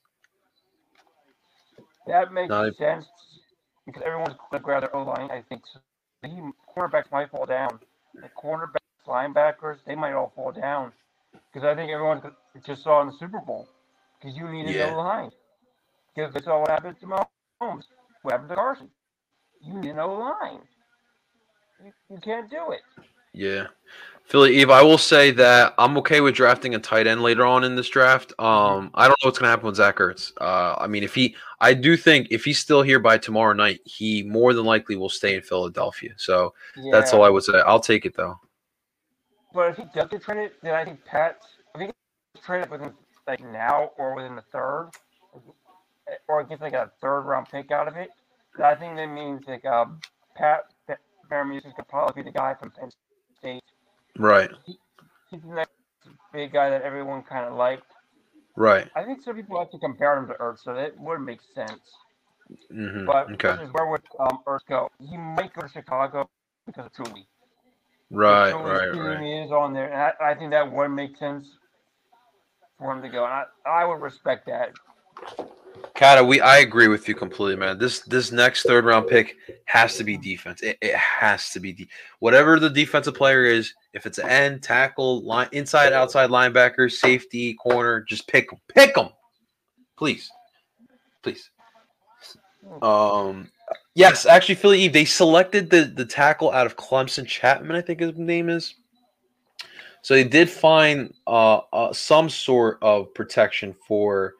That 2.07 2.33
makes 2.33 2.49
Not 2.49 2.67
a- 2.69 2.73
sense 2.73 3.07
because 3.85 4.01
everyone's 4.05 4.35
going 4.49 4.59
to 4.61 4.63
grab 4.63 4.81
their 4.81 4.95
O 4.95 5.03
line. 5.03 5.29
I 5.31 5.43
think 5.47 5.63
so. 5.71 5.79
the 6.23 6.51
cornerbacks 6.75 7.11
might 7.11 7.29
fall 7.31 7.45
down. 7.45 7.79
The 8.13 8.29
cornerbacks, 8.41 8.77
linebackers, 9.07 9.77
they 9.85 9.95
might 9.95 10.13
all 10.13 10.31
fall 10.35 10.51
down 10.51 10.91
because 11.51 11.65
I 11.65 11.75
think 11.75 11.91
everyone 11.91 12.21
just 12.65 12.83
saw 12.83 13.01
in 13.01 13.07
the 13.07 13.13
Super 13.13 13.39
Bowl 13.39 13.67
because 14.19 14.37
you 14.37 14.47
need 14.49 14.67
an 14.67 14.73
Yeah. 14.73 14.93
O 14.93 14.97
line 14.97 15.31
because 16.15 16.33
they 16.33 16.41
saw 16.41 16.59
what 16.59 16.69
happened 16.69 16.99
to 16.99 17.05
Mahomes, 17.07 17.83
what 18.21 18.31
happened 18.31 18.49
to 18.49 18.55
Carson. 18.55 18.89
You 19.63 19.73
need 19.79 19.91
an 19.91 19.99
O 19.99 20.13
line. 20.15 20.59
You, 21.83 21.91
you 22.09 22.17
can't 22.21 22.49
do 22.49 22.71
it. 22.71 22.81
Yeah. 23.33 23.67
Philly 24.25 24.57
Eve, 24.57 24.69
I 24.69 24.81
will 24.81 24.97
say 24.97 25.31
that 25.31 25.73
I'm 25.77 25.97
okay 25.97 26.21
with 26.21 26.35
drafting 26.35 26.73
a 26.73 26.79
tight 26.79 27.05
end 27.05 27.21
later 27.21 27.45
on 27.45 27.65
in 27.65 27.75
this 27.75 27.89
draft. 27.89 28.31
Um, 28.39 28.89
I 28.93 29.07
don't 29.07 29.17
know 29.21 29.27
what's 29.27 29.39
gonna 29.39 29.49
happen 29.49 29.65
with 29.65 29.75
Zach 29.75 29.97
Ertz. 29.97 30.31
Uh, 30.39 30.75
I 30.77 30.87
mean, 30.87 31.03
if 31.03 31.13
he, 31.13 31.35
I 31.59 31.73
do 31.73 31.97
think 31.97 32.27
if 32.31 32.45
he's 32.45 32.57
still 32.57 32.81
here 32.81 32.99
by 32.99 33.17
tomorrow 33.17 33.51
night, 33.53 33.81
he 33.83 34.23
more 34.23 34.53
than 34.53 34.65
likely 34.65 34.95
will 34.95 35.09
stay 35.09 35.35
in 35.35 35.41
Philadelphia. 35.41 36.13
So 36.15 36.53
that's 36.91 37.13
all 37.13 37.23
I 37.23 37.29
would 37.29 37.43
say. 37.43 37.59
I'll 37.65 37.81
take 37.81 38.05
it 38.05 38.15
though. 38.15 38.39
But 39.53 39.71
if 39.71 39.77
he 39.77 39.83
does 39.93 40.07
get 40.09 40.21
traded, 40.21 40.51
then 40.63 40.75
I 40.75 40.85
think 40.85 41.03
Pat, 41.03 41.41
if 41.75 41.81
he 41.81 41.87
gets 41.87 42.45
traded 42.45 42.69
within 42.69 42.93
like 43.27 43.43
now 43.43 43.91
or 43.97 44.15
within 44.15 44.35
the 44.37 44.43
third, 44.53 44.91
or 46.27 46.43
gets 46.43 46.61
like 46.61 46.73
a 46.73 46.89
third 47.01 47.21
round 47.21 47.47
pick 47.49 47.71
out 47.71 47.87
of 47.87 47.97
it, 47.97 48.09
I 48.63 48.75
think 48.75 48.95
that 48.95 49.07
means 49.07 49.43
like 49.47 49.65
um, 49.65 49.99
Pat 50.35 50.65
Freiermuth 51.29 51.75
could 51.75 51.87
probably 51.87 52.23
be 52.23 52.29
the 52.29 52.33
guy 52.33 52.53
from 52.53 52.71
Penn 52.71 52.89
State. 53.37 53.63
Right. 54.17 54.51
He's 54.65 55.41
the 55.41 55.55
next 55.55 55.71
big 56.33 56.53
guy 56.53 56.69
that 56.69 56.81
everyone 56.83 57.23
kind 57.23 57.45
of 57.45 57.53
liked. 57.55 57.83
Right. 58.55 58.89
I 58.95 59.03
think 59.03 59.21
some 59.21 59.35
people 59.35 59.57
like 59.57 59.71
to 59.71 59.79
compare 59.79 60.17
him 60.17 60.27
to 60.27 60.33
Ertz, 60.35 60.63
so 60.63 60.73
that 60.73 60.97
would 60.99 61.19
make 61.19 61.39
sense. 61.55 61.81
hmm 62.71 63.05
But 63.05 63.31
Okay. 63.33 63.55
where 63.71 63.87
would 63.87 64.01
um, 64.19 64.39
Ertz 64.47 64.65
go? 64.67 64.89
He 64.99 65.17
might 65.17 65.53
go 65.53 65.61
to 65.61 65.69
Chicago 65.69 66.29
because 66.65 66.85
of 66.87 66.93
Truly. 66.93 67.27
Right. 68.11 68.51
Right. 68.51 68.89
Right. 68.89 69.43
is 69.45 69.51
on 69.51 69.73
there, 69.73 69.89
and 69.91 69.95
I, 70.21 70.31
I 70.31 70.35
think 70.35 70.51
that 70.51 70.69
would 70.71 70.89
make 70.89 71.15
sense 71.17 71.47
for 72.77 72.91
him 72.91 73.01
to 73.01 73.09
go. 73.09 73.23
And 73.23 73.33
I, 73.33 73.45
I 73.65 73.85
would 73.85 74.01
respect 74.01 74.47
that. 74.47 74.71
Kata, 75.95 76.23
we 76.23 76.41
I 76.41 76.59
agree 76.59 76.87
with 76.87 77.07
you 77.07 77.15
completely, 77.15 77.55
man. 77.55 77.77
This 77.77 77.99
this 78.01 78.31
next 78.31 78.63
third 78.63 78.85
round 78.85 79.07
pick 79.07 79.37
has 79.65 79.97
to 79.97 80.03
be 80.03 80.17
defense. 80.17 80.61
It, 80.61 80.77
it 80.81 80.95
has 80.95 81.51
to 81.51 81.59
be 81.59 81.73
de- 81.73 81.87
whatever 82.19 82.59
the 82.59 82.69
defensive 82.69 83.15
player 83.15 83.43
is. 83.45 83.73
If 83.93 84.05
it's 84.05 84.17
an 84.19 84.29
end, 84.29 84.63
tackle, 84.63 85.21
line, 85.23 85.49
inside, 85.51 85.91
outside 85.91 86.29
linebacker, 86.29 86.89
safety, 86.89 87.53
corner, 87.55 88.01
just 88.01 88.27
pick 88.27 88.49
them. 88.49 88.59
Pick 88.73 88.95
them, 88.95 89.09
please, 89.97 90.31
please. 91.21 91.49
Um, 92.81 93.49
yes, 93.95 94.25
actually, 94.25 94.55
Philly 94.55 94.81
Eve. 94.81 94.93
They 94.93 95.05
selected 95.05 95.69
the 95.69 95.85
the 95.85 96.05
tackle 96.05 96.51
out 96.51 96.65
of 96.65 96.77
Clemson. 96.77 97.27
Chapman, 97.27 97.75
I 97.75 97.81
think 97.81 97.99
his 97.99 98.17
name 98.17 98.49
is. 98.49 98.75
So 100.03 100.13
they 100.13 100.23
did 100.23 100.49
find 100.49 101.13
uh, 101.27 101.57
uh 101.73 101.93
some 101.93 102.29
sort 102.29 102.79
of 102.81 103.13
protection 103.13 103.75
for 103.87 104.35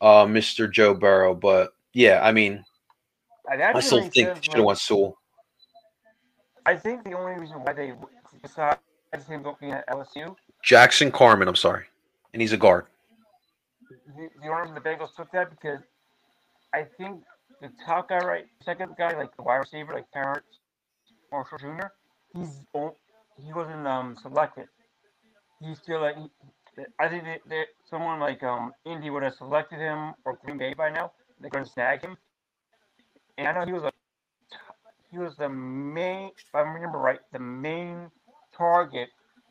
uh, 0.00 0.24
Mr. 0.24 0.70
Joe 0.70 0.94
Burrow. 0.94 1.34
But 1.34 1.74
yeah, 1.92 2.20
I 2.22 2.32
mean, 2.32 2.64
I 3.50 3.80
still 3.80 4.08
think 4.08 4.42
should 4.42 4.54
have 4.54 4.64
went 4.64 4.78
Sewell. 4.78 5.18
I 6.66 6.74
think 6.74 7.04
the 7.04 7.12
only 7.12 7.38
reason 7.38 7.56
why 7.62 7.74
they 7.74 7.92
him 9.22 9.42
looking 9.42 9.72
at 9.72 9.86
LSU, 9.88 10.34
Jackson 10.62 11.10
Carman, 11.10 11.48
I'm 11.48 11.56
sorry, 11.56 11.84
and 12.32 12.42
he's 12.42 12.52
a 12.52 12.56
guard. 12.56 12.86
the, 13.88 14.28
the 14.42 14.50
reason 14.50 14.74
the 14.74 14.80
Bengals 14.80 15.14
took 15.14 15.30
that 15.32 15.50
because 15.50 15.80
I 16.72 16.84
think 16.98 17.22
the 17.60 17.70
top 17.86 18.08
guy, 18.08 18.18
right, 18.18 18.46
second 18.64 18.92
guy, 18.98 19.16
like 19.16 19.36
the 19.36 19.42
wide 19.42 19.56
receiver, 19.56 19.92
like 19.94 20.10
Terrace 20.12 20.42
Marshall 21.30 21.58
Jr., 21.58 21.86
he's 22.34 22.66
he 23.44 23.52
wasn't 23.52 23.86
um 23.86 24.16
selected. 24.20 24.66
He's 25.60 25.78
still 25.78 26.00
like 26.00 26.16
he, 26.16 26.30
I 26.98 27.08
think 27.08 27.24
that, 27.24 27.40
that 27.48 27.66
someone 27.88 28.20
like 28.20 28.42
um 28.42 28.72
Indy 28.84 29.10
would 29.10 29.22
have 29.22 29.34
selected 29.34 29.78
him 29.78 30.14
or 30.24 30.38
Green 30.44 30.58
Bay 30.58 30.74
by 30.74 30.90
now. 30.90 31.12
Going 31.50 31.64
to 31.66 31.70
snag 31.70 32.00
him. 32.00 32.16
And 33.36 33.46
I 33.46 33.52
know 33.52 33.66
he 33.66 33.72
was 33.72 33.82
a 33.82 33.92
he 35.10 35.18
was 35.18 35.36
the 35.36 35.48
main, 35.48 36.30
if 36.36 36.54
I 36.54 36.60
remember 36.60 36.98
right, 36.98 37.20
the 37.32 37.38
main 37.38 38.10
target 38.56 39.08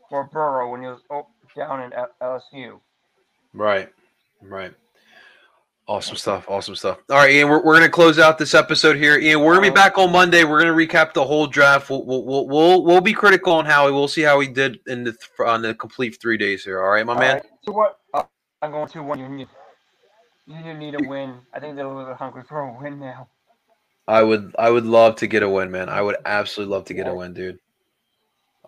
for 0.10 0.30
Burrow 0.32 0.72
when 0.72 0.82
he 0.82 0.88
was 0.88 1.02
oh, 1.10 1.28
down 1.56 1.82
in 1.82 1.92
LSU. 2.22 2.80
Right, 3.54 3.90
right. 4.42 4.74
Awesome 5.86 6.16
stuff. 6.16 6.46
Awesome 6.48 6.76
stuff. 6.76 7.00
All 7.10 7.18
right, 7.18 7.32
Ian, 7.32 7.50
we're, 7.50 7.58
we're 7.58 7.74
going 7.74 7.84
to 7.84 7.90
close 7.90 8.18
out 8.18 8.38
this 8.38 8.54
episode 8.54 8.96
here. 8.96 9.20
Ian, 9.20 9.42
we're 9.42 9.56
going 9.56 9.66
to 9.66 9.72
be 9.72 9.76
back 9.76 9.98
on 9.98 10.14
Monday. 10.14 10.46
We're 10.46 10.62
going 10.64 10.74
to 10.74 10.88
recap 10.88 11.14
the 11.14 11.26
whole 11.26 11.46
draft. 11.46 11.90
We'll, 11.90 12.06
we'll, 12.06 12.26
we'll, 12.26 12.48
we'll, 12.48 12.84
we'll 12.86 13.02
be 13.02 13.12
critical 13.12 13.54
on 13.54 13.66
Howie. 13.66 13.92
We'll 13.92 14.08
see 14.08 14.22
how 14.22 14.40
he 14.40 14.48
did 14.48 14.80
in 14.88 15.04
the 15.04 15.12
th- 15.12 15.30
on 15.46 15.62
the 15.62 15.74
complete 15.74 16.20
three 16.22 16.38
days 16.38 16.64
here. 16.64 16.82
All 16.82 16.90
right, 16.90 17.06
my 17.06 17.14
All 17.14 17.20
man. 17.20 17.36
right, 17.36 17.46
So 17.64 17.74
what? 17.74 18.00
Uh, 18.14 18.24
I'm 18.62 18.72
going 18.72 18.88
to 18.88 19.04
one. 19.04 19.20
You 19.20 19.28
need, 19.28 19.48
you 20.48 20.74
need 20.74 20.96
a 20.96 21.06
win. 21.06 21.36
I 21.54 21.60
think 21.60 21.76
they're 21.76 21.86
a 21.86 21.90
little 21.90 22.06
bit 22.06 22.18
hungry 22.18 22.44
for 22.48 22.62
a 22.62 22.82
win 22.82 23.00
now. 23.00 23.28
I 24.08 24.22
would 24.24 24.56
I 24.60 24.70
would 24.70 24.86
love 24.86 25.18
to 25.18 25.28
get 25.28 25.44
a 25.44 25.50
win, 25.50 25.72
man. 25.72 25.90
I 25.90 26.02
would 26.02 26.18
absolutely 26.26 26.74
love 26.76 26.86
to 26.86 26.94
get 26.94 27.08
a 27.08 27.14
win, 27.14 27.34
dude. 27.34 27.60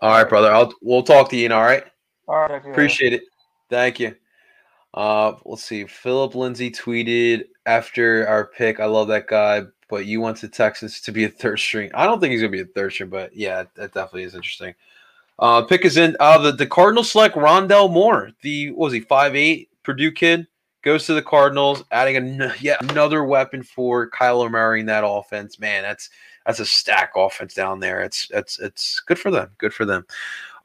All 0.02 0.12
right, 0.12 0.28
brother. 0.28 0.52
I'll 0.52 0.74
we'll 0.82 1.04
talk 1.04 1.30
to 1.30 1.38
you. 1.38 1.52
All 1.52 1.64
right. 1.64 1.84
All 2.28 2.36
right, 2.36 2.50
talk 2.50 2.62
to 2.62 2.68
you 2.68 2.72
later. 2.72 2.72
Appreciate 2.72 3.14
it. 3.14 3.24
Thank 3.70 4.00
you. 4.00 4.16
Uh, 4.94 5.34
let's 5.46 5.64
see. 5.64 5.86
Phillip 5.86 6.36
Lindsay 6.36 6.72
tweeted 6.72 7.46
after 7.66 8.28
our 8.28 8.46
pick. 8.46 8.80
I 8.80 8.86
love 8.86 9.08
that 9.10 9.28
guy, 9.28 9.64
but 9.90 10.06
you 10.06 10.22
want 10.22 10.40
the 10.40 10.48
Texans 10.48 11.02
to 11.02 11.12
be 11.12 11.26
a 11.26 11.30
third 11.30 11.60
string. 11.60 11.92
I 11.94 12.06
don't 12.06 12.20
think 12.20 12.32
he's 12.32 12.42
gonna 12.42 12.52
be 12.52 12.62
a 12.62 12.66
third 12.66 12.94
string, 12.94 13.10
but 13.10 13.36
yeah, 13.36 13.64
that 13.76 13.94
definitely 13.94 14.24
is 14.24 14.36
interesting. 14.36 14.74
Uh, 15.38 15.64
pick 15.64 15.84
is 15.84 15.98
in. 15.98 16.16
Uh, 16.20 16.38
the 16.38 16.52
the 16.52 16.68
Cardinals 16.68 17.12
select 17.12 17.36
Rondale 17.36 17.92
Moore. 17.92 18.32
The 18.42 18.72
what 18.72 18.86
was 18.86 18.94
he 18.94 19.02
five 19.02 19.36
eight 19.36 19.70
Purdue 19.84 20.12
kid 20.12 20.48
goes 20.82 21.06
to 21.08 21.14
the 21.14 21.22
Cardinals, 21.22 21.84
adding 21.92 22.16
an, 22.16 22.54
yet 22.62 22.82
another 22.90 23.24
weapon 23.26 23.64
for 23.64 24.10
Kyler 24.12 24.50
Murray 24.50 24.80
in 24.80 24.86
that 24.86 25.06
offense. 25.06 25.60
Man, 25.60 25.84
that's 25.84 26.10
that's 26.46 26.60
a 26.60 26.66
stack 26.66 27.12
offense 27.16 27.54
down 27.54 27.80
there. 27.80 28.02
It's 28.02 28.30
it's 28.32 28.60
it's 28.60 29.00
good 29.02 29.20
for 29.20 29.32
them. 29.32 29.50
Good 29.58 29.74
for 29.74 29.86
them. 29.86 30.06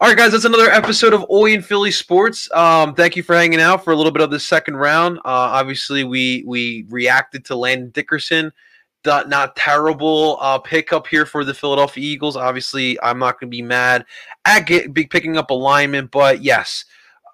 All 0.01 0.09
right, 0.09 0.17
guys, 0.17 0.33
that's 0.33 0.47
another 0.47 0.71
episode 0.71 1.13
of 1.13 1.27
Oi 1.31 1.53
and 1.53 1.65
Philly 1.65 1.91
Sports. 1.91 2.51
Um, 2.53 2.95
thank 2.95 3.17
you 3.17 3.23
for 3.23 3.35
hanging 3.35 3.61
out 3.61 3.85
for 3.85 3.93
a 3.93 3.97
little 3.97 4.13
bit 4.13 4.23
of 4.23 4.31
the 4.31 4.41
second 4.41 4.77
round. 4.77 5.19
Uh, 5.19 5.23
obviously, 5.25 6.05
we 6.05 6.43
we 6.47 6.87
reacted 6.89 7.45
to 7.47 7.57
Landon 7.57 7.91
Dickerson. 7.91 8.53
Not, 9.03 9.31
not 9.31 9.57
terrible 9.57 10.37
uh, 10.43 10.59
pickup 10.59 11.07
here 11.07 11.25
for 11.25 11.43
the 11.43 11.55
Philadelphia 11.55 12.05
Eagles. 12.05 12.37
Obviously, 12.37 13.01
I'm 13.03 13.19
not 13.19 13.41
going 13.41 13.51
to 13.51 13.57
be 13.57 13.63
mad 13.63 14.05
at 14.45 14.67
get, 14.67 14.93
be 14.93 15.07
picking 15.07 15.39
up 15.39 15.49
alignment, 15.49 16.11
but 16.11 16.43
yes, 16.43 16.85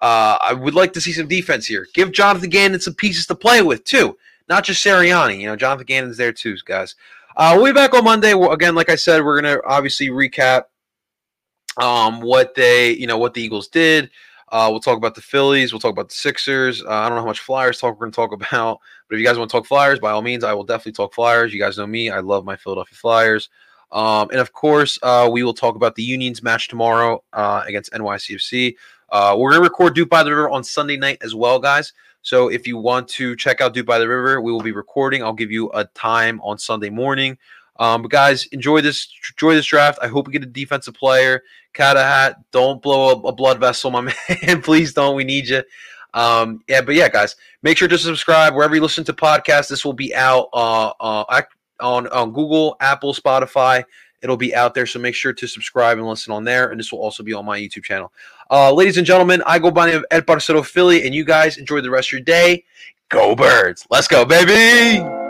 uh, 0.01 0.37
I 0.41 0.53
would 0.53 0.75
like 0.75 0.93
to 0.93 1.01
see 1.01 1.11
some 1.11 1.27
defense 1.27 1.67
here. 1.67 1.85
Give 1.93 2.13
Jonathan 2.13 2.49
Gannon 2.49 2.79
some 2.79 2.93
pieces 2.93 3.25
to 3.27 3.35
play 3.35 3.61
with 3.61 3.83
too, 3.83 4.17
not 4.47 4.63
just 4.63 4.85
Sirianni. 4.85 5.41
You 5.41 5.47
know, 5.47 5.57
Jonathan 5.57 5.85
Gannon's 5.85 6.15
there 6.15 6.31
too, 6.31 6.55
guys. 6.65 6.95
Uh, 7.37 7.53
we'll 7.55 7.65
be 7.65 7.71
back 7.71 7.93
on 7.93 8.03
Monday. 8.03 8.33
Again, 8.33 8.73
like 8.73 8.89
I 8.89 8.95
said, 8.95 9.23
we're 9.23 9.39
gonna 9.39 9.59
obviously 9.63 10.09
recap 10.09 10.63
um, 11.77 12.19
what 12.19 12.55
they, 12.55 12.95
you 12.95 13.05
know, 13.05 13.19
what 13.19 13.35
the 13.35 13.41
Eagles 13.43 13.67
did. 13.67 14.09
Uh, 14.51 14.69
we'll 14.71 14.79
talk 14.79 14.97
about 14.97 15.13
the 15.13 15.21
Phillies. 15.21 15.71
We'll 15.71 15.79
talk 15.79 15.91
about 15.91 16.09
the 16.09 16.15
Sixers. 16.15 16.81
Uh, 16.81 16.89
I 16.89 17.07
don't 17.07 17.15
know 17.15 17.21
how 17.21 17.27
much 17.27 17.41
Flyers 17.41 17.79
talk 17.79 17.93
we're 17.93 18.07
going 18.07 18.11
to 18.11 18.15
talk 18.15 18.31
about, 18.53 18.79
but 19.07 19.15
if 19.15 19.19
you 19.21 19.27
guys 19.27 19.37
want 19.37 19.51
to 19.51 19.55
talk 19.55 19.67
Flyers, 19.67 19.99
by 19.99 20.09
all 20.09 20.23
means, 20.23 20.43
I 20.43 20.53
will 20.53 20.63
definitely 20.63 20.93
talk 20.93 21.13
Flyers. 21.13 21.53
You 21.53 21.59
guys 21.59 21.77
know 21.77 21.85
me. 21.85 22.09
I 22.09 22.21
love 22.21 22.43
my 22.43 22.55
Philadelphia 22.55 22.95
Flyers. 22.95 23.49
Um, 23.91 24.29
and 24.31 24.39
of 24.39 24.51
course, 24.51 24.97
uh, 25.03 25.29
we 25.31 25.43
will 25.43 25.53
talk 25.53 25.75
about 25.75 25.93
the 25.93 26.03
Unions 26.03 26.41
match 26.41 26.69
tomorrow 26.69 27.23
uh, 27.33 27.63
against 27.67 27.91
NYCFC. 27.91 28.75
Uh, 29.09 29.35
we're 29.37 29.51
going 29.51 29.61
to 29.61 29.69
record 29.69 29.93
Duke 29.93 30.09
by 30.09 30.23
the 30.23 30.31
River 30.31 30.49
on 30.49 30.63
Sunday 30.63 30.97
night 30.97 31.19
as 31.21 31.35
well, 31.35 31.59
guys. 31.59 31.93
So 32.27 32.49
if 32.49 32.67
you 32.67 32.75
want 32.77 33.07
to 33.11 33.37
check 33.37 33.61
out 33.61 33.73
Duke 33.73 33.85
by 33.85 33.99
the 33.99 34.07
River, 34.09 34.41
we 34.41 34.51
will 34.51 34.59
be 34.59 34.73
recording. 34.73 35.23
I'll 35.23 35.31
give 35.31 35.49
you 35.49 35.71
a 35.73 35.85
time 35.85 36.41
on 36.41 36.57
Sunday 36.57 36.89
morning. 36.89 37.37
Um, 37.77 38.01
but 38.01 38.11
guys, 38.11 38.47
enjoy 38.47 38.81
this 38.81 39.07
enjoy 39.31 39.53
this 39.53 39.65
draft. 39.65 39.97
I 40.01 40.07
hope 40.07 40.27
we 40.27 40.33
get 40.33 40.43
a 40.43 40.45
defensive 40.45 40.93
player. 40.93 41.41
Cat 41.71 41.95
hat. 41.95 42.35
Don't 42.51 42.81
blow 42.81 43.11
a, 43.11 43.27
a 43.27 43.31
blood 43.31 43.61
vessel, 43.61 43.91
my 43.91 44.01
man. 44.43 44.61
Please 44.61 44.93
don't. 44.93 45.15
We 45.15 45.23
need 45.23 45.47
you. 45.47 45.63
Um, 46.13 46.59
yeah, 46.67 46.81
but 46.81 46.95
yeah, 46.95 47.07
guys, 47.07 47.37
make 47.61 47.77
sure 47.77 47.87
to 47.87 47.97
subscribe 47.97 48.53
wherever 48.53 48.75
you 48.75 48.81
listen 48.81 49.05
to 49.05 49.13
podcasts. 49.13 49.69
This 49.69 49.85
will 49.85 49.93
be 49.93 50.13
out 50.13 50.49
uh, 50.51 50.91
uh, 50.99 51.41
on 51.79 52.09
on 52.09 52.33
Google, 52.33 52.75
Apple, 52.81 53.13
Spotify. 53.13 53.85
It'll 54.21 54.35
be 54.35 54.53
out 54.53 54.73
there, 54.73 54.85
so 54.85 54.99
make 54.99 55.15
sure 55.15 55.31
to 55.31 55.47
subscribe 55.47 55.97
and 55.97 56.05
listen 56.05 56.33
on 56.33 56.43
there. 56.43 56.71
And 56.71 56.79
this 56.79 56.91
will 56.91 56.99
also 56.99 57.23
be 57.23 57.31
on 57.31 57.45
my 57.45 57.57
YouTube 57.57 57.83
channel. 57.83 58.11
Uh, 58.49 58.71
ladies 58.71 58.97
and 58.97 59.05
gentlemen, 59.05 59.43
I 59.45 59.59
go 59.59 59.71
by 59.71 59.87
name 59.87 59.97
of 59.97 60.05
El 60.11 60.21
Parcero 60.21 60.63
Philly, 60.63 61.05
and 61.05 61.13
you 61.13 61.25
guys 61.25 61.57
enjoy 61.57 61.81
the 61.81 61.89
rest 61.89 62.09
of 62.09 62.13
your 62.13 62.21
day. 62.21 62.63
Go 63.09 63.35
Birds! 63.35 63.85
Let's 63.89 64.07
go, 64.07 64.25
baby! 64.25 65.26